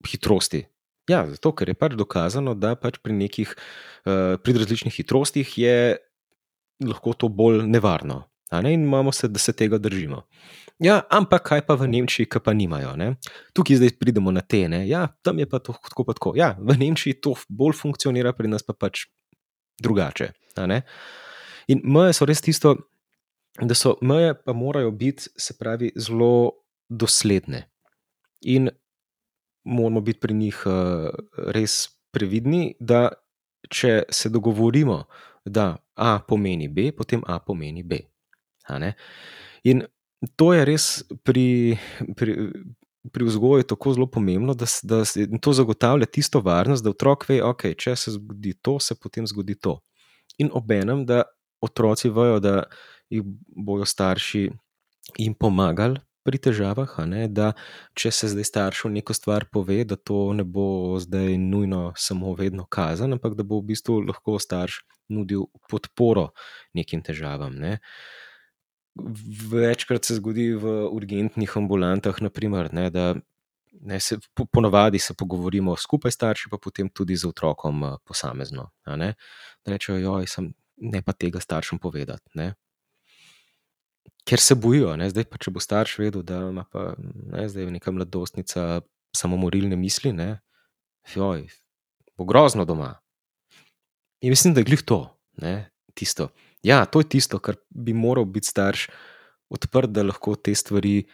hitrosti. 0.07 0.65
Ja, 1.11 1.25
zato, 1.27 1.53
ker 1.57 1.71
je 1.71 1.75
pač 1.79 1.97
dokazano, 1.99 2.55
da 2.55 2.77
pač 2.79 3.01
pri 3.03 3.17
nekih 3.17 3.55
uh, 3.55 4.37
pri 4.39 4.55
različnih 4.59 4.95
hitrostih 4.95 5.59
je 5.59 5.97
lahko 6.85 7.15
to 7.15 7.29
bolj 7.29 7.65
nevarno. 7.67 8.25
Ne? 8.51 8.75
In 8.75 8.83
imamo 8.83 9.13
se, 9.13 9.29
da 9.29 9.39
se 9.39 9.53
tega 9.53 9.79
držimo. 9.79 10.23
Ja, 10.83 11.03
ampak 11.11 11.45
kaj 11.47 11.63
pa 11.67 11.77
v 11.79 11.87
Nemčiji, 11.93 12.27
ki 12.27 12.41
pa 12.43 12.55
nimajo? 12.57 12.97
Ne? 12.99 13.15
Tukaj 13.55 13.79
zdaj 13.79 13.95
pridemo 14.01 14.33
na 14.35 14.41
te. 14.41 14.65
Ne? 14.69 14.83
Ja, 14.89 15.07
tam 15.23 15.39
je 15.39 15.47
pa 15.47 15.61
to 15.63 15.77
tako, 15.77 16.05
pa 16.09 16.17
tako. 16.17 16.33
Ja, 16.37 16.57
v 16.59 16.75
Nemčiji 16.81 17.21
to 17.23 17.37
bolj 17.49 17.77
funkcionira, 17.79 18.33
pri 18.35 18.51
nas 18.51 18.67
pa 18.67 18.75
pač 18.75 19.07
drugače. 19.83 20.33
In 21.71 21.85
meje 21.85 22.17
so 22.17 22.27
res 22.27 22.43
tisto, 22.43 22.75
da 23.61 23.77
so 23.77 23.95
meje, 24.03 24.35
pa 24.35 24.57
morajo 24.57 24.91
biti, 24.91 25.31
se 25.37 25.55
pravi, 25.59 25.93
zelo 25.95 26.65
dosledne. 26.89 27.69
In 28.51 28.73
moramo 29.65 30.01
biti 30.01 30.21
pri 30.21 30.35
njih 30.35 30.63
uh, 30.67 31.09
res 31.55 31.89
previdni, 32.11 32.75
da 32.81 33.09
če 33.69 34.03
se 34.11 34.29
dogovorimo, 34.29 35.05
da 35.45 35.77
A 35.95 36.19
pomeni 36.29 36.69
B, 36.69 36.91
potem 36.97 37.23
A 37.27 37.39
pomeni 37.39 37.83
B. 37.83 38.01
In 39.65 39.83
to 40.37 40.53
je 40.53 40.65
res 40.65 40.87
pri, 41.25 41.77
pri, 42.17 42.37
pri 43.13 43.29
vzgoju 43.29 43.67
tako 43.69 43.95
zelo 43.97 44.07
pomembno, 44.11 44.55
da, 44.55 44.69
da 44.83 45.03
to 45.41 45.53
zagotavlja 45.57 46.07
tisto 46.07 46.41
varnost, 46.45 46.85
da 46.85 46.93
otrok 46.93 47.29
ve, 47.29 47.41
okay, 47.45 47.77
če 47.77 47.97
se 47.97 48.17
zgodi 48.17 48.55
to, 48.63 48.79
se 48.81 48.97
potem 48.97 49.27
zgodi 49.27 49.57
to. 49.57 49.79
In 50.39 50.51
obenem, 50.53 51.05
da 51.09 51.25
otroci 51.61 52.09
vejo, 52.13 52.41
da 52.41 52.63
jih 53.13 53.25
bodo 53.57 53.85
starši 53.85 54.49
jim 55.19 55.35
pomagali 55.35 56.01
pri 56.23 56.39
težavah, 56.39 56.93
ne, 57.09 57.25
da 57.29 57.53
če 57.99 58.13
se 58.13 58.31
zdaj 58.33 58.47
staršu 58.49 58.91
neko 58.93 59.15
stvar 59.17 59.47
pove, 59.53 59.83
da 59.89 59.97
to 59.97 60.33
ne 60.37 60.45
bo 60.45 60.99
zdaj 61.01 61.39
nujno 61.41 61.93
samo 61.97 62.35
vedno 62.39 62.67
kazan, 62.69 63.17
ampak 63.17 63.37
da 63.39 63.47
bo 63.47 63.61
v 63.61 63.71
bistvu 63.73 64.01
lahko 64.09 64.39
starš 64.43 64.83
nudil 65.11 65.49
podporo 65.71 66.31
nekim 66.77 67.03
težavam. 67.03 67.57
Ne. 67.59 67.79
Večkrat 69.51 70.05
se 70.05 70.19
zgodi 70.19 70.51
v 70.61 70.77
urgentnih 70.93 71.57
ambulantah, 71.57 72.21
naprimer, 72.23 72.73
ne, 72.75 72.89
da 72.93 73.15
ne, 73.81 74.01
se 74.01 74.19
ponavadi 74.53 74.99
se 74.99 75.15
pogovorimo 75.15 75.77
skupaj, 75.77 76.13
starši 76.15 76.51
pa 76.53 76.59
potem 76.59 76.91
tudi 76.91 77.17
z 77.17 77.31
otrokom 77.31 77.87
posamezno. 78.05 78.71
Rečejo, 79.67 80.19
da 80.21 80.49
ne 80.81 81.03
pa 81.03 81.13
tega 81.13 81.41
staršem 81.41 81.79
povedati. 81.79 82.29
Ne 82.35 82.55
ker 84.29 84.41
se 84.41 84.55
bojijo. 84.55 84.93
Zdaj, 85.11 85.27
pa, 85.31 85.39
če 85.41 85.53
bo 85.55 85.63
starš 85.63 85.99
vedel, 86.01 86.23
da 86.27 86.43
ima 86.51 86.65
pa, 86.71 86.95
ne, 86.99 87.49
neka 87.77 87.93
mladostnica 87.95 88.81
samomorilne 89.17 89.77
misli, 89.77 90.13
ne, 90.13 90.39
Joj, 91.15 91.47
bo 92.19 92.25
grozno 92.25 92.65
doma. 92.65 93.01
In 94.21 94.31
mislim, 94.31 94.55
da 94.55 94.61
je 94.61 94.65
glih 94.65 94.83
to, 94.83 95.19
ne, 95.43 95.71
tisto. 95.95 96.29
Ja, 96.63 96.85
to 96.85 97.01
je 97.01 97.09
tisto, 97.09 97.39
kar 97.39 97.57
bi 97.71 97.93
moral 97.93 98.25
biti 98.25 98.47
starš 98.47 98.89
odprt, 99.51 99.91
da 99.91 100.05
lahko 100.05 100.37
te 100.37 100.55
stvari 100.55 101.09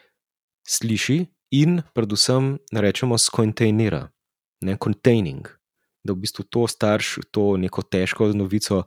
sliši 0.69 1.25
in, 1.55 1.81
predvsem, 1.95 2.57
rečemo, 2.73 3.19
skontejnira, 3.19 4.09
ne 4.67 4.77
containing. 4.83 5.49
Da 6.05 6.13
v 6.13 6.23
bistvu 6.27 6.45
to 6.51 6.67
starš, 6.67 7.19
to 7.31 7.55
neko 7.57 7.83
težko 7.83 8.29
novico 8.35 8.83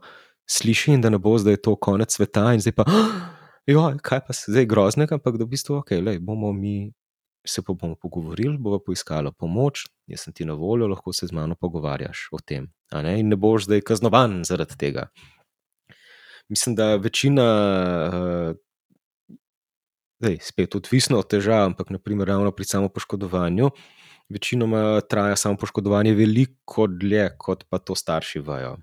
sliši 0.48 0.94
in 0.96 1.00
da 1.00 1.10
ne 1.10 1.18
bo 1.18 1.38
zdaj 1.38 1.56
to 1.64 1.76
konec 1.76 2.12
sveta 2.12 2.52
in 2.54 2.60
zdaj 2.60 2.76
pa. 2.76 2.86
Jo, 3.68 3.82
kaj 4.02 4.22
pa 4.26 4.34
zdaj 4.36 4.66
groznega, 4.66 5.18
ampak 5.18 5.36
da 5.36 5.44
v 5.44 5.52
bistvu, 5.52 5.82
okay, 5.82 6.00
lej, 6.00 6.18
bomo 6.24 6.52
mi 6.52 6.92
se 7.46 7.62
pa 7.62 7.72
bomo 7.72 7.94
pogovorili, 7.94 8.58
bomo 8.58 8.78
poiskali 8.84 9.32
pomoč, 9.38 9.86
jaz 10.06 10.26
sem 10.26 10.34
ti 10.36 10.44
na 10.44 10.54
voljo, 10.54 10.88
lahko 10.88 11.12
se 11.12 11.26
z 11.26 11.32
mano 11.32 11.54
pogovarjaš 11.54 12.28
o 12.32 12.38
tem. 12.44 12.68
Ne? 12.92 13.18
In 13.20 13.28
ne 13.28 13.36
boš 13.36 13.64
zdaj 13.68 13.84
kaznovan 13.86 14.42
zaradi 14.44 14.76
tega. 14.78 15.08
Mislim, 16.48 16.74
da 16.74 16.96
večina, 16.96 17.46
zdaj, 20.20 20.38
spet 20.42 20.74
odvisno 20.74 21.18
od 21.18 21.30
težav, 21.30 21.70
ampak 21.70 21.90
naprimer 21.90 22.28
ravno 22.28 22.52
pri 22.52 22.64
samopoškodovanju, 22.64 23.70
večinoma 24.28 25.00
traja 25.00 25.36
samopoškodovanje 25.36 26.14
veliko 26.14 26.86
dlje, 26.86 27.30
kot 27.38 27.64
pa 27.70 27.78
to 27.78 27.94
starši 27.94 28.42
vajo 28.44 28.76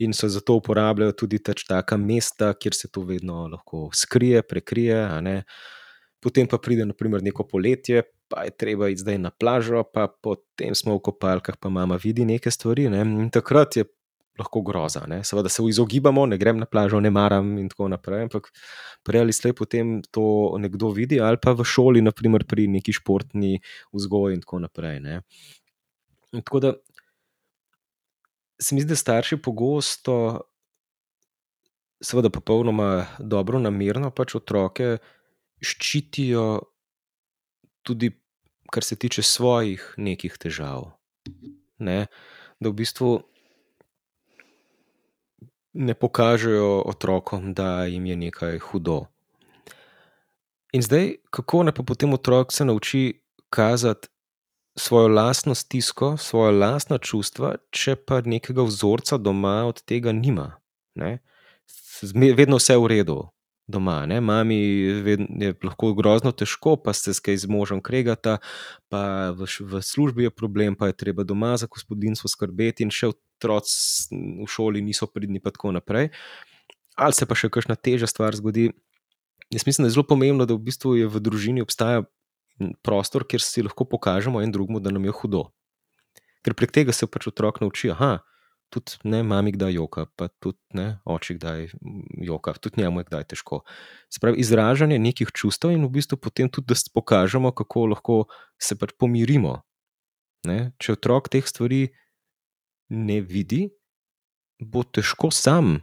in 0.00 0.12
se 0.16 0.28
zato 0.28 0.56
uporabljajo 0.56 1.12
tudi 1.12 1.38
taka 1.68 1.96
mesta, 1.96 2.54
kjer 2.54 2.74
se 2.74 2.88
to 2.88 3.04
vedno 3.04 3.46
lahko 3.52 3.90
skrije, 3.94 4.42
prekrije. 4.42 5.02
Potem 6.20 6.48
pa 6.48 6.58
pride, 6.58 6.84
naprimer, 6.84 7.22
neko 7.22 7.46
poletje, 7.48 8.02
pa 8.28 8.44
je 8.44 8.50
treba 8.56 8.88
iti 8.88 9.00
zdaj 9.00 9.18
na 9.18 9.30
plažo, 9.30 9.82
pa 9.84 10.06
potem 10.08 10.74
smo 10.74 10.96
v 10.98 11.04
kopalkah, 11.08 11.56
pa 11.60 11.68
mama 11.68 11.98
vidi 12.02 12.24
neke 12.24 12.50
stvari. 12.50 12.88
Ne? 12.92 13.00
In 13.00 13.30
takrat 13.32 13.76
je 13.76 13.84
lahko 14.40 14.62
groza. 14.64 15.04
Ne? 15.08 15.20
Seveda 15.24 15.48
se 15.52 15.62
izogibamo, 15.68 16.26
ne 16.26 16.38
grem 16.38 16.58
na 16.60 16.66
plažo, 16.66 17.00
ne 17.00 17.10
maram 17.10 17.56
in 17.58 17.68
tako 17.68 17.88
naprej. 17.92 18.28
Ampak 18.28 18.50
prej 19.04 19.24
ali 19.26 19.36
slej 19.36 19.56
potem 19.58 19.98
to 20.10 20.56
nekdo 20.58 20.92
vidi, 20.96 21.20
ali 21.20 21.40
pa 21.42 21.52
v 21.56 21.66
šoli, 21.66 22.04
naprimer 22.04 22.46
pri 22.48 22.68
neki 22.68 22.94
športni 22.96 23.58
vzgoji 23.92 24.38
in 24.38 24.44
tako 24.44 24.62
naprej. 24.64 25.00
Ne? 25.04 25.20
Tako 26.30 26.60
da 26.62 26.74
se 28.60 28.74
mi 28.74 28.80
zdi, 28.80 28.88
da 28.88 28.96
starši 28.96 29.36
pogosto, 29.36 30.40
seveda, 32.02 32.30
popolnoma 32.30 33.06
dobro 33.18 33.58
namerno 33.58 34.10
pač 34.10 34.34
otroke 34.34 34.98
ščitijo, 35.60 36.60
tudi 37.82 38.12
kar 38.70 38.84
se 38.84 38.96
tiče 38.96 39.22
svojih 39.22 39.94
nekih 39.98 40.36
težav. 40.40 40.92
Ne? 41.80 42.06
Da 42.60 42.70
v 42.70 42.76
bistvu 42.76 43.10
ne 45.72 45.94
pokažejo 45.94 46.82
otrokom, 46.86 47.54
da 47.54 47.86
jim 47.88 48.06
je 48.06 48.16
nekaj 48.16 48.58
hudo. 48.68 49.04
In 50.72 50.84
zdaj, 50.86 51.16
kako 51.34 51.64
naj 51.66 51.74
pa 51.74 51.82
potem 51.82 52.12
otrok 52.14 52.52
se 52.52 52.64
nauči 52.64 53.22
kazati 53.50 54.08
svojo 54.80 55.08
lastno 55.08 55.54
stisko, 55.54 56.16
svoje 56.16 56.52
lastna 56.56 56.98
čustva, 56.98 57.56
če 57.70 57.96
pa 57.96 58.20
nekega 58.24 58.64
vzorca 58.64 59.18
doma 59.20 59.64
od 59.68 59.82
tega 59.84 60.12
nima. 60.16 60.54
Ne? 60.96 61.18
Vedno 62.36 62.56
vse 62.56 62.74
je 62.78 62.80
v 62.80 62.88
redu 62.94 63.18
doma, 63.70 64.06
ne? 64.06 64.18
mami 64.20 64.56
je 64.56 65.52
lahko 65.62 65.92
grozno 65.94 66.32
težko, 66.32 66.74
pa 66.80 66.94
se 66.96 67.14
skaj 67.14 67.38
z 67.44 67.50
možem 67.50 67.82
kregata, 67.84 68.38
pa 68.90 69.30
v, 69.36 69.46
v 69.46 69.82
službi 69.84 70.26
je 70.26 70.34
problem, 70.34 70.74
pa 70.74 70.90
je 70.90 70.98
treba 71.04 71.24
doma 71.24 71.54
za 71.60 71.68
gospodinstvo 71.70 72.30
skrbeti, 72.32 72.86
in 72.86 72.90
še 72.94 73.12
otroci 73.12 74.16
v 74.42 74.48
šoli 74.50 74.82
niso 74.82 75.06
pridni, 75.06 75.42
pa 75.44 75.54
tako 75.54 75.74
naprej. 75.76 76.10
Ali 76.98 77.16
se 77.16 77.28
pa 77.28 77.38
še 77.38 77.52
kakšna 77.52 77.78
teža 77.78 78.10
stvar 78.10 78.34
zgodi. 78.36 78.72
Jaz 79.50 79.66
mislim, 79.66 79.84
da 79.84 79.90
je 79.90 79.94
zelo 79.98 80.06
pomembno, 80.06 80.46
da 80.46 80.54
v 80.54 80.62
bistvu 80.66 80.96
je 80.98 81.06
v 81.10 81.22
družini 81.22 81.62
obstaja 81.62 82.04
prostor, 82.82 83.24
kjer 83.24 83.42
si 83.44 83.64
lahko 83.64 83.84
pokažemo 83.84 84.42
en 84.42 84.52
drugemu, 84.52 84.80
da 84.80 84.92
nam 84.94 85.04
je 85.04 85.14
hudo. 85.22 85.44
Ker 86.44 86.56
prek 86.56 86.72
tega 86.72 86.92
se 86.96 87.06
pač 87.06 87.28
otrok 87.28 87.60
nauči, 87.60 87.92
da 87.92 88.18
tudi 88.70 88.92
ne 89.04 89.22
mami 89.26 89.52
kdaj 89.52 89.74
joka, 89.74 90.06
pa 90.16 90.28
tudi 90.28 90.58
ne 90.78 91.00
oči 91.04 91.34
kdaj 91.34 91.68
joka, 92.22 92.54
tudi 92.54 92.82
njemu 92.82 93.00
je 93.00 93.08
kdaj 93.10 93.24
težko. 93.34 93.62
Spravi, 94.12 94.38
izražanje 94.40 94.98
nekih 94.98 95.32
čustev 95.34 95.74
in 95.74 95.84
v 95.84 95.90
bistvu 95.98 96.16
potem 96.16 96.48
tudi, 96.48 96.70
da 96.70 96.78
pokažemo, 96.94 97.50
kako 97.52 97.86
lahko 97.90 98.16
se 98.62 98.78
pač 98.78 98.94
pomirimo. 98.98 99.60
Ne? 100.46 100.72
Če 100.78 100.94
otrok 100.96 101.28
teh 101.28 101.44
stvari 101.44 101.90
ne 102.88 103.20
vidi, 103.20 103.68
bo 104.62 104.84
težko 104.86 105.32
sam 105.34 105.80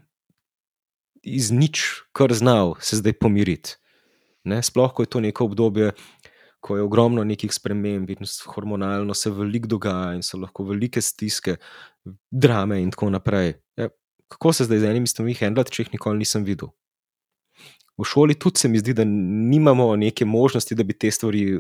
iz 1.22 1.52
nič, 1.52 2.08
kar 2.16 2.32
znal, 2.34 2.78
se 2.80 2.98
zdaj 2.98 3.20
pomiriti. 3.20 3.76
Ne? 4.48 4.62
Sploh, 4.64 4.94
ko 4.96 5.04
je 5.04 5.12
to 5.12 5.20
neko 5.20 5.52
obdobje, 5.52 5.92
ko 6.68 6.76
je 6.78 6.84
ogromno 6.84 7.24
nekih 7.24 7.54
sprememb 7.54 8.10
in 8.12 8.28
hormonalno 8.52 9.16
se 9.16 9.32
veliko 9.32 9.72
dogaja 9.72 10.18
in 10.18 10.24
so 10.26 10.40
lahko 10.42 10.66
velike 10.68 11.02
stiske, 11.02 11.56
drame 12.32 12.82
in 12.84 12.92
tako 12.92 13.10
naprej. 13.16 13.54
Ja, 13.80 13.88
kako 14.28 14.54
se 14.54 14.68
zdaj 14.68 14.84
z 14.84 14.90
enimi 14.92 15.08
stvarmi 15.08 15.38
handlati, 15.40 15.72
če 15.72 15.86
jih 15.86 15.94
nikoli 15.96 16.26
nisem 16.26 16.44
videl? 16.48 16.74
V 17.98 18.06
šoli 18.06 18.36
tudi 18.36 18.60
se 18.60 18.70
mi 18.70 18.82
zdi, 18.82 18.94
da 18.94 19.06
nimamo 19.08 19.96
neke 19.96 20.26
možnosti, 20.26 20.76
da 20.76 20.84
bi 20.84 20.94
te 20.94 21.12
stvari 21.12 21.56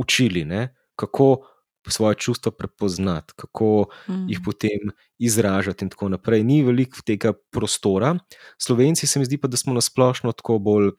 učili, 0.00 0.44
ne? 0.44 0.68
kako 0.96 1.44
svoje 1.90 2.14
čustva 2.14 2.50
prepoznati, 2.52 3.32
kako 3.36 3.86
mm. 4.08 4.28
jih 4.28 4.40
potem 4.44 4.90
izražati, 5.18 5.84
in 5.84 5.90
tako 5.92 6.08
naprej. 6.08 6.42
Ni 6.42 6.62
veliko 6.62 7.04
tega 7.06 7.32
prostora. 7.52 8.16
Slovenci 8.58 9.06
se 9.06 9.18
mi 9.18 9.28
zdi 9.28 9.38
pa, 9.38 9.48
da 9.48 9.56
smo 9.56 9.74
nasplošno 9.74 10.32
tako 10.32 10.58
bolj 10.58 10.90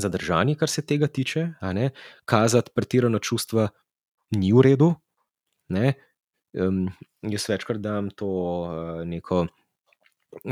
zadržani, 0.00 0.56
kar 0.56 0.68
se 0.68 0.82
tega 0.86 1.06
tiče. 1.06 1.48
Kazati 2.24 2.70
pretirano 2.74 3.18
čustva 3.18 3.68
ni 4.36 4.52
v 4.52 4.64
redu. 4.64 4.94
Ne? 5.68 5.94
Um, 6.52 6.88
jaz 7.22 7.48
večkrat 7.48 7.80
dam 7.80 8.10
to 8.10 8.28
uh, 8.28 9.04
neko 9.08 9.46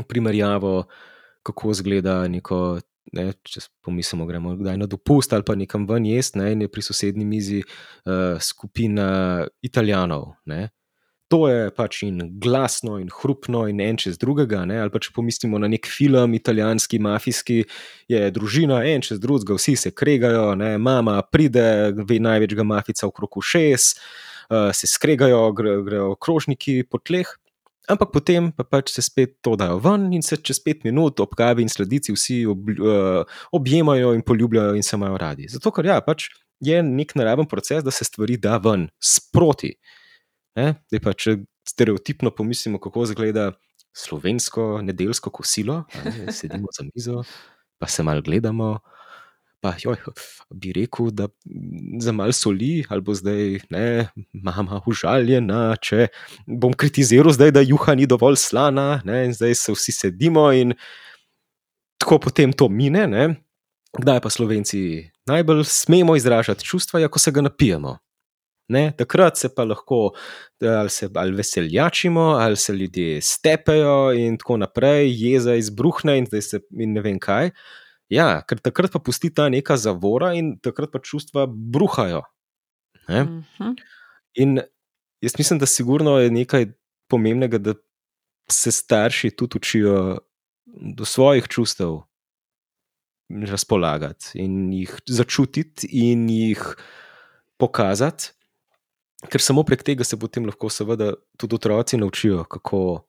primerjavo, 0.07 0.85
kako 1.43 1.71
izgleda 1.71 2.23
neko. 2.27 2.79
Ne, 3.11 3.31
če 3.43 3.63
pomislimo, 3.83 4.27
gremo 4.29 4.53
kdaj 4.55 4.77
na 4.77 4.85
dopust 4.87 5.33
ali 5.33 5.43
pa 5.43 5.55
nekam 5.57 5.87
ven 5.89 6.05
jesti, 6.05 6.37
ne, 6.39 6.51
in 6.53 6.61
je 6.63 6.67
pri 6.71 6.83
sosednji 6.85 7.25
mizi 7.25 7.57
uh, 7.59 8.37
skupina 8.39 9.41
Italijanov. 9.65 10.27
Ne. 10.47 10.69
To 11.31 11.45
je 11.47 11.69
pač 11.71 12.01
in 12.03 12.19
glasno, 12.43 12.97
in 12.99 13.07
hrupno, 13.07 13.63
in 13.71 13.79
en 13.79 13.95
čez 13.95 14.17
drugega. 14.19 14.65
Ne, 14.67 14.81
ali 14.83 14.91
pa 14.91 14.99
če 14.99 15.13
pomislimo 15.15 15.59
na 15.63 15.69
nek 15.71 15.87
film, 15.87 16.35
italijanski, 16.35 16.99
mafijski, 16.99 17.61
je 18.11 18.25
družina 18.35 18.81
en 18.89 19.05
čez 19.05 19.21
drugega, 19.23 19.55
vsi 19.55 19.77
se 19.79 19.93
kregajo, 19.95 20.49
ne, 20.59 20.73
mama 20.75 21.21
pride, 21.23 21.93
ve 22.03 22.19
največjega 22.19 22.65
mafica 22.67 23.07
okrog 23.07 23.39
šest, 23.47 24.01
uh, 24.51 24.73
se 24.75 24.89
skregajo, 24.91 25.45
grejo 25.55 25.85
gre 25.87 26.01
krožniki 26.19 26.81
po 26.83 26.99
tleh. 26.99 27.31
Ampak 27.89 28.11
potem 28.13 28.51
pa 28.55 28.63
pač 28.67 28.91
se 28.93 29.01
spet 29.01 29.39
to 29.43 29.55
dajo 29.59 29.79
ven 29.81 30.11
in 30.13 30.21
se 30.21 30.37
čez 30.37 30.59
pet 30.63 30.83
minut 30.85 31.19
ob 31.23 31.31
kavi 31.35 31.63
in 31.65 31.71
sledici 31.71 32.13
vsi 32.13 32.43
ob, 32.51 32.69
uh, 32.75 33.39
objemajo 33.55 34.11
in 34.15 34.21
poljubljajo 34.27 34.75
in 34.75 34.83
se 34.83 34.99
imajo 34.99 35.17
radi. 35.17 35.47
Zato, 35.49 35.71
ker 35.71 35.89
ja, 35.89 35.97
pač 36.03 36.27
je 36.61 36.83
nek 36.85 37.15
naraven 37.15 37.47
proces, 37.49 37.83
da 37.83 37.91
se 37.91 38.05
stvari 38.05 38.37
da 38.37 38.59
ven, 38.61 38.89
sproti. 38.99 39.73
Pa, 40.55 41.13
če 41.13 41.37
stereotipno 41.67 42.31
pomislimo, 42.35 42.79
kako 42.81 43.05
izgleda 43.07 43.51
slovensko 43.95 44.81
nedeljsko 44.83 45.29
kosilo, 45.29 45.83
ne, 46.05 46.31
sedimo 46.39 46.71
za 46.77 46.87
mizo, 46.93 47.23
pa 47.79 47.87
se 47.87 48.03
malo 48.03 48.21
gledamo. 48.21 48.79
Pa, 49.61 49.75
joj, 49.77 49.99
bi 50.57 50.71
rekel, 50.73 51.11
da 51.13 51.27
za 52.01 52.11
malo 52.11 52.33
soli, 52.33 52.81
ali 52.89 53.01
bo 53.05 53.13
zdaj, 53.13 53.59
ne, 53.69 54.07
mama, 54.33 54.79
užaljena, 54.89 55.75
če 55.77 56.07
bom 56.47 56.73
kritiziral, 56.73 57.29
zdaj, 57.35 57.53
da 57.53 57.61
juha 57.61 57.93
ni 57.93 58.07
dovolj 58.09 58.39
slana, 58.41 59.03
ne, 59.05 59.19
in 59.27 59.37
zdaj 59.37 59.53
se 59.59 59.75
vsi 59.75 59.93
sedimo 59.93 60.47
in 60.57 60.73
tako 62.01 62.17
potem 62.25 62.53
to 62.57 62.71
mine. 62.73 63.05
Ne. 63.07 63.27
Kdaj 63.93 64.21
pa 64.23 64.31
slovenci 64.33 64.81
najbolj 65.29 65.65
smemo 65.69 66.15
izražati 66.17 66.65
čustva, 66.65 67.03
ja, 67.03 67.11
ko 67.11 67.19
se 67.19 67.31
ga 67.31 67.45
napijemo. 67.45 67.99
Ne, 68.71 68.91
takrat 68.95 69.35
se 69.37 69.49
pa 69.51 69.65
lahko 69.67 70.13
ali, 70.63 70.89
se, 70.89 71.09
ali 71.15 71.35
veseljačimo, 71.35 72.21
ali 72.39 72.55
se 72.55 72.73
ljudje 72.73 73.21
stepejo, 73.21 74.13
in 74.15 74.37
tako 74.39 74.61
naprej, 74.61 75.11
jeza 75.11 75.55
izbruhne, 75.59 76.17
in, 76.21 76.27
se, 76.41 76.61
in 76.79 76.93
ne 76.95 77.03
vem 77.03 77.19
kaj. 77.19 77.51
Ja, 78.11 78.41
ker 78.47 78.59
takrat 78.63 78.93
pa 78.93 78.99
pusti 79.03 79.31
ta 79.33 79.49
neka 79.51 79.77
zavora 79.79 80.33
in 80.35 80.53
takrat 80.63 80.91
pa 80.93 80.99
čustva 81.03 81.47
bruhajo. 81.47 82.23
Ne? 83.07 83.21
Uh 83.21 83.27
mhm. 83.27 83.43
-huh. 83.59 83.75
In 84.33 84.59
jaz 85.21 85.33
mislim, 85.37 85.59
da 85.59 85.65
sigurno 85.65 86.19
je 86.19 86.31
nekaj 86.31 86.65
pomembnega, 87.09 87.57
da 87.57 87.73
se 88.51 88.71
starši 88.71 89.31
tudi 89.35 89.57
učijo 89.57 90.17
do 90.95 91.05
svojih 91.05 91.47
čustev 91.47 91.99
razpolagati 93.29 94.31
in 94.33 94.73
jih 94.73 94.99
začutiti 95.07 95.87
in 95.91 96.29
jih 96.29 96.75
pokazati. 97.57 98.31
Ker 99.29 99.43
samo 99.43 99.61
prek 99.67 99.83
tega 99.85 100.05
se 100.07 100.17
potem 100.17 100.47
lahko, 100.49 100.69
seveda, 100.73 101.13
tudi 101.37 101.55
otroci 101.55 101.97
naučijo, 101.97 102.43
kako 102.49 103.03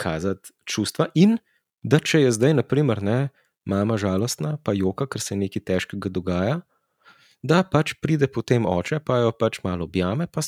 kazati 0.00 0.52
čustva. 0.64 1.10
In 1.14 1.36
da 1.82 2.00
če 2.00 2.22
je 2.24 2.32
zdaj, 2.32 2.54
naprimer, 2.60 3.02
ne, 3.02 3.18
mama 3.68 3.98
žalostna, 4.00 4.56
pa 4.64 4.72
joka, 4.76 5.08
ker 5.10 5.20
se 5.20 5.36
nekaj 5.36 5.64
težkega 5.68 6.12
dogaja, 6.12 6.60
da 7.42 7.62
pač 7.66 7.94
pride 8.02 8.28
potem 8.32 8.66
oče, 8.66 9.00
pa 9.04 9.20
jo 9.24 9.32
pač 9.36 9.60
malo 9.64 9.86
objame, 9.88 10.26
pa 10.30 10.44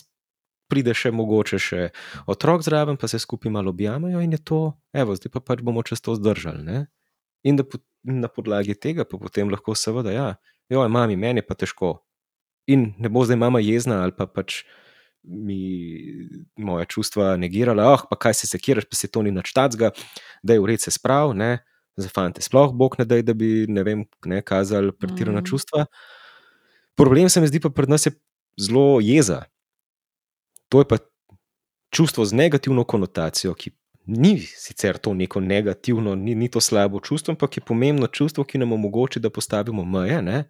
pride 0.69 0.95
še 0.97 1.13
mogoče 1.15 1.61
še 1.63 1.89
otrok 2.29 2.65
zraven, 2.67 2.99
pa 3.01 3.09
se 3.09 3.21
skupaj 3.21 3.53
malo 3.53 3.73
objamejo 3.75 4.21
in 4.25 4.37
je 4.37 4.41
to, 4.45 4.61
evo, 4.93 5.17
zdaj 5.17 5.33
pa 5.37 5.45
pač 5.53 5.65
bomo 5.65 5.85
čez 5.87 6.03
to 6.05 6.17
zdržali. 6.19 6.65
Ne? 6.65 6.79
In 7.49 7.61
da 7.61 7.65
po, 7.65 7.81
na 8.05 8.29
podlagi 8.29 8.77
tega 8.77 9.07
pa 9.09 9.21
potem 9.21 9.51
lahko 9.53 9.77
seveda, 9.79 10.13
ja, 10.13 10.29
jo, 10.69 10.85
mami, 10.89 11.17
meni 11.17 11.43
je 11.43 11.49
pa 11.49 11.57
težko. 11.59 11.99
In 12.69 12.93
ne 12.99 13.09
bo 13.09 13.25
zdaj 13.25 13.41
mama 13.41 13.63
jezna 13.65 14.03
ali 14.05 14.15
pa 14.17 14.27
pač. 14.27 14.63
Mi 15.29 15.59
moje 16.57 16.87
čustva 16.89 17.35
negirala, 17.37 17.89
ah, 17.93 18.05
pa 18.09 18.17
kaj 18.17 18.37
se 18.39 18.47
sekiraš, 18.49 18.87
pa 18.89 18.97
se 18.97 19.11
to 19.13 19.21
ni 19.27 19.33
načtacga, 19.35 19.91
da 20.47 20.55
je 20.55 20.63
v 20.63 20.69
redu 20.71 20.87
se 20.87 20.93
sprav, 20.95 21.35
ne, 21.37 21.59
za 21.99 22.09
fante, 22.09 22.41
sploh 22.41 22.73
bog 22.73 22.95
ne 22.99 23.05
da, 23.05 23.19
da 23.23 23.35
bi 23.35 23.67
ne 23.69 23.83
vem, 23.85 24.07
ne 24.25 24.39
kazali 24.41 24.95
pretirana 24.95 25.43
mm. 25.43 25.51
čustva. 25.51 25.85
Problem 26.97 27.29
se 27.29 27.43
mi 27.43 27.51
zdi 27.51 27.61
pa 27.61 27.71
pri 27.75 27.91
nas 27.91 28.07
je 28.07 28.15
zelo 28.57 29.01
jeza. 29.03 29.43
To 30.69 30.81
je 30.81 30.89
pa 30.89 30.97
čustvo 31.91 32.25
z 32.25 32.39
negativno 32.39 32.85
konotacijo, 32.85 33.55
ki 33.55 33.75
ni 34.07 34.39
sicer 34.41 34.99
to 34.99 35.15
neko 35.15 35.41
negativno, 35.41 36.15
ni, 36.15 36.35
ni 36.35 36.49
to 36.49 36.61
slabo 36.61 37.01
čustvo, 37.01 37.33
ampak 37.33 37.57
je 37.57 37.65
pomembno 37.67 38.07
čustvo, 38.07 38.45
ki 38.45 38.59
nam 38.59 38.73
omogoča, 38.73 39.21
da 39.21 39.31
postavimo 39.31 39.85
meje. 39.85 40.23
Ne? 40.23 40.45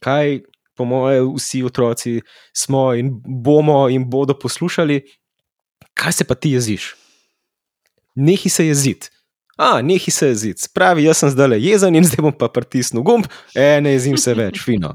Kaj, 0.00 0.40
po 0.80 0.88
mojem, 0.88 1.28
vsi 1.36 1.60
otroci 1.68 2.16
smo 2.56 2.88
in 2.96 3.12
bomo 3.44 3.84
in 3.92 4.08
bodo 4.10 4.38
poslušali, 4.38 5.02
kaj 5.94 6.20
se 6.20 6.24
pa 6.24 6.34
ti 6.34 6.56
jeziš? 6.56 6.94
Nehi 8.16 8.48
se 8.48 8.66
jeziti 8.66 9.12
a, 9.60 9.82
nehi 9.82 10.10
se 10.10 10.26
jeziti, 10.26 10.68
pravi, 10.74 11.04
jaz 11.04 11.18
sem 11.20 11.30
zdaj 11.34 11.50
le 11.52 11.58
jezen 11.60 11.96
in 11.96 12.06
zdaj 12.08 12.24
bom 12.24 12.32
pa 12.32 12.48
pritisnil 12.48 13.04
gumb, 13.04 13.26
e, 13.52 13.66
ne 13.84 13.92
jezim 13.92 14.16
se 14.20 14.32
več, 14.36 14.60
fino. 14.66 14.94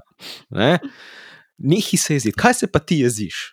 Ne? 0.50 0.80
Nehi 1.62 2.00
se 2.02 2.18
jeziti, 2.18 2.34
kaj 2.40 2.58
se 2.62 2.70
pa 2.72 2.82
ti 2.82 3.04
jeziš? 3.04 3.44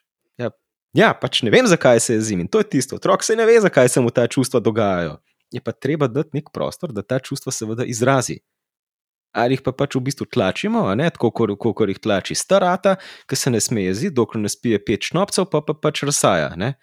Ja, 0.40 0.48
ja, 0.96 1.10
pač 1.12 1.42
ne 1.44 1.52
vem, 1.52 1.68
zakaj 1.68 2.00
se 2.00 2.16
jezim 2.16 2.40
in 2.40 2.48
to 2.48 2.62
je 2.62 2.70
tisto. 2.76 2.96
Otrok 2.96 3.26
se 3.26 3.36
ne 3.36 3.44
ve, 3.48 3.58
zakaj 3.60 3.92
se 3.92 4.00
mu 4.00 4.10
ta 4.10 4.24
čustva 4.24 4.62
dogajajo. 4.64 5.18
Je 5.52 5.60
pa 5.60 5.76
treba 5.76 6.08
dati 6.08 6.38
nek 6.38 6.48
prostor, 6.54 6.94
da 6.96 7.04
ta 7.04 7.20
čustva 7.20 7.52
seveda 7.52 7.84
izrazi. 7.84 8.38
Ali 9.32 9.56
jih 9.56 9.62
pa 9.64 9.72
pač 9.72 9.96
v 9.96 10.04
bistvu 10.04 10.26
tlačimo, 10.28 10.84
ne, 10.98 11.08
tako 11.10 11.30
kot 11.32 11.88
jih 11.88 12.00
tlači 12.02 12.36
starata, 12.36 12.98
ki 13.26 13.36
se 13.38 13.50
ne 13.50 13.60
sme 13.64 13.86
jeziti, 13.86 14.14
dokler 14.14 14.42
ne 14.44 14.50
spije 14.52 14.80
pet 14.84 15.08
šnopcev, 15.08 15.48
pa, 15.48 15.62
pa 15.64 15.72
pač 15.72 16.02
razsaja. 16.04 16.52
Ne. 16.60 16.74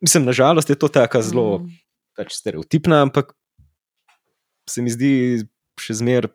Mislim, 0.00 0.24
nažalost 0.24 0.72
je 0.72 0.78
to 0.78 0.88
tako 0.88 1.20
zelo 1.22 1.48
mm. 1.58 1.74
pač 2.16 2.32
stereotipna, 2.38 3.02
ampak 3.04 3.34
se 4.68 4.82
mi 4.82 4.92
zdi 4.92 5.12
še 5.80 6.00
zmeraj 6.00 6.32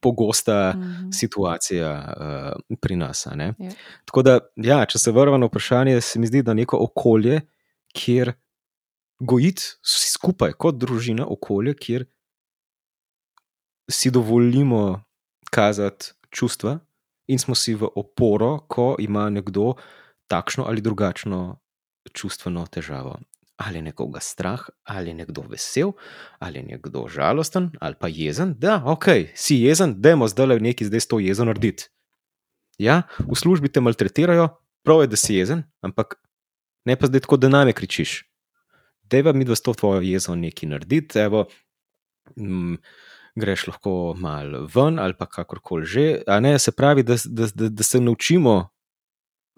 pogosta 0.00 0.72
mm 0.76 0.80
-hmm. 0.80 1.12
situacija 1.12 2.14
uh, 2.16 2.76
pri 2.80 2.96
nas. 2.96 3.26
Ja. 3.26 3.54
Tako 4.04 4.22
da, 4.22 4.38
ja, 4.56 4.86
če 4.86 4.98
se 4.98 5.12
vrnemo 5.12 5.38
na 5.38 5.46
vprašanje, 5.46 6.00
se 6.00 6.18
mi 6.18 6.26
zdi, 6.26 6.42
da 6.42 6.54
neko 6.54 6.78
okolje, 6.80 7.40
kjer 7.92 8.32
gojiti 9.20 9.62
skupaj 9.82 10.52
kot 10.52 10.74
družina, 10.74 11.26
okolje, 11.28 11.74
kjer 11.74 12.04
si 13.90 14.10
dovolimo 14.10 15.02
kazati 15.50 16.12
čustva 16.30 16.78
in 17.26 17.38
smo 17.38 17.54
si 17.54 17.74
v 17.74 17.88
oporo, 17.96 18.58
ko 18.68 18.96
ima 18.98 19.30
nekdo 19.30 19.74
takšno 20.26 20.64
ali 20.64 20.80
drugačno 20.80 21.58
čustveno 22.12 22.66
težavo 22.66 23.18
ali 23.56 23.78
je 23.78 23.82
nekoga 23.82 24.20
strah, 24.20 24.60
ali 24.84 25.10
je 25.10 25.14
nekdo 25.14 25.44
vesel, 25.48 25.92
ali 26.38 26.58
je 26.58 26.62
nekdo 26.62 27.06
žalosten, 27.08 27.70
ali 27.80 27.94
pa 28.00 28.08
jezen. 28.08 28.54
Da, 28.58 28.82
ok, 28.86 29.04
si 29.34 29.56
jezen, 29.62 29.94
da 30.00 30.10
je 30.10 30.28
zdaj 30.28 30.46
le 30.46 30.60
nekaj, 30.60 30.86
zdaj 30.86 31.00
to 31.08 31.18
jezo 31.18 31.44
narediti. 31.44 31.88
Ja, 32.78 33.02
v 33.18 33.36
službi 33.38 33.68
te 33.68 33.80
maltretirajo, 33.80 34.48
prav 34.82 35.04
je, 35.04 35.12
da 35.12 35.16
si 35.16 35.34
jezen, 35.34 35.62
ampak 35.80 36.18
ne 36.84 36.96
pa 36.96 37.06
zdaj 37.06 37.26
tako, 37.26 37.36
da 37.36 37.48
name 37.48 37.72
kričiš. 37.72 38.24
Deva 39.02 39.32
mi, 39.32 39.44
da 39.44 39.54
s 39.54 39.62
to 39.62 39.74
tvojo 39.74 40.00
jezo 40.00 40.34
nekaj 40.34 40.68
narediti. 40.68 41.18
Evo, 41.18 41.46
mm, 42.36 42.74
greš 43.34 43.66
lahko 43.66 44.14
mal 44.18 44.66
ven 44.74 44.98
ali 44.98 45.14
pa 45.18 45.26
kakorkoli 45.26 45.86
že. 45.86 46.22
Ne, 46.40 46.58
se 46.58 46.72
pravi, 46.72 47.02
da, 47.02 47.16
da, 47.24 47.46
da, 47.54 47.68
da 47.68 47.82
se 47.82 48.00
naučimo 48.00 48.68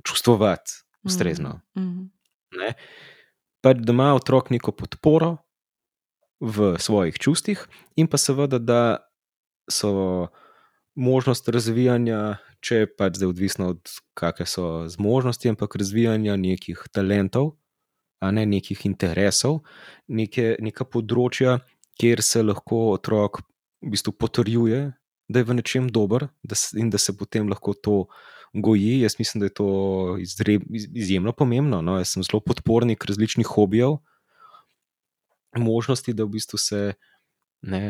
čustvovati 0.05 0.71
ustrezno. 1.05 1.61
Mm 1.77 1.83
-hmm 1.83 2.75
pač 3.65 3.81
da 3.81 3.93
ima 3.97 4.13
otrok 4.15 4.51
neko 4.53 4.75
podporo 4.77 5.39
v 6.41 6.75
svojih 6.79 7.17
čustih, 7.17 7.63
in 7.97 8.11
pa 8.11 8.21
seveda, 8.21 8.59
da 8.61 8.81
so 9.71 10.29
možnost 10.95 11.49
razvijanja, 11.49 12.37
če 12.61 12.85
pač 12.99 13.17
zdaj 13.17 13.31
odvisno 13.33 13.71
od 13.73 13.95
kakšne 14.19 14.47
so 14.51 14.67
zmožnosti, 14.93 15.49
ampak 15.49 15.79
razvijanja 15.81 16.37
nekih 16.37 16.83
talentov, 16.93 17.55
a 18.21 18.31
ne 18.37 18.45
nekih 18.49 18.85
interesov, 18.85 19.63
neke, 20.09 20.55
neka 20.61 20.85
področja, 20.85 21.59
kjer 21.97 22.21
se 22.25 22.45
lahko 22.45 22.91
otrok 22.93 23.41
v 23.85 23.93
bistvu 23.93 24.13
potrjuje, 24.17 24.93
da 25.29 25.41
je 25.41 25.49
v 25.49 25.57
nečem 25.57 25.89
dober 25.89 26.29
da 26.43 26.55
se, 26.55 26.79
in 26.81 26.91
da 26.91 26.99
se 26.99 27.17
potem 27.17 27.49
lahko 27.49 27.75
to 27.75 28.07
goji. 28.55 29.01
Jaz 29.01 29.17
mislim, 29.19 29.41
da 29.41 29.47
je 29.47 29.55
to 29.55 29.69
izjemno 30.95 31.33
pomembno. 31.33 31.83
No? 31.83 31.99
Jaz 31.99 32.15
sem 32.15 32.23
zelo 32.23 32.41
podpornik 32.41 33.05
različnih 33.05 33.47
hobijev, 33.47 33.99
možnosti, 35.57 36.13
da 36.13 36.25
v 36.25 36.35
bistvu 36.37 36.59
se 36.59 36.95
ne, 37.63 37.83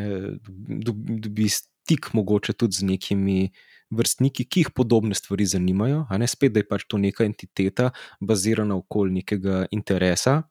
dobi 0.48 1.48
stik 1.48 2.12
mogoče 2.12 2.52
tudi 2.52 2.76
z 2.76 2.84
nekimi 2.84 3.52
vrstniki, 3.90 4.44
ki 4.44 4.64
jih 4.64 4.70
podobne 4.74 5.14
stvari 5.14 5.46
zanimajo, 5.46 6.04
a 6.10 6.18
ne 6.18 6.26
spet, 6.26 6.54
da 6.54 6.62
je 6.62 6.68
pač 6.68 6.86
to 6.88 6.98
neka 6.98 7.26
entiteta, 7.26 7.90
bazirana 8.20 8.76
okoli 8.80 9.20
nekega 9.20 9.64
interesa. 9.70 10.42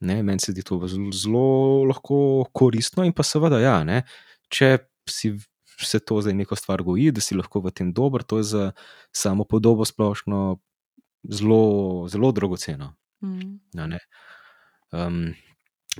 Ne, 0.00 0.22
meni 0.24 0.40
se 0.40 0.52
zdi 0.52 0.64
to 0.64 0.78
zelo, 0.88 1.12
zelo 1.12 1.44
lahko 1.88 2.46
koristno, 2.56 3.04
in 3.04 3.12
pa 3.12 3.24
seveda, 3.26 3.60
ja, 3.60 3.80
ne, 3.84 4.02
če 4.48 4.78
si 5.10 5.34
se 5.80 6.00
to 6.00 6.20
zdaj 6.20 6.34
neko 6.34 6.56
stvar 6.56 6.82
goji, 6.82 7.10
da 7.10 7.20
si 7.20 7.34
lahko 7.34 7.60
v 7.60 7.70
tem 7.70 7.92
dober, 7.92 8.22
to 8.22 8.38
je 8.38 8.44
za 8.44 8.72
samo 9.12 9.44
podobo 9.44 9.84
splošno 9.84 10.58
zelo, 11.24 12.08
zelo 12.08 12.32
dragoceno. 12.32 12.94
Mm. 13.22 13.60
a 13.78 13.86
ne. 13.86 13.98
Um, 14.92 15.34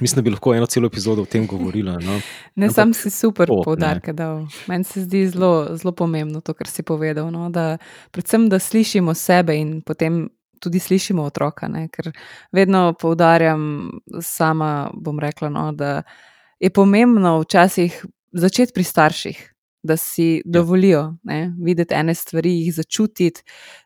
mislim, 0.00 0.16
da 0.16 0.22
bi 0.22 0.30
lahko 0.30 0.54
eno 0.54 0.66
celo 0.66 0.86
epizodo 0.86 1.22
o 1.22 1.26
tem 1.26 1.46
govorila. 1.46 1.92
No. 1.92 2.20
Ne, 2.54 2.66
Ampak 2.66 2.74
sam 2.74 2.94
si 2.94 3.10
super 3.10 3.46
to, 3.46 3.54
ne. 3.54 3.64
poudarke 3.64 4.12
dal. 4.12 4.46
Meni 4.66 4.84
se 4.84 5.00
zdi 5.00 5.28
zelo, 5.28 5.76
zelo 5.76 5.92
pomembno 5.92 6.40
to, 6.40 6.54
kar 6.54 6.66
si 6.66 6.82
povedal. 6.82 7.30
No? 7.30 7.50
Da, 7.50 7.78
predvsem, 8.10 8.48
da 8.48 8.58
slišimo 8.58 9.14
sebe 9.14 9.56
in 9.56 9.80
potem 9.82 10.28
tudi 10.60 10.78
slišimo 10.78 11.22
otroka. 11.22 11.68
Ne? 11.68 11.88
Ker 11.88 12.12
vedno 12.52 12.92
poudarjam, 13.00 13.90
sama 14.20 14.90
bom 14.94 15.20
rekla, 15.20 15.48
no, 15.48 15.72
da 15.72 16.02
je 16.60 16.70
pomembno 16.70 17.38
včasih 17.40 18.04
začeti 18.32 18.72
pri 18.74 18.84
starših, 18.84 19.38
da 19.82 19.96
si 19.96 20.42
dovolijo 20.44 21.16
ne? 21.24 21.54
videti 21.62 21.94
ene 21.94 22.14
stvari, 22.14 22.52
jih 22.64 22.74
začutiti, 22.74 23.42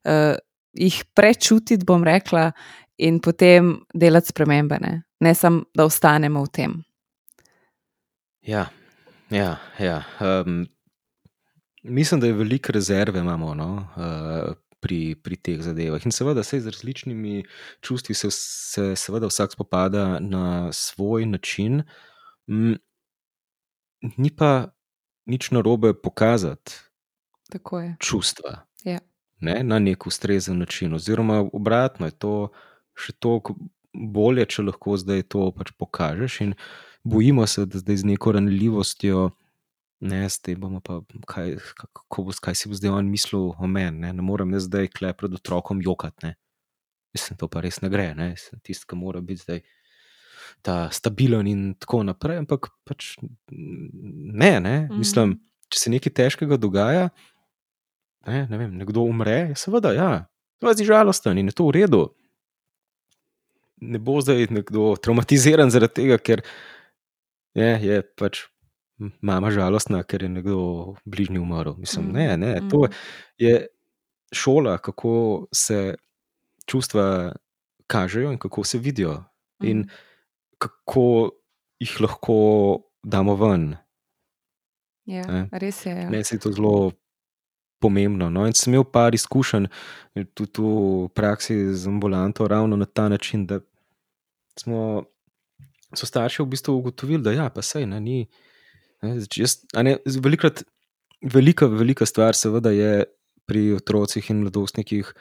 uh, 0.08 0.34
jih 0.72 1.04
prečutiti, 1.14 1.84
bom 1.86 2.04
rekla, 2.04 2.50
in 2.98 3.20
potem 3.20 3.76
delati 3.94 4.30
spremembe. 4.30 4.78
Ne, 4.80 5.02
ne 5.20 5.34
samo, 5.34 5.64
da 5.74 5.86
ostanemo 5.86 6.44
v 6.44 6.52
tem. 6.52 6.76
Ja, 8.44 8.68
ja, 9.30 9.56
ja. 9.78 10.02
Um, 10.20 10.66
mislim, 11.82 12.20
da 12.20 12.26
je 12.26 12.32
veliko 12.32 12.72
rezerve 12.72 13.20
imamo 13.20 13.54
no, 13.54 13.70
uh, 13.96 14.54
pri, 14.80 15.14
pri 15.22 15.36
teh 15.36 15.62
zadevah. 15.64 16.04
In 16.04 16.12
seveda, 16.12 16.42
se 16.44 16.60
z 16.60 16.68
različnimi 16.68 17.44
čustvi 17.80 18.14
se, 18.14 18.28
se 18.30 18.92
seveda 18.96 19.30
vsak 19.30 19.56
spopada 19.56 20.18
na 20.20 20.72
svoj 20.72 21.26
način. 21.26 21.82
Ni 24.16 24.30
pa 24.30 24.74
nič 25.26 25.50
narobe 25.50 25.94
pokazati 25.94 26.72
Tako 27.50 27.80
je. 27.80 27.96
čustva 28.00 28.66
Ja. 28.84 28.98
ne, 29.40 29.62
na 29.62 29.78
nek 29.78 30.06
ustrezen 30.06 30.58
način. 30.58 30.94
Oziroma, 30.94 31.40
obratno 31.52 32.06
je 32.06 32.12
to 32.12 32.34
še 32.94 33.12
toliko 33.12 33.56
bolje, 33.94 34.44
če 34.46 34.66
lahko 34.66 34.96
zdaj 34.98 35.22
to 35.32 35.48
pač 35.56 35.72
pokažeš. 35.78 36.40
In 36.40 36.54
bojimo 37.04 37.46
se, 37.46 37.66
da 37.66 37.78
zdaj 37.78 38.02
z 38.02 38.10
neko 38.12 38.32
ranljivostjo, 38.36 39.30
ne, 40.04 40.26
tem 40.42 40.60
bomo 40.60 40.80
pa, 40.84 41.00
kaj, 41.26 41.56
kako 41.78 42.26
bo, 42.28 42.36
kaj 42.42 42.58
si 42.58 42.68
bo 42.68 42.78
zdaj 42.78 42.92
on 42.92 43.10
mislil 43.10 43.52
o 43.56 43.70
meni. 43.70 44.04
Ne, 44.04 44.12
ne 44.12 44.22
morem 44.22 44.52
jaz 44.56 44.68
zdaj 44.68 44.90
kle 44.92 45.14
pred 45.16 45.34
otrokom 45.34 45.82
jokati. 45.84 46.26
Ne. 46.26 46.34
Mislim, 47.14 47.38
to 47.38 47.48
pa 47.48 47.62
res 47.64 47.80
ne 47.80 47.88
gre. 47.88 48.10
Ne. 48.18 48.34
Sem 48.40 48.60
tisti, 48.60 48.88
ki 48.90 48.98
mora 48.98 49.22
biti 49.24 49.44
zdaj. 49.46 49.64
Ta 50.62 50.90
stabilen 50.90 51.46
in 51.46 51.74
tako 51.74 52.02
naprej, 52.02 52.38
ampak 52.38 52.68
pač 52.84 53.16
ne, 53.50 54.60
ne. 54.60 54.88
mislim, 54.90 55.28
Mhm. 55.30 55.38
če 55.68 55.78
se 55.78 55.90
nekaj 55.90 56.12
težkega 56.12 56.56
dogaja, 56.56 57.08
ne, 58.26 58.46
ne 58.46 58.58
vem, 58.58 58.76
nekdo 58.76 59.00
umre, 59.02 59.52
seveda, 59.54 59.92
ja, 59.92 60.26
to 60.58 60.70
je 60.70 60.84
žalosten 60.84 61.38
in 61.38 61.46
je 61.46 61.52
to 61.52 61.66
v 61.66 61.72
redu. 61.72 62.14
Ne 63.76 63.98
bo 63.98 64.20
zdaj 64.20 64.46
nekdo 64.50 64.94
traumatiziran 64.96 65.70
zaradi 65.70 65.94
tega, 65.94 66.18
ker 66.18 66.40
je, 67.54 67.70
je 67.82 68.02
pač 68.16 68.44
mama 69.20 69.50
žalostna, 69.50 70.02
ker 70.02 70.22
je 70.22 70.28
nekdo 70.30 70.58
bližnji 71.04 71.38
umrl. 71.38 71.74
Mislim, 71.76 72.12
ne, 72.12 72.36
ne, 72.36 72.60
to 72.70 72.78
Mhm. 72.78 72.92
je 73.38 73.66
šola, 74.32 74.78
kako 74.78 75.46
se 75.52 75.96
čustva 76.66 77.32
kažejo 77.86 78.32
in 78.32 78.38
kako 78.38 78.64
se 78.64 78.78
vidijo, 78.78 79.24
in 79.60 79.78
Mhm. 79.78 79.88
Kako 80.64 81.30
jih 81.82 81.94
lahko 82.00 82.36
damo 83.04 83.36
ven. 83.36 83.74
Ja, 85.04 85.24
Ne. 85.28 85.48
res 85.52 85.84
je. 85.84 85.92
Ja. 85.92 86.08
Meni 86.10 86.24
se 86.24 86.36
je 86.36 86.40
to 86.40 86.52
zelo 86.52 86.92
pomembno. 87.84 88.30
No? 88.32 88.46
In 88.48 88.56
sem 88.56 88.72
imel 88.72 88.86
par 88.88 89.14
izkušenj 89.14 89.68
tudi 90.32 90.62
v 90.64 91.08
praksi 91.12 91.74
z 91.76 91.90
ambulanto, 91.90 92.48
ravno 92.48 92.78
na 92.80 92.88
ta 92.88 93.08
način, 93.12 93.44
da 93.46 93.60
smo, 94.56 95.04
so 95.92 96.08
starši 96.08 96.42
v 96.42 96.52
bistvu 96.54 96.78
ugotovili, 96.78 97.22
da 97.22 97.34
ja, 97.34 97.50
pa 97.52 97.62
sej 97.62 97.84
ne, 97.90 98.00
ni. 98.00 98.24
Ne, 99.04 99.18
jaz, 99.36 99.58
a 99.76 99.84
ne, 99.84 99.98
velikrat, 100.06 100.64
velika, 101.20 101.68
velika 101.68 102.08
stvar, 102.08 102.38
seveda, 102.38 102.72
je 102.72 103.04
pri 103.44 103.74
otrocih 103.76 104.30
in 104.32 104.40
mladostnikih. 104.46 105.12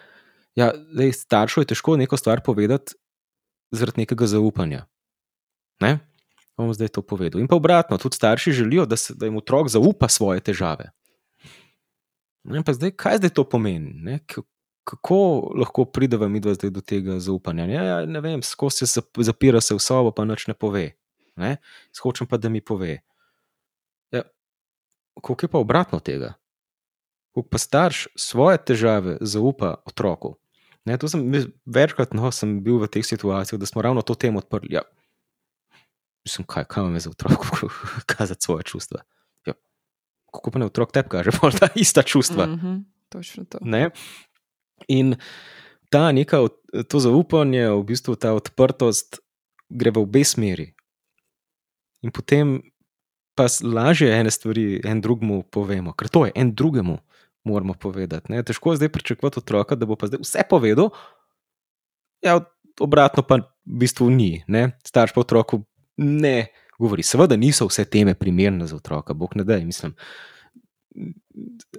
Ja, 0.56 0.72
zdaj, 0.94 1.12
staršu 1.26 1.66
je 1.66 1.74
težko 1.74 1.98
neko 2.00 2.16
stvar 2.18 2.44
povedati 2.46 2.96
zaradi 3.74 4.06
nekega 4.06 4.30
zaupanja. 4.30 4.86
Ne? 5.82 6.00
Bom 6.58 6.74
zdaj 6.74 6.94
to 6.94 7.02
povedal. 7.02 7.42
In 7.42 7.50
pa 7.50 7.58
obratno, 7.58 7.98
tudi 7.98 8.16
starši 8.16 8.52
želijo, 8.52 8.86
da, 8.86 8.98
se, 8.98 9.14
da 9.18 9.26
jim 9.26 9.38
otrok 9.38 9.68
zaupa 9.74 10.08
svoje 10.08 10.40
težave. 10.40 10.92
Ne, 12.44 12.64
pa 12.64 12.74
zdaj, 12.74 12.92
kaj 13.00 13.18
zdaj 13.18 13.30
to 13.30 13.46
pomeni? 13.50 13.94
Ne? 13.94 14.20
Kako 14.84 15.18
lahko 15.56 15.86
prideva 15.86 16.28
mi 16.28 16.44
dva 16.44 16.54
zdaj 16.54 16.70
do 16.76 16.82
tega 16.82 17.20
zaupanja? 17.20 17.66
Ja, 17.66 17.84
ja, 17.84 17.98
ne 18.06 18.20
vem, 18.22 18.44
skozi 18.44 18.84
se 18.84 19.00
zap- 19.00 19.24
zapira 19.24 19.62
se 19.62 19.76
v 19.76 19.80
sobo, 19.80 20.12
pa 20.12 20.26
nič 20.28 20.48
ne 20.48 20.54
pove. 20.54 20.92
Ne? 21.40 21.58
Hočem 22.02 22.28
pa, 22.28 22.38
da 22.38 22.50
mi 22.50 22.62
pove. 22.62 23.00
Ja, 24.12 24.22
koliko 25.22 25.46
je 25.46 25.50
pa 25.50 25.58
obratno 25.58 26.00
tega? 26.00 26.34
Koliko 27.34 27.50
pa 27.50 27.58
starš 27.58 28.08
svoje 28.16 28.60
težave 28.62 29.18
zaupa 29.22 29.80
otroku? 29.86 30.36
Ne, 30.86 30.98
to 31.00 31.08
sem 31.08 31.24
večkrat 31.66 32.12
no, 32.14 32.28
sem 32.36 32.60
bil 32.64 32.78
v 32.84 32.92
teh 32.92 33.06
situacijah, 33.08 33.60
da 33.60 33.66
smo 33.66 33.82
ravno 33.82 34.04
to 34.04 34.16
temo 34.20 34.44
odprli. 34.44 34.76
Ja, 34.76 34.84
mislim, 36.26 36.48
kaj, 36.48 36.66
kaj 36.72 36.84
imam 36.84 37.00
za 37.00 37.10
otroku 37.10 37.46
kazati 38.12 38.44
svoje 38.44 38.64
čustva? 38.64 39.02
Ja, 39.46 39.54
kako 40.34 40.52
pa 40.52 40.60
ne 40.60 40.66
otrok 40.66 40.92
tebi 40.92 41.10
kaže, 41.10 41.32
pol 41.42 41.52
ta 41.52 41.70
ista 41.76 42.04
čustva. 42.04 42.46
Mhm, 42.46 42.76
točno 43.10 43.46
to. 43.46 43.58
Ne? 43.62 43.90
In 44.88 45.16
ta 45.90 46.12
neka, 46.12 46.48
to 46.90 47.00
zaupanje, 47.00 47.70
v 47.70 47.84
bistvu 47.84 48.16
ta 48.16 48.34
odprtost, 48.34 49.20
gre 49.70 49.92
v 49.92 50.02
obe 50.02 50.24
smeri. 50.26 50.74
In 52.04 52.12
potem 52.12 52.60
pa 53.38 53.48
lažje 53.64 54.12
ene 54.14 54.32
stvari 54.32 54.82
en 54.86 55.02
drugemu 55.02 55.44
povemo, 55.50 55.94
ker 55.98 56.10
to 56.10 56.26
je 56.26 56.34
en 56.36 56.54
drugemu 56.54 56.98
moramo 57.44 57.74
povedati. 57.74 58.32
Ne? 58.32 58.44
Težko 58.44 58.74
je 58.74 58.78
zdaj 58.82 58.90
pričakovati 58.90 59.40
otroka, 59.40 59.76
da 59.76 59.86
bo 59.86 59.96
pa 59.96 60.08
zdaj 60.08 60.24
vse 60.24 60.44
povedal, 60.50 60.90
ja, 62.24 62.40
obratno 62.80 63.24
pa 63.24 63.36
v 63.36 63.80
bistvu 63.84 64.10
ni. 64.10 64.44
Ne? 64.48 64.72
Starš 64.88 65.14
pa 65.14 65.22
otroku 65.22 65.64
ne 65.98 66.48
govori. 66.78 67.04
Seveda 67.04 67.36
niso 67.36 67.66
vse 67.66 67.86
teme 67.86 68.14
primerne 68.16 68.68
za 68.68 68.76
otroka, 68.76 69.14
bog 69.14 69.36
ne 69.36 69.44
da, 69.44 69.58
mislim. 69.58 69.94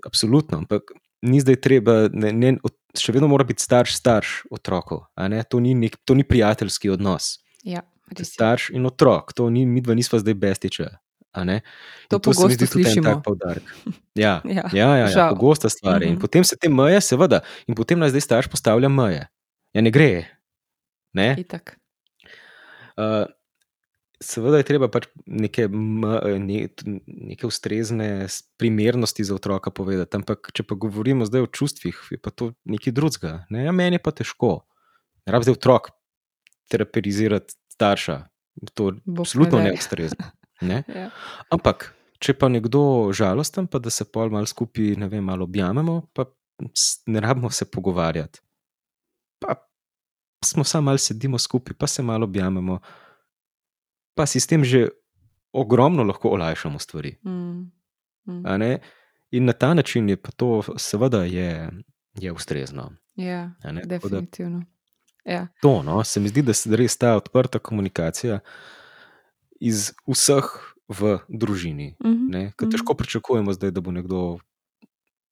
Absolutno, 0.02 0.58
ampak 0.58 0.82
ni 1.22 1.40
zdaj 1.40 1.56
treba, 1.56 2.08
ne, 2.10 2.32
ne, 2.32 2.50
še 2.94 3.12
vedno 3.12 3.28
mora 3.28 3.44
biti 3.44 3.62
starš 3.62 3.94
starš 3.94 4.44
otrokov. 4.50 5.06
To, 5.48 5.56
ni 5.58 5.74
nek, 5.74 5.96
to 6.04 6.14
ni 6.14 6.24
prijateljski 6.24 6.90
odnos. 6.90 7.38
Ja, 7.62 7.82
To 8.06 8.20
starš 8.20 8.68
in 8.70 8.84
otrok, 8.84 9.32
to 9.32 9.48
ni, 9.48 9.64
mi 9.64 9.80
dva 9.80 9.94
nisva 9.94 10.18
zdaj 10.18 10.34
bestiče. 10.36 10.88
a 11.32 11.42
ne. 11.42 11.54
In 12.04 12.20
To 12.20 12.30
se 12.30 12.46
mi 12.46 12.54
zdi 12.54 12.66
tudi 12.68 12.84
en 12.88 13.02
tak 13.02 13.24
poudarek. 13.24 13.64
Ja, 14.14 14.38
Ja, 14.46 14.68
ja, 14.68 14.88
ja, 14.88 14.96
ja 14.96 15.06
žal. 15.08 15.30
pogosta 15.30 15.68
stvar. 15.68 15.98
je. 15.98 16.08
In 16.08 16.14
Mhm. 16.14 16.20
potem 16.20 16.44
se 16.44 16.54
te 16.54 16.68
meje, 16.68 17.00
seveda, 17.00 17.40
in 17.66 17.74
potem 17.74 17.98
naj 17.98 18.10
zdaj 18.10 18.20
starš 18.20 18.46
postavlja 18.46 18.88
meje. 18.88 19.26
Ja, 19.72 19.80
ne 19.80 19.90
gre. 19.90 20.28
Ne? 21.12 21.34
Itak. 21.36 21.74
Uh, 22.94 23.26
seveda 24.22 24.60
je 24.60 24.66
treba 24.68 24.88
pač 24.92 25.08
neke, 25.26 25.66
m- 25.70 26.20
ne, 26.44 26.68
neke 27.06 27.46
ustrezne 27.46 28.26
primernosti 28.60 29.24
za 29.24 29.34
otroka 29.34 29.70
povedati, 29.70 30.16
ampak 30.16 30.50
če 30.54 30.66
pa 30.66 30.78
govorimo 30.78 31.26
zdaj 31.28 31.46
o 31.46 31.50
čustvih, 31.50 31.98
je 32.14 32.18
pa 32.20 32.30
to 32.30 32.52
nekaj 32.64 32.94
drugega. 32.94 33.34
Ne? 33.50 33.66
Ja, 33.66 33.72
meni 33.72 33.98
je 33.98 34.04
pa 34.04 34.14
težko. 34.14 34.62
Ne 35.26 35.34
rabi 35.34 35.48
zdaj 35.48 35.58
otrok 35.58 35.90
terapirizirati 36.70 37.54
starša. 37.74 38.22
To 38.78 38.88
je 38.88 39.02
absolutno 39.18 39.60
neustrezno. 39.60 40.30
Ne? 40.62 40.84
Ja. 40.94 41.10
Ampak, 41.52 41.90
če 42.22 42.32
pa 42.38 42.48
nekdo 42.48 43.10
žalosten, 43.12 43.66
pa 43.68 43.80
da 43.82 43.90
se 43.92 44.06
pol 44.06 44.30
malo 44.32 44.46
skupaj, 44.48 44.94
ne 44.96 45.08
vem, 45.10 45.24
malo 45.24 45.44
objamemo, 45.44 46.06
pa 46.14 46.24
ne 47.10 47.20
rabimo 47.20 47.50
se 47.50 47.66
pogovarjati. 47.66 48.40
Pa 49.42 49.58
smo 50.44 50.64
samo 50.64 50.92
malo 50.92 51.02
sedimo 51.02 51.38
skupaj, 51.38 51.76
pa 51.76 51.86
se 51.90 52.02
malo 52.02 52.24
objamemo, 52.24 52.78
pa 54.14 54.26
si 54.26 54.40
s 54.40 54.46
tem 54.46 54.64
že 54.64 54.88
ogromno 55.52 56.02
lahko 56.02 56.28
olajšamo 56.28 56.78
stvari. 56.78 57.16
Mm. 57.26 57.70
Mm. 58.26 58.78
In 59.30 59.44
na 59.44 59.52
ta 59.52 59.74
način 59.74 60.08
je 60.08 60.16
pa 60.16 60.30
to, 60.30 60.62
seveda, 60.76 61.24
je, 61.24 61.70
je 62.14 62.32
ustrezno. 62.32 62.92
Ja. 63.16 63.50
Tako 63.62 63.74
da 63.74 63.82
definitivno. 63.86 64.64
Ja. 65.24 65.46
To, 65.62 65.82
no, 65.82 66.04
se 66.04 66.20
mi 66.20 66.28
zdi, 66.28 66.42
da 66.42 66.52
se 66.52 66.76
res 66.76 66.96
ta 66.96 67.16
odprta 67.16 67.58
komunikacija 67.58 68.38
iz 69.60 69.92
vseh 70.06 70.44
v 70.88 71.18
družini. 71.28 71.96
Mhm, 72.04 72.26
Ne? 72.28 72.52
Ker 72.56 72.66
mhm. 72.68 72.72
težko 72.72 72.94
pričakujemo, 72.94 73.52
zdaj, 73.52 73.70
da 73.70 73.80
bo 73.80 73.90
nekdo 73.90 74.38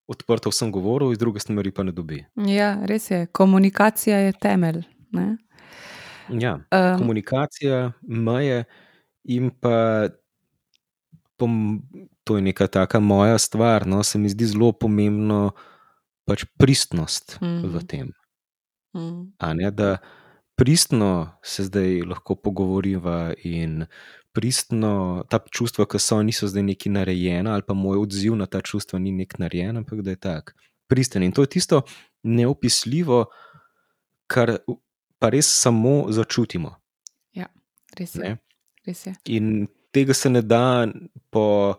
odprto 0.07 0.49
vsem 0.49 0.71
govoril, 0.71 1.11
iz 1.11 1.17
druge 1.17 1.39
stvari 1.39 1.71
pa 1.71 1.83
ne 1.83 1.91
dobi. 1.91 2.25
Ja, 2.35 2.77
res 2.85 3.11
je. 3.11 3.25
Komunikacija 3.31 4.17
je 4.17 4.33
temelj. 4.33 4.83
Ne? 5.11 5.37
Ja, 6.29 6.59
Um, 6.71 6.97
komunikacija, 6.97 7.91
meje 8.01 8.63
in 9.23 9.49
pa. 9.51 10.07
Pom, 11.37 11.81
to 12.23 12.35
je 12.37 12.41
neka 12.41 12.67
taka 12.67 12.99
moja 12.99 13.37
stvar. 13.37 13.87
No, 13.87 14.03
se 14.03 14.17
mi 14.19 14.29
zdi 14.29 14.45
zelo 14.45 14.71
pomembno 14.71 15.51
pač 16.25 16.45
pristnost 16.57 17.37
mm. 17.41 17.61
v 17.61 17.75
Mhm. 17.75 17.85
tem. 17.87 18.07
mm, 18.95 19.33
A 19.39 19.53
ne, 19.53 19.71
da 19.71 19.97
pristno 20.55 21.31
se 21.43 21.63
zdaj 21.63 22.01
lahko 22.01 22.35
pogovoriva 22.35 23.33
in 23.43 23.85
pristno 24.33 25.23
ta 25.29 25.39
čustva, 25.51 25.85
ki 25.85 25.99
so, 25.99 26.21
niso 26.23 26.47
zdaj 26.47 26.63
neki 26.63 26.89
narejena, 26.89 27.53
ali 27.53 27.63
pa 27.67 27.73
moj 27.73 27.97
odziv 27.97 28.35
na 28.35 28.45
ta 28.45 28.61
čustva 28.61 28.99
ni 28.99 29.11
nek 29.11 29.39
narejen, 29.39 29.77
ampak 29.77 30.01
da 30.01 30.11
je 30.11 30.15
tak. 30.17 30.55
Pristen. 30.87 31.23
In 31.23 31.31
to 31.31 31.41
je 31.41 31.47
tisto 31.49 31.81
neopisljivo, 32.23 33.25
kar 34.27 34.57
pa 35.23 35.29
res 35.29 35.47
samo 35.47 36.11
začutimo. 36.11 36.75
res 37.95 38.15
je. 38.15 38.19
Ne? 38.19 38.37
Res 38.83 39.05
je. 39.05 39.13
In 39.29 39.67
tega 39.91 40.13
se 40.13 40.27
ne 40.27 40.41
da 40.41 40.87
po 41.29 41.75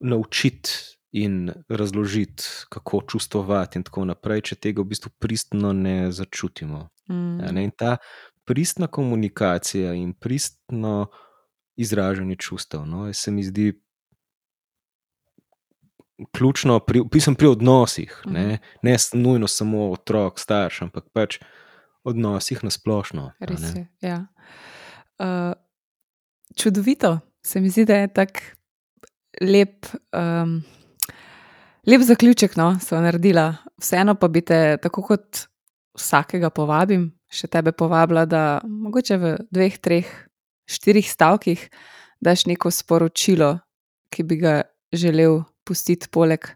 naučiti 0.00 0.70
in 1.12 1.48
razložiti, 1.68 2.44
kako 2.68 3.02
čustvovati, 3.02 3.76
in 3.76 3.82
tako 3.82 4.04
naprej, 4.04 4.40
če 4.42 4.54
tega 4.56 4.80
v 4.80 4.86
bistvu 4.86 5.10
pristno 5.18 5.72
ne 5.72 6.12
začutimo. 6.12 6.86
Mm, 7.08 7.40
a 7.40 7.50
Ne? 7.50 7.64
In 7.64 7.72
ta 7.72 7.96
pristna 8.44 8.86
komunikacija 8.86 9.92
in 9.92 10.14
pristno 10.14 11.08
izražanje 11.74 12.36
čustev, 12.36 12.86
no, 12.86 13.12
se 13.12 13.30
mi 13.30 13.42
zdi 13.42 13.72
ključno 16.30 16.78
pri, 16.80 17.02
pisem 17.10 17.34
pri 17.34 17.46
odnosih. 17.48 18.22
Mhm. 18.24 18.34
Ne, 18.34 18.58
ne 18.82 18.94
s- 18.94 19.12
nujno 19.12 19.46
samo 19.48 19.90
otrok, 19.90 20.38
starš, 20.38 20.82
ampak 20.82 21.04
pač 21.12 21.40
odnosih 22.08 22.64
na 22.64 22.72
splošno. 22.72 23.30
res 23.40 23.64
je. 23.74 23.84
Ja. 24.04 24.24
Uh, 25.18 25.52
čudovito. 26.56 27.18
Se 27.44 27.60
mi 27.60 27.70
zdi, 27.70 27.84
da 27.88 28.02
je 28.02 28.08
tak 28.12 28.40
lep, 29.40 29.86
um, 30.12 30.58
lep 31.86 32.02
zaključek, 32.02 32.56
no, 32.56 32.74
so 32.82 32.98
naredila. 33.00 33.52
Vseeno 33.80 34.14
pa 34.18 34.28
bi 34.28 34.42
te, 34.44 34.76
tako 34.82 35.04
kot 35.06 35.46
vsakega 35.98 36.50
povabim, 36.54 37.08
še 37.30 37.48
tebe 37.50 37.72
povabila, 37.72 38.26
da 38.26 38.60
mogoče 38.64 39.18
v 39.18 39.34
dveh, 39.54 39.78
treh, 39.82 40.10
štirih 40.68 41.06
stavkih 41.08 41.68
daš 42.20 42.46
neko 42.50 42.70
sporočilo, 42.74 43.58
ki 44.10 44.24
bi 44.26 44.40
ga 44.40 44.62
želel 44.92 45.42
pustiti, 45.64 46.08
poleg 46.10 46.50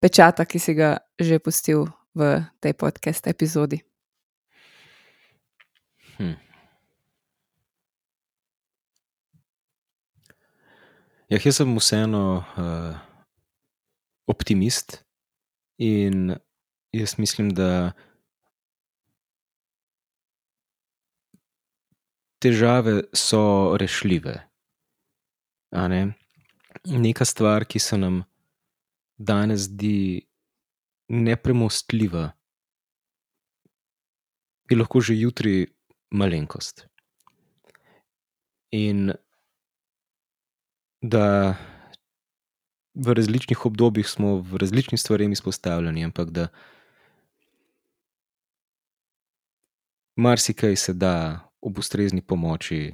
pečata, 0.00 0.44
ki 0.44 0.58
si 0.58 0.74
ga 0.78 0.96
že 1.20 1.38
pustil 1.38 1.86
v 2.14 2.42
tej 2.60 2.76
podcast 2.76 3.26
epizodi. 3.26 3.80
Hm. 6.22 6.38
Ja, 11.28 11.38
jaz 11.42 11.56
sem 11.58 11.72
vseeno 11.74 12.22
uh, 12.38 12.94
optimist 14.30 15.00
in 15.82 16.36
jaz 16.94 17.16
mislim, 17.18 17.48
da 17.50 17.90
težave 22.38 23.00
so 23.14 23.74
rešljive. 23.80 24.36
Ne? 25.74 26.02
Neka 26.86 27.26
stvar, 27.26 27.66
ki 27.66 27.82
se 27.82 27.98
nam 27.98 28.22
danes 29.18 29.66
zdi 29.66 30.22
nepremostljiva, 31.08 32.28
je 34.72 34.78
lahko 34.78 35.00
že 35.00 35.18
jutri 35.18 35.66
malenkost. 36.12 36.86
In 38.72 39.12
da 41.02 41.56
v 42.94 43.14
različnih 43.16 43.66
obdobjih 43.66 44.08
smo 44.08 44.36
v 44.44 44.60
različnih 44.60 45.00
stvareh 45.00 45.32
izpostavljeni, 45.32 46.04
ampak 46.04 46.30
da 46.30 46.48
marsikaj 50.16 50.76
se 50.76 50.92
da 50.92 51.40
ob 51.60 51.78
ustrezni 51.78 52.22
pomoči 52.22 52.92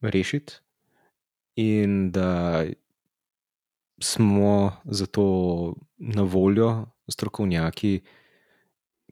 rešiti, 0.00 0.60
in 1.58 2.12
da 2.12 2.64
smo 4.02 4.72
zato 4.84 5.24
na 5.98 6.22
voljo 6.22 6.86
strokovnjaki, 7.10 8.00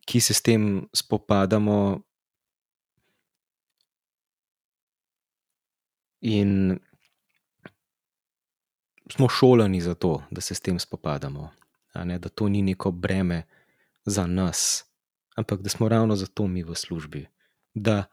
ki 0.06 0.20
se 0.20 0.34
s 0.34 0.42
tem 0.42 0.88
spopadamo. 0.94 2.00
In 6.28 6.78
smo 9.12 9.28
šolani 9.28 9.80
za 9.80 9.94
to, 9.94 10.22
da 10.30 10.40
se 10.40 10.54
s 10.54 10.60
tem 10.60 10.78
spopadamo. 10.78 11.50
a 11.92 12.04
Ne, 12.04 12.18
da 12.18 12.28
to 12.28 12.48
ni 12.48 12.62
neko 12.62 12.90
breme 12.90 13.42
za 14.04 14.26
nas, 14.26 14.84
ampak 15.36 15.60
da 15.60 15.68
smo 15.68 15.88
ravno 15.88 16.16
zato 16.16 16.46
mi 16.46 16.62
v 16.62 16.74
službi, 16.74 17.26
da 17.74 18.04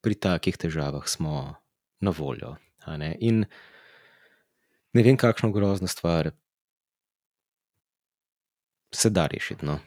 pri 0.00 0.14
takih 0.14 0.56
težavah 0.56 1.08
smo 1.08 1.54
na 2.00 2.10
voljo. 2.18 2.56
a 2.84 2.96
Ne. 2.96 3.16
In 3.20 3.44
ne 4.92 5.02
vem, 5.02 5.16
kakšno 5.16 5.52
grozno 5.52 5.86
stvar 5.86 6.30
se 8.94 9.10
da 9.10 9.26
rešiti. 9.26 9.66
No. 9.66 9.78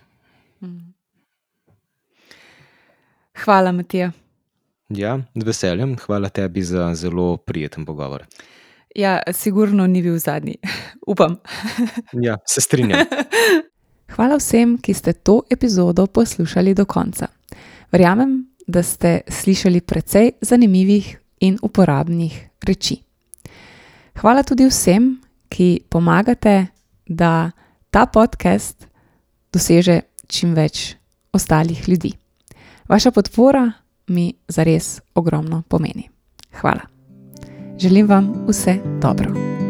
Mm. 0.61 0.93
Hvala, 3.43 3.71
Matija. 3.71 4.11
Ja, 4.89 5.19
z 5.35 5.45
veseljem, 5.45 5.97
hvala 6.01 6.29
tebi 6.29 6.63
za 6.65 6.95
zelo 6.95 7.37
prijeten 7.37 7.85
pogovor. 7.85 8.25
Ja, 8.95 9.19
sigurno 9.33 9.87
ni 9.87 10.01
bil 10.01 10.17
zadnji, 10.17 10.55
upam. 11.11 11.35
Ja, 12.25 12.37
se 12.45 12.61
strinjam. 12.61 13.05
Hvala 14.15 14.39
vsem, 14.39 14.77
ki 14.81 14.93
ste 14.93 15.13
to 15.13 15.43
epizodo 15.49 16.07
poslušali 16.07 16.73
do 16.73 16.85
konca. 16.85 17.27
Verjamem, 17.91 18.49
da 18.67 18.83
ste 18.83 19.21
slišali 19.27 19.81
precej 19.81 20.31
zanimivih 20.41 21.17
in 21.39 21.59
uporabnih 21.61 22.49
reči. 22.65 22.97
Hvala 24.17 24.43
tudi 24.43 24.65
vsem, 24.65 25.19
ki 25.49 25.85
pomagate, 25.89 26.65
da 27.05 27.51
ta 27.91 28.05
podcast 28.05 28.87
doseže 29.53 30.01
čim 30.27 30.57
več 30.57 30.95
ostalih 31.33 31.89
ljudi. 31.89 32.11
Vaša 32.89 33.11
podpora 33.11 33.67
mi 34.09 34.33
zares 34.47 35.01
ogromno 35.15 35.63
pomeni. 35.67 36.09
Hvala. 36.61 36.81
Želim 37.77 38.07
vam 38.07 38.33
vse 38.47 38.77
dobro. 39.01 39.68